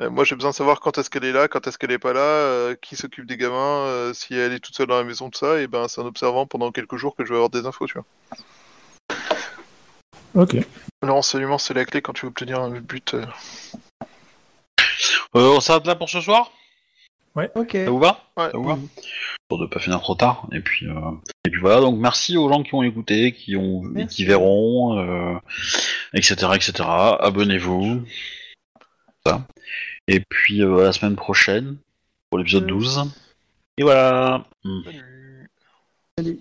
Euh, 0.00 0.10
moi, 0.10 0.24
j'ai 0.24 0.34
besoin 0.34 0.50
de 0.50 0.54
savoir 0.56 0.80
quand 0.80 0.98
est-ce 0.98 1.08
qu'elle 1.08 1.24
est 1.24 1.32
là, 1.32 1.48
quand 1.48 1.66
est-ce 1.66 1.78
qu'elle 1.78 1.90
est 1.90 1.98
pas 1.98 2.12
là, 2.12 2.20
euh, 2.20 2.74
qui 2.80 2.96
s'occupe 2.96 3.26
des 3.26 3.36
gamins, 3.36 3.86
euh, 3.86 4.12
si 4.12 4.34
elle 4.34 4.52
est 4.52 4.60
toute 4.60 4.76
seule 4.76 4.88
dans 4.88 4.98
la 4.98 5.04
maison, 5.04 5.30
tout 5.30 5.38
ça. 5.38 5.60
Et 5.60 5.66
ben, 5.66 5.88
c'est 5.88 6.00
en 6.00 6.06
observant 6.06 6.46
pendant 6.46 6.70
quelques 6.70 6.96
jours 6.96 7.16
que 7.16 7.24
je 7.24 7.30
vais 7.30 7.36
avoir 7.36 7.50
des 7.50 7.66
infos, 7.66 7.86
tu 7.86 7.94
vois. 7.94 8.04
Ok. 10.34 10.56
Le 11.02 11.12
renseignement, 11.12 11.58
c'est 11.58 11.74
la 11.74 11.84
clé 11.84 12.02
quand 12.02 12.12
tu 12.12 12.26
veux 12.26 12.30
obtenir 12.30 12.60
un 12.60 12.70
but. 12.70 13.14
euh. 13.14 13.24
Euh, 15.34 15.54
on 15.56 15.60
s'arrête 15.60 15.86
là 15.86 15.94
pour 15.94 16.10
ce 16.10 16.20
soir? 16.20 16.50
Ok. 17.54 17.72
Ça 17.72 17.90
vous 17.90 17.98
va 17.98 18.20
Ouais. 18.36 18.50
Ça 18.50 18.56
vous 18.58 18.64
va 18.64 18.78
Pour 19.48 19.58
ne 19.60 19.66
pas 19.66 19.78
finir 19.78 20.00
trop 20.00 20.14
tard. 20.14 20.46
Et 20.52 20.60
puis, 20.60 20.86
euh, 20.86 20.92
et 21.44 21.50
puis 21.50 21.60
voilà, 21.60 21.80
donc 21.80 21.98
merci 21.98 22.36
aux 22.36 22.48
gens 22.48 22.62
qui 22.62 22.74
ont 22.74 22.82
écouté, 22.82 23.32
qui 23.32 23.56
ont 23.56 23.82
qui 24.08 24.24
verront, 24.24 24.98
euh, 24.98 25.34
etc. 26.14 26.34
etc. 26.54 26.72
Abonnez-vous. 27.20 28.02
Ça. 29.24 29.46
Et 30.08 30.20
puis 30.20 30.62
euh, 30.62 30.78
à 30.78 30.84
la 30.84 30.92
semaine 30.92 31.16
prochaine 31.16 31.76
pour 32.30 32.38
l'épisode 32.38 32.64
Euh. 32.64 32.68
12. 32.68 33.04
Et 33.78 33.82
voilà. 33.82 34.46
Salut. 34.64 35.50
Salut. 36.18 36.40